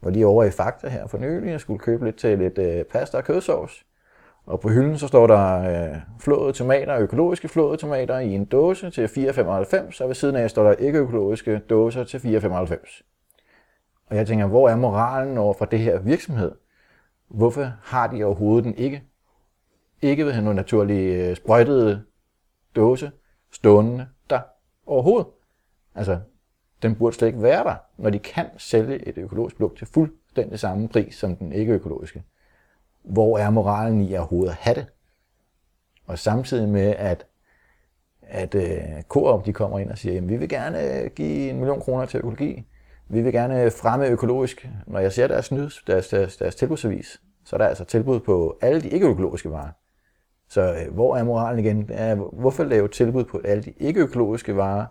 Hvor 0.00 0.10
lige 0.10 0.26
over 0.26 0.44
i 0.44 0.50
Fakta 0.50 0.88
her 0.88 1.06
for 1.06 1.18
nylig, 1.18 1.50
jeg 1.50 1.60
skulle 1.60 1.78
købe 1.78 2.04
lidt 2.04 2.16
til 2.16 2.38
lidt 2.38 2.58
øh, 2.58 2.84
pasta 2.84 3.16
og 3.16 3.24
kødsovs. 3.24 3.86
Og 4.52 4.60
på 4.60 4.68
hylden 4.68 4.98
så 4.98 5.08
står 5.08 5.26
der 5.26 5.58
øh, 5.58 5.96
flåede 6.20 6.52
tomater, 6.52 6.98
økologiske 6.98 7.48
flåede 7.48 7.76
tomater 7.76 8.18
i 8.18 8.30
en 8.30 8.44
dåse 8.44 8.90
til 8.90 9.06
4,95, 9.06 10.02
og 10.02 10.08
ved 10.08 10.14
siden 10.14 10.36
af 10.36 10.50
står 10.50 10.64
der 10.64 10.72
ikke 10.72 10.98
økologiske 10.98 11.58
dåser 11.58 12.04
til 12.04 12.18
4,95. 12.18 13.02
Og 14.06 14.16
jeg 14.16 14.26
tænker, 14.26 14.46
hvor 14.46 14.68
er 14.68 14.76
moralen 14.76 15.38
over 15.38 15.54
for 15.54 15.64
det 15.64 15.78
her 15.78 15.98
virksomhed? 15.98 16.52
Hvorfor 17.28 17.72
har 17.82 18.06
de 18.06 18.24
overhovedet 18.24 18.64
den 18.64 18.74
ikke? 18.74 19.02
Ikke 20.02 20.22
ved 20.22 20.30
at 20.30 20.34
have 20.34 20.44
nogle 20.44 20.56
naturlige 20.56 21.28
øh, 21.28 21.36
sprøjtede 21.36 22.02
dåse 22.76 23.10
stående 23.52 24.06
der 24.30 24.40
overhovedet. 24.86 25.26
Altså, 25.94 26.18
den 26.82 26.94
burde 26.94 27.16
slet 27.16 27.28
ikke 27.28 27.42
være 27.42 27.64
der, 27.64 27.74
når 27.98 28.10
de 28.10 28.18
kan 28.18 28.46
sælge 28.58 29.08
et 29.08 29.18
økologisk 29.18 29.56
produkt 29.56 29.78
til 29.78 29.86
fuldstændig 29.86 30.58
samme 30.58 30.88
pris 30.88 31.14
som 31.14 31.36
den 31.36 31.52
ikke 31.52 31.72
økologiske 31.72 32.22
hvor 33.04 33.38
er 33.38 33.50
moralen 33.50 34.00
i 34.00 34.14
at 34.14 34.18
overhovedet 34.18 34.54
have 34.54 34.74
det? 34.74 34.86
Og 36.06 36.18
samtidig 36.18 36.68
med, 36.68 36.94
at, 36.98 37.26
at 38.22 38.54
øh, 38.54 39.02
Coop 39.08 39.46
de 39.46 39.52
kommer 39.52 39.78
ind 39.78 39.90
og 39.90 39.98
siger, 39.98 40.16
at 40.16 40.28
vi 40.28 40.36
vil 40.36 40.48
gerne 40.48 41.02
øh, 41.02 41.10
give 41.10 41.50
en 41.50 41.56
million 41.56 41.80
kroner 41.80 42.06
til 42.06 42.18
økologi. 42.18 42.66
Vi 43.08 43.22
vil 43.22 43.32
gerne 43.32 43.62
øh, 43.62 43.72
fremme 43.72 44.06
økologisk. 44.06 44.68
Når 44.86 44.98
jeg 44.98 45.12
ser 45.12 45.26
deres, 45.26 45.52
nyheds, 45.52 45.82
deres, 45.86 46.08
deres, 46.08 46.36
deres 46.36 46.54
tilbudsavis, 46.54 47.20
så 47.44 47.56
er 47.56 47.58
der 47.58 47.66
altså 47.66 47.84
tilbud 47.84 48.20
på 48.20 48.58
alle 48.62 48.80
de 48.80 48.88
ikke-økologiske 48.88 49.50
varer. 49.50 49.70
Så 50.48 50.60
øh, 50.60 50.94
hvor 50.94 51.16
er 51.16 51.24
moralen 51.24 51.64
igen? 51.64 51.90
Er, 51.92 52.14
hvorfor 52.14 52.64
lave 52.64 52.88
tilbud 52.88 53.24
på 53.24 53.40
alle 53.44 53.62
de 53.62 53.70
ikke-økologiske 53.70 54.56
varer, 54.56 54.86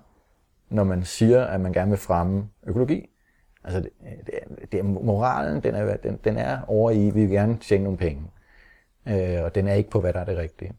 når 0.69 0.83
man 0.83 1.03
siger, 1.03 1.45
at 1.45 1.61
man 1.61 1.73
gerne 1.73 1.89
vil 1.89 1.99
fremme 1.99 2.49
økologi? 2.67 3.09
Altså, 3.63 3.79
det, 3.79 3.91
det, 4.25 4.71
det, 4.71 4.85
moralen, 4.85 5.63
den 5.63 5.75
er, 5.75 5.97
den, 5.97 6.19
den 6.23 6.37
er 6.37 6.59
over 6.67 6.91
i, 6.91 7.09
vi 7.09 7.21
vil 7.21 7.29
gerne 7.29 7.57
tjene 7.57 7.83
nogle 7.83 7.97
penge. 7.97 8.23
Øh, 9.05 9.43
og 9.43 9.55
den 9.55 9.67
er 9.67 9.73
ikke 9.73 9.89
på, 9.89 9.99
hvad 9.99 10.13
der 10.13 10.19
er 10.19 10.25
det 10.25 10.37
rigtige. 10.37 10.73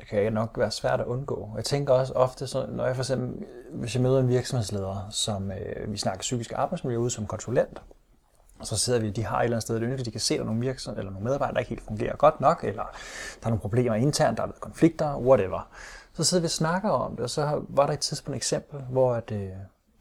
Det 0.00 0.08
kan 0.08 0.32
nok 0.32 0.58
være 0.58 0.70
svært 0.70 1.00
at 1.00 1.06
undgå. 1.06 1.52
Jeg 1.56 1.64
tænker 1.64 1.94
også 1.94 2.12
ofte, 2.12 2.46
så, 2.46 2.66
når 2.66 2.86
jeg 2.86 2.94
for 2.96 3.02
eksempel, 3.02 3.46
hvis 3.72 3.94
jeg 3.94 4.02
møder 4.02 4.20
en 4.20 4.28
virksomhedsleder, 4.28 5.06
som 5.10 5.52
øh, 5.52 5.92
vi 5.92 5.96
snakker 5.98 6.20
psykisk 6.20 6.52
arbejdsmiljø 6.56 6.98
ude 6.98 7.10
som 7.10 7.26
konsulent, 7.26 7.82
og 8.60 8.66
så 8.66 8.78
sidder 8.78 9.00
vi, 9.00 9.10
de 9.10 9.24
har 9.24 9.38
et 9.38 9.44
eller 9.44 9.56
andet 9.56 9.62
sted 9.62 9.76
et 9.76 9.82
ønske, 9.82 10.04
de 10.04 10.10
kan 10.10 10.20
se, 10.20 10.34
at 10.34 10.38
der 10.38 10.44
er 10.44 10.46
nogle 10.46 10.60
virksomheder 10.60 11.00
eller 11.00 11.12
nogle 11.12 11.24
medarbejdere, 11.24 11.54
der 11.54 11.60
ikke 11.60 11.68
helt 11.68 11.82
fungerer 11.82 12.16
godt 12.16 12.40
nok, 12.40 12.64
eller 12.64 12.82
der 13.40 13.46
er 13.46 13.50
nogle 13.50 13.60
problemer 13.60 13.94
internt, 13.94 14.38
der 14.38 14.44
er 14.44 14.50
konflikter, 14.60 15.16
whatever. 15.16 15.68
Så 16.12 16.24
sidder 16.24 16.40
vi 16.40 16.44
og 16.44 16.50
snakker 16.50 16.90
om 16.90 17.16
det, 17.16 17.20
og 17.20 17.30
så 17.30 17.64
var 17.68 17.86
der 17.86 17.92
et 17.92 17.98
tidspunkt 17.98 18.34
et 18.34 18.36
eksempel, 18.36 18.80
hvor 18.80 19.14
at, 19.14 19.32
øh, 19.32 19.50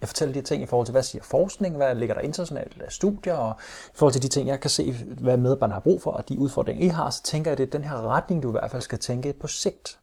jeg 0.01 0.09
fortæller 0.09 0.33
de 0.33 0.41
ting 0.41 0.63
i 0.63 0.65
forhold 0.65 0.85
til, 0.85 0.91
hvad 0.91 1.03
siger 1.03 1.23
forskning, 1.23 1.75
hvad 1.75 1.95
ligger 1.95 2.15
der 2.15 2.21
internationalt 2.21 2.81
af 2.81 2.91
studier, 2.91 3.33
og 3.33 3.55
i 3.85 3.91
forhold 3.93 4.13
til 4.13 4.21
de 4.21 4.27
ting, 4.27 4.47
jeg 4.47 4.59
kan 4.59 4.69
se, 4.69 4.93
hvad 4.93 5.37
medarbejderne 5.37 5.73
har 5.73 5.79
brug 5.79 6.01
for, 6.01 6.11
og 6.11 6.29
de 6.29 6.39
udfordringer, 6.39 6.85
I 6.85 6.87
har, 6.87 7.09
så 7.09 7.23
tænker 7.23 7.51
jeg, 7.51 7.53
at 7.53 7.57
det 7.57 7.67
er 7.67 7.79
den 7.79 7.89
her 7.89 8.07
retning, 8.07 8.43
du 8.43 8.49
i 8.49 8.51
hvert 8.51 8.71
fald 8.71 8.81
skal 8.81 8.99
tænke 8.99 9.33
på 9.33 9.47
sigt. 9.47 9.99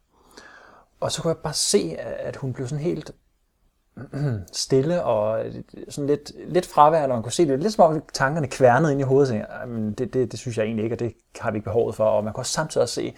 og 0.99 1.11
så 1.11 1.21
kunne 1.21 1.29
jeg 1.29 1.37
bare 1.37 1.53
se, 1.53 1.95
at 1.99 2.35
hun 2.35 2.53
blev 2.53 2.67
sådan 2.67 2.83
helt 2.83 3.11
stille 4.51 5.03
og 5.03 5.45
sådan 5.89 6.07
lidt, 6.07 6.31
lidt 6.47 6.65
fraværende, 6.65 7.13
og 7.13 7.17
man 7.17 7.23
kunne 7.23 7.31
se 7.31 7.47
det 7.47 7.59
lidt 7.59 7.73
som 7.73 7.95
om 7.95 8.03
tankerne 8.13 8.47
kværnede 8.47 8.91
ind 8.91 9.01
i 9.01 9.03
hovedet, 9.03 9.45
og 9.45 9.67
det, 9.97 10.13
det, 10.13 10.31
det 10.31 10.39
synes 10.39 10.57
jeg 10.57 10.65
egentlig 10.65 10.83
ikke, 10.83 10.95
og 10.95 10.99
det 10.99 11.13
har 11.39 11.51
vi 11.51 11.57
ikke 11.57 11.65
behovet 11.65 11.95
for, 11.95 12.03
og 12.05 12.23
man 12.23 12.33
kunne 12.33 12.45
samtidig 12.45 12.81
også 12.81 12.95
se, 12.95 13.15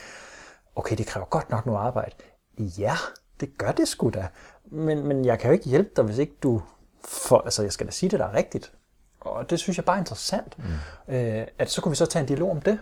okay, 0.76 0.98
det 0.98 1.08
kræver 1.08 1.26
godt 1.26 1.50
nok 1.50 1.66
noget 1.66 1.80
arbejde. 1.80 2.16
Ja, 2.60 2.96
det 3.40 3.58
gør 3.58 3.72
det 3.72 3.88
sgu 3.88 4.10
da, 4.10 4.28
men, 4.72 5.08
men 5.08 5.26
jeg 5.26 5.40
kan 5.40 5.50
jo 5.50 5.54
ikke 5.54 5.70
hjælpe 5.70 5.90
dig, 5.96 6.04
hvis 6.04 6.18
ikke 6.18 6.36
du 6.44 6.62
får, 7.06 7.42
altså 7.42 7.64
jeg 7.64 7.72
skal 7.72 7.88
da 7.88 7.92
sige 7.92 8.10
det, 8.10 8.20
der 8.20 8.26
er 8.26 8.34
rigtigt. 8.34 8.72
Og 9.20 9.50
det 9.50 9.60
synes 9.60 9.78
jeg 9.78 9.86
bare 9.86 9.96
er 9.96 10.00
interessant, 10.00 10.58
mm. 10.58 11.14
øh, 11.16 11.48
at 11.58 11.70
så 11.70 11.82
kunne 11.82 11.90
vi 11.90 11.96
så 11.96 12.06
tage 12.06 12.22
en 12.22 12.28
dialog 12.28 12.52
om 12.52 12.62
det. 12.62 12.80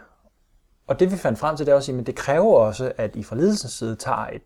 Og 0.87 0.99
det 0.99 1.11
vi 1.11 1.17
fandt 1.17 1.39
frem 1.39 1.57
til, 1.57 1.65
det 1.65 1.71
er 1.71 1.75
også, 1.75 1.91
at 1.91 2.07
det 2.07 2.15
kræver 2.15 2.55
også, 2.55 2.91
at 2.97 3.15
I 3.15 3.23
fra 3.23 3.35
ledelsens 3.35 3.73
side 3.73 3.95
tager 3.95 4.27
et 4.27 4.41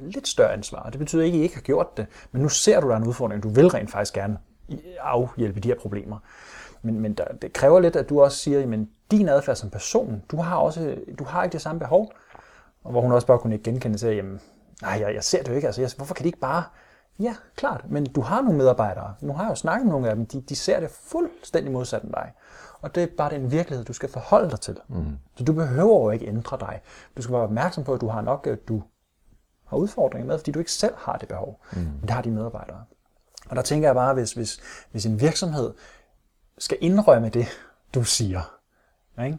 lidt 0.00 0.28
større 0.28 0.52
ansvar. 0.52 0.90
Det 0.90 0.98
betyder 0.98 1.22
ikke, 1.22 1.36
at 1.36 1.40
I 1.40 1.42
ikke 1.42 1.54
har 1.54 1.62
gjort 1.62 1.96
det, 1.96 2.06
men 2.32 2.42
nu 2.42 2.48
ser 2.48 2.80
du, 2.80 2.88
der 2.88 2.92
er 2.94 2.98
en 2.98 3.06
udfordring. 3.06 3.42
Du 3.42 3.48
vil 3.48 3.68
rent 3.68 3.90
faktisk 3.90 4.14
gerne 4.14 4.38
afhjælpe 5.00 5.60
de 5.60 5.68
her 5.68 5.78
problemer. 5.78 6.18
Men, 6.82 7.00
men 7.00 7.14
der, 7.14 7.24
det 7.42 7.52
kræver 7.52 7.80
lidt, 7.80 7.96
at 7.96 8.08
du 8.08 8.22
også 8.22 8.38
siger, 8.38 8.72
at 8.72 8.78
din 9.10 9.28
adfærd 9.28 9.56
som 9.56 9.70
person, 9.70 10.22
du 10.30 10.36
har, 10.36 10.56
også, 10.56 10.96
du 11.18 11.24
har 11.24 11.44
ikke 11.44 11.52
det 11.52 11.62
samme 11.62 11.78
behov. 11.78 12.12
Og 12.84 12.90
hvor 12.90 13.00
hun 13.00 13.12
også 13.12 13.26
bare 13.26 13.38
kunne 13.38 13.54
ikke 13.54 13.70
genkende 13.70 13.98
sig, 13.98 14.16
jamen, 14.16 14.40
nej, 14.82 15.00
jeg, 15.00 15.14
jeg 15.14 15.24
ser 15.24 15.42
det 15.42 15.48
jo 15.48 15.54
ikke. 15.54 15.66
Altså, 15.66 15.80
jeg, 15.80 15.90
hvorfor 15.96 16.14
kan 16.14 16.24
de 16.24 16.28
ikke 16.28 16.38
bare... 16.38 16.64
Ja, 17.18 17.36
klart, 17.56 17.84
men 17.90 18.06
du 18.06 18.20
har 18.20 18.42
nogle 18.42 18.58
medarbejdere. 18.58 19.14
Nu 19.20 19.32
har 19.32 19.42
jeg 19.42 19.50
jo 19.50 19.54
snakket 19.54 19.86
med 19.86 19.92
nogle 19.92 20.10
af 20.10 20.16
dem. 20.16 20.26
De, 20.26 20.40
de 20.40 20.56
ser 20.56 20.80
det 20.80 20.90
fuldstændig 20.90 21.72
modsat 21.72 22.02
end 22.02 22.12
dig. 22.12 22.32
Og 22.80 22.94
det 22.94 23.02
er 23.02 23.06
bare 23.16 23.30
den 23.30 23.50
virkelighed, 23.50 23.84
du 23.84 23.92
skal 23.92 24.08
forholde 24.08 24.50
dig 24.50 24.60
til. 24.60 24.76
Mm. 24.88 25.18
Så 25.36 25.44
du 25.44 25.52
behøver 25.52 26.04
jo 26.04 26.10
ikke 26.10 26.26
ændre 26.26 26.58
dig. 26.60 26.80
Du 27.16 27.22
skal 27.22 27.32
være 27.32 27.42
opmærksom 27.42 27.84
på, 27.84 27.94
at 27.94 28.00
du 28.00 28.08
har 28.08 28.20
nok, 28.20 28.46
at 28.46 28.68
du 28.68 28.82
har 29.66 29.76
udfordringer 29.76 30.26
med, 30.26 30.38
fordi 30.38 30.50
du 30.50 30.58
ikke 30.58 30.72
selv 30.72 30.94
har 30.96 31.16
det 31.16 31.28
behov. 31.28 31.60
Mm. 31.72 31.78
Men 31.78 32.00
det 32.02 32.10
har 32.10 32.22
de 32.22 32.30
medarbejdere. 32.30 32.84
Og 33.48 33.56
der 33.56 33.62
tænker 33.62 33.88
jeg 33.88 33.94
bare, 33.94 34.14
hvis, 34.14 34.32
hvis, 34.32 34.60
hvis 34.90 35.06
en 35.06 35.20
virksomhed 35.20 35.74
skal 36.58 36.78
indrømme 36.80 37.28
det, 37.28 37.46
du 37.94 38.04
siger, 38.04 38.58
ikke? 39.24 39.38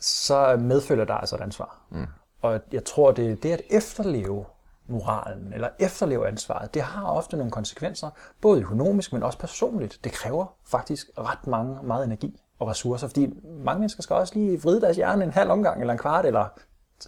så 0.00 0.56
medfølger 0.56 1.04
der 1.04 1.14
altså 1.14 1.36
et 1.36 1.40
ansvar. 1.40 1.80
Mm. 1.90 2.06
Og 2.42 2.60
jeg 2.72 2.84
tror, 2.84 3.12
det 3.12 3.30
er 3.30 3.36
det 3.36 3.52
at 3.52 3.62
efterleve 3.70 4.44
moralen, 4.90 5.52
eller 5.52 5.68
efterleve 5.78 6.28
ansvaret, 6.28 6.74
det 6.74 6.82
har 6.82 7.06
ofte 7.06 7.36
nogle 7.36 7.50
konsekvenser, 7.50 8.10
både 8.40 8.60
økonomisk, 8.60 9.12
men 9.12 9.22
også 9.22 9.38
personligt. 9.38 9.98
Det 10.04 10.12
kræver 10.12 10.46
faktisk 10.66 11.10
ret 11.18 11.46
mange, 11.46 11.78
meget 11.82 12.04
energi 12.04 12.40
og 12.58 12.68
ressourcer, 12.68 13.06
fordi 13.06 13.28
mange 13.64 13.80
mennesker 13.80 14.02
skal 14.02 14.16
også 14.16 14.34
lige 14.34 14.62
vride 14.62 14.80
deres 14.80 14.96
hjerne 14.96 15.24
en 15.24 15.30
halv 15.30 15.50
omgang, 15.50 15.80
eller 15.80 15.92
en 15.92 15.98
kvart, 15.98 16.26
eller 16.26 16.60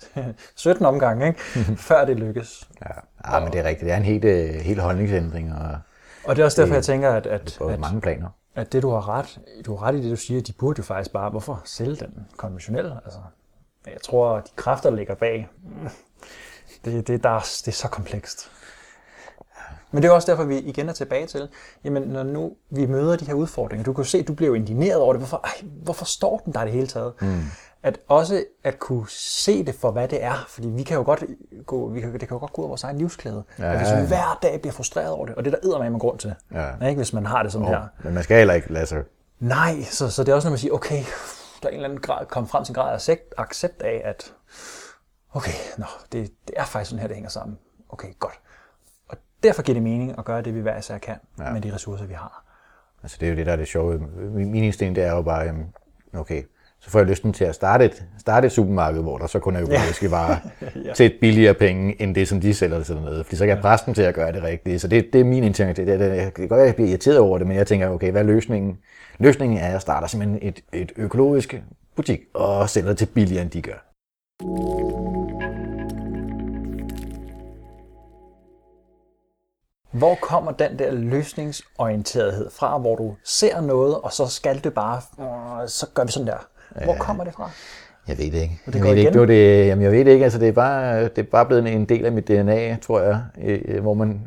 17 0.57 0.87
omgange, 0.87 1.27
ikke? 1.27 1.41
før 1.89 2.05
det 2.05 2.17
lykkes. 2.17 2.69
Ja, 2.81 3.33
ja 3.33 3.41
men 3.41 3.53
det 3.53 3.61
er 3.61 3.65
rigtigt. 3.65 3.85
Det 3.85 3.93
er 3.93 3.97
en 3.97 4.03
helt, 4.03 4.25
øh, 4.25 4.51
helt 4.51 4.81
holdningsændring. 4.81 5.53
Og, 5.55 5.79
og 6.25 6.37
det 6.37 6.43
er 6.43 6.47
også 6.47 6.63
derfor, 6.63 6.75
det, 6.75 6.77
jeg 6.77 6.85
tænker, 6.85 7.11
at, 7.11 7.27
at, 7.27 7.61
at, 7.61 7.81
mange 7.81 8.01
planer. 8.01 8.29
at 8.55 8.73
det, 8.73 8.83
du 8.83 8.91
har 8.91 9.09
ret, 9.09 9.41
du 9.67 9.77
har 9.77 9.87
ret 9.87 9.95
i 9.95 10.03
det, 10.03 10.11
du 10.11 10.17
siger, 10.17 10.41
de 10.41 10.53
burde 10.53 10.79
jo 10.79 10.83
faktisk 10.83 11.13
bare, 11.13 11.31
hvorfor 11.31 11.63
sælge 11.65 11.97
den 11.97 12.27
konventionelle? 12.37 13.01
Altså, 13.05 13.19
jeg 13.87 14.01
tror, 14.03 14.37
at 14.37 14.45
de 14.45 14.51
kræfter, 14.57 14.91
der 14.91 14.97
ligger 14.97 15.15
bag, 15.15 15.49
det, 16.85 17.07
det, 17.07 17.23
der, 17.23 17.39
det 17.39 17.69
er 17.69 17.73
så 17.73 17.89
komplekst. 17.89 18.51
Men 19.91 20.03
det 20.03 20.09
er 20.09 20.13
også 20.13 20.31
derfor, 20.31 20.45
vi 20.45 20.59
igen 20.59 20.89
er 20.89 20.93
tilbage 20.93 21.27
til, 21.27 21.49
jamen 21.85 22.03
når 22.03 22.23
nu 22.23 22.53
vi 22.71 22.87
møder 22.87 23.17
de 23.17 23.25
her 23.25 23.35
udfordringer, 23.35 23.85
du 23.85 23.93
kan 23.93 24.05
jo 24.05 24.09
se, 24.09 24.19
at 24.19 24.29
du 24.29 24.35
bliver 24.35 24.55
indigneret 24.55 25.01
over 25.01 25.13
det, 25.13 25.21
hvorfor, 25.21 25.41
ej, 25.45 25.69
hvorfor 25.83 26.05
står 26.05 26.43
den 26.45 26.53
der 26.53 26.65
det 26.65 26.73
hele 26.73 26.87
taget? 26.87 27.13
Mm 27.21 27.43
at 27.83 27.99
også 28.09 28.45
at 28.65 28.79
kunne 28.79 29.07
se 29.09 29.65
det 29.65 29.75
for, 29.75 29.91
hvad 29.91 30.09
det 30.09 30.25
er. 30.25 30.45
Fordi 30.49 30.69
vi 30.69 30.83
kan 30.83 30.97
jo 30.97 31.03
godt 31.03 31.25
gå, 31.67 31.89
vi 31.89 32.01
kan, 32.01 32.13
det 32.13 32.21
kan 32.21 32.31
jo 32.31 32.39
godt 32.39 32.53
gå 32.53 32.63
ud 32.63 32.67
af 32.67 32.69
vores 32.69 32.85
egen 32.85 32.99
livsklæde. 32.99 33.45
Ja, 33.59 33.77
hvis 33.77 33.89
vi 34.03 34.07
hver 34.07 34.39
dag 34.43 34.61
bliver 34.61 34.73
frustreret 34.73 35.11
over 35.11 35.27
det, 35.27 35.35
og 35.35 35.45
det 35.45 35.55
er 35.55 35.59
der 35.61 35.79
med 35.79 35.87
en 35.87 35.99
grund 35.99 36.19
til, 36.19 36.35
ja. 36.55 36.87
ikke, 36.87 36.99
hvis 36.99 37.13
man 37.13 37.27
har 37.27 37.43
det 37.43 37.53
sådan 37.53 37.67
oh, 37.67 37.73
her. 37.73 37.83
Men 38.05 38.15
man 38.15 38.23
skal 38.23 38.37
heller 38.37 38.55
ikke 38.55 38.73
lade 38.73 38.87
sig... 38.87 39.03
Nej, 39.41 39.83
så, 39.83 40.11
så 40.11 40.25
det 40.25 40.33
er 40.33 40.37
også, 40.37 40.49
når 40.49 40.51
man 40.51 40.59
siger, 40.59 40.75
okay, 40.75 41.05
der 41.63 41.69
er 41.69 41.69
en 41.69 41.75
eller 41.75 41.89
anden 41.89 42.01
grad, 42.01 42.27
kom 42.27 42.49
frem 42.49 42.65
til 42.65 42.73
en 42.73 42.75
grad 42.75 42.91
af 42.91 42.95
accept, 42.95 43.35
accept 43.39 43.83
af, 43.83 44.03
at 44.05 44.33
okay, 45.33 45.53
nå, 45.79 45.87
det, 46.13 46.31
det 46.49 46.55
er 46.57 46.65
faktisk 46.65 46.91
sådan 46.91 47.01
her, 47.01 47.07
det 47.07 47.17
hænger 47.17 47.31
sammen. 47.31 47.59
Okay, 47.89 48.09
godt. 48.19 48.41
Og 49.09 49.17
derfor 49.43 49.63
giver 49.63 49.75
det 49.75 49.83
mening 49.83 50.15
at 50.19 50.25
gøre 50.25 50.43
det, 50.43 50.55
vi 50.55 50.61
hver 50.61 50.79
især 50.79 50.99
kan 50.99 51.17
ja. 51.39 51.53
med 51.53 51.61
de 51.61 51.75
ressourcer, 51.75 52.07
vi 52.07 52.15
har. 52.15 52.45
Altså 53.03 53.17
det 53.21 53.27
er 53.27 53.31
jo 53.31 53.37
det, 53.37 53.47
der 53.47 53.53
er 53.53 53.57
det 53.57 53.69
sjove. 53.69 53.99
Min 54.31 54.65
instinkt 54.65 54.97
det 54.97 55.05
er 55.05 55.11
jo 55.11 55.23
bare, 55.23 55.55
okay, 56.15 56.43
så 56.81 56.91
får 56.91 56.99
jeg 56.99 57.09
lysten 57.09 57.33
til 57.33 57.45
at 57.45 57.55
starte 57.55 57.85
et, 57.85 58.05
starte 58.19 58.47
et 58.47 58.53
supermarked, 58.53 59.03
hvor 59.03 59.19
der 59.19 59.27
så 59.27 59.39
kun 59.39 59.57
er 59.57 59.63
økologiske 59.63 60.07
ja. 60.07 60.11
varer 60.17 60.37
ja. 60.85 60.93
til 60.93 61.07
et 61.07 61.15
billigere 61.21 61.55
penge, 61.55 62.03
end 62.03 62.15
det, 62.15 62.29
som 62.29 62.41
de 62.41 62.55
sælger 62.55 62.83
sådan 62.83 63.03
noget. 63.03 63.27
Fordi 63.27 63.37
så 63.37 63.45
kan 63.45 63.55
jeg 63.55 63.63
presse 63.63 63.87
dem 63.87 63.95
til 63.95 64.03
at 64.03 64.15
gøre 64.15 64.33
det 64.33 64.43
rigtigt. 64.43 64.81
Så 64.81 64.89
det, 64.89 65.13
det 65.13 65.21
er 65.21 65.25
min 65.25 65.45
intention. 65.45 65.77
Det, 65.77 65.87
det, 65.87 66.01
det, 66.01 66.17
jeg 66.17 66.35
kan 66.35 66.49
godt 66.49 66.59
være, 66.59 66.63
at 66.63 66.67
jeg 66.67 66.75
bliver 66.75 66.89
irriteret 66.89 67.19
over 67.19 67.39
det, 67.39 67.47
men 67.47 67.57
jeg 67.57 67.67
tænker, 67.67 67.89
okay, 67.89 68.11
hvad 68.11 68.23
er 68.23 68.27
løsningen? 68.27 68.79
Løsningen 69.19 69.59
er, 69.59 69.67
at 69.67 69.73
jeg 69.73 69.81
starter 69.81 70.07
simpelthen 70.07 70.39
et, 70.43 70.61
et 70.73 70.93
økologisk 70.97 71.63
butik 71.97 72.21
og 72.35 72.71
sælger 72.71 72.95
til 72.95 73.07
billigere, 73.07 73.43
end 73.43 73.51
de 73.51 73.63
gør. 73.63 73.93
Hvor 79.93 80.15
kommer 80.15 80.53
den 80.53 80.79
der 80.79 80.91
løsningsorienterethed 80.91 82.51
fra, 82.51 82.79
hvor 82.79 82.97
du 82.97 83.15
ser 83.25 83.61
noget, 83.61 83.97
og 83.99 84.13
så 84.13 84.27
skal 84.27 84.65
det 84.65 84.75
bare, 84.75 85.01
så 85.69 85.87
gør 85.95 86.05
vi 86.05 86.13
sådan 86.13 86.27
der. 86.27 86.47
Hvor 86.85 86.95
kommer 86.95 87.25
det 87.25 87.35
fra? 87.35 87.51
Jeg 88.09 88.19
ved 88.19 88.25
det 88.25 88.43
ikke. 88.43 88.61
Det 88.67 88.75
jeg, 88.75 88.83
ved 88.83 88.97
ikke. 88.97 89.11
Det 89.11 89.21
var 89.21 89.27
det, 89.27 89.67
jamen 89.67 89.83
jeg 89.83 89.93
ved 89.93 90.05
det 90.05 90.11
ikke. 90.11 90.25
Altså, 90.25 90.39
det, 90.39 90.49
er 90.49 90.53
bare, 90.53 91.03
det 91.03 91.19
er 91.19 91.23
bare 91.23 91.47
blevet 91.47 91.73
en 91.73 91.85
del 91.85 92.07
af 92.07 92.13
mit 92.13 92.29
DNA, 92.29 92.77
tror 92.77 93.01
jeg, 93.01 93.21
hvor 93.81 93.95
man 93.95 94.21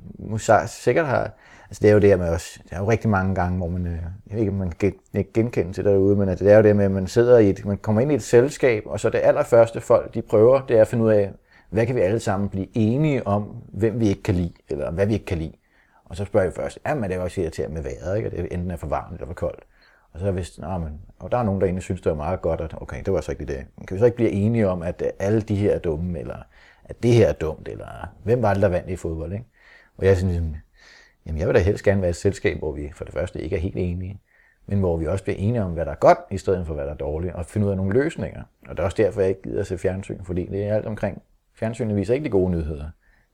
sikkert 0.68 1.06
har... 1.06 1.32
Altså 1.70 1.80
det 1.82 1.90
er 1.90 1.94
jo 1.94 2.00
det 2.00 2.20
med 2.20 2.30
også, 2.30 2.60
der 2.70 2.76
er 2.76 2.80
jo 2.80 2.90
rigtig 2.90 3.10
mange 3.10 3.36
gange, 3.36 3.58
hvor 3.58 3.68
man, 3.68 3.88
øh, 3.88 3.94
jeg 3.94 4.34
ved 4.36 4.40
ikke, 4.40 4.52
man 4.52 4.72
kan 4.72 4.94
genkende 5.34 5.74
til 5.74 5.86
derude, 5.86 6.16
men 6.16 6.30
det 6.30 6.52
er 6.52 6.58
jo 6.58 6.64
det 6.64 6.76
med, 6.76 6.86
at 6.86 6.92
man 6.92 7.08
sidder 7.08 7.38
i 7.38 7.50
et, 7.50 7.66
man 7.66 7.78
kommer 7.78 8.02
ind 8.02 8.12
i 8.12 8.16
et 8.16 8.24
selskab, 8.24 8.84
og 8.86 9.00
så 9.00 9.10
det 9.10 9.22
allerførste 9.24 9.82
folk, 9.82 10.14
de 10.14 10.22
prøver, 10.22 10.62
det 10.68 10.78
er 10.78 10.82
at 10.82 10.88
finde 10.88 11.04
ud 11.04 11.12
af, 11.12 11.32
hvad 11.70 11.86
kan 11.86 11.96
vi 11.96 12.02
alle 12.02 12.20
sammen 12.20 12.50
blive 12.50 12.68
enige 12.74 13.28
om, 13.28 13.64
hvem 13.68 14.00
vi 14.00 14.08
ikke 14.08 14.24
kan 14.24 14.36
lide, 14.36 14.54
eller 14.70 14.92
hvad 14.92 15.06
vi 15.06 15.14
ikke 15.14 15.26
kan 15.26 15.38
lide. 15.38 15.54
Og 16.06 16.16
så 16.16 16.26
spørger 16.26 16.46
jeg 16.46 16.54
først, 16.54 16.80
ja, 16.86 16.96
men 16.96 17.04
det 17.04 17.18
er 17.18 17.22
også 17.22 17.42
irriterende 17.42 17.74
med 17.74 17.84
vejret, 17.84 18.18
ikke? 18.18 18.30
at 18.30 18.38
det 18.38 18.54
enten 18.54 18.72
er 18.72 18.76
for 18.76 18.88
varmt 18.88 19.14
eller 19.14 19.28
for 19.28 19.34
koldt. 19.34 19.64
Og 20.14 20.20
så 20.20 20.28
er 20.28 20.32
vist, 20.32 20.60
nah, 20.60 20.82
men, 20.82 21.00
og 21.20 21.32
der 21.32 21.38
er 21.38 21.44
nogen, 21.44 21.62
der 21.62 21.68
egentlig 21.68 21.84
synes, 21.84 22.02
det 22.02 22.10
var 22.10 22.16
meget 22.16 22.42
godt, 22.42 22.62
at 22.62 22.82
okay, 22.82 23.04
det 23.06 23.14
var 23.14 23.22
så 23.22 23.32
ikke 23.32 23.46
det. 23.46 23.66
Men 23.78 23.86
kan 23.86 23.96
vi 23.96 24.00
så 24.00 24.06
ikke 24.06 24.16
blive 24.16 24.32
enige 24.32 24.68
om, 24.70 24.82
at 24.82 25.02
øh, 25.02 25.10
alle 25.20 25.42
de 25.42 25.56
her 25.56 25.72
er 25.72 25.80
dumme, 25.80 26.20
eller 26.20 26.38
at 26.86 27.04
det 27.04 27.14
her 27.14 27.28
er 27.28 27.34
dumt, 27.34 27.68
eller 27.68 28.14
hvem 28.24 28.42
var 28.42 28.54
det, 28.54 28.62
der 28.62 28.70
vandt 28.70 28.90
i 28.90 28.96
fodbold? 28.96 29.34
Ikke? 29.34 29.46
Og 29.98 30.06
jeg 30.06 30.18
synes, 30.18 30.58
jamen 31.26 31.40
jeg 31.40 31.48
vil 31.48 31.56
da 31.56 31.60
helst 31.60 31.84
gerne 31.84 32.02
være 32.02 32.10
et 32.10 32.16
selskab, 32.16 32.58
hvor 32.58 32.72
vi 32.72 32.92
for 32.94 33.06
det 33.06 33.14
første 33.14 33.42
ikke 33.42 33.56
er 33.56 33.60
helt 33.60 33.78
enige, 33.78 34.22
men 34.66 34.80
hvor 34.80 34.98
vi 34.98 35.08
også 35.08 35.24
bliver 35.24 35.38
enige 35.38 35.64
om, 35.64 35.72
hvad 35.72 35.86
der 35.86 35.92
er 35.92 35.96
godt, 35.96 36.18
i 36.32 36.38
stedet 36.38 36.68
for 36.68 36.74
hvad 36.74 36.86
der 36.86 36.92
er 36.92 36.98
dårligt, 36.98 37.34
og 37.34 37.46
finde 37.46 37.68
ud 37.68 37.72
af 37.72 37.78
nogle 37.78 37.94
løsninger. 37.94 38.44
Og 38.68 38.78
det 38.78 38.80
er 38.80 38.84
også 38.84 38.98
derfor, 38.98 39.22
jeg 39.22 39.30
ikke 39.30 39.42
gider 39.42 39.60
at 39.60 39.68
se 39.68 39.78
fjernsyn, 39.78 40.24
fordi 40.24 40.46
det 40.46 40.64
er 40.64 40.76
alt 40.76 40.86
omkring. 40.86 41.22
Fjernsynet 41.56 41.96
viser 41.96 42.14
ikke 42.14 42.24
de 42.24 42.30
gode 42.30 42.52
nyheder. 42.52 42.90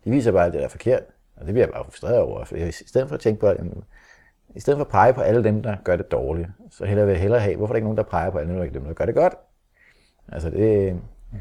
De 0.05 0.09
viser 0.09 0.31
bare, 0.31 0.45
at 0.45 0.53
det 0.53 0.63
er 0.63 0.67
forkert. 0.67 1.03
Og 1.35 1.45
det 1.45 1.53
bliver 1.53 1.65
jeg 1.65 1.73
bare 1.73 1.83
frustreret 1.83 2.19
over. 2.19 2.45
For 2.45 2.55
i 2.55 2.71
stedet 2.71 3.07
for 3.07 3.15
at 3.15 3.21
tænke 3.21 3.39
på, 3.39 3.47
at 3.47 3.57
i 4.55 4.59
stedet 4.59 4.77
for 4.77 4.85
at 4.85 4.91
pege 4.91 5.13
på 5.13 5.21
alle 5.21 5.43
dem, 5.43 5.63
der 5.63 5.75
gør 5.83 5.95
det 5.95 6.11
dårligt, 6.11 6.49
så 6.71 6.85
hellere 6.85 7.05
vil 7.05 7.13
jeg 7.13 7.21
hellere 7.21 7.39
have, 7.39 7.55
hvorfor 7.55 7.71
er 7.71 7.73
der 7.73 7.77
ikke 7.77 7.85
nogen, 7.85 7.97
der 7.97 8.03
peger 8.03 8.29
på 8.29 8.37
alle 8.37 8.73
dem, 8.73 8.83
der 8.83 8.93
gør 8.93 9.05
det 9.05 9.15
godt? 9.15 9.33
Altså 10.31 10.49
det... 10.49 10.93
Mm. 11.31 11.39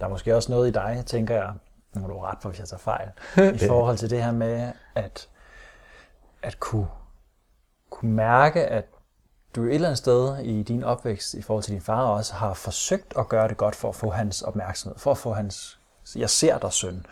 Der 0.00 0.06
er 0.06 0.10
måske 0.10 0.36
også 0.36 0.52
noget 0.52 0.68
i 0.68 0.72
dig, 0.72 1.02
tænker 1.06 1.34
jeg, 1.34 1.52
nu 1.94 2.00
må 2.00 2.08
du 2.08 2.18
ret 2.18 2.38
på, 2.42 2.48
hvis 2.48 2.60
jeg 2.60 2.68
tager 2.68 2.78
fejl, 2.78 3.08
i 3.62 3.66
forhold 3.68 3.96
til 3.96 4.10
det 4.10 4.22
her 4.22 4.32
med, 4.32 4.72
at, 4.94 5.28
at 6.42 6.60
kunne, 6.60 6.86
kunne 7.90 8.12
mærke, 8.12 8.66
at 8.66 8.84
du 9.56 9.64
et 9.64 9.74
eller 9.74 9.88
andet 9.88 9.98
sted 9.98 10.38
i 10.38 10.62
din 10.62 10.84
opvækst, 10.84 11.34
i 11.34 11.42
forhold 11.42 11.62
til 11.62 11.72
din 11.72 11.80
far 11.80 12.06
også, 12.06 12.34
har 12.34 12.54
forsøgt 12.54 13.14
at 13.18 13.28
gøre 13.28 13.48
det 13.48 13.56
godt 13.56 13.74
for 13.74 13.88
at 13.88 13.94
få 13.94 14.10
hans 14.10 14.42
opmærksomhed, 14.42 14.98
for 14.98 15.10
at 15.10 15.18
få 15.18 15.32
hans, 15.32 15.80
jeg 16.16 16.30
ser 16.30 16.58
dig 16.58 16.72
søn, 16.72 17.06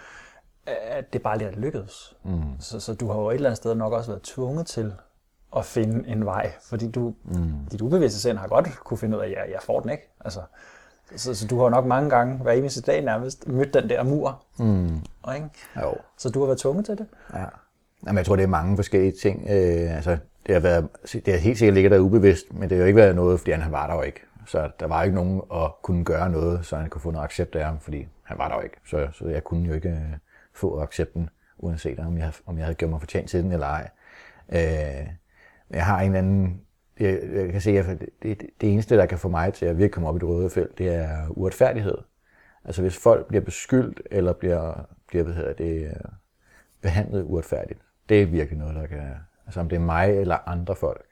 at 0.67 1.13
det 1.13 1.23
bare 1.23 1.39
lige 1.39 1.49
er 1.49 1.55
lykkedes. 1.55 2.17
Mm. 2.25 2.43
Så, 2.61 2.81
så 2.81 2.95
du 2.95 3.09
har 3.09 3.21
jo 3.21 3.31
et 3.31 3.35
eller 3.35 3.49
andet 3.49 3.57
sted 3.57 3.75
nok 3.75 3.93
også 3.93 4.11
været 4.11 4.23
tvunget 4.23 4.67
til 4.67 4.93
at 5.57 5.65
finde 5.65 6.09
en 6.09 6.27
vej, 6.27 6.53
fordi 6.63 6.91
du, 6.91 7.15
mm. 7.25 7.53
dit 7.73 7.81
ubevidste 7.81 8.21
sind 8.21 8.39
har 8.39 8.49
godt 8.49 8.79
kunne 8.85 8.99
finde 8.99 9.17
ud 9.17 9.23
af, 9.23 9.27
at 9.27 9.33
jeg, 9.33 9.45
jeg 9.53 9.61
får 9.63 9.81
den 9.81 9.91
ikke. 9.91 10.15
Altså, 10.25 10.41
så, 11.17 11.35
så 11.35 11.47
du 11.47 11.63
har 11.63 11.69
nok 11.69 11.87
mange 11.87 12.11
gange, 12.11 12.37
hver 12.37 12.53
eneste 12.53 12.81
dag 12.81 13.05
nærmest, 13.05 13.49
mødt 13.49 13.75
den 13.75 13.89
der 13.89 14.03
mur. 14.03 14.43
Mm. 14.59 14.97
Ikke? 15.35 15.49
Jo. 15.83 15.95
Så 16.19 16.31
du 16.31 16.39
har 16.39 16.47
været 16.47 16.59
tvunget 16.59 16.87
til 16.87 16.99
det? 16.99 17.07
Ja. 17.35 17.45
Jamen, 18.07 18.19
jeg 18.19 18.27
tror, 18.27 18.37
det 18.37 18.43
er 18.43 18.49
mange 18.49 18.77
forskellige 18.77 19.13
ting. 19.23 19.47
Øh, 19.51 19.97
altså, 19.97 20.19
det 20.47 20.55
har, 20.55 20.61
været, 20.61 20.89
det 21.13 21.29
har 21.29 21.37
helt 21.37 21.59
sikkert 21.59 21.75
ligget 21.75 21.91
der 21.91 21.99
ubevidst, 21.99 22.53
men 22.53 22.63
det 22.63 22.77
har 22.77 22.83
jo 22.83 22.87
ikke 22.87 22.97
været 22.97 23.17
noget, 23.17 23.41
fordi 23.41 23.51
han 23.51 23.73
var 23.73 23.87
der 23.87 23.95
jo 23.95 24.03
ikke. 24.03 24.21
Så 24.47 24.71
der 24.81 24.87
var 24.87 25.03
ikke 25.03 25.15
nogen 25.15 25.43
at 25.55 25.71
kunne 25.83 26.05
gøre 26.05 26.31
noget, 26.31 26.67
så 26.67 26.77
han 26.77 26.91
kunne 26.91 27.01
få 27.01 27.11
noget 27.11 27.25
accept 27.25 27.55
af 27.55 27.65
ham, 27.65 27.79
fordi 27.81 28.07
han 28.33 28.39
var 28.39 28.49
der 28.49 28.55
jo 28.57 28.63
ikke. 28.63 28.77
Så, 28.85 29.09
så 29.13 29.29
jeg 29.29 29.45
kunne 29.45 29.69
jo 29.69 29.75
ikke 29.75 29.89
øh, 29.89 30.19
få 30.55 30.81
accepten, 30.81 31.31
uanset 31.59 31.99
om 31.99 32.19
jeg, 32.19 32.33
om 32.47 32.59
jeg 32.59 32.65
havde 32.65 32.75
gjort 32.75 32.91
mig 32.91 33.01
fortjent 33.01 33.31
til 33.31 33.43
den 33.43 33.53
eller 33.53 33.67
ej. 33.67 33.91
Øh, 34.49 35.09
jeg 35.71 35.87
har 35.87 36.01
en 36.01 36.15
anden, 36.15 36.61
jeg, 37.01 37.21
jeg 37.33 37.53
kan 37.53 37.61
se, 37.61 37.79
at 37.79 38.01
det, 38.01 38.09
det, 38.23 38.43
det 38.61 38.73
eneste, 38.73 38.97
der 38.97 39.07
kan 39.07 39.19
få 39.19 39.29
mig 39.29 39.55
til 39.55 39.67
at 39.67 39.79
virkelig 39.79 39.93
komme 39.93 40.09
op 40.09 40.17
i 40.17 40.19
det 40.19 40.29
røde 40.29 40.51
felt, 40.51 40.79
det 40.79 40.95
er 40.95 41.29
uretfærdighed. 41.29 41.99
Altså 42.65 42.83
hvis 42.83 42.97
folk 42.97 43.27
bliver 43.27 43.45
beskyldt, 43.45 44.03
eller 44.11 44.33
bliver, 44.33 44.89
bliver 45.09 45.25
hvad 45.25 45.35
hedder 45.35 45.53
det, 45.53 45.87
øh, 45.87 45.93
behandlet 46.83 47.23
uretfærdigt, 47.23 47.81
det 48.09 48.23
er 48.23 48.27
virkelig 48.27 48.59
noget, 48.59 48.75
der 48.75 48.87
kan, 48.87 49.11
altså 49.47 49.61
om 49.61 49.69
det 49.69 49.77
er 49.77 49.81
mig 49.81 50.11
eller 50.11 50.49
andre 50.49 50.77
folk. 50.77 51.07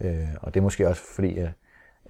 Øh, 0.00 0.28
og 0.40 0.54
det 0.54 0.60
er 0.60 0.64
måske 0.64 0.88
også 0.88 1.02
fordi, 1.14 1.38
at, 1.38 1.50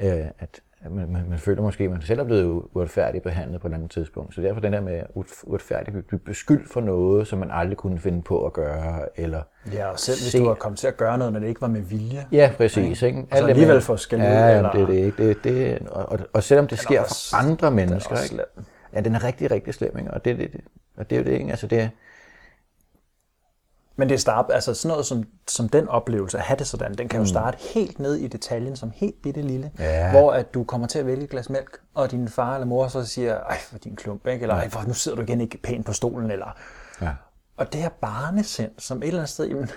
øh, 0.00 0.26
at 0.38 0.62
man, 0.90 1.12
man, 1.12 1.24
man 1.28 1.38
føler 1.38 1.62
måske, 1.62 1.84
at 1.84 1.90
man 1.90 2.02
selv 2.02 2.20
er 2.20 2.24
blevet 2.24 2.62
uretfærdigt 2.74 3.24
behandlet 3.24 3.60
på 3.60 3.68
et 3.68 3.74
andet 3.74 3.90
tidspunkt. 3.90 4.34
Så 4.34 4.40
derfor 4.40 4.60
den 4.60 4.72
der 4.72 4.80
med 4.80 5.02
uretfærdigt 5.44 5.96
at 5.96 6.04
blive 6.04 6.18
beskyldt 6.18 6.68
for 6.72 6.80
noget, 6.80 7.26
som 7.26 7.38
man 7.38 7.50
aldrig 7.52 7.76
kunne 7.76 7.98
finde 7.98 8.22
på 8.22 8.46
at 8.46 8.52
gøre. 8.52 9.08
Eller 9.16 9.42
ja, 9.72 9.86
og 9.86 9.98
selv 9.98 10.16
hvis 10.16 10.32
se... 10.32 10.38
du 10.38 10.46
har 10.46 10.54
kommet 10.54 10.78
til 10.78 10.86
at 10.86 10.96
gøre 10.96 11.18
noget, 11.18 11.32
når 11.32 11.40
det 11.40 11.48
ikke 11.48 11.60
var 11.60 11.68
med 11.68 11.80
vilje. 11.80 12.26
Ja, 12.32 12.50
præcis. 12.56 13.02
Ikke? 13.02 13.26
Og 13.30 13.38
så 13.38 13.46
alligevel 13.46 13.82
skæld 13.98 14.20
ud. 14.20 14.26
Ja, 14.26 14.56
eller... 14.56 14.72
det 14.72 14.82
er 14.82 14.86
det 14.86 14.94
ikke. 14.94 15.28
Det, 15.28 15.44
det, 15.44 15.88
og, 15.88 16.08
og, 16.08 16.18
og 16.32 16.42
selvom 16.42 16.66
det 16.66 16.78
sker 16.78 17.02
for 17.02 17.36
andre 17.36 17.70
mennesker. 17.70 18.22
Ikke? 18.22 18.44
Ja, 18.94 19.00
den 19.00 19.14
er 19.14 19.24
rigtig, 19.24 19.50
rigtig 19.50 19.74
slem. 19.74 19.98
Ikke? 19.98 20.10
Og, 20.10 20.24
det, 20.24 20.38
det, 20.38 20.50
og 20.96 21.10
det 21.10 21.16
er 21.16 21.20
jo 21.20 21.26
det, 21.26 21.32
ikke? 21.32 21.50
Altså, 21.50 21.66
det, 21.66 21.90
men 23.96 24.08
det 24.08 24.20
starter, 24.20 24.54
altså 24.54 24.74
sådan 24.74 24.88
noget 24.88 25.06
som, 25.06 25.24
som 25.48 25.68
den 25.68 25.88
oplevelse, 25.88 26.38
at 26.38 26.44
have 26.44 26.58
det 26.58 26.66
sådan, 26.66 26.94
den 26.94 27.08
kan 27.08 27.18
jo 27.18 27.22
mm. 27.22 27.28
starte 27.28 27.58
helt 27.74 27.98
ned 27.98 28.14
i 28.14 28.26
detaljen, 28.26 28.76
som 28.76 28.92
helt 28.94 29.22
bitte 29.22 29.42
lille, 29.42 29.72
ja. 29.78 30.10
hvor 30.10 30.32
at 30.32 30.54
du 30.54 30.64
kommer 30.64 30.86
til 30.86 30.98
at 30.98 31.06
vælge 31.06 31.24
et 31.24 31.30
glas 31.30 31.50
mælk, 31.50 31.78
og 31.94 32.10
din 32.10 32.28
far 32.28 32.54
eller 32.54 32.66
mor 32.66 32.88
så 32.88 33.06
siger, 33.06 33.38
ej, 33.38 33.58
for 33.58 33.78
din 33.78 33.96
klump, 33.96 34.26
ikke? 34.26 34.42
eller 34.42 34.54
ej, 34.54 34.68
for 34.68 34.84
nu 34.86 34.94
sidder 34.94 35.16
du 35.16 35.22
igen 35.22 35.40
ikke 35.40 35.58
pænt 35.62 35.86
på 35.86 35.92
stolen, 35.92 36.30
eller... 36.30 36.56
Ja. 37.02 37.10
Og 37.56 37.72
det 37.72 37.80
her 37.80 37.88
barnesind, 37.88 38.70
som 38.78 38.98
et 38.98 39.06
eller 39.06 39.20
andet 39.20 39.30
sted, 39.30 39.46
jamen, 39.46 39.68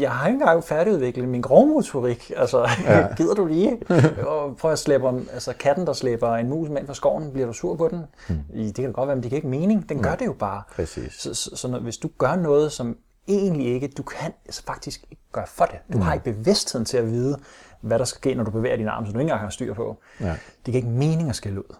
jeg 0.00 0.10
har 0.10 0.26
ikke 0.26 0.40
engang 0.40 0.64
færdigudviklet 0.64 1.28
min 1.28 1.40
grovmotorik. 1.40 2.32
Altså, 2.36 2.68
ja. 2.84 3.08
gider 3.16 3.34
du 3.34 3.46
lige? 3.46 3.78
Og 4.26 4.56
prøv 4.56 4.72
at 4.72 4.78
slæbe 4.78 5.06
om, 5.06 5.28
altså 5.32 5.52
katten, 5.58 5.86
der 5.86 5.92
slæber 5.92 6.34
en 6.36 6.48
mus 6.48 6.68
ind 6.68 6.86
fra 6.86 6.94
skoven, 6.94 7.32
bliver 7.32 7.46
du 7.46 7.52
sur 7.52 7.76
på 7.76 7.88
den? 7.88 8.04
Hmm. 8.28 8.38
Det 8.54 8.74
kan 8.74 8.92
godt 8.92 9.08
være, 9.08 9.16
men 9.16 9.22
det 9.22 9.30
kan 9.30 9.36
ikke 9.36 9.48
mening. 9.48 9.88
Den 9.88 10.02
gør 10.02 10.10
ja. 10.10 10.16
det 10.16 10.26
jo 10.26 10.32
bare. 10.32 10.62
Præcis. 10.76 11.12
Så, 11.12 11.34
så, 11.34 11.56
så 11.56 11.68
når, 11.68 11.78
hvis 11.78 11.96
du 11.96 12.10
gør 12.18 12.36
noget, 12.36 12.72
som 12.72 12.96
egentlig 13.28 13.66
ikke, 13.66 13.88
du 13.88 14.02
kan 14.02 14.32
altså 14.44 14.62
faktisk 14.62 15.04
ikke 15.10 15.22
gøre 15.32 15.46
for 15.46 15.64
det. 15.64 15.78
Du 15.92 15.98
mm. 15.98 16.02
har 16.02 16.12
ikke 16.14 16.24
bevidstheden 16.24 16.84
til 16.84 16.96
at 16.96 17.06
vide, 17.06 17.38
hvad 17.80 17.98
der 17.98 18.04
skal 18.04 18.18
ske, 18.18 18.34
når 18.34 18.44
du 18.44 18.50
bevæger 18.50 18.76
din 18.76 18.88
arm, 18.88 19.06
som 19.06 19.12
du 19.12 19.18
ikke 19.18 19.24
engang 19.24 19.40
har 19.40 19.50
styr 19.50 19.74
på. 19.74 19.98
Ja. 20.20 20.26
Det 20.26 20.64
giver 20.64 20.76
ikke 20.76 20.88
mening 20.88 21.28
at 21.28 21.36
skille 21.36 21.58
ud. 21.58 21.76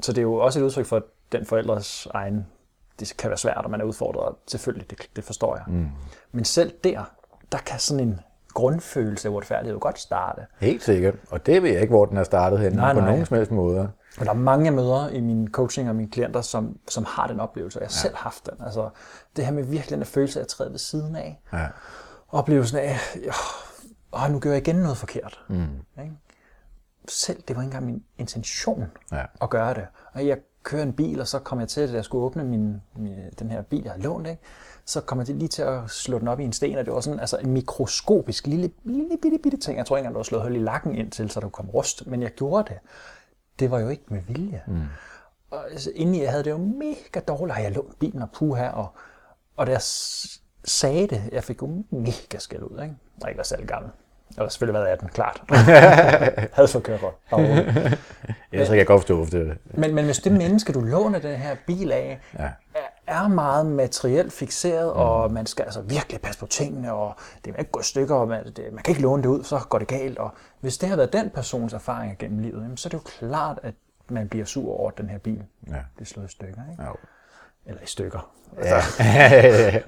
Så 0.00 0.12
det 0.12 0.18
er 0.18 0.22
jo 0.22 0.34
også 0.34 0.60
et 0.60 0.64
udtryk 0.64 0.86
for 0.86 1.02
den 1.32 1.46
forældres 1.46 2.08
egen, 2.10 2.46
det 3.00 3.14
kan 3.18 3.30
være 3.30 3.38
svært, 3.38 3.64
og 3.64 3.70
man 3.70 3.80
er 3.80 3.84
udfordret, 3.84 4.34
selvfølgelig, 4.46 4.90
det, 4.90 5.08
det 5.16 5.24
forstår 5.24 5.56
jeg. 5.56 5.64
Mm. 5.66 5.88
Men 6.32 6.44
selv 6.44 6.72
der, 6.84 7.04
der 7.52 7.58
kan 7.58 7.78
sådan 7.78 8.08
en 8.08 8.20
grundfølelse 8.54 9.28
af 9.28 9.32
uretfærdighed 9.32 9.72
jo 9.72 9.78
godt 9.80 9.98
starte. 9.98 10.42
Helt 10.60 10.82
sikkert, 10.82 11.14
og 11.30 11.46
det 11.46 11.62
ved 11.62 11.70
jeg 11.70 11.80
ikke, 11.80 11.94
hvor 11.94 12.04
den 12.04 12.16
er 12.16 12.24
startet 12.24 12.58
hen 12.58 12.72
nej, 12.72 12.92
på 12.92 13.00
nej. 13.00 13.08
nogen 13.10 13.26
som 13.26 13.36
helst 13.36 13.52
måder. 13.52 13.88
Og 14.18 14.26
der 14.26 14.32
er 14.32 14.36
mange 14.36 14.70
møder 14.70 15.08
i 15.08 15.20
min 15.20 15.48
coaching 15.48 15.88
og 15.88 15.96
mine 15.96 16.10
klienter, 16.10 16.40
som, 16.40 16.78
som 16.88 17.04
har 17.08 17.26
den 17.26 17.40
oplevelse, 17.40 17.78
og 17.78 17.82
jeg 17.82 17.90
ja. 17.90 17.94
selv 17.94 18.14
har 18.14 18.22
haft 18.22 18.46
den. 18.46 18.64
Altså, 18.64 18.88
det 19.36 19.44
her 19.44 19.52
med 19.52 19.64
virkelig 19.64 19.96
en 19.96 20.04
følelse 20.04 20.40
af 20.40 20.44
at 20.44 20.48
træde 20.48 20.70
ved 20.70 20.78
siden 20.78 21.16
af. 21.16 21.40
Ja. 21.52 21.66
Oplevelsen 22.28 22.78
af, 22.78 22.98
åh, 24.12 24.30
nu 24.30 24.38
gør 24.38 24.50
jeg 24.50 24.68
igen 24.68 24.76
noget 24.76 24.96
forkert. 24.96 25.44
Mm. 25.48 26.02
Ikke? 26.02 26.12
Selv, 27.08 27.42
det 27.48 27.56
var 27.56 27.62
ikke 27.62 27.68
engang 27.68 27.86
min 27.86 28.04
intention 28.18 28.84
ja. 29.12 29.24
at 29.42 29.50
gøre 29.50 29.74
det. 29.74 29.86
Og 30.12 30.26
jeg 30.26 30.38
kører 30.62 30.82
en 30.82 30.92
bil, 30.92 31.20
og 31.20 31.28
så 31.28 31.38
kommer 31.38 31.62
jeg 31.62 31.68
til, 31.68 31.80
at 31.80 31.92
jeg 31.92 32.04
skulle 32.04 32.24
åbne 32.24 32.44
min, 32.44 32.82
min, 32.96 33.14
den 33.38 33.50
her 33.50 33.62
bil, 33.62 33.82
jeg 33.82 33.92
har 33.92 33.98
lånt, 33.98 34.26
ikke? 34.26 34.42
så 34.84 35.00
kommer 35.00 35.24
jeg 35.28 35.36
lige 35.36 35.48
til 35.48 35.62
at 35.62 35.90
slå 35.90 36.18
den 36.18 36.28
op 36.28 36.40
i 36.40 36.44
en 36.44 36.52
sten, 36.52 36.78
og 36.78 36.84
det 36.84 36.94
var 36.94 37.00
sådan 37.00 37.20
altså 37.20 37.36
en 37.36 37.50
mikroskopisk 37.50 38.46
lille, 38.46 38.70
lille 38.84 39.18
bitte, 39.22 39.38
bitte 39.42 39.58
ting. 39.58 39.78
Jeg 39.78 39.86
tror 39.86 39.96
ikke 39.96 40.02
engang, 40.02 40.14
du 40.14 40.18
har 40.18 40.24
slået 40.24 40.42
hul 40.42 40.56
i 40.56 40.58
lakken 40.58 40.94
ind 40.94 41.10
til, 41.10 41.30
så 41.30 41.40
der 41.40 41.48
kom 41.48 41.70
rust, 41.70 42.06
men 42.06 42.22
jeg 42.22 42.30
gjorde 42.30 42.68
det 42.68 42.78
det 43.58 43.70
var 43.70 43.78
jo 43.78 43.88
ikke 43.88 44.04
med 44.08 44.20
vilje. 44.20 44.62
Mm. 44.66 44.82
Og 45.50 45.70
altså, 45.70 45.90
inden 45.94 46.22
jeg 46.22 46.30
havde 46.30 46.44
det 46.44 46.50
jo 46.50 46.58
mega 46.58 47.20
dårligt, 47.28 47.58
jeg 47.62 47.72
lånt 47.72 47.98
bilen 47.98 48.22
og 48.22 48.28
puha, 48.34 48.68
og, 48.68 48.88
og 49.56 49.66
da 49.66 49.72
jeg 49.72 49.82
sagde 50.64 51.06
det, 51.06 51.22
jeg 51.32 51.44
fik 51.44 51.62
jo 51.62 51.84
mega 51.90 52.38
skæld 52.38 52.62
ud, 52.62 52.82
ikke? 52.82 52.94
Og 53.22 53.28
ikke 53.28 53.38
var 53.38 53.44
særlig 53.44 53.68
gammel. 53.68 53.90
Jeg 54.36 54.42
har 54.42 54.48
selvfølgelig 54.48 54.74
været 54.74 54.92
18, 54.92 55.08
klart. 55.08 55.42
havde 56.56 56.68
for. 56.98 57.14
ja, 58.52 58.64
så 58.64 58.70
kan 58.70 58.78
jeg 58.78 58.86
godt 58.86 59.00
forstå 59.00 59.24
det. 59.24 59.58
Men, 59.64 59.94
men 59.94 60.04
hvis 60.04 60.18
det 60.18 60.32
menneske, 60.32 60.72
du 60.72 60.80
låner 60.80 61.18
den 61.18 61.36
her 61.36 61.56
bil 61.66 61.92
af, 61.92 62.20
ja. 62.38 62.44
er 62.74 62.80
meget 63.30 63.66
materielt 63.66 64.32
fixeret, 64.32 64.94
mm. 64.94 65.00
og 65.00 65.32
man 65.32 65.46
skal 65.46 65.62
altså 65.62 65.80
virkelig 65.80 66.20
passe 66.20 66.40
på 66.40 66.46
tingene, 66.46 66.92
og 66.92 67.14
det 67.44 67.52
vil 67.52 67.60
ikke 67.60 67.70
gå 67.70 67.80
i 67.80 67.84
stykker, 67.84 68.14
og 68.14 68.28
man, 68.28 68.44
det, 68.44 68.72
man 68.72 68.82
kan 68.82 68.92
ikke 68.92 69.02
låne 69.02 69.22
det 69.22 69.28
ud, 69.28 69.44
så 69.44 69.58
går 69.68 69.78
det 69.78 69.88
galt. 69.88 70.18
Og 70.18 70.30
hvis 70.60 70.78
det 70.78 70.88
har 70.88 70.96
været 70.96 71.12
den 71.12 71.30
persons 71.30 71.72
erfaring 71.72 72.18
gennem 72.18 72.38
livet, 72.38 72.62
jamen, 72.62 72.76
så 72.76 72.88
er 72.88 72.90
det 72.90 72.94
jo 72.94 73.02
klart, 73.04 73.58
at 73.62 73.74
man 74.08 74.28
bliver 74.28 74.44
sur 74.44 74.72
over, 74.80 74.90
at 74.90 74.98
den 74.98 75.10
her 75.10 75.18
bil 75.18 75.42
ja. 75.68 75.76
bliver 75.94 76.06
slået 76.06 76.28
i 76.28 76.32
stykker. 76.32 76.62
Ikke? 76.70 76.82
Ja. 76.82 76.88
Eller 77.66 77.82
i 77.82 77.86
stykker. 77.86 78.30
Ja. 78.62 78.80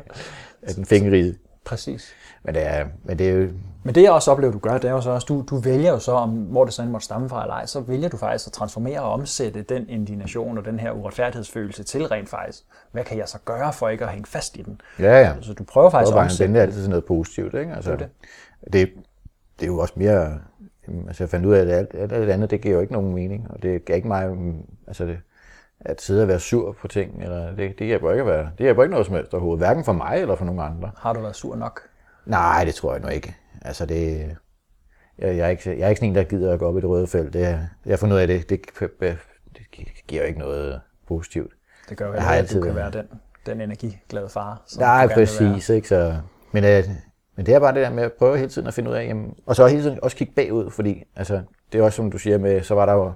Altså. 0.63 0.77
den 0.77 0.87
fingerige. 0.87 1.39
Præcis. 1.69 2.15
Men 2.43 2.55
det 2.55 2.67
er, 2.67 2.87
men 3.05 3.19
det 3.19 3.29
er 3.29 3.33
jo... 3.33 3.49
Men 3.83 3.95
det 3.95 4.03
jeg 4.03 4.11
også 4.11 4.31
oplever, 4.31 4.53
du 4.53 4.59
gør, 4.59 4.79
det 4.79 4.85
er 4.85 4.91
jo 4.91 5.01
så 5.01 5.11
også, 5.11 5.27
du, 5.29 5.45
du 5.51 5.57
vælger 5.57 5.91
jo 5.91 5.99
så, 5.99 6.13
om, 6.13 6.31
hvor 6.31 6.65
det 6.65 6.75
så 6.75 6.83
end 6.83 6.91
måtte 6.91 7.05
stamme 7.05 7.29
fra 7.29 7.43
eller 7.43 7.55
ej, 7.55 7.67
så 7.67 7.81
vælger 7.81 8.09
du 8.09 8.17
faktisk 8.17 8.47
at 8.47 8.53
transformere 8.53 9.01
og 9.01 9.13
omsætte 9.13 9.63
den 9.63 9.89
indignation 9.89 10.59
og 10.59 10.65
den 10.65 10.81
her 10.81 10.93
uretfærdighedsfølelse 10.93 11.85
til 11.85 12.07
rent 12.07 12.29
faktisk. 12.29 12.59
Hvad 12.93 13.05
kan 13.05 13.19
jeg 13.19 13.29
så 13.29 13.39
gøre 13.45 13.73
for 13.73 13.89
ikke 13.89 14.05
at 14.05 14.11
hænge 14.11 14.27
fast 14.27 14.57
i 14.57 14.63
den? 14.63 14.81
Ja, 14.99 15.21
ja. 15.21 15.35
Så 15.41 15.53
du 15.53 15.65
prøver 15.65 15.91
faktisk 15.91 16.17
at 16.17 16.21
omsætte 16.21 16.53
det. 16.53 16.59
er 16.59 16.63
altid 16.63 16.81
sådan 16.81 16.91
noget 16.91 17.05
positivt, 17.05 17.55
ikke? 17.55 17.73
Altså, 17.73 17.91
det, 17.91 17.99
det. 18.65 18.73
det, 18.73 18.91
det 19.59 19.63
er 19.63 19.67
jo 19.67 19.79
også 19.79 19.95
mere... 19.97 20.39
Altså 21.07 21.25
jeg 21.25 21.31
fandt 21.31 21.47
ud 21.47 21.55
af, 21.55 21.61
at 21.61 21.69
alt, 21.69 21.95
alt, 21.95 22.13
alt 22.13 22.31
andet, 22.31 22.51
det 22.51 22.61
giver 22.61 22.75
jo 22.75 22.81
ikke 22.81 22.93
nogen 22.93 23.15
mening, 23.15 23.47
og 23.51 23.63
det 23.63 23.85
gav 23.85 23.97
ikke 23.97 24.09
mig... 24.09 24.37
Altså 24.87 25.05
det, 25.05 25.19
at 25.81 26.03
sidde 26.03 26.23
og 26.23 26.29
være 26.29 26.41
sur 26.41 26.73
på 26.73 26.89
ting, 26.89 27.23
eller 27.23 27.57
det, 27.57 27.79
det 27.79 27.87
hjælper 27.87 28.11
ikke 28.11 28.21
at 28.21 28.27
være, 28.27 28.43
det 28.43 28.59
hjælper 28.59 28.83
ikke 28.83 28.91
noget 28.91 29.07
som 29.07 29.15
helst 29.15 29.35
overhovedet, 29.35 29.67
hverken 29.67 29.85
for 29.85 29.93
mig 29.93 30.19
eller 30.21 30.37
for 30.37 30.45
nogen 30.45 30.61
andre. 30.61 30.91
Har 30.97 31.13
du 31.13 31.21
været 31.21 31.37
sur 31.37 31.57
nok? 31.57 31.81
Nej, 32.27 32.65
det 32.65 32.75
tror 32.75 32.93
jeg 32.93 33.03
nu 33.03 33.09
ikke. 33.09 33.37
Altså 33.63 33.87
det, 33.87 34.37
jeg, 35.19 35.37
jeg, 35.37 35.47
er 35.47 35.49
ikke, 35.49 35.79
jeg 35.79 35.85
er 35.85 35.89
ikke 35.89 35.99
sådan 35.99 36.09
en, 36.09 36.15
der 36.15 36.25
gider 36.25 36.53
at 36.53 36.59
gå 36.59 36.69
op 36.69 36.79
i 36.79 36.81
det 36.81 36.89
røde 36.89 37.07
felt. 37.07 37.33
Det, 37.33 37.69
jeg 37.87 37.99
fundet 37.99 38.17
ud 38.17 38.21
af, 38.21 38.27
det, 38.27 38.49
det, 38.49 38.61
det, 39.01 39.19
det 39.77 39.87
giver 40.07 40.23
jo 40.23 40.29
ikke 40.29 40.39
noget 40.39 40.81
positivt. 41.09 41.53
Det 41.89 41.97
gør 41.97 42.07
jo 42.07 42.13
ikke, 42.13 42.27
at 42.27 42.53
du 42.53 42.61
kan 42.61 42.75
være 42.75 42.91
den, 42.91 43.07
den 43.47 43.61
energiglade 43.61 44.29
far. 44.29 44.63
Som 44.67 44.81
Nej, 44.81 45.07
præcis. 45.15 45.69
Ikke, 45.69 45.89
så, 45.89 46.17
men, 46.53 46.65
øh, 46.65 46.85
men 47.37 47.47
det 47.47 47.55
er 47.55 47.61
bare 47.61 47.75
det 47.75 47.83
der 47.83 47.91
med 47.91 48.03
at 48.03 48.13
prøve 48.13 48.37
hele 48.37 48.49
tiden 48.49 48.69
at 48.69 48.75
finde 48.75 48.91
ud 48.91 48.95
af, 48.95 49.05
jamen, 49.05 49.35
og 49.47 49.57
så 49.57 49.67
hele 49.67 49.83
tiden 49.83 49.99
også 50.03 50.17
kigge 50.17 50.33
bagud, 50.33 50.71
fordi 50.71 51.05
altså, 51.17 51.43
det 51.73 51.79
er 51.79 51.85
også 51.85 51.97
som 51.97 52.11
du 52.11 52.19
siger 52.19 52.39
med, 52.39 52.63
så 52.63 52.75
var 52.75 52.87
der 52.87 52.93
jo 52.93 53.13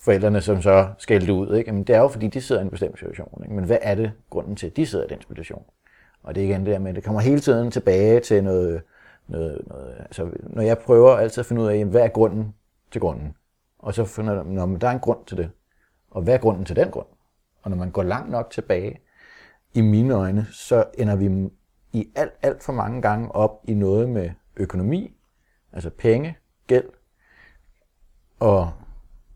forældrene, 0.00 0.40
som 0.40 0.62
så 0.62 0.88
skældte 0.98 1.32
ud. 1.32 1.54
Ikke? 1.54 1.72
Men 1.72 1.84
det 1.84 1.96
er 1.96 2.00
jo 2.00 2.08
fordi, 2.08 2.28
de 2.28 2.40
sidder 2.40 2.60
i 2.60 2.64
en 2.64 2.70
bestemt 2.70 2.98
situation. 2.98 3.42
Ikke? 3.42 3.54
Men 3.54 3.64
hvad 3.64 3.78
er 3.82 3.94
det 3.94 4.12
grunden 4.30 4.56
til, 4.56 4.66
at 4.66 4.76
de 4.76 4.86
sidder 4.86 5.04
i 5.04 5.08
den 5.08 5.22
situation? 5.22 5.64
Og 6.22 6.34
det 6.34 6.40
er 6.40 6.48
igen 6.48 6.66
det 6.66 6.72
der 6.72 6.78
med, 6.78 6.88
at 6.88 6.96
det 6.96 7.04
kommer 7.04 7.20
hele 7.20 7.40
tiden 7.40 7.70
tilbage 7.70 8.20
til 8.20 8.44
noget, 8.44 8.82
noget, 9.26 9.60
noget 9.66 9.96
altså, 9.98 10.30
når 10.42 10.62
jeg 10.62 10.78
prøver 10.78 11.16
altid 11.16 11.40
at 11.40 11.46
finde 11.46 11.62
ud 11.62 11.66
af, 11.66 11.84
hvad 11.84 12.02
er 12.02 12.08
grunden 12.08 12.54
til 12.92 13.00
grunden? 13.00 13.34
Og 13.78 13.94
så 13.94 14.04
finder 14.04 14.34
jeg, 14.34 14.44
når 14.44 14.66
der 14.66 14.88
er 14.88 14.92
en 14.92 15.00
grund 15.00 15.24
til 15.26 15.36
det. 15.36 15.50
Og 16.10 16.22
hvad 16.22 16.34
er 16.34 16.38
grunden 16.38 16.64
til 16.64 16.76
den 16.76 16.90
grund? 16.90 17.06
Og 17.62 17.70
når 17.70 17.76
man 17.76 17.90
går 17.90 18.02
langt 18.02 18.30
nok 18.30 18.50
tilbage, 18.50 19.00
i 19.74 19.80
mine 19.80 20.14
øjne, 20.14 20.46
så 20.52 20.84
ender 20.98 21.16
vi 21.16 21.50
i 21.92 22.08
alt, 22.14 22.32
alt 22.42 22.62
for 22.62 22.72
mange 22.72 23.02
gange 23.02 23.32
op 23.32 23.60
i 23.64 23.74
noget 23.74 24.08
med 24.08 24.30
økonomi, 24.56 25.16
altså 25.72 25.90
penge, 25.90 26.38
gæld, 26.66 26.88
og 28.40 28.72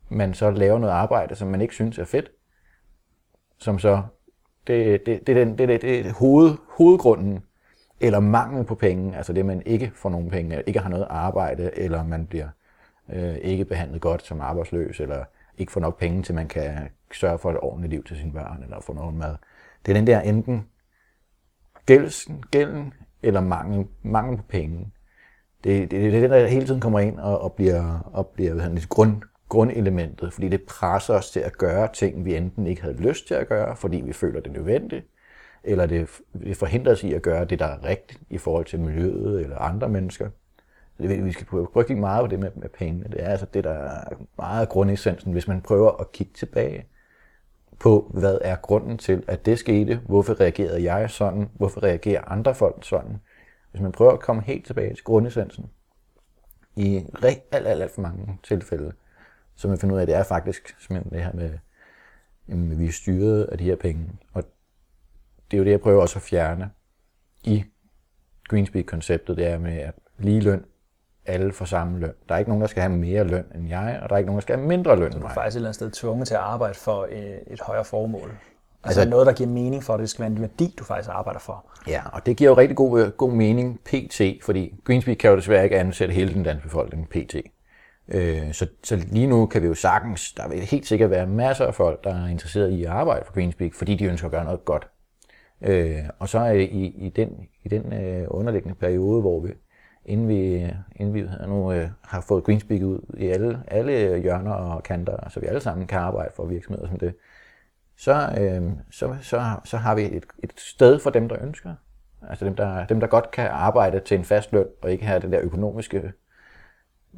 man 0.09 0.35
så 0.35 0.51
laver 0.51 0.78
noget 0.78 0.93
arbejde, 0.93 1.35
som 1.35 1.48
man 1.48 1.60
ikke 1.60 1.74
synes 1.74 1.98
er 1.98 2.05
fedt, 2.05 2.31
som 3.59 3.78
så 3.78 4.02
det, 4.66 5.06
det, 5.06 5.26
det, 5.26 5.36
det, 5.36 5.59
det, 5.59 5.68
det, 5.68 5.82
det 5.82 6.06
er 6.06 6.12
hoved, 6.12 6.56
hovedgrunden, 6.68 7.44
eller 8.01 8.20
mangel 8.20 8.64
på 8.64 8.74
penge, 8.74 9.16
altså 9.16 9.32
det, 9.32 9.47
man 9.47 9.62
ikke 9.66 9.93
får 9.94 10.10
nogen 10.10 10.31
penge, 10.31 10.52
eller 10.52 10.64
ikke 10.66 10.81
har 10.81 10.89
noget 10.89 11.06
arbejde, 11.10 11.70
eller 11.78 12.05
man 12.05 12.26
bliver 12.26 12.48
øh, 13.12 13.35
ikke 13.35 13.64
behandlet 13.64 14.01
godt 14.01 14.22
som 14.22 14.40
arbejdsløs, 14.40 15.01
eller 15.01 15.24
ikke 15.59 15.72
får 15.72 15.81
nok 15.81 15.98
penge 15.98 16.22
til, 16.22 16.35
man 16.35 16.48
kan 16.48 16.89
sørge 17.12 17.39
for 17.39 17.51
et 17.51 17.59
ordentligt 17.60 17.90
liv 17.90 18.05
til 18.05 18.16
sine 18.16 18.32
børn, 18.32 18.62
eller 18.62 18.81
få 18.81 18.93
noget 18.93 19.14
mad. 19.14 19.36
Det 19.86 19.93
er 19.93 19.97
den 19.97 20.06
der 20.06 20.20
enten 20.20 20.66
gælden, 21.86 22.44
gælden 22.51 22.93
eller 23.22 23.40
mangel, 23.40 23.86
mangel 24.02 24.36
på 24.36 24.43
penge. 24.48 24.90
Det, 25.64 25.90
det, 25.90 25.90
det 25.90 26.14
er 26.14 26.20
det, 26.20 26.31
der 26.31 26.47
hele 26.47 26.66
tiden 26.66 26.81
kommer 26.81 27.01
ind 27.01 27.18
og, 27.18 27.40
og 27.40 27.52
bliver, 27.52 28.10
og 28.12 28.26
bliver 28.26 28.55
hvad 28.55 28.64
hedder, 28.64 28.86
grund, 28.89 29.22
grundelementet, 29.55 30.32
fordi 30.32 30.48
det 30.48 30.62
presser 30.62 31.14
os 31.14 31.31
til 31.31 31.40
at 31.40 31.59
gøre 31.59 31.89
ting, 31.93 32.24
vi 32.24 32.36
enten 32.36 32.66
ikke 32.66 32.82
havde 32.82 32.97
lyst 32.97 33.26
til 33.26 33.35
at 33.35 33.48
gøre, 33.48 33.76
fordi 33.76 33.97
vi 33.97 34.12
føler 34.12 34.40
det 34.40 34.52
nødvendigt, 34.52 35.06
eller 35.64 35.86
det, 35.86 36.09
det 36.32 36.56
forhindrer 36.56 36.93
os 36.93 37.05
i 37.05 37.12
at 37.12 37.22
gøre 37.22 37.44
det, 37.44 37.59
der 37.59 37.66
er 37.66 37.85
rigtigt 37.85 38.20
i 38.31 38.39
forhold 38.39 38.64
til 38.64 38.81
miljøet 38.81 39.40
eller 39.40 39.59
andre 39.59 39.89
mennesker. 39.89 40.28
Så 40.97 41.02
det, 41.02 41.24
vi 41.24 41.32
skal 41.32 41.47
prøve 41.47 41.68
at 41.76 41.86
kigge 41.86 42.01
meget 42.01 42.24
på 42.24 42.26
det 42.26 42.39
med, 42.39 42.51
med 42.56 42.68
pengene. 42.68 43.05
Det 43.12 43.22
er 43.24 43.28
altså 43.28 43.47
det, 43.55 43.64
der 43.64 43.70
er 43.70 44.05
meget 44.39 44.68
grundessensen, 44.68 45.32
hvis 45.32 45.48
man 45.48 45.60
prøver 45.60 46.01
at 46.01 46.12
kigge 46.12 46.32
tilbage 46.36 46.86
på, 47.78 48.10
hvad 48.14 48.39
er 48.40 48.56
grunden 48.56 48.98
til, 48.98 49.24
at 49.26 49.47
det 49.47 49.59
skete, 49.59 50.01
hvorfor 50.06 50.40
reagerede 50.40 50.93
jeg 50.93 51.10
sådan, 51.10 51.51
hvorfor 51.55 51.82
reagerer 51.82 52.32
andre 52.32 52.55
folk 52.55 52.85
sådan. 52.85 53.20
Hvis 53.70 53.82
man 53.82 53.93
prøver 53.93 54.12
at 54.12 54.20
komme 54.20 54.43
helt 54.43 54.66
tilbage 54.66 54.94
til 54.94 55.05
grundessensen, 55.05 55.66
i 56.76 57.06
alt, 57.22 57.43
alt, 57.52 57.66
alt 57.66 57.90
for 57.90 58.02
mange 58.02 58.39
tilfælde, 58.43 58.93
så 59.56 59.68
man 59.68 59.78
finder 59.78 59.94
ud 59.94 59.98
af, 59.98 60.02
at 60.02 60.09
det 60.09 60.16
er 60.16 60.22
faktisk 60.22 60.76
simpelthen 60.78 61.12
det 61.12 61.24
her 61.24 61.32
med, 61.32 61.51
jamen, 62.48 62.78
vi 62.78 62.86
er 62.86 62.93
styret 62.93 63.44
af 63.44 63.59
de 63.59 63.64
her 63.64 63.76
penge. 63.76 64.06
Og 64.32 64.44
det 65.51 65.56
er 65.56 65.59
jo 65.59 65.64
det, 65.64 65.70
jeg 65.70 65.81
prøver 65.81 66.02
også 66.02 66.18
at 66.18 66.22
fjerne 66.22 66.70
i 67.44 67.64
Greenspeak-konceptet, 68.48 69.36
det 69.36 69.47
er 69.47 69.59
med 69.59 69.78
at 69.78 69.94
lige 70.18 70.40
løn, 70.40 70.64
alle 71.26 71.52
får 71.52 71.64
samme 71.64 71.98
løn. 71.98 72.12
Der 72.28 72.35
er 72.35 72.39
ikke 72.39 72.51
nogen, 72.51 72.60
der 72.62 72.68
skal 72.68 72.82
have 72.82 72.93
mere 72.97 73.24
løn 73.24 73.44
end 73.55 73.68
jeg, 73.68 73.98
og 74.02 74.09
der 74.09 74.14
er 74.14 74.18
ikke 74.18 74.26
nogen, 74.26 74.39
der 74.39 74.43
skal 74.43 74.56
have 74.56 74.66
mindre 74.68 74.97
løn 74.97 75.05
end 75.06 75.12
Du 75.14 75.18
mig. 75.20 75.28
er 75.31 75.35
faktisk 75.35 75.55
et 75.55 75.59
eller 75.59 75.68
andet 75.68 75.74
sted 75.74 75.90
tvunget 75.90 76.28
til 76.28 76.35
at 76.35 76.40
arbejde 76.40 76.74
for 76.74 77.09
et, 77.10 77.40
et 77.47 77.60
højere 77.60 77.85
formål. 77.85 78.28
Altså, 78.85 79.01
Altså- 79.01 79.10
noget, 79.10 79.26
der 79.26 79.32
giver 79.32 79.48
mening 79.51 79.82
for 79.85 79.93
det. 79.93 80.01
Det 80.01 80.10
skal 80.10 80.22
være 80.22 80.32
en 80.32 80.40
værdi, 80.40 80.74
du 80.78 80.85
faktisk 80.85 81.10
arbejder 81.12 81.40
for. 81.40 81.64
Ja, 81.89 82.02
og 82.12 82.26
det 82.26 82.36
giver 82.36 82.51
jo 82.51 82.56
rigtig 82.56 82.76
god, 82.76 83.10
god 83.16 83.32
mening 83.32 83.81
pt, 83.81 84.20
fordi 84.44 84.74
Greenspeak 84.85 85.16
kan 85.16 85.31
jo 85.31 85.36
desværre 85.36 85.64
ikke 85.64 85.78
ansætte 85.78 86.14
hele 86.14 86.35
den 86.35 86.43
danske 86.43 86.62
befolkning 86.62 87.09
pt. 87.09 87.35
Øh, 88.09 88.52
så, 88.52 88.66
så 88.82 88.97
lige 88.97 89.26
nu 89.26 89.47
kan 89.47 89.62
vi 89.62 89.66
jo 89.66 89.74
sagtens, 89.74 90.32
der 90.32 90.48
vil 90.48 90.60
helt 90.60 90.86
sikkert 90.86 91.10
være 91.10 91.26
masser 91.26 91.66
af 91.66 91.74
folk, 91.74 92.05
der 92.05 92.14
er 92.14 92.26
interesseret 92.26 92.70
i 92.70 92.85
at 92.85 92.90
arbejde 92.90 93.24
for 93.26 93.32
Greenspeak, 93.35 93.74
fordi 93.74 93.94
de 93.94 94.05
ønsker 94.05 94.26
at 94.26 94.32
gøre 94.32 94.44
noget 94.44 94.64
godt. 94.64 94.89
Øh, 95.62 95.98
og 96.18 96.28
så 96.28 96.39
er 96.39 96.52
i, 96.52 96.94
i 96.97 97.12
den, 97.16 97.48
i 97.64 97.68
den 97.68 97.93
øh, 97.93 98.26
underliggende 98.31 98.74
periode, 98.74 99.20
hvor 99.20 99.40
vi, 99.40 99.52
inden 100.05 100.28
vi, 100.28 100.70
inden 100.97 101.14
vi 101.14 101.24
nu 101.47 101.72
øh, 101.72 101.89
har 102.02 102.20
fået 102.20 102.44
Greenspeak 102.44 102.82
ud 102.82 103.14
i 103.18 103.26
alle, 103.26 103.62
alle 103.66 104.18
hjørner 104.18 104.52
og 104.52 104.82
kanter, 104.82 105.28
så 105.28 105.40
vi 105.40 105.47
alle 105.47 105.60
sammen 105.60 105.86
kan 105.86 105.98
arbejde 105.98 106.32
for 106.36 106.47
virksomheder 106.47 106.89
som 106.89 106.98
det, 106.98 107.14
så, 107.97 108.28
øh, 108.40 108.72
så, 108.90 109.16
så, 109.22 109.56
så 109.64 109.76
har 109.76 109.94
vi 109.94 110.02
et, 110.02 110.24
et 110.43 110.52
sted 110.56 110.98
for 110.98 111.10
dem, 111.10 111.28
der 111.28 111.36
ønsker. 111.43 111.74
Altså 112.28 112.44
dem 112.44 112.56
der, 112.56 112.86
dem, 112.86 113.01
der 113.01 113.06
godt 113.06 113.31
kan 113.31 113.47
arbejde 113.47 114.01
til 114.01 114.18
en 114.18 114.24
fast 114.24 114.52
løn, 114.52 114.66
og 114.82 114.93
ikke 114.93 115.05
have 115.05 115.20
det 115.20 115.32
der 115.32 115.40
økonomiske, 115.43 116.12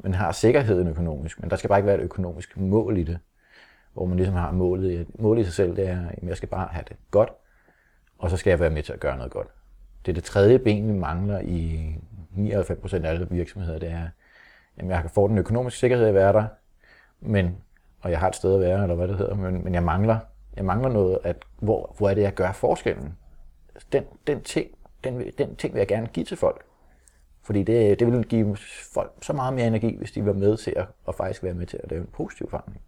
men 0.03 0.13
har 0.13 0.31
sikkerheden 0.31 0.87
økonomisk. 0.87 1.41
Men 1.41 1.49
der 1.49 1.55
skal 1.55 1.67
bare 1.67 1.79
ikke 1.79 1.87
være 1.87 1.97
et 1.97 2.03
økonomisk 2.03 2.57
mål 2.57 2.97
i 2.97 3.03
det, 3.03 3.19
hvor 3.93 4.05
man 4.05 4.17
ligesom 4.17 4.35
har 4.35 4.51
målet, 4.51 4.91
i- 4.91 5.11
målet 5.19 5.41
i 5.41 5.45
sig 5.45 5.53
selv, 5.53 5.75
det 5.75 5.87
er, 5.87 6.07
at 6.09 6.23
jeg 6.23 6.37
skal 6.37 6.49
bare 6.49 6.67
have 6.71 6.85
det 6.89 6.97
godt, 7.11 7.29
og 8.17 8.29
så 8.29 8.37
skal 8.37 8.51
jeg 8.51 8.59
være 8.59 8.69
med 8.69 8.83
til 8.83 8.93
at 8.93 8.99
gøre 8.99 9.17
noget 9.17 9.31
godt. 9.31 9.47
Det 10.05 10.11
er 10.11 10.13
det 10.13 10.23
tredje 10.23 10.59
ben, 10.59 10.87
vi 10.87 10.93
mangler 10.93 11.39
i 11.39 11.95
99% 12.35 13.05
af 13.05 13.09
alle 13.09 13.27
virksomheder, 13.29 13.79
det 13.79 13.91
er, 13.91 14.07
at 14.77 14.87
jeg 14.87 15.01
kan 15.01 15.09
få 15.09 15.27
den 15.27 15.37
økonomiske 15.37 15.79
sikkerhed 15.79 16.05
at 16.07 16.13
være 16.13 16.33
der, 16.33 16.45
men, 17.19 17.57
og 18.01 18.11
jeg 18.11 18.19
har 18.19 18.27
et 18.27 18.35
sted 18.35 18.53
at 18.53 18.59
være, 18.59 18.83
eller 18.83 18.95
hvad 18.95 19.07
det 19.07 19.17
hedder, 19.17 19.35
men, 19.35 19.63
men 19.63 19.73
jeg 19.73 19.83
mangler, 19.83 20.19
jeg 20.55 20.65
mangler 20.65 20.89
noget, 20.89 21.19
at 21.23 21.35
hvor, 21.59 21.95
hvor 21.97 22.09
er 22.09 22.13
det, 22.13 22.21
jeg 22.21 22.33
gør 22.33 22.51
forskellen? 22.51 23.17
Den, 23.91 24.03
den, 24.27 24.41
ting, 24.41 24.67
den, 25.03 25.31
den 25.37 25.55
ting 25.55 25.73
vil 25.73 25.79
jeg 25.79 25.87
gerne 25.87 26.07
give 26.07 26.25
til 26.25 26.37
folk. 26.37 26.65
Fordi 27.47 27.63
det, 27.63 27.99
det 27.99 28.11
vil 28.11 28.25
give 28.25 28.57
folk 28.93 29.11
så 29.21 29.33
meget 29.33 29.53
mere 29.53 29.67
energi, 29.67 29.97
hvis 29.97 30.11
de 30.11 30.25
var 30.25 30.33
med 30.33 30.57
til 30.57 30.73
at, 30.75 30.85
at 31.07 31.15
faktisk 31.15 31.43
være 31.43 31.53
med 31.53 31.65
til 31.65 31.79
at 31.83 31.91
lave 31.91 32.01
en 32.01 32.09
positiv 32.13 32.49
forandring. 32.49 32.81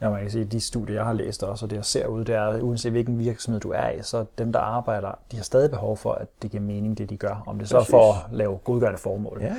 Ja, 0.00 0.10
man 0.10 0.20
kan 0.20 0.30
sige, 0.30 0.44
at 0.44 0.52
de 0.52 0.60
studier, 0.60 0.96
jeg 0.96 1.04
har 1.04 1.12
læst 1.12 1.42
også, 1.42 1.66
og 1.66 1.70
det 1.70 1.76
jeg 1.76 1.84
ser 1.84 2.06
ud, 2.06 2.24
det 2.24 2.34
er, 2.34 2.60
uanset 2.60 2.92
hvilken 2.92 3.18
virksomhed 3.18 3.60
du 3.60 3.70
er 3.70 3.90
i, 3.90 4.02
så 4.02 4.24
dem, 4.38 4.52
der 4.52 4.60
arbejder, 4.60 5.18
de 5.32 5.36
har 5.36 5.44
stadig 5.44 5.70
behov 5.70 5.96
for, 5.96 6.12
at 6.12 6.28
det 6.42 6.50
giver 6.50 6.62
mening, 6.62 6.98
det 6.98 7.10
de 7.10 7.16
gør. 7.16 7.42
Om 7.46 7.58
det 7.58 7.68
så 7.68 7.78
er 7.78 7.84
for 7.84 8.12
at 8.12 8.36
lave 8.36 8.58
godgørende 8.58 8.98
formål. 8.98 9.38
Ja, 9.40 9.46
ja. 9.46 9.54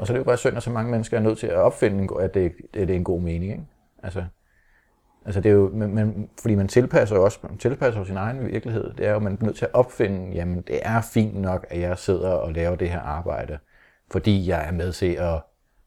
Og 0.00 0.06
så 0.06 0.12
er 0.12 0.14
det 0.14 0.18
jo 0.18 0.24
bare 0.24 0.36
synd, 0.36 0.56
at 0.56 0.62
så 0.62 0.70
mange 0.70 0.90
mennesker 0.90 1.16
er 1.16 1.22
nødt 1.22 1.38
til 1.38 1.46
at 1.46 1.56
opfinde, 1.56 2.08
at 2.20 2.34
det, 2.34 2.52
at 2.74 2.88
det 2.88 2.90
er 2.90 2.96
en 2.96 3.04
god 3.04 3.20
mening. 3.20 3.52
Ikke? 3.52 3.64
Altså, 4.02 4.24
altså 5.24 5.40
det 5.40 5.50
er 5.50 5.54
jo, 5.54 5.70
man, 5.74 5.94
man, 5.94 6.28
fordi 6.40 6.54
man 6.54 6.68
tilpasser 6.68 7.16
jo 7.16 7.24
også 7.24 7.38
man 7.42 7.58
tilpasser 7.58 8.00
jo 8.00 8.04
sin 8.04 8.16
egen 8.16 8.46
virkelighed. 8.46 8.92
Det 8.92 9.06
er 9.06 9.12
jo, 9.12 9.18
man 9.18 9.38
er 9.40 9.44
nødt 9.44 9.56
til 9.56 9.64
at 9.64 9.74
opfinde, 9.74 10.34
jamen 10.34 10.60
det 10.60 10.80
er 10.82 11.00
fint 11.00 11.40
nok, 11.40 11.66
at 11.70 11.80
jeg 11.80 11.98
sidder 11.98 12.30
og 12.30 12.52
laver 12.52 12.76
det 12.76 12.90
her 12.90 13.00
arbejde, 13.00 13.58
fordi 14.10 14.48
jeg 14.48 14.68
er 14.68 14.72
med 14.72 14.92
til 14.92 15.12
at 15.12 15.42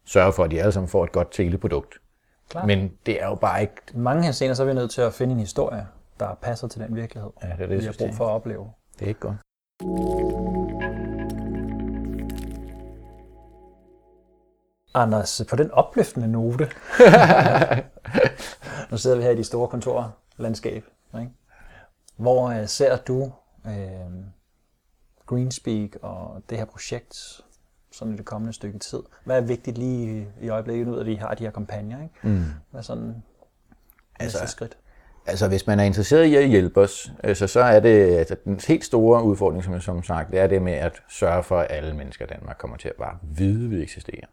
sørge 0.05 0.33
for, 0.33 0.43
at 0.43 0.51
de 0.51 0.59
alle 0.59 0.71
sammen 0.71 0.89
får 0.89 1.03
et 1.03 1.11
godt 1.11 1.31
teleprodukt. 1.31 1.97
Klart. 2.49 2.67
Men 2.67 2.91
det 3.05 3.21
er 3.21 3.27
jo 3.27 3.35
bare 3.35 3.61
ikke... 3.61 3.75
I 3.93 3.97
mange 3.97 4.23
henseender, 4.23 4.55
så 4.55 4.63
er 4.63 4.67
vi 4.67 4.73
nødt 4.73 4.91
til 4.91 5.01
at 5.01 5.13
finde 5.13 5.33
en 5.33 5.39
historie, 5.39 5.87
der 6.19 6.37
passer 6.41 6.67
til 6.67 6.81
den 6.81 6.95
virkelighed, 6.95 7.29
Ja, 7.43 7.47
det 7.47 7.63
er 7.63 7.67
det, 7.67 7.79
vi 7.79 7.85
har 7.85 7.95
brug 7.99 8.15
for 8.15 8.25
at 8.25 8.31
opleve. 8.31 8.67
Det 8.99 9.05
er 9.05 9.07
ikke 9.07 9.19
godt. 9.19 9.35
Anders, 14.95 15.41
på 15.49 15.55
den 15.55 15.71
opløftende 15.71 16.31
note, 16.31 16.67
nu 18.91 18.97
sidder 18.97 19.17
vi 19.17 19.23
her 19.23 19.31
i 19.31 19.35
de 19.35 19.43
store 19.43 19.67
kontorlandskab, 19.67 20.85
ikke? 21.19 21.31
hvor 22.15 22.49
øh, 22.49 22.67
ser 22.67 22.97
du 22.97 23.31
øh, 23.67 24.25
Greenspeak 25.25 25.89
og 26.01 26.41
det 26.49 26.57
her 26.57 26.65
projekt 26.65 27.41
sådan 27.91 28.13
i 28.13 28.17
det 28.17 28.25
kommende 28.25 28.53
stykke 28.53 28.79
tid? 28.79 28.99
Hvad 29.25 29.37
er 29.37 29.41
vigtigt 29.41 29.77
lige 29.77 30.27
i, 30.41 30.49
øjeblikket, 30.49 30.87
ud 30.87 30.97
af 30.97 31.01
at 31.01 31.07
I 31.07 31.15
har 31.15 31.33
de 31.33 31.43
her 31.43 31.51
kampagner? 31.51 32.03
Ikke? 32.03 32.15
Mm. 32.23 32.43
Hvad 32.71 32.79
er 32.79 32.81
sådan 32.81 33.23
Altså, 34.19 34.37
næste 34.37 34.51
skridt? 34.51 34.77
Altså, 35.25 35.47
hvis 35.47 35.67
man 35.67 35.79
er 35.79 35.83
interesseret 35.83 36.25
i 36.25 36.35
at 36.35 36.47
hjælpe 36.47 36.81
os, 36.81 37.11
øh, 37.23 37.35
så, 37.35 37.47
så 37.47 37.59
er 37.59 37.79
det 37.79 38.17
altså, 38.17 38.35
den 38.45 38.59
helt 38.67 38.85
store 38.85 39.23
udfordring, 39.23 39.63
som 39.63 39.73
jeg 39.73 39.81
som 39.81 40.03
sagt, 40.03 40.31
det 40.31 40.39
er 40.39 40.47
det 40.47 40.61
med 40.61 40.73
at 40.73 41.01
sørge 41.09 41.43
for, 41.43 41.59
at 41.59 41.67
alle 41.69 41.93
mennesker 41.93 42.25
i 42.25 42.27
Danmark 42.27 42.57
kommer 42.57 42.77
til 42.77 42.87
at 42.87 42.95
bare 42.95 43.17
vide, 43.21 43.65
at 43.65 43.71
vi 43.71 43.81
eksisterer. 43.81 44.27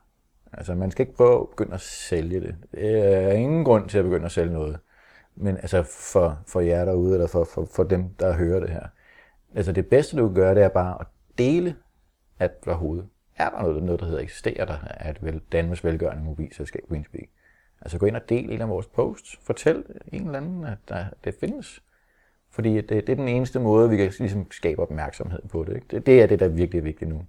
Altså, 0.53 0.75
man 0.75 0.91
skal 0.91 1.03
ikke 1.03 1.17
prøve 1.17 1.41
at 1.41 1.49
begynde 1.49 1.75
at 1.75 1.81
sælge 1.81 2.41
det. 2.41 2.55
Det 2.73 3.15
er 3.15 3.31
ingen 3.31 3.65
grund 3.65 3.89
til 3.89 3.99
at 3.99 4.05
begynde 4.05 4.25
at 4.25 4.33
sælge 4.33 4.53
noget. 4.53 4.79
Men 5.37 5.57
altså, 5.57 5.83
for, 5.83 6.39
for 6.47 6.61
jer 6.61 6.85
derude, 6.85 7.15
eller 7.15 7.27
for, 7.27 7.45
for, 7.45 7.69
for 7.75 7.85
dem, 7.85 8.09
der 8.09 8.33
hører 8.33 8.61
det 8.61 8.71
her. 8.71 8.87
Altså, 9.55 9.73
det 9.73 9.87
bedste, 9.87 10.17
du 10.17 10.27
kan 10.27 10.35
gøre, 10.35 10.55
det 10.55 10.63
er 10.63 10.69
bare 10.69 10.97
at 11.01 11.07
dele, 11.39 11.77
at 12.39 12.65
der 12.65 12.75
hovedet 12.75 13.09
er 13.37 13.51
der 13.51 13.63
noget, 13.63 13.83
noget 13.83 14.01
der 14.01 14.07
hedder 14.07 14.21
eksisterer 14.21 14.65
der, 14.65 14.79
at 14.85 15.25
vel, 15.25 15.41
Danmarks 15.53 15.85
velgørende 15.85 16.25
mobilselskab 16.25 16.83
Greenspeak. 16.89 17.29
Altså 17.81 17.99
gå 17.99 18.07
ind 18.07 18.17
og 18.17 18.29
del 18.29 18.51
en 18.51 18.61
af 18.61 18.69
vores 18.69 18.87
posts. 18.87 19.39
Fortæl 19.43 19.85
en 20.13 20.27
eller 20.27 20.39
anden, 20.39 20.65
at 20.65 20.79
der, 20.89 21.05
det 21.25 21.35
findes. 21.41 21.83
Fordi 22.51 22.77
det, 22.77 22.89
det 22.89 23.09
er 23.09 23.17
den 23.17 23.29
eneste 23.29 23.61
måde, 23.61 23.91
vi 23.91 23.97
kan 23.97 24.13
ligesom 24.19 24.51
skabe 24.51 24.83
opmærksomhed 24.83 25.41
på 25.49 25.65
det. 25.65 25.75
Ikke? 25.75 25.87
Det, 25.91 26.07
det 26.07 26.23
er 26.23 26.27
det, 26.27 26.41
der 26.41 26.49
virkelig 26.49 26.85
vigtigt 26.85 27.11
nu. 27.11 27.23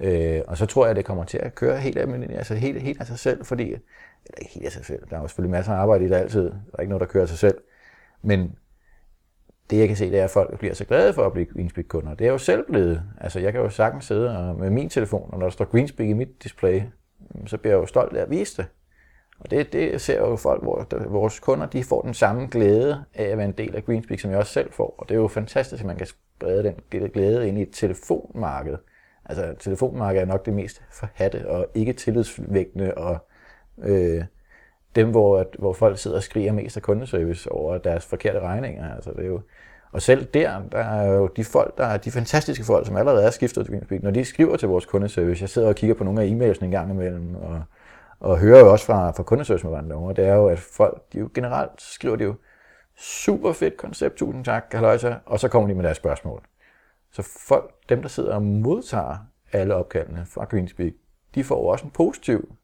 Øh, 0.00 0.40
og 0.46 0.56
så 0.56 0.66
tror 0.66 0.84
jeg, 0.84 0.90
at 0.90 0.96
det 0.96 1.04
kommer 1.04 1.24
til 1.24 1.38
at 1.38 1.54
køre 1.54 1.76
helt, 1.76 1.98
almindeligt, 1.98 2.38
altså 2.38 2.54
helt, 2.54 2.82
helt 2.82 3.00
af 3.00 3.06
sig 3.06 3.18
selv, 3.18 3.44
fordi, 3.44 3.64
eller 3.64 4.38
ikke 4.38 4.52
helt 4.54 4.66
af 4.66 4.72
sig 4.72 4.84
selv, 4.84 5.02
der 5.10 5.16
er 5.16 5.20
jo 5.20 5.28
selvfølgelig 5.28 5.50
masser 5.50 5.72
af 5.72 5.76
arbejde 5.76 6.04
i 6.04 6.08
det 6.08 6.14
altid, 6.14 6.44
der 6.44 6.74
er 6.74 6.80
ikke 6.80 6.90
noget, 6.90 7.00
der 7.00 7.06
kører 7.06 7.22
af 7.22 7.28
sig 7.28 7.38
selv, 7.38 7.58
men 8.22 8.56
det 9.70 9.78
jeg 9.78 9.88
kan 9.88 9.96
se, 9.96 10.10
det 10.10 10.18
er, 10.18 10.24
at 10.24 10.30
folk 10.30 10.58
bliver 10.58 10.74
så 10.74 10.84
glade 10.84 11.12
for 11.12 11.26
at 11.26 11.32
blive 11.32 11.46
Greenspeak-kunder. 11.46 12.10
Det 12.10 12.20
er 12.20 12.24
jeg 12.24 12.32
jo 12.32 12.38
selv 12.38 12.66
blevet. 12.66 13.02
Altså, 13.20 13.40
jeg 13.40 13.52
kan 13.52 13.60
jo 13.60 13.68
sagtens 13.68 14.04
sidde 14.04 14.38
og, 14.38 14.56
med 14.56 14.70
min 14.70 14.88
telefon, 14.88 15.30
og 15.32 15.38
når 15.38 15.46
der 15.46 15.50
står 15.50 15.64
Greenspeak 15.64 16.08
i 16.08 16.12
mit 16.12 16.42
display, 16.42 16.82
mm, 17.34 17.46
så 17.46 17.58
bliver 17.58 17.74
jeg 17.74 17.80
jo 17.80 17.86
stolt 17.86 18.16
af 18.16 18.22
at 18.22 18.30
vise 18.30 18.56
det. 18.56 18.66
Og 19.38 19.50
det, 19.50 19.72
det 19.72 20.00
ser 20.00 20.18
jo 20.18 20.36
folk, 20.36 20.62
hvor 20.62 20.82
der, 20.90 21.08
vores 21.08 21.40
kunder 21.40 21.66
de 21.66 21.84
får 21.84 22.02
den 22.02 22.14
samme 22.14 22.46
glæde 22.46 23.04
af 23.14 23.24
at 23.24 23.38
være 23.38 23.46
en 23.46 23.52
del 23.52 23.76
af 23.76 23.84
Greenspeak, 23.84 24.20
som 24.20 24.30
jeg 24.30 24.38
også 24.38 24.52
selv 24.52 24.72
får. 24.72 24.94
Og 24.98 25.08
det 25.08 25.14
er 25.14 25.18
jo 25.18 25.28
fantastisk, 25.28 25.80
at 25.80 25.86
man 25.86 25.96
kan 25.96 26.06
sprede 26.06 26.62
den 26.62 27.08
glæde 27.10 27.48
ind 27.48 27.58
i 27.58 27.62
et 27.62 27.70
telefonmarked. 27.72 28.76
Altså, 29.28 29.54
telefonmarkedet 29.58 30.22
er 30.22 30.26
nok 30.26 30.46
det 30.46 30.54
mest 30.54 30.82
forhatte 30.90 31.48
og 31.48 31.66
ikke 31.74 31.92
tillidsvækkende, 31.92 32.94
og 32.94 33.18
øh, 33.82 34.24
dem, 34.96 35.10
hvor, 35.10 35.38
at, 35.38 35.46
hvor 35.58 35.72
folk 35.72 35.98
sidder 35.98 36.16
og 36.16 36.22
skriger 36.22 36.52
mest 36.52 36.76
af 36.76 36.82
kundeservice 36.82 37.52
over 37.52 37.78
deres 37.78 38.06
forkerte 38.06 38.40
regninger. 38.40 38.94
Altså, 38.94 39.10
det 39.10 39.24
er 39.24 39.28
jo, 39.28 39.40
og 39.92 40.02
selv 40.02 40.24
der, 40.24 40.62
der 40.72 40.78
er 40.78 41.12
jo 41.12 41.26
de 41.26 41.44
folk, 41.44 41.78
der 41.78 41.86
er 41.86 41.96
de 41.96 42.10
fantastiske 42.10 42.64
folk, 42.64 42.86
som 42.86 42.96
allerede 42.96 43.24
er 43.24 43.30
skiftet 43.30 43.64
til 43.64 43.72
Greenspeak, 43.72 44.02
når 44.02 44.10
de 44.10 44.24
skriver 44.24 44.56
til 44.56 44.68
vores 44.68 44.86
kundeservice, 44.86 45.42
jeg 45.42 45.48
sidder 45.48 45.68
og 45.68 45.74
kigger 45.74 45.94
på 45.94 46.04
nogle 46.04 46.22
af 46.22 46.26
e-mailsene 46.26 46.64
en 46.64 46.70
gang 46.70 46.90
imellem, 46.90 47.34
og, 47.34 47.62
og 48.20 48.38
hører 48.38 48.60
jo 48.60 48.72
også 48.72 48.86
fra, 48.86 49.10
fra 49.10 49.22
kundeservice 49.22 49.66
derovre, 49.66 50.14
det 50.14 50.26
er 50.26 50.34
jo, 50.34 50.48
at 50.48 50.58
folk, 50.58 51.02
de 51.12 51.18
jo 51.18 51.28
generelt 51.34 51.82
skriver 51.82 52.16
de 52.16 52.24
jo, 52.24 52.34
super 52.96 53.52
fedt 53.52 53.76
koncept, 53.76 54.16
tusind 54.16 54.44
tak, 54.44 54.64
halløjsa, 54.72 55.14
og 55.26 55.40
så 55.40 55.48
kommer 55.48 55.68
de 55.68 55.74
med 55.74 55.84
deres 55.84 55.96
spørgsmål. 55.96 56.42
Så 57.16 57.22
folk, 57.22 57.74
dem 57.88 58.02
der 58.02 58.08
sidder 58.08 58.34
og 58.34 58.42
modtager 58.42 59.16
alle 59.52 59.74
opkaldene 59.74 60.26
fra 60.26 60.44
Greenspeak, 60.44 60.92
de 61.34 61.44
får 61.44 61.56
jo 61.56 61.66
også 61.66 61.84
en 61.84 61.90
positiv, 61.90 62.54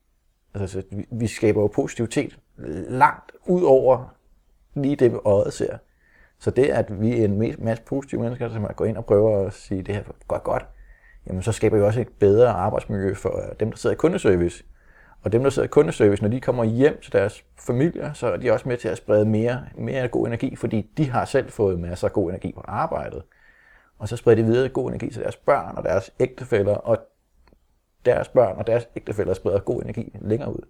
altså 0.55 0.81
så 0.81 0.87
vi, 0.91 1.07
vi 1.11 1.27
skaber 1.27 1.61
jo 1.61 1.67
positivitet 1.67 2.39
langt 2.89 3.33
ud 3.47 3.63
over 3.63 4.15
lige 4.75 4.97
det, 4.97 5.21
øjet 5.25 5.53
ser. 5.53 5.77
Så 6.39 6.51
det, 6.51 6.65
at 6.65 7.01
vi 7.01 7.21
er 7.21 7.25
en 7.25 7.39
masse 7.59 7.85
positive 7.85 8.21
mennesker, 8.21 8.49
som 8.49 8.67
går 8.77 8.85
ind 8.85 8.97
og 8.97 9.05
prøver 9.05 9.47
at 9.47 9.53
sige, 9.53 9.83
det 9.83 9.95
her 9.95 10.03
går 10.03 10.15
godt, 10.29 10.43
godt, 10.43 10.67
jamen 11.27 11.43
så 11.43 11.53
skaber 11.53 11.77
vi 11.77 11.83
også 11.83 12.01
et 12.01 12.09
bedre 12.09 12.49
arbejdsmiljø 12.49 13.15
for 13.15 13.39
øh, 13.39 13.55
dem, 13.61 13.71
der 13.71 13.79
sidder 13.79 13.95
i 13.95 13.97
kundeservice. 13.97 14.65
Og 15.23 15.33
dem, 15.33 15.43
der 15.43 15.51
sidder 15.51 15.67
i 15.67 15.71
kundeservice, 15.71 16.23
når 16.23 16.31
de 16.31 16.41
kommer 16.41 16.65
hjem 16.65 17.01
til 17.03 17.13
deres 17.13 17.45
familier, 17.59 18.13
så 18.13 18.27
er 18.27 18.37
de 18.37 18.51
også 18.51 18.69
med 18.69 18.77
til 18.77 18.89
at 18.89 18.97
sprede 18.97 19.25
mere, 19.25 19.65
mere 19.75 20.09
god 20.09 20.27
energi, 20.27 20.57
fordi 20.57 20.91
de 20.97 21.11
har 21.11 21.25
selv 21.25 21.51
fået 21.51 21.81
masser 21.81 22.09
af 22.09 22.13
god 22.13 22.31
energi 22.31 22.53
på 22.53 22.63
arbejdet. 22.65 23.23
Og 24.03 24.09
så 24.09 24.17
spreder 24.17 24.43
de 24.43 24.49
videre 24.49 24.69
god 24.69 24.89
energi 24.89 25.11
til 25.11 25.23
deres 25.23 25.37
børn 25.37 25.77
og 25.77 25.85
deres 25.85 26.11
ægtefæller, 26.21 26.75
og 26.75 26.99
deres 28.05 28.29
børn 28.29 28.57
og 28.57 28.67
deres 28.67 28.89
ægtefæller 28.97 29.35
spreder 29.35 29.61
god 29.61 29.83
energi 29.83 30.17
længere 30.21 30.51
ud. 30.51 30.63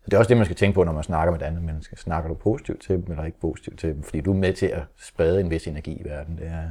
Så 0.00 0.04
det 0.04 0.14
er 0.14 0.18
også 0.18 0.28
det, 0.28 0.36
man 0.36 0.46
skal 0.46 0.56
tænke 0.56 0.74
på, 0.74 0.84
når 0.84 0.92
man 0.92 1.02
snakker 1.02 1.32
med 1.32 1.40
et 1.40 1.44
andet 1.46 1.62
menneske. 1.62 1.96
Snakker 1.96 2.28
du 2.28 2.34
positivt 2.34 2.82
til 2.82 2.96
dem, 2.96 3.10
eller 3.10 3.24
ikke 3.24 3.40
positivt 3.40 3.78
til 3.78 3.94
dem? 3.94 4.02
Fordi 4.02 4.20
du 4.20 4.32
er 4.32 4.36
med 4.36 4.52
til 4.52 4.66
at 4.66 4.82
sprede 4.96 5.40
en 5.40 5.50
vis 5.50 5.66
energi 5.66 5.92
i 6.00 6.04
verden. 6.04 6.38
Det 6.38 6.46
er, 6.46 6.70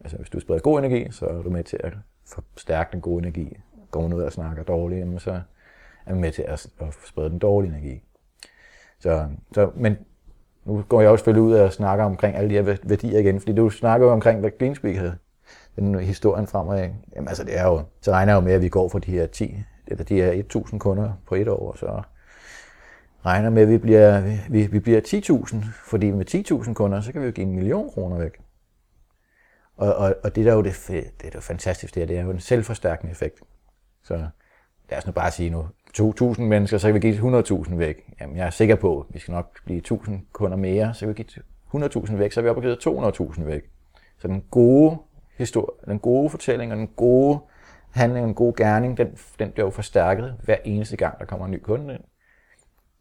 altså, 0.00 0.16
hvis 0.16 0.30
du 0.30 0.40
spreder 0.40 0.60
god 0.60 0.78
energi, 0.78 1.10
så 1.10 1.26
er 1.26 1.42
du 1.42 1.50
med 1.50 1.64
til 1.64 1.80
at 1.84 1.92
forstærke 2.54 2.92
den 2.92 3.00
gode 3.00 3.18
energi. 3.18 3.56
Går 3.90 4.02
man 4.02 4.12
ud 4.12 4.22
og 4.22 4.32
snakker 4.32 4.62
dårligt, 4.62 5.00
jamen, 5.00 5.18
så 5.18 5.40
er 6.06 6.10
man 6.10 6.20
med 6.20 6.32
til 6.32 6.42
at, 6.42 6.66
at 6.80 6.94
sprede 7.06 7.30
den 7.30 7.38
dårlige 7.38 7.72
energi. 7.72 8.02
Så, 8.98 9.28
så, 9.54 9.70
men 9.74 9.96
nu 10.66 10.84
går 10.88 11.00
jeg 11.00 11.10
også 11.10 11.22
selvfølgelig 11.22 11.42
ud 11.42 11.52
og 11.52 11.72
snakker 11.72 12.04
omkring 12.04 12.36
alle 12.36 12.50
de 12.50 12.54
her 12.54 12.76
værdier 12.84 13.18
igen, 13.18 13.40
fordi 13.40 13.52
du 13.52 13.70
snakker 13.70 14.06
jo 14.06 14.12
omkring, 14.12 14.40
hvad 14.40 14.50
Greenspeak 14.58 14.96
havde 14.96 15.16
den 15.76 15.98
historien 15.98 16.46
fremad. 16.46 16.90
Jamen 17.16 17.28
altså, 17.28 17.44
det 17.44 17.58
er 17.58 17.64
jo, 17.64 17.82
så 18.00 18.10
regner 18.10 18.32
jeg 18.32 18.40
jo 18.40 18.44
med, 18.44 18.52
at 18.52 18.62
vi 18.62 18.68
går 18.68 18.88
fra 18.88 18.98
de 18.98 19.10
her 19.10 19.26
10, 19.26 19.56
eller 19.86 20.04
de 20.04 20.14
her 20.14 20.42
1.000 20.56 20.78
kunder 20.78 21.12
på 21.26 21.34
et 21.34 21.48
år, 21.48 21.70
og 21.70 21.78
så 21.78 22.02
regner 23.26 23.50
med, 23.50 23.62
at 23.62 23.68
vi 23.68 23.78
bliver, 23.78 24.36
vi, 24.50 24.66
vi 24.66 24.78
bliver 24.78 25.00
10.000, 25.00 25.56
fordi 25.84 26.10
med 26.10 26.34
10.000 26.64 26.72
kunder, 26.72 27.00
så 27.00 27.12
kan 27.12 27.20
vi 27.20 27.26
jo 27.26 27.32
give 27.32 27.46
en 27.46 27.54
million 27.54 27.90
kroner 27.90 28.18
væk. 28.18 28.40
Og, 29.76 29.94
og, 29.94 30.14
og 30.24 30.36
det, 30.36 30.44
der 30.44 30.50
er 30.50 30.56
jo 30.56 30.62
det, 30.62 30.86
det 30.88 31.24
er 31.24 31.30
jo 31.34 31.40
fantastisk, 31.40 31.94
det, 31.94 32.00
her, 32.00 32.06
det 32.06 32.18
er 32.18 32.22
jo 32.22 32.30
en 32.30 32.40
selvforstærkende 32.40 33.10
effekt. 33.10 33.40
Så 34.02 34.26
lad 34.90 34.98
os 34.98 35.06
nu 35.06 35.12
bare 35.12 35.30
sige 35.30 35.50
nu, 35.50 35.66
2.000 36.00 36.42
mennesker, 36.42 36.78
så 36.78 36.88
kan 36.88 36.94
vi 36.94 37.00
give 37.00 37.40
100.000 37.40 37.74
væk. 37.74 38.14
Jamen, 38.20 38.36
jeg 38.36 38.46
er 38.46 38.50
sikker 38.50 38.76
på, 38.76 39.00
at 39.00 39.14
vi 39.14 39.18
skal 39.18 39.32
nok 39.32 39.64
blive 39.64 39.82
1.000 39.92 40.12
kunder 40.32 40.56
mere, 40.56 40.94
så 40.94 41.00
kan 41.00 41.08
vi 41.08 41.22
give 41.22 41.42
100.000 41.74 42.16
væk, 42.16 42.32
så 42.32 42.40
er 42.40 42.42
vi 42.42 42.48
oppe 42.48 42.72
og 42.72 43.12
200.000 43.20 43.42
væk. 43.42 43.62
Så 44.18 44.28
den 44.28 44.44
gode 44.50 44.98
historie, 45.38 45.76
den 45.86 45.98
gode 45.98 46.30
fortælling 46.30 46.72
og 46.72 46.78
den 46.78 46.86
gode 46.86 47.38
handling, 47.90 48.26
den 48.26 48.34
gode 48.34 48.54
gerning, 48.56 48.98
den, 48.98 49.08
den 49.38 49.50
bliver 49.50 49.66
jo 49.66 49.70
forstærket 49.70 50.36
hver 50.44 50.56
eneste 50.64 50.96
gang, 50.96 51.18
der 51.18 51.24
kommer 51.24 51.46
en 51.46 51.52
ny 51.52 51.58
kunde 51.58 51.94
ind. 51.94 52.02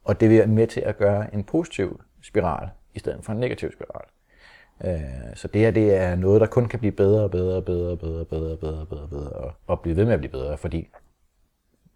Og 0.04 0.20
det 0.20 0.40
er 0.40 0.48
med 0.48 0.68
til 0.68 0.82
at 0.82 0.98
gøre 0.98 1.34
en 1.34 1.44
positiv 1.44 2.02
spiral, 2.22 2.70
i 2.94 3.00
stedet 3.00 3.26
for 3.26 3.34
en 3.34 3.40
negativ 3.40 3.72
spiral. 3.72 4.06
Øh, 4.86 5.36
så 5.36 5.48
det 5.48 5.62
her 5.62 5.72
det 5.72 5.96
er 5.96 6.16
noget, 6.16 6.42
der 6.42 6.48
kun 6.48 6.68
kan 6.68 6.80
blive 6.80 6.92
bedre 6.92 7.24
og 7.24 7.32
bedre 7.32 7.56
og 7.56 7.66
bedre 7.66 7.92
og 7.92 8.00
bedre 8.00 8.20
og 8.20 8.28
bedre 8.28 8.52
og 8.52 8.60
bedre 8.60 8.82
og 8.82 8.88
bedre, 8.88 9.08
bedre, 9.08 9.52
og 9.68 9.80
blive 9.80 9.98
ved 9.98 10.06
med 10.06 10.14
at 10.14 10.20
blive 10.20 10.32
bedre, 10.32 10.58
fordi 10.58 10.90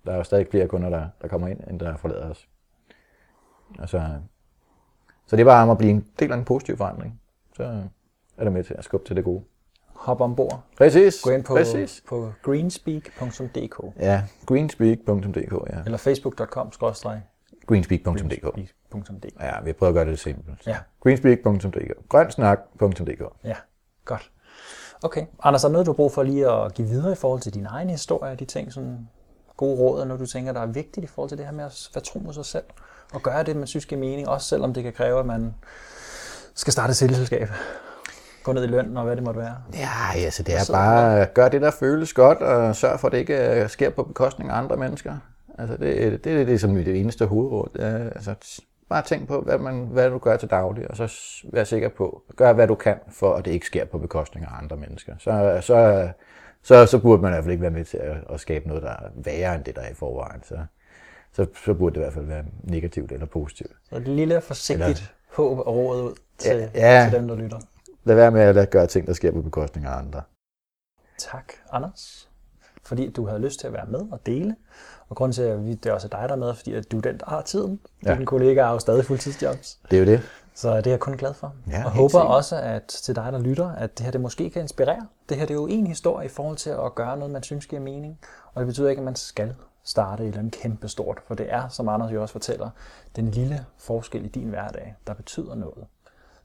der 0.09 0.15
er 0.15 0.17
jo 0.17 0.23
stadig 0.23 0.47
flere 0.51 0.67
kunder, 0.67 0.89
der, 0.89 1.07
der 1.21 1.27
kommer 1.27 1.47
ind, 1.47 1.59
end 1.69 1.79
der 1.79 1.97
forlader 1.97 2.29
os. 2.29 2.47
Altså, 3.79 4.01
så 5.25 5.35
det 5.35 5.41
er 5.41 5.45
bare 5.45 5.63
om 5.63 5.69
at 5.69 5.77
blive 5.77 5.91
en 5.91 6.07
del 6.19 6.31
af 6.31 6.37
en 6.37 6.45
positiv 6.45 6.77
forandring. 6.77 7.21
Så 7.55 7.83
er 8.37 8.43
det 8.43 8.53
med 8.53 8.63
til 8.63 8.73
at 8.73 8.83
skubbe 8.83 9.07
til 9.07 9.15
det 9.15 9.23
gode. 9.23 9.43
Hop 9.85 10.21
ombord. 10.21 10.63
Præcis. 10.77 11.21
Gå 11.21 11.29
ind 11.29 11.43
på, 11.43 11.53
Præcis. 11.53 12.03
på 12.07 12.33
greenspeak.dk 12.43 13.95
Ja, 13.99 14.23
greenspeak.dk, 14.45 15.69
ja. 15.73 15.83
eller 15.85 15.97
facebook.com 15.97 16.71
Greenspeak.dk. 17.67 19.39
Ja, 19.39 19.61
vi 19.61 19.73
prøver 19.73 19.89
at 19.89 19.93
gøre 19.93 20.05
det 20.05 20.19
simpelt. 20.19 20.67
Ja. 20.67 20.77
Greenspeak.dk. 20.99 22.09
Grønsnak.dk. 22.09 23.23
Ja, 23.43 23.55
godt. 24.05 24.31
Okay. 25.03 25.25
Anders, 25.43 25.63
er 25.63 25.67
der 25.67 25.71
noget, 25.73 25.85
du 25.85 25.91
har 25.91 25.95
brug 25.95 26.11
for 26.11 26.23
lige 26.23 26.51
at 26.51 26.73
give 26.73 26.87
videre 26.87 27.11
i 27.11 27.15
forhold 27.15 27.41
til 27.41 27.53
din 27.53 27.65
egen 27.65 27.89
historie, 27.89 28.35
de 28.35 28.45
ting, 28.45 28.73
sådan 28.73 29.09
gode 29.59 29.79
råd, 29.79 30.05
når 30.05 30.17
du 30.17 30.25
tænker, 30.25 30.53
der 30.53 30.61
er 30.61 30.65
vigtigt 30.65 31.03
i 31.03 31.07
forhold 31.07 31.29
til 31.29 31.37
det 31.37 31.45
her 31.45 31.53
med 31.53 31.65
at 31.65 31.89
være 31.93 32.03
tro 32.03 32.19
mod 32.19 32.33
sig 32.33 32.45
selv, 32.45 32.63
og 33.13 33.21
gøre 33.21 33.43
det, 33.43 33.55
man 33.55 33.67
synes 33.67 33.85
giver 33.85 34.01
mening, 34.01 34.27
også 34.27 34.47
selvom 34.47 34.73
det 34.73 34.83
kan 34.83 34.93
kræve, 34.93 35.19
at 35.19 35.25
man 35.25 35.53
skal 36.55 36.73
starte 36.73 36.91
et 36.91 36.97
selvselskab? 36.97 37.49
Gå 38.43 38.53
ned 38.53 38.63
i 38.63 38.67
løn, 38.67 38.97
og 38.97 39.03
hvad 39.03 39.15
det 39.15 39.23
måtte 39.23 39.39
være. 39.39 39.55
Ja, 39.73 40.25
altså 40.25 40.43
det 40.43 40.55
er 40.55 40.71
bare 40.71 41.21
at 41.21 41.33
gøre 41.33 41.49
det, 41.49 41.61
der 41.61 41.71
føles 41.71 42.13
godt, 42.13 42.37
og 42.37 42.75
sørge 42.75 42.97
for, 42.97 43.07
at 43.07 43.11
det 43.11 43.17
ikke 43.17 43.65
sker 43.67 43.89
på 43.89 44.03
bekostning 44.03 44.49
af 44.49 44.57
andre 44.57 44.77
mennesker. 44.77 45.17
Altså 45.57 45.77
det, 45.77 46.11
det, 46.11 46.23
det 46.23 46.41
er 46.41 46.45
det, 46.45 46.61
som 46.61 46.77
er 46.77 46.83
det 46.83 46.99
eneste 46.99 47.25
hovedråd. 47.25 47.79
Altså, 48.15 48.35
bare 48.89 49.01
tænk 49.01 49.27
på, 49.27 49.41
hvad, 49.41 49.57
man, 49.57 49.87
hvad 49.91 50.09
du 50.09 50.17
gør 50.17 50.37
til 50.37 50.49
daglig, 50.49 50.91
og 50.91 50.97
så 50.97 51.11
vær 51.53 51.63
sikker 51.63 51.89
på, 51.89 52.21
gør 52.35 52.53
hvad 52.53 52.67
du 52.67 52.75
kan, 52.75 52.95
for 53.11 53.33
at 53.33 53.45
det 53.45 53.51
ikke 53.51 53.65
sker 53.65 53.85
på 53.85 53.97
bekostning 53.97 54.45
af 54.45 54.57
andre 54.61 54.77
mennesker. 54.77 55.13
Så, 55.17 55.57
så, 55.61 56.09
så, 56.63 56.85
så 56.85 56.99
burde 56.99 57.21
man 57.21 57.31
i 57.31 57.33
hvert 57.33 57.43
fald 57.43 57.51
ikke 57.51 57.61
være 57.61 57.71
med 57.71 57.85
til 57.85 57.97
at, 57.97 58.17
at 58.29 58.39
skabe 58.39 58.67
noget, 58.67 58.83
der 58.83 58.89
er 58.89 59.09
værre 59.15 59.55
end 59.55 59.63
det, 59.63 59.75
der 59.75 59.81
er 59.81 59.89
i 59.89 59.93
forvejen. 59.93 60.43
Så, 60.43 60.57
så, 61.31 61.45
så 61.65 61.73
burde 61.73 61.93
det 61.93 61.99
i 61.99 62.03
hvert 62.03 62.13
fald 62.13 62.25
være 62.25 62.45
negativt 62.63 63.11
eller 63.11 63.25
positivt. 63.25 63.71
Så 63.89 63.95
et 63.95 64.07
lille 64.07 64.41
forsigtigt 64.41 64.87
eller, 64.87 65.01
håb 65.29 65.57
og 65.59 65.75
råd 65.75 66.03
ud 66.03 66.15
til, 66.37 66.69
ja, 66.75 67.07
til 67.09 67.19
dem, 67.19 67.27
der 67.27 67.35
lytter. 67.35 67.59
Lad 68.03 68.15
være 68.15 68.31
med 68.31 68.41
at 68.41 68.69
gøre 68.69 68.87
ting, 68.87 69.07
der 69.07 69.13
sker 69.13 69.31
på 69.31 69.41
bekostning 69.41 69.87
af 69.87 69.97
andre. 69.97 70.21
Tak, 71.17 71.53
Anders, 71.71 72.29
fordi 72.83 73.11
du 73.11 73.27
havde 73.27 73.41
lyst 73.41 73.59
til 73.59 73.67
at 73.67 73.73
være 73.73 73.85
med 73.85 73.99
og 74.11 74.25
dele. 74.25 74.55
Og 75.09 75.15
grunden 75.15 75.33
til, 75.33 75.41
at 75.41 75.59
det 75.59 75.85
er 75.85 75.93
også 75.93 76.07
dig, 76.07 76.25
der 76.27 76.35
er 76.35 76.39
med, 76.39 76.55
fordi 76.55 76.73
at 76.73 76.91
du 76.91 76.97
er 76.97 77.01
den, 77.01 77.17
der 77.17 77.25
har 77.27 77.41
tiden. 77.41 77.79
Ja. 78.05 78.13
Dine 78.13 78.25
kollegaer 78.25 78.65
har 78.65 78.73
jo 78.73 78.79
stadig 78.79 79.05
fuldtidsjobs. 79.05 79.79
Det 79.91 79.95
er 79.97 79.99
jo 79.99 80.05
det. 80.05 80.21
Så 80.59 80.77
det 80.77 80.87
er 80.87 80.91
jeg 80.91 80.99
kun 80.99 81.17
glad 81.17 81.33
for. 81.33 81.53
Ja, 81.69 81.85
og 81.85 81.91
håber 81.91 82.09
sikkert. 82.09 82.27
også, 82.27 82.55
at 82.55 82.83
til 82.83 83.15
dig, 83.15 83.33
der 83.33 83.39
lytter, 83.39 83.71
at 83.71 83.97
det 83.97 84.03
her 84.03 84.11
det 84.11 84.21
måske 84.21 84.49
kan 84.49 84.61
inspirere. 84.61 85.07
Det 85.29 85.37
her 85.37 85.45
det 85.45 85.53
er 85.53 85.57
jo 85.57 85.67
en 85.67 85.87
historie 85.87 86.25
i 86.25 86.29
forhold 86.29 86.57
til 86.57 86.69
at 86.69 86.95
gøre 86.95 87.17
noget, 87.17 87.31
man 87.31 87.43
synes 87.43 87.65
giver 87.65 87.81
mening. 87.81 88.19
Og 88.53 88.59
det 88.59 88.67
betyder 88.67 88.89
ikke, 88.89 88.99
at 88.99 89.05
man 89.05 89.15
skal 89.15 89.55
starte 89.83 90.23
et 90.23 90.27
eller 90.27 90.39
andet 90.39 90.53
kæmpe 90.53 90.87
stort. 90.87 91.17
For 91.27 91.35
det 91.35 91.53
er, 91.53 91.67
som 91.67 91.89
Anders 91.89 92.11
jo 92.11 92.21
også 92.21 92.31
fortæller, 92.31 92.69
den 93.15 93.31
lille 93.31 93.65
forskel 93.77 94.25
i 94.25 94.27
din 94.27 94.49
hverdag, 94.49 94.95
der 95.07 95.13
betyder 95.13 95.55
noget. 95.55 95.85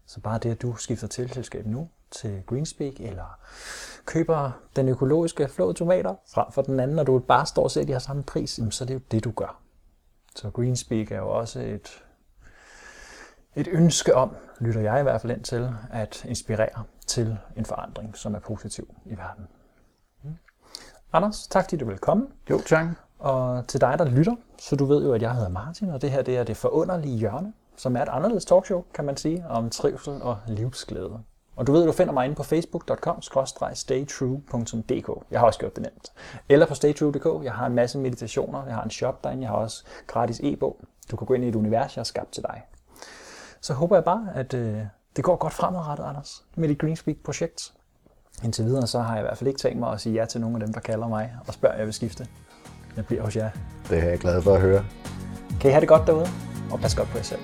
Så 0.06 0.20
bare 0.20 0.38
det, 0.38 0.50
at 0.50 0.62
du 0.62 0.76
skifter 0.76 1.06
til 1.06 1.32
selskab 1.32 1.66
nu 1.66 1.88
til 2.10 2.42
Greenspeak, 2.46 3.00
eller 3.00 3.38
køber 4.04 4.50
den 4.76 4.88
økologiske 4.88 5.48
flåede 5.48 5.74
tomater 5.74 6.14
frem 6.34 6.46
for 6.52 6.62
den 6.62 6.80
anden, 6.80 6.96
når 6.96 7.04
du 7.04 7.18
bare 7.18 7.46
står 7.46 7.62
og 7.62 7.70
ser, 7.70 7.80
at 7.80 7.88
de 7.88 7.92
har 7.92 8.00
samme 8.00 8.22
pris, 8.22 8.60
så 8.70 8.84
er 8.84 8.86
det 8.86 8.94
jo 8.94 9.00
det, 9.10 9.24
du 9.24 9.30
gør. 9.30 9.60
Så 10.36 10.50
Greenspeak 10.50 11.12
er 11.12 11.18
jo 11.18 11.30
også 11.30 11.60
et, 11.60 12.03
et 13.56 13.68
ønske 13.68 14.14
om, 14.14 14.36
lytter 14.60 14.80
jeg 14.80 15.00
i 15.00 15.02
hvert 15.02 15.20
fald 15.20 15.32
ind 15.32 15.44
til, 15.44 15.70
at 15.92 16.24
inspirere 16.24 16.82
til 17.06 17.38
en 17.56 17.64
forandring, 17.64 18.16
som 18.16 18.34
er 18.34 18.38
positiv 18.38 18.94
i 19.04 19.16
verden. 19.16 19.46
Mm. 20.22 20.36
Anders, 21.12 21.48
tak 21.48 21.64
fordi 21.64 21.76
du 21.76 21.86
vil 21.86 21.98
komme. 21.98 22.26
Jo, 22.50 22.60
tak. 22.66 22.86
Og 23.18 23.68
til 23.68 23.80
dig, 23.80 23.98
der 23.98 24.04
lytter, 24.04 24.34
så 24.58 24.76
du 24.76 24.84
ved 24.84 25.04
jo, 25.04 25.12
at 25.12 25.22
jeg 25.22 25.34
hedder 25.34 25.48
Martin, 25.48 25.90
og 25.90 26.02
det 26.02 26.10
her 26.10 26.22
det 26.22 26.36
er 26.36 26.44
det 26.44 26.56
forunderlige 26.56 27.18
hjørne, 27.18 27.52
som 27.76 27.96
er 27.96 28.02
et 28.02 28.08
anderledes 28.08 28.44
talkshow, 28.44 28.84
kan 28.94 29.04
man 29.04 29.16
sige, 29.16 29.44
om 29.48 29.70
trivsel 29.70 30.22
og 30.22 30.38
livsglæde. 30.46 31.20
Og 31.56 31.66
du 31.66 31.72
ved, 31.72 31.82
at 31.82 31.86
du 31.86 31.92
finder 31.92 32.12
mig 32.12 32.24
inde 32.24 32.36
på 32.36 32.42
facebook.com-staytrue.dk. 32.42 35.24
Jeg 35.30 35.40
har 35.40 35.46
også 35.46 35.58
gjort 35.58 35.76
det 35.76 35.82
nemt. 35.82 36.12
Eller 36.48 36.66
på 36.66 36.74
staytrue.dk. 36.74 37.44
Jeg 37.44 37.52
har 37.52 37.66
en 37.66 37.74
masse 37.74 37.98
meditationer. 37.98 38.66
Jeg 38.66 38.74
har 38.74 38.82
en 38.82 38.90
shop 38.90 39.24
derinde. 39.24 39.42
Jeg 39.42 39.50
har 39.50 39.56
også 39.56 39.84
gratis 40.06 40.40
e-bog. 40.42 40.80
Du 41.10 41.16
kan 41.16 41.26
gå 41.26 41.34
ind 41.34 41.44
i 41.44 41.48
et 41.48 41.54
univers, 41.54 41.96
jeg 41.96 42.00
har 42.00 42.04
skabt 42.04 42.32
til 42.32 42.42
dig. 42.42 42.62
Så 43.64 43.74
håber 43.74 43.96
jeg 43.96 44.04
bare, 44.04 44.28
at 44.34 44.54
øh, 44.54 44.78
det 45.16 45.24
går 45.24 45.36
godt 45.36 45.52
fremadrettet, 45.52 46.04
Anders, 46.04 46.44
med 46.56 46.68
dit 46.68 46.78
Greenspeak-projekt. 46.78 47.72
Indtil 48.42 48.64
videre, 48.64 48.86
så 48.86 49.00
har 49.00 49.14
jeg 49.14 49.22
i 49.22 49.26
hvert 49.26 49.38
fald 49.38 49.48
ikke 49.48 49.58
tænkt 49.58 49.78
mig 49.78 49.92
at 49.92 50.00
sige 50.00 50.14
ja 50.14 50.24
til 50.24 50.40
nogle 50.40 50.56
af 50.56 50.60
dem, 50.60 50.72
der 50.72 50.80
kalder 50.80 51.08
mig 51.08 51.36
og 51.46 51.54
spørger, 51.54 51.76
jeg 51.76 51.86
vil 51.86 51.94
skifte. 51.94 52.26
Jeg 52.96 53.06
bliver 53.06 53.22
hos 53.22 53.36
jer. 53.36 53.50
Det 53.90 53.98
er 53.98 54.08
jeg 54.08 54.18
glad 54.18 54.42
for 54.42 54.54
at 54.54 54.60
høre. 54.60 54.84
Kan 55.60 55.70
I 55.70 55.72
have 55.72 55.80
det 55.80 55.88
godt 55.88 56.06
derude, 56.06 56.26
og 56.72 56.80
pas 56.80 56.94
godt 56.94 57.08
på 57.08 57.16
jer 57.16 57.24
selv. 57.24 57.40